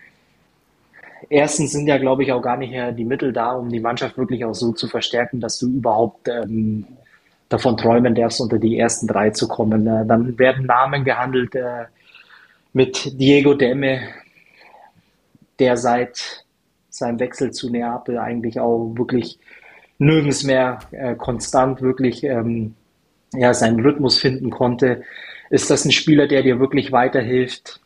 Erstens 1.29 1.73
sind 1.73 1.87
ja, 1.87 1.99
glaube 1.99 2.23
ich, 2.23 2.33
auch 2.33 2.43
gar 2.43 2.57
nicht 2.57 2.71
mehr 2.71 2.93
die 2.93 3.05
Mittel 3.05 3.33
da, 3.33 3.53
um 3.53 3.69
die 3.69 3.81
Mannschaft 3.81 4.19
wirklich 4.19 4.45
auch 4.45 4.55
so 4.55 4.73
zu 4.73 4.89
verstärken, 4.89 5.41
dass 5.41 5.59
du 5.59 5.67
überhaupt 5.69 6.29
ähm, 6.29 6.87
davon 7.49 7.77
träumen 7.77 8.15
darfst, 8.15 8.41
unter 8.41 8.59
die 8.59 8.79
ersten 8.79 9.07
drei 9.07 9.31
zu 9.31 9.49
kommen. 9.49 9.87
Äh, 9.87 10.07
dann 10.07 10.39
werden 10.39 10.67
Namen 10.67 11.05
gehandelt 11.05 11.55
äh, 11.55 11.85
mit 12.73 13.21
Diego 13.21 13.55
Demme, 13.55 14.01
der 15.59 15.77
seit 15.77 16.45
seinem 16.89 17.21
Wechsel 17.21 17.53
zu 17.53 17.71
Neapel 17.71 18.19
eigentlich 18.19 18.59
auch 18.61 18.93
wirklich 18.97 19.39
nirgends 19.99 20.45
mehr 20.45 20.81
äh, 20.91 21.15
konstant 21.15 21.81
wirklich 21.81 22.25
ähm, 22.25 22.75
ja, 23.35 23.55
seinen 23.55 23.81
Rhythmus 23.81 24.19
finden 24.19 24.51
konnte. 24.51 25.03
Ist 25.51 25.71
das 25.71 25.85
ein 25.85 25.93
Spieler, 25.93 26.27
der 26.27 26.43
dir 26.43 26.59
wirklich 26.59 26.93
weiterhilft? 26.93 27.82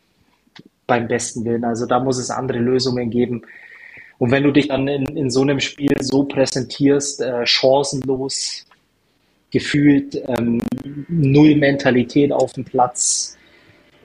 Beim 0.87 1.07
besten 1.07 1.45
Willen. 1.45 1.65
Also 1.65 1.85
da 1.85 1.99
muss 1.99 2.17
es 2.17 2.29
andere 2.29 2.59
Lösungen 2.59 3.09
geben. 3.09 3.43
Und 4.17 4.31
wenn 4.31 4.43
du 4.43 4.51
dich 4.51 4.69
dann 4.69 4.87
in, 4.87 5.05
in 5.15 5.29
so 5.29 5.41
einem 5.41 5.59
Spiel 5.59 5.93
so 5.99 6.23
präsentierst, 6.23 7.21
äh, 7.21 7.45
chancenlos, 7.45 8.65
gefühlt, 9.51 10.15
ähm, 10.27 10.61
null 11.07 11.55
Mentalität 11.55 12.31
auf 12.31 12.53
dem 12.53 12.65
Platz, 12.65 13.37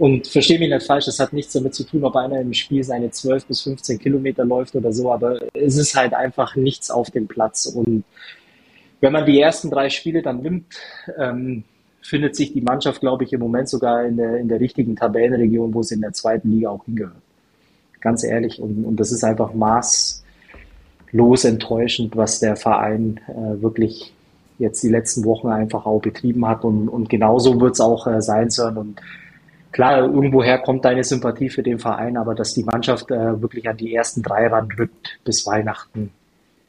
und 0.03 0.27
verstehe 0.27 0.59
mich 0.59 0.69
nicht 0.69 0.85
falsch, 0.85 1.05
das 1.05 1.21
hat 1.21 1.33
nichts 1.33 1.53
damit 1.53 1.75
zu 1.77 1.85
tun, 1.85 2.03
ob 2.03 2.17
einer 2.17 2.41
im 2.41 2.53
Spiel 2.55 2.83
seine 2.83 3.13
12 3.13 3.47
bis 3.47 3.63
15 3.63 4.01
Kilometer 4.01 4.45
läuft 4.45 4.75
oder 4.75 4.93
so, 4.93 5.13
aber 5.13 5.39
es 5.55 5.77
ist 5.77 5.95
halt 5.95 6.13
einfach 6.13 6.57
nichts 6.57 6.91
auf 6.91 7.13
dem 7.13 7.29
Platz. 7.29 7.67
Und 7.67 8.03
wenn 9.01 9.13
man 9.13 9.27
die 9.27 9.41
ersten 9.41 9.71
drei 9.71 9.91
Spiele 9.91 10.21
dann 10.23 10.43
nimmt, 10.43 10.75
ähm, 11.19 11.63
findet 12.03 12.37
sich 12.37 12.53
die 12.53 12.61
Mannschaft, 12.61 13.01
glaube 13.01 13.25
ich, 13.25 13.33
im 13.33 13.41
Moment 13.41 13.69
sogar 13.69 14.05
in 14.05 14.17
der, 14.17 14.37
in 14.37 14.49
der 14.49 14.61
richtigen 14.61 14.97
Tabellenregion, 14.97 15.73
wo 15.73 15.83
sie 15.83 15.95
in 15.95 16.01
der 16.01 16.13
zweiten 16.13 16.51
Liga 16.51 16.71
auch 16.71 16.85
hingehört. 16.85 17.23
Ganz 18.01 18.25
ehrlich. 18.25 18.61
Und, 18.61 18.85
und 18.85 18.99
das 18.99 19.13
ist 19.13 19.23
einfach 19.23 19.55
maßlos 19.55 20.25
enttäuschend, 21.45 22.17
was 22.17 22.41
der 22.41 22.57
Verein 22.57 23.21
äh, 23.29 23.63
wirklich 23.63 24.13
jetzt 24.59 24.83
die 24.83 24.89
letzten 24.89 25.25
Wochen 25.25 25.49
einfach 25.49 25.87
auch 25.87 26.01
betrieben 26.01 26.47
hat. 26.47 26.65
Und, 26.65 26.89
und 26.89 27.09
genauso 27.09 27.61
wird 27.61 27.75
es 27.75 27.81
auch 27.81 28.07
äh, 28.09 28.21
sein 28.21 28.51
sollen. 28.51 28.77
Und 28.77 29.01
klar, 29.71 29.99
irgendwoher 30.01 30.59
kommt 30.59 30.85
deine 30.85 31.05
Sympathie 31.05 31.49
für 31.49 31.63
den 31.63 31.79
Verein, 31.79 32.17
aber 32.17 32.35
dass 32.35 32.53
die 32.53 32.65
Mannschaft 32.65 33.11
äh, 33.13 33.41
wirklich 33.41 33.69
an 33.69 33.77
die 33.77 33.95
ersten 33.95 34.23
drei 34.23 34.49
ranrückt 34.49 35.21
bis 35.25 35.47
Weihnachten, 35.47 36.11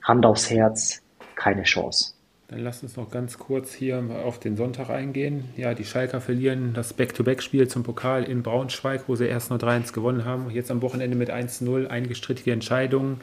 Hand 0.03 0.25
aufs 0.25 0.51
Herz, 0.51 1.01
keine 1.36 1.63
Chance. 1.63 2.13
Dann 2.54 2.64
lasst 2.64 2.84
uns 2.84 2.97
noch 2.97 3.10
ganz 3.10 3.39
kurz 3.39 3.74
hier 3.74 4.04
auf 4.24 4.39
den 4.39 4.56
Sonntag 4.56 4.91
eingehen. 4.91 5.45
Ja, 5.58 5.74
die 5.74 5.86
Schalker 5.86 6.22
verlieren 6.22 6.74
das 6.76 6.93
Back-to-Back-Spiel 6.93 7.68
zum 7.68 7.82
Pokal 7.82 8.26
in 8.26 8.43
Braunschweig, 8.43 9.06
wo 9.08 9.16
sie 9.16 9.26
erst 9.26 9.49
nur 9.49 9.58
3-1 9.58 9.91
gewonnen 9.91 10.24
haben. 10.24 10.51
Jetzt 10.51 10.70
am 10.70 10.84
Wochenende 10.84 11.18
mit 11.18 11.32
1-0, 11.32 11.88
einige 11.88 12.14
strittige 12.14 12.51
Entscheidungen, 12.51 13.22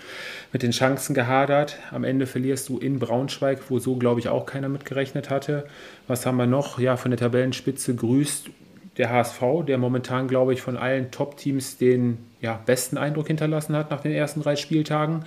mit 0.52 0.64
den 0.64 0.72
Chancen 0.72 1.14
gehadert. 1.14 1.78
Am 1.92 2.02
Ende 2.02 2.26
verlierst 2.26 2.68
du 2.70 2.78
in 2.78 2.98
Braunschweig, 2.98 3.60
wo 3.68 3.78
so, 3.78 3.94
glaube 3.94 4.18
ich, 4.18 4.28
auch 4.28 4.46
keiner 4.46 4.68
mitgerechnet 4.68 5.30
hatte. 5.30 5.64
Was 6.08 6.26
haben 6.26 6.36
wir 6.36 6.48
noch? 6.48 6.80
Ja, 6.80 6.96
von 6.96 7.12
der 7.12 7.18
Tabellenspitze 7.18 7.94
grüßt 7.94 8.50
der 8.96 9.10
HSV, 9.10 9.40
der 9.64 9.78
momentan, 9.78 10.26
glaube 10.26 10.54
ich, 10.54 10.60
von 10.60 10.76
allen 10.76 11.12
Top-Teams 11.12 11.78
den 11.78 12.18
ja, 12.40 12.60
besten 12.66 12.98
Eindruck 12.98 13.28
hinterlassen 13.28 13.76
hat 13.76 13.92
nach 13.92 14.00
den 14.00 14.10
ersten 14.10 14.42
drei 14.42 14.56
Spieltagen. 14.56 15.24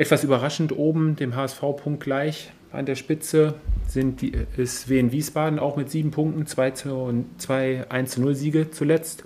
Etwas 0.00 0.24
überraschend 0.24 0.72
oben, 0.78 1.14
dem 1.14 1.36
HSV 1.36 1.60
Punkt 1.76 2.02
gleich 2.02 2.48
an 2.72 2.86
der 2.86 2.94
Spitze 2.94 3.56
sind 3.86 4.22
die, 4.22 4.32
ist 4.56 4.88
Wien 4.88 5.12
Wiesbaden 5.12 5.58
auch 5.58 5.76
mit 5.76 5.90
sieben 5.90 6.10
Punkten, 6.10 6.46
2 6.46 6.70
zu 6.70 7.24
2, 7.36 7.84
1 7.90 8.12
zu 8.12 8.22
0 8.22 8.34
Siege 8.34 8.70
zuletzt. 8.70 9.24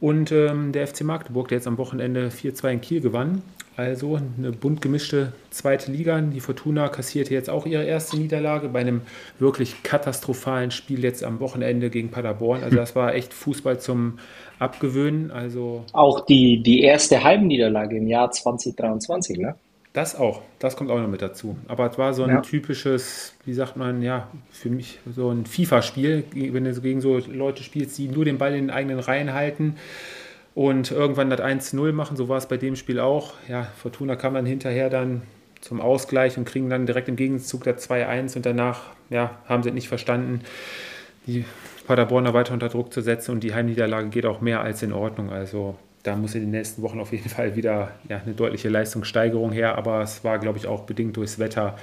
Und 0.00 0.32
ähm, 0.32 0.72
der 0.72 0.88
FC 0.88 1.02
Magdeburg, 1.02 1.46
der 1.46 1.58
jetzt 1.58 1.68
am 1.68 1.78
Wochenende 1.78 2.30
4-2 2.30 2.72
in 2.72 2.80
Kiel 2.80 3.00
gewann. 3.00 3.42
Also 3.76 4.18
eine 4.36 4.50
bunt 4.50 4.82
gemischte 4.82 5.32
zweite 5.50 5.92
Liga. 5.92 6.20
Die 6.20 6.40
Fortuna 6.40 6.88
kassierte 6.88 7.32
jetzt 7.32 7.48
auch 7.48 7.64
ihre 7.64 7.84
erste 7.84 8.16
Niederlage 8.16 8.68
bei 8.68 8.80
einem 8.80 9.02
wirklich 9.38 9.84
katastrophalen 9.84 10.72
Spiel 10.72 11.04
jetzt 11.04 11.22
am 11.22 11.38
Wochenende 11.38 11.88
gegen 11.88 12.10
Paderborn. 12.10 12.64
Also 12.64 12.74
das 12.74 12.96
war 12.96 13.14
echt 13.14 13.32
Fußball 13.32 13.78
zum 13.78 14.18
Abgewöhnen. 14.58 15.30
Also 15.30 15.84
auch 15.92 16.26
die, 16.26 16.64
die 16.64 16.80
erste 16.80 17.22
Heimniederlage 17.22 17.96
im 17.96 18.08
Jahr 18.08 18.32
2023, 18.32 19.38
ne? 19.38 19.54
Das 19.92 20.14
auch, 20.14 20.42
das 20.60 20.76
kommt 20.76 20.90
auch 20.90 21.00
noch 21.00 21.08
mit 21.08 21.20
dazu. 21.20 21.56
Aber 21.66 21.90
es 21.90 21.98
war 21.98 22.14
so 22.14 22.22
ein 22.22 22.30
ja. 22.30 22.40
typisches, 22.42 23.34
wie 23.44 23.54
sagt 23.54 23.76
man, 23.76 24.02
ja, 24.02 24.28
für 24.52 24.70
mich 24.70 25.00
so 25.12 25.30
ein 25.30 25.46
FIFA-Spiel, 25.46 26.24
wenn 26.32 26.64
du 26.64 26.80
gegen 26.80 27.00
so 27.00 27.18
Leute 27.18 27.64
spielst, 27.64 27.98
die 27.98 28.06
nur 28.06 28.24
den 28.24 28.38
Ball 28.38 28.54
in 28.54 28.68
den 28.68 28.70
eigenen 28.70 29.00
Reihen 29.00 29.34
halten 29.34 29.76
und 30.54 30.92
irgendwann 30.92 31.28
das 31.28 31.40
1-0 31.40 31.92
machen. 31.92 32.16
So 32.16 32.28
war 32.28 32.38
es 32.38 32.46
bei 32.46 32.56
dem 32.56 32.76
Spiel 32.76 33.00
auch. 33.00 33.34
Ja, 33.48 33.64
Fortuna 33.78 34.14
kam 34.14 34.34
dann 34.34 34.46
hinterher 34.46 34.90
dann 34.90 35.22
zum 35.60 35.80
Ausgleich 35.80 36.38
und 36.38 36.44
kriegen 36.44 36.70
dann 36.70 36.86
direkt 36.86 37.08
im 37.08 37.16
Gegenzug 37.16 37.64
das 37.64 37.90
2-1 37.90 38.36
und 38.36 38.46
danach 38.46 38.82
ja, 39.10 39.38
haben 39.46 39.62
sie 39.64 39.72
nicht 39.72 39.88
verstanden, 39.88 40.42
die 41.26 41.44
Paderborner 41.86 42.32
weiter 42.32 42.54
unter 42.54 42.68
Druck 42.68 42.92
zu 42.92 43.00
setzen 43.00 43.32
und 43.32 43.40
die 43.40 43.54
Heimniederlage 43.54 44.08
geht 44.08 44.24
auch 44.24 44.40
mehr 44.40 44.60
als 44.60 44.82
in 44.82 44.92
Ordnung. 44.92 45.30
Also 45.30 45.76
da 46.02 46.16
muss 46.16 46.34
in 46.34 46.42
den 46.42 46.50
nächsten 46.50 46.82
Wochen 46.82 47.00
auf 47.00 47.12
jeden 47.12 47.28
Fall 47.28 47.56
wieder 47.56 47.92
ja, 48.08 48.20
eine 48.24 48.34
deutliche 48.34 48.68
Leistungssteigerung 48.68 49.52
her. 49.52 49.76
Aber 49.76 50.02
es 50.02 50.24
war, 50.24 50.38
glaube 50.38 50.58
ich, 50.58 50.66
auch 50.66 50.82
bedingt 50.82 51.16
durchs 51.16 51.38
Wetter 51.38 51.76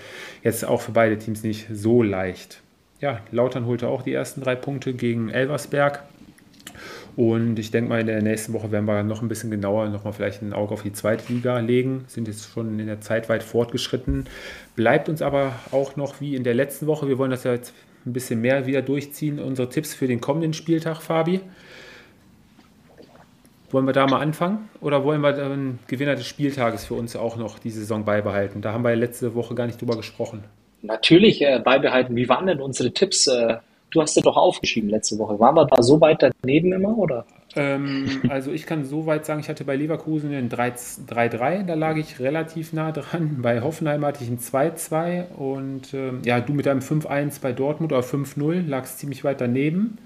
jetzt 0.43 0.65
auch 0.65 0.81
für 0.81 0.91
beide 0.91 1.17
Teams 1.17 1.43
nicht 1.43 1.67
so 1.71 2.03
leicht. 2.03 2.61
Ja, 2.99 3.21
Lautern 3.31 3.67
holte 3.67 3.87
auch 3.87 4.01
die 4.01 4.13
ersten 4.13 4.41
drei 4.41 4.55
Punkte 4.55 4.93
gegen 4.93 5.29
Elversberg. 5.29 6.03
Und 7.15 7.57
ich 7.57 7.71
denke 7.71 7.89
mal, 7.89 7.99
in 7.99 8.07
der 8.07 8.21
nächsten 8.21 8.53
Woche 8.53 8.71
werden 8.71 8.85
wir 8.85 9.01
noch 9.01 9.23
ein 9.23 9.27
bisschen 9.27 9.49
genauer 9.49 9.89
nochmal 9.89 10.13
vielleicht 10.13 10.43
ein 10.43 10.53
Auge 10.53 10.73
auf 10.73 10.83
die 10.83 10.93
zweite 10.93 11.33
Liga 11.33 11.59
legen. 11.59 12.05
Sind 12.07 12.27
jetzt 12.27 12.51
schon 12.51 12.79
in 12.79 12.85
der 12.85 13.01
Zeit 13.01 13.27
weit 13.27 13.41
fortgeschritten. 13.41 14.25
Bleibt 14.75 15.09
uns 15.09 15.23
aber 15.23 15.53
auch 15.71 15.95
noch 15.95 16.21
wie 16.21 16.35
in 16.35 16.43
der 16.43 16.53
letzten 16.53 16.85
Woche. 16.85 17.07
Wir 17.07 17.17
wollen 17.17 17.31
das 17.31 17.43
ja 17.43 17.53
jetzt 17.53 17.73
ein 18.05 18.13
bisschen 18.13 18.41
mehr 18.41 18.67
wieder 18.67 18.83
durchziehen. 18.83 19.39
Unsere 19.39 19.69
Tipps 19.69 19.95
für 19.95 20.07
den 20.07 20.21
kommenden 20.21 20.53
Spieltag, 20.53 21.01
Fabi. 21.01 21.41
Wollen 23.69 23.85
wir 23.85 23.93
da 23.93 24.07
mal 24.07 24.19
anfangen 24.19 24.69
oder 24.79 25.03
wollen 25.03 25.21
wir 25.21 25.33
den 25.33 25.79
Gewinner 25.87 26.15
des 26.15 26.25
Spieltages 26.25 26.85
für 26.85 26.93
uns 26.93 27.15
auch 27.15 27.35
noch 27.35 27.59
die 27.59 27.69
Saison 27.69 28.05
beibehalten? 28.05 28.61
Da 28.61 28.71
haben 28.71 28.83
wir 28.83 28.91
ja 28.91 28.95
letzte 28.95 29.35
Woche 29.35 29.55
gar 29.55 29.65
nicht 29.65 29.81
drüber 29.81 29.97
gesprochen. 29.97 30.43
Natürlich 30.81 31.41
äh, 31.41 31.59
beibehalten. 31.59 32.15
Wie 32.15 32.29
waren 32.29 32.47
denn 32.47 32.61
unsere 32.61 32.91
Tipps? 32.91 33.27
Äh, 33.27 33.57
du 33.91 34.01
hast 34.01 34.15
ja 34.15 34.21
doch 34.21 34.37
aufgeschrieben 34.37 34.89
letzte 34.89 35.17
Woche. 35.17 35.37
Waren 35.39 35.55
wir 35.55 35.65
da 35.65 35.81
so 35.83 35.99
weit 35.99 36.23
daneben 36.41 36.71
immer 36.71 36.97
oder? 36.97 37.25
Ähm, 37.57 38.21
also 38.29 38.51
ich 38.51 38.65
kann 38.65 38.85
so 38.85 39.05
weit 39.05 39.25
sagen, 39.25 39.39
ich 39.39 39.49
hatte 39.49 39.65
bei 39.65 39.75
Leverkusen 39.75 40.33
ein 40.33 40.49
3-3, 40.49 41.65
da 41.65 41.73
lag 41.73 41.97
ich 41.97 42.19
relativ 42.19 42.71
nah 42.71 42.91
dran. 42.91 43.39
Bei 43.41 43.61
Hoffenheim 43.61 44.05
hatte 44.05 44.23
ich 44.23 44.29
ein 44.29 44.39
2-2 44.39 45.29
und 45.35 45.93
ähm, 45.93 46.21
ja, 46.23 46.39
du 46.39 46.53
mit 46.53 46.67
deinem 46.67 46.81
5-1 46.81 47.41
bei 47.41 47.51
Dortmund 47.51 47.91
oder 47.91 48.01
5-0 48.01 48.67
lagst 48.67 48.99
ziemlich 48.99 49.23
weit 49.23 49.41
daneben. 49.41 49.97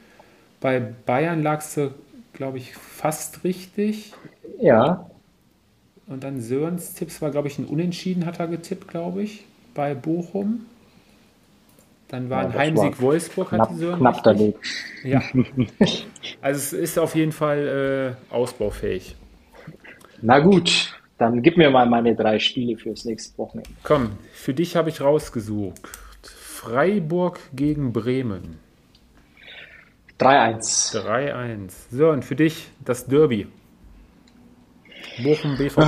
Bei 0.62 0.80
Bayern 0.80 1.44
lagst 1.44 1.78
du 1.78 1.92
glaube 2.42 2.58
ich, 2.58 2.74
fast 2.74 3.44
richtig. 3.44 4.14
Ja. 4.60 5.08
Und 6.08 6.24
dann 6.24 6.42
Sörens 6.42 6.96
Tipps 6.96 7.22
war, 7.22 7.30
glaube 7.30 7.50
ich, 7.50 7.60
ein 7.60 7.66
Unentschieden 7.66 8.26
hat 8.26 8.40
er 8.40 8.48
getippt, 8.48 8.88
glaube 8.88 9.22
ich, 9.22 9.46
bei 9.76 9.94
Bochum. 9.94 10.66
Dann 12.08 12.32
war 12.32 12.42
ja, 12.42 12.50
ein 12.50 12.56
Heimsieg 12.56 12.98
war 12.98 13.02
Wolfsburg, 13.10 13.50
knapp, 13.50 13.70
hat 13.70 13.70
die 13.70 13.76
Sören. 13.76 14.00
Knapp 14.00 14.24
daneben. 14.24 14.56
Ja. 15.04 15.22
also 16.42 16.58
es 16.58 16.74
ist 16.74 16.98
auf 16.98 17.14
jeden 17.14 17.32
Fall 17.32 18.16
äh, 18.32 18.34
ausbaufähig. 18.34 19.16
Na 20.24 20.40
gut, 20.40 21.00
dann 21.20 21.44
gib 21.44 21.58
mir 21.58 21.70
mal 21.70 21.86
meine 21.86 22.16
drei 22.16 22.40
Spiele 22.40 22.76
fürs 22.76 23.06
nächste 23.06 23.38
Wochenende. 23.38 23.70
Komm, 23.84 24.14
für 24.34 24.56
dich 24.56 24.76
habe 24.76 24.90
ich 24.90 25.00
rausgesucht. 25.00 25.88
Freiburg 26.24 27.40
gegen 27.54 27.94
Bremen. 27.94 28.58
3-1. 30.22 30.96
3-1. 31.04 31.72
So, 31.90 32.10
und 32.10 32.24
für 32.24 32.36
dich 32.36 32.70
das 32.86 33.08
Derby. 33.08 33.48
Bochum 35.24 35.58
BVB. 35.58 35.82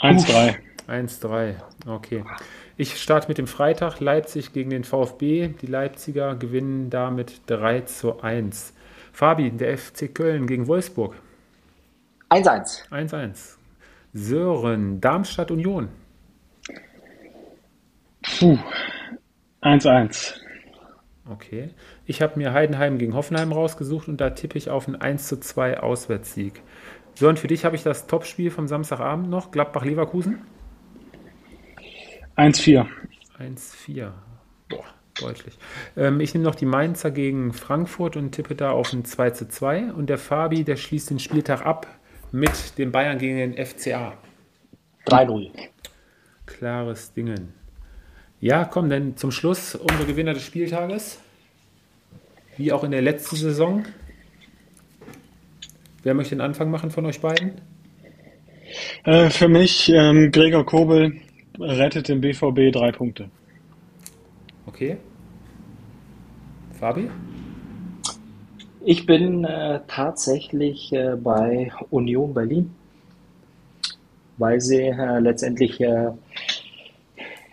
1-3. 0.00 0.56
1-3. 0.86 1.54
Okay. 1.86 2.24
Ich 2.76 3.00
starte 3.00 3.26
mit 3.26 3.38
dem 3.38 3.48
Freitag. 3.48 3.98
Leipzig 3.98 4.52
gegen 4.52 4.70
den 4.70 4.84
VfB. 4.84 5.48
Die 5.60 5.66
Leipziger 5.66 6.36
gewinnen 6.36 6.88
damit 6.88 7.40
3 7.46 7.80
zu 7.80 8.20
1. 8.20 8.74
Fabi, 9.12 9.50
der 9.50 9.76
FC 9.76 10.14
Köln 10.14 10.46
gegen 10.46 10.68
Wolfsburg. 10.68 11.16
1-1. 12.30 12.88
1-1. 12.90 13.56
Sören, 14.12 15.00
Darmstadt 15.00 15.50
Union. 15.50 15.88
Puh. 18.22 18.58
1-1. 19.62 20.34
Okay. 21.28 21.70
Ich 22.04 22.20
habe 22.20 22.38
mir 22.38 22.52
Heidenheim 22.52 22.98
gegen 22.98 23.14
Hoffenheim 23.14 23.52
rausgesucht 23.52 24.08
und 24.08 24.20
da 24.20 24.30
tippe 24.30 24.58
ich 24.58 24.70
auf 24.70 24.88
einen 24.88 24.96
1 24.96 25.28
zu 25.28 25.38
2 25.38 25.80
Auswärtssieg. 25.80 26.62
So, 27.14 27.28
und 27.28 27.38
für 27.38 27.46
dich 27.46 27.64
habe 27.64 27.76
ich 27.76 27.82
das 27.82 28.06
Topspiel 28.06 28.50
vom 28.50 28.66
Samstagabend 28.66 29.28
noch, 29.28 29.50
Gladbach-Leverkusen. 29.50 30.42
1-4. 32.36 32.86
1-4. 33.38 34.10
Boah, 34.68 34.84
Deutlich. 35.20 35.58
Ähm, 35.96 36.20
ich 36.20 36.32
nehme 36.34 36.44
noch 36.44 36.54
die 36.54 36.66
Mainzer 36.66 37.10
gegen 37.10 37.52
Frankfurt 37.52 38.16
und 38.16 38.32
tippe 38.32 38.54
da 38.54 38.70
auf 38.70 38.92
ein 38.92 39.04
2 39.04 39.30
zu 39.30 39.48
2. 39.48 39.92
Und 39.92 40.08
der 40.08 40.18
Fabi, 40.18 40.64
der 40.64 40.76
schließt 40.76 41.10
den 41.10 41.18
Spieltag 41.18 41.64
ab 41.66 41.86
mit 42.30 42.78
den 42.78 42.92
Bayern 42.92 43.18
gegen 43.18 43.36
den 43.36 43.66
FCA. 43.66 44.14
3-0. 45.06 45.50
Klares 46.46 47.12
Dingen. 47.12 47.52
Ja, 48.40 48.64
komm, 48.64 48.88
dann 48.88 49.16
zum 49.16 49.30
Schluss 49.30 49.74
unsere 49.74 50.06
Gewinner 50.06 50.32
des 50.32 50.44
Spieltages. 50.44 51.20
Wie 52.56 52.72
auch 52.72 52.84
in 52.84 52.90
der 52.90 53.02
letzten 53.02 53.36
Saison. 53.36 53.84
Wer 56.02 56.14
möchte 56.14 56.34
den 56.34 56.40
Anfang 56.40 56.70
machen 56.70 56.90
von 56.90 57.06
euch 57.06 57.20
beiden? 57.20 57.60
Äh, 59.04 59.30
für 59.30 59.48
mich, 59.48 59.90
ähm, 59.90 60.30
Gregor 60.32 60.64
Kobel 60.64 61.12
rettet 61.58 62.08
dem 62.08 62.20
BVB 62.20 62.72
drei 62.72 62.92
Punkte. 62.92 63.30
Okay. 64.66 64.96
Fabi? 66.78 67.08
Ich 68.84 69.06
bin 69.06 69.44
äh, 69.44 69.80
tatsächlich 69.86 70.92
äh, 70.92 71.14
bei 71.16 71.70
Union 71.90 72.34
Berlin, 72.34 72.74
weil 74.38 74.60
sie 74.60 74.86
äh, 74.86 75.20
letztendlich 75.20 75.80
äh, 75.80 76.10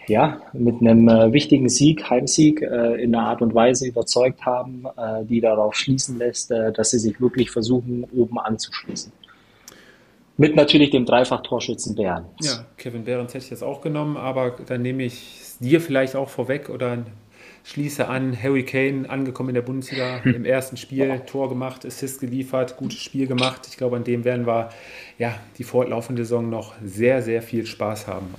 ja, 0.10 0.42
mit 0.54 0.82
einem 0.82 1.08
äh, 1.08 1.32
wichtigen 1.32 1.70
Sieg, 1.70 2.10
Heimsieg, 2.10 2.62
äh, 2.62 3.02
in 3.02 3.16
einer 3.16 3.28
Art 3.28 3.42
und 3.42 3.54
Weise 3.54 3.88
überzeugt 3.88 4.46
haben, 4.46 4.84
die 5.24 5.42
darauf 5.42 5.76
schließen 5.76 6.18
lässt, 6.18 6.52
dass 6.52 6.92
sie 6.92 7.00
sich 7.00 7.20
wirklich 7.22 7.52
versuchen, 7.52 8.06
oben 8.16 8.40
anzuschließen. 8.40 9.12
Mit 10.38 10.56
natürlich 10.56 10.90
dem 10.92 11.06
Dreifach-Torschützen 11.06 11.96
Behrens. 11.96 12.28
Ja, 12.42 12.66
Kevin 12.78 13.04
Behrens 13.04 13.34
hätte 13.34 13.44
ich 13.44 13.52
jetzt 13.52 13.64
auch 13.64 13.82
genommen, 13.82 14.16
aber 14.16 14.52
dann 14.52 14.82
nehme 14.82 15.04
ich 15.04 15.42
dir 15.60 15.82
vielleicht 15.82 16.16
auch 16.16 16.30
vorweg 16.30 16.70
oder 16.70 17.00
schließe 17.66 18.08
an, 18.08 18.42
Harry 18.42 18.64
Kane 18.64 19.10
angekommen 19.10 19.50
in 19.50 19.56
der 19.56 19.62
Bundesliga 19.62 20.24
hm. 20.24 20.36
im 20.36 20.46
ersten 20.46 20.78
Spiel, 20.78 21.22
Tor 21.26 21.50
gemacht, 21.50 21.86
Assist 21.86 22.22
geliefert, 22.22 22.78
gutes 22.78 23.00
Spiel 23.00 23.28
gemacht. 23.28 23.68
Ich 23.70 23.78
glaube, 23.78 23.98
an 23.98 24.04
dem 24.04 24.24
werden 24.24 24.48
wir 24.48 24.70
ja 25.18 25.36
die 25.58 25.64
fortlaufende 25.64 26.24
Saison 26.24 26.50
noch 26.50 26.74
sehr, 26.84 27.22
sehr 27.22 27.42
viel 27.42 27.66
Spaß 27.66 28.08
haben. 28.08 28.34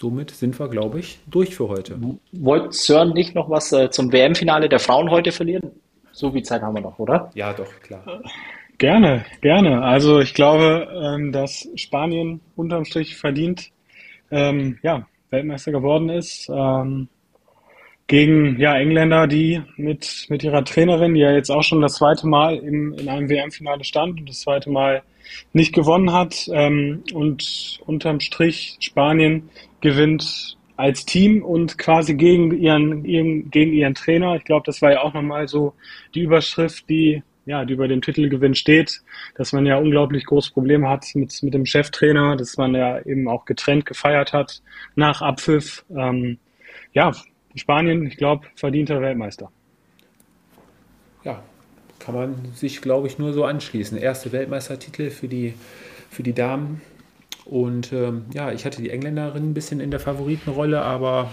Somit 0.00 0.30
sind 0.30 0.56
wir, 0.60 0.68
glaube 0.68 1.00
ich, 1.00 1.18
durch 1.26 1.56
für 1.56 1.68
heute. 1.68 1.98
Wollt 2.30 2.72
Sören 2.72 3.14
nicht 3.14 3.34
noch 3.34 3.50
was 3.50 3.72
äh, 3.72 3.90
zum 3.90 4.12
WM-Finale 4.12 4.68
der 4.68 4.78
Frauen 4.78 5.10
heute 5.10 5.32
verlieren? 5.32 5.72
So 6.12 6.30
viel 6.30 6.44
Zeit 6.44 6.62
haben 6.62 6.76
wir 6.76 6.82
noch, 6.82 7.00
oder? 7.00 7.32
Ja, 7.34 7.52
doch, 7.52 7.68
klar. 7.80 8.22
Gerne, 8.78 9.24
gerne. 9.40 9.82
Also 9.82 10.20
ich 10.20 10.34
glaube, 10.34 10.86
ähm, 10.94 11.32
dass 11.32 11.68
Spanien 11.74 12.40
unterm 12.54 12.84
Strich 12.84 13.16
verdient 13.16 13.72
ähm, 14.30 14.78
ja, 14.84 15.04
Weltmeister 15.30 15.72
geworden 15.72 16.10
ist. 16.10 16.48
Ähm, 16.48 17.08
gegen 18.06 18.56
ja, 18.60 18.78
Engländer, 18.78 19.26
die 19.26 19.62
mit, 19.76 20.26
mit 20.28 20.44
ihrer 20.44 20.64
Trainerin, 20.64 21.14
die 21.14 21.22
ja 21.22 21.32
jetzt 21.32 21.50
auch 21.50 21.64
schon 21.64 21.80
das 21.80 21.94
zweite 21.94 22.28
Mal 22.28 22.56
im, 22.58 22.92
in 22.92 23.08
einem 23.08 23.28
WM-Finale 23.28 23.82
stand 23.82 24.20
und 24.20 24.28
das 24.28 24.42
zweite 24.42 24.70
Mal 24.70 25.02
nicht 25.52 25.74
gewonnen 25.74 26.12
hat. 26.12 26.48
Ähm, 26.52 27.02
und 27.12 27.80
unterm 27.86 28.20
Strich 28.20 28.76
Spanien 28.80 29.50
gewinnt 29.80 30.56
als 30.76 31.04
Team 31.04 31.42
und 31.42 31.76
quasi 31.76 32.14
gegen 32.14 32.56
ihren, 32.56 33.04
ihren, 33.04 33.50
gegen 33.50 33.72
ihren 33.72 33.94
Trainer. 33.94 34.36
Ich 34.36 34.44
glaube, 34.44 34.62
das 34.64 34.80
war 34.80 34.92
ja 34.92 35.02
auch 35.02 35.12
nochmal 35.12 35.48
so 35.48 35.74
die 36.14 36.20
Überschrift, 36.20 36.88
die, 36.88 37.22
ja, 37.46 37.64
die 37.64 37.74
über 37.74 37.88
dem 37.88 38.00
Titelgewinn 38.00 38.54
steht, 38.54 39.02
dass 39.34 39.52
man 39.52 39.66
ja 39.66 39.76
unglaublich 39.76 40.24
große 40.24 40.52
Probleme 40.52 40.88
hat 40.88 41.04
mit, 41.14 41.42
mit 41.42 41.52
dem 41.52 41.66
Cheftrainer, 41.66 42.36
dass 42.36 42.56
man 42.56 42.76
ja 42.76 43.00
eben 43.04 43.28
auch 43.28 43.44
getrennt 43.44 43.86
gefeiert 43.86 44.32
hat 44.32 44.62
nach 44.94 45.20
Abpfiff. 45.20 45.84
Ähm, 45.90 46.38
ja, 46.92 47.12
Spanien, 47.56 48.06
ich 48.06 48.16
glaube, 48.16 48.46
verdienter 48.54 49.00
Weltmeister. 49.00 49.50
Ja, 51.24 51.42
kann 52.08 52.14
man 52.14 52.52
sich, 52.54 52.80
glaube 52.80 53.06
ich, 53.06 53.18
nur 53.18 53.34
so 53.34 53.44
anschließen. 53.44 53.98
Erste 53.98 54.32
Weltmeistertitel 54.32 55.10
für 55.10 55.28
die, 55.28 55.52
für 56.08 56.22
die 56.22 56.32
Damen. 56.32 56.80
Und 57.44 57.92
ähm, 57.92 58.24
ja, 58.32 58.50
ich 58.50 58.64
hatte 58.64 58.80
die 58.80 58.88
Engländerin 58.88 59.50
ein 59.50 59.52
bisschen 59.52 59.78
in 59.78 59.90
der 59.90 60.00
Favoritenrolle, 60.00 60.80
aber 60.80 61.30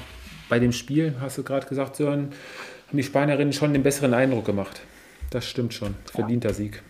bei 0.50 0.60
dem 0.60 0.74
Spiel, 0.74 1.16
hast 1.22 1.38
du 1.38 1.44
gerade 1.44 1.66
gesagt, 1.66 1.96
Sören, 1.96 2.34
haben 2.90 2.98
die 2.98 3.04
Spanierinnen 3.04 3.54
schon 3.54 3.72
den 3.72 3.84
besseren 3.84 4.14
Eindruck 4.14 4.44
gemacht. 4.44 4.82
Das 5.30 5.46
stimmt 5.46 5.74
schon. 5.74 5.96
Verdienter 6.12 6.50
ja. 6.50 6.56
Sieg. 6.56 6.84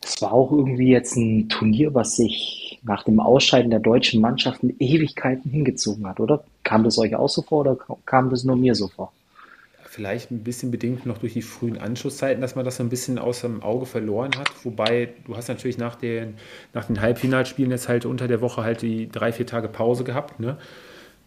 Es 0.00 0.22
war 0.22 0.32
auch 0.32 0.52
irgendwie 0.52 0.92
jetzt 0.92 1.16
ein 1.16 1.48
Turnier, 1.48 1.94
was 1.94 2.14
sich 2.14 2.78
nach 2.84 3.02
dem 3.02 3.18
Ausscheiden 3.18 3.70
der 3.70 3.80
deutschen 3.80 4.20
Mannschaften 4.20 4.76
Ewigkeiten 4.78 5.50
hingezogen 5.50 6.06
hat, 6.06 6.20
oder? 6.20 6.44
Kam 6.62 6.84
das 6.84 6.98
euch 6.98 7.16
auch 7.16 7.28
so 7.28 7.42
vor 7.42 7.62
oder 7.62 7.76
kam 8.06 8.30
das 8.30 8.44
nur 8.44 8.54
mir 8.54 8.76
so 8.76 8.86
vor? 8.86 9.12
Vielleicht 9.98 10.30
ein 10.30 10.44
bisschen 10.44 10.70
bedingt 10.70 11.06
noch 11.06 11.18
durch 11.18 11.32
die 11.32 11.42
frühen 11.42 11.76
Anschlusszeiten, 11.76 12.40
dass 12.40 12.54
man 12.54 12.64
das 12.64 12.76
so 12.76 12.84
ein 12.84 12.88
bisschen 12.88 13.18
aus 13.18 13.40
dem 13.40 13.64
Auge 13.64 13.84
verloren 13.84 14.30
hat. 14.38 14.48
Wobei 14.62 15.08
du 15.26 15.36
hast 15.36 15.48
natürlich 15.48 15.76
nach 15.76 15.96
den, 15.96 16.34
nach 16.72 16.84
den 16.84 17.00
Halbfinalspielen 17.00 17.72
jetzt 17.72 17.88
halt 17.88 18.06
unter 18.06 18.28
der 18.28 18.40
Woche 18.40 18.62
halt 18.62 18.82
die 18.82 19.08
drei, 19.08 19.32
vier 19.32 19.44
Tage 19.44 19.66
Pause 19.66 20.04
gehabt. 20.04 20.38
Ne? 20.38 20.56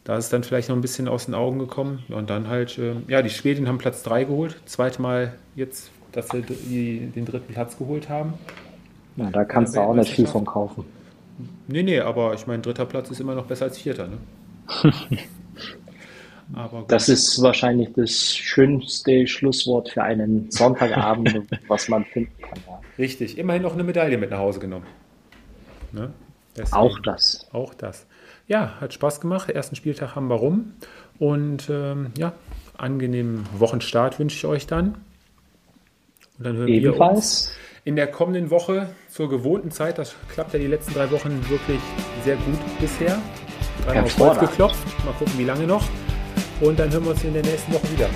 Da 0.05 0.15
ist 0.15 0.31
dann 0.31 0.45
vielleicht 0.45 0.69
noch 0.69 0.77
ein 0.77 0.81
bisschen 0.81 1.09
aus 1.09 1.25
den 1.25 1.35
Augen 1.35 1.59
gekommen. 1.59 2.05
Und 2.07 2.29
dann 2.29 2.47
halt, 2.47 2.77
äh, 2.77 2.93
ja, 3.09 3.21
die 3.21 3.29
Schweden 3.29 3.67
haben 3.67 3.77
Platz 3.77 4.03
3 4.03 4.23
geholt. 4.23 4.55
Zweite 4.63 5.01
Mal 5.01 5.33
jetzt, 5.57 5.91
dass 6.13 6.29
sie 6.29 6.41
die, 6.41 7.11
den 7.13 7.25
dritten 7.25 7.51
Platz 7.53 7.77
geholt 7.77 8.07
haben. 8.07 8.35
Ja, 9.17 9.31
da 9.31 9.43
kannst 9.43 9.75
du 9.75 9.81
auch 9.81 9.93
nicht 9.93 10.13
viel 10.13 10.27
von 10.27 10.45
kaufen. 10.45 10.85
Nee, 11.67 11.83
nee, 11.83 11.99
aber 11.99 12.35
ich 12.35 12.47
meine, 12.47 12.61
dritter 12.61 12.85
Platz 12.85 13.11
ist 13.11 13.19
immer 13.19 13.35
noch 13.35 13.47
besser 13.47 13.65
als 13.65 13.77
vierter. 13.77 14.07
Ne? 14.07 14.93
das 16.87 17.09
ist 17.09 17.41
wahrscheinlich 17.41 17.89
das 17.95 18.35
schönste 18.35 19.27
Schlusswort 19.27 19.89
für 19.89 20.03
einen 20.03 20.51
Sonntagabend, 20.51 21.43
was 21.67 21.87
man 21.87 22.05
finden 22.05 22.33
kann. 22.41 22.59
Ja. 22.67 22.81
Richtig, 22.97 23.37
immerhin 23.37 23.61
noch 23.61 23.73
eine 23.73 23.83
Medaille 23.83 24.17
mit 24.17 24.31
nach 24.31 24.39
Hause 24.39 24.59
genommen. 24.59 24.85
Ne? 25.91 26.11
auch 26.71 26.99
das. 26.99 27.47
Auch 27.51 27.73
das. 27.73 28.05
Ja, 28.47 28.75
hat 28.81 28.93
Spaß 28.93 29.21
gemacht. 29.21 29.49
Ersten 29.49 29.75
Spieltag 29.75 30.15
haben 30.15 30.27
wir 30.27 30.35
rum. 30.35 30.73
Und 31.19 31.69
ähm, 31.69 32.11
ja, 32.17 32.33
angenehmen 32.77 33.45
Wochenstart 33.57 34.19
wünsche 34.19 34.35
ich 34.35 34.45
euch 34.45 34.67
dann. 34.67 34.95
Und 36.37 36.45
dann 36.45 36.57
hören 36.57 36.67
Ebenfalls. 36.67 36.99
wir 36.99 37.15
uns 37.15 37.51
in 37.83 37.95
der 37.95 38.07
kommenden 38.07 38.49
Woche 38.49 38.89
zur 39.09 39.29
gewohnten 39.29 39.71
Zeit. 39.71 39.97
Das 39.97 40.15
klappt 40.33 40.53
ja 40.53 40.59
die 40.59 40.67
letzten 40.67 40.93
drei 40.93 41.09
Wochen 41.11 41.49
wirklich 41.49 41.79
sehr 42.23 42.35
gut 42.35 42.59
bisher. 42.79 43.19
Dreimal 43.85 44.03
auf 44.03 44.19
Holz 44.19 44.39
geklopft. 44.39 45.05
Mal 45.05 45.13
gucken, 45.13 45.33
wie 45.37 45.45
lange 45.45 45.65
noch. 45.65 45.87
Und 46.61 46.79
dann 46.79 46.91
hören 46.91 47.03
wir 47.03 47.11
uns 47.11 47.23
in 47.23 47.33
der 47.33 47.43
nächsten 47.43 47.73
Woche 47.73 47.91
wieder. 47.91 48.09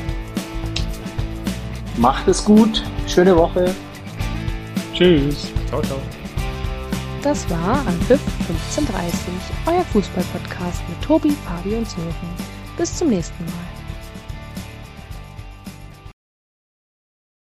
Macht 1.97 2.27
es 2.27 2.43
gut. 2.43 2.83
Schöne 3.07 3.35
Woche. 3.35 3.73
Tschüss. 4.93 5.51
Ciao, 5.67 5.81
ciao. 5.81 5.99
Das 7.21 7.49
war 7.49 7.79
Anpfiff 7.87 8.21
1530, 8.47 9.19
euer 9.65 9.83
Fußballpodcast 9.85 10.87
mit 10.87 11.01
Tobi, 11.01 11.31
Fabi 11.31 11.75
und 11.75 11.89
Sören. 11.89 12.13
Bis 12.77 12.95
zum 12.95 13.09
nächsten 13.09 13.43
Mal. 13.45 13.74